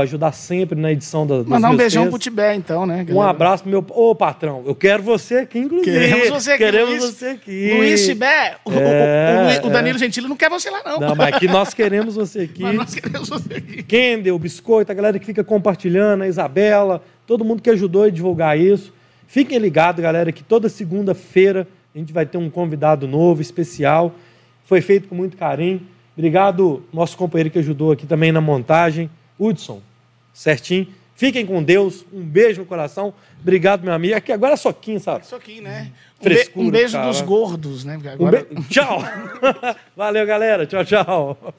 ajudar 0.00 0.32
sempre 0.32 0.76
na 0.80 0.90
edição 0.90 1.24
da, 1.24 1.44
Mandar 1.44 1.70
um 1.70 1.76
beijão 1.76 2.02
textos. 2.04 2.10
pro 2.10 2.18
Tibé, 2.18 2.54
então, 2.56 2.84
né? 2.84 3.02
Um 3.02 3.04
galera? 3.14 3.30
abraço 3.30 3.62
pro 3.62 3.70
meu. 3.70 3.86
Ô, 3.90 4.12
patrão, 4.12 4.64
eu 4.66 4.74
quero 4.74 5.04
você 5.04 5.36
aqui, 5.36 5.60
inclusive. 5.60 5.92
Queremos 6.00 6.28
você 6.30 6.50
aqui, 6.52 6.64
Queremos 6.64 6.90
Luiz. 6.90 7.04
você 7.04 7.26
aqui. 7.26 7.74
Luiz 7.76 8.04
Tibé, 8.06 8.56
o, 8.64 8.70
o- 8.70 8.74
o- 8.74 8.76
É, 8.76 9.60
o 9.62 9.66
o 9.66 9.68
é. 9.68 9.72
Danilo 9.72 9.96
Gentili 9.98 10.26
não 10.26 10.34
quer 10.36 10.50
você 10.50 10.68
lá, 10.68 10.82
não. 10.84 10.98
Não, 10.98 11.14
mas 11.14 11.32
aqui 11.34 11.46
nós 11.46 11.74
queremos 11.74 12.16
você 12.16 12.40
aqui. 12.50 12.60
Mas 12.62 12.74
nós 12.74 12.92
queremos 12.92 13.28
você 13.28 13.54
aqui. 13.54 13.82
Kendall, 13.84 14.34
o 14.34 14.38
Biscoito, 14.38 14.90
a 14.90 14.94
galera 14.94 15.16
que 15.16 15.26
fica 15.26 15.44
compartilhando, 15.44 16.22
a 16.22 16.26
Isabela, 16.28 17.00
todo 17.24 17.44
mundo 17.44 17.62
que 17.62 17.70
ajudou 17.70 18.02
a 18.04 18.10
divulgar 18.10 18.58
isso. 18.58 18.92
Fiquem 19.28 19.58
ligados, 19.58 20.02
galera, 20.02 20.32
que 20.32 20.42
toda 20.42 20.68
segunda-feira 20.68 21.68
a 21.94 21.98
gente 21.98 22.12
vai 22.12 22.26
ter 22.26 22.38
um 22.38 22.48
convidado 22.50 23.06
novo, 23.06 23.40
especial. 23.42 24.14
Foi 24.64 24.80
feito 24.80 25.06
com 25.06 25.14
muito 25.14 25.36
carinho. 25.36 25.82
Obrigado, 26.16 26.82
nosso 26.92 27.16
companheiro 27.16 27.50
que 27.50 27.58
ajudou 27.60 27.92
aqui 27.92 28.06
também 28.06 28.32
na 28.32 28.40
montagem, 28.40 29.08
Hudson. 29.38 29.80
Certinho? 30.32 30.88
Fiquem 31.14 31.44
com 31.44 31.62
Deus. 31.62 32.04
Um 32.12 32.22
beijo 32.22 32.60
no 32.60 32.66
coração. 32.66 33.12
Obrigado, 33.40 33.82
meu 33.84 33.92
amigo. 33.92 34.14
Aqui 34.16 34.32
agora 34.32 34.54
é 34.54 34.56
soquinho, 34.56 35.00
sabe? 35.00 35.24
Aqui, 35.32 35.60
né? 35.60 35.90
Um, 36.20 36.24
be- 36.24 36.34
Frescura, 36.34 36.66
um 36.66 36.70
beijo 36.70 36.92
cara. 36.94 37.06
dos 37.08 37.20
gordos, 37.20 37.84
né? 37.84 37.96
Um 37.98 38.08
agora... 38.08 38.46
be- 38.48 38.62
Tchau. 38.68 39.02
Valeu, 39.96 40.26
galera. 40.26 40.64
Tchau, 40.66 40.84
tchau. 40.84 41.54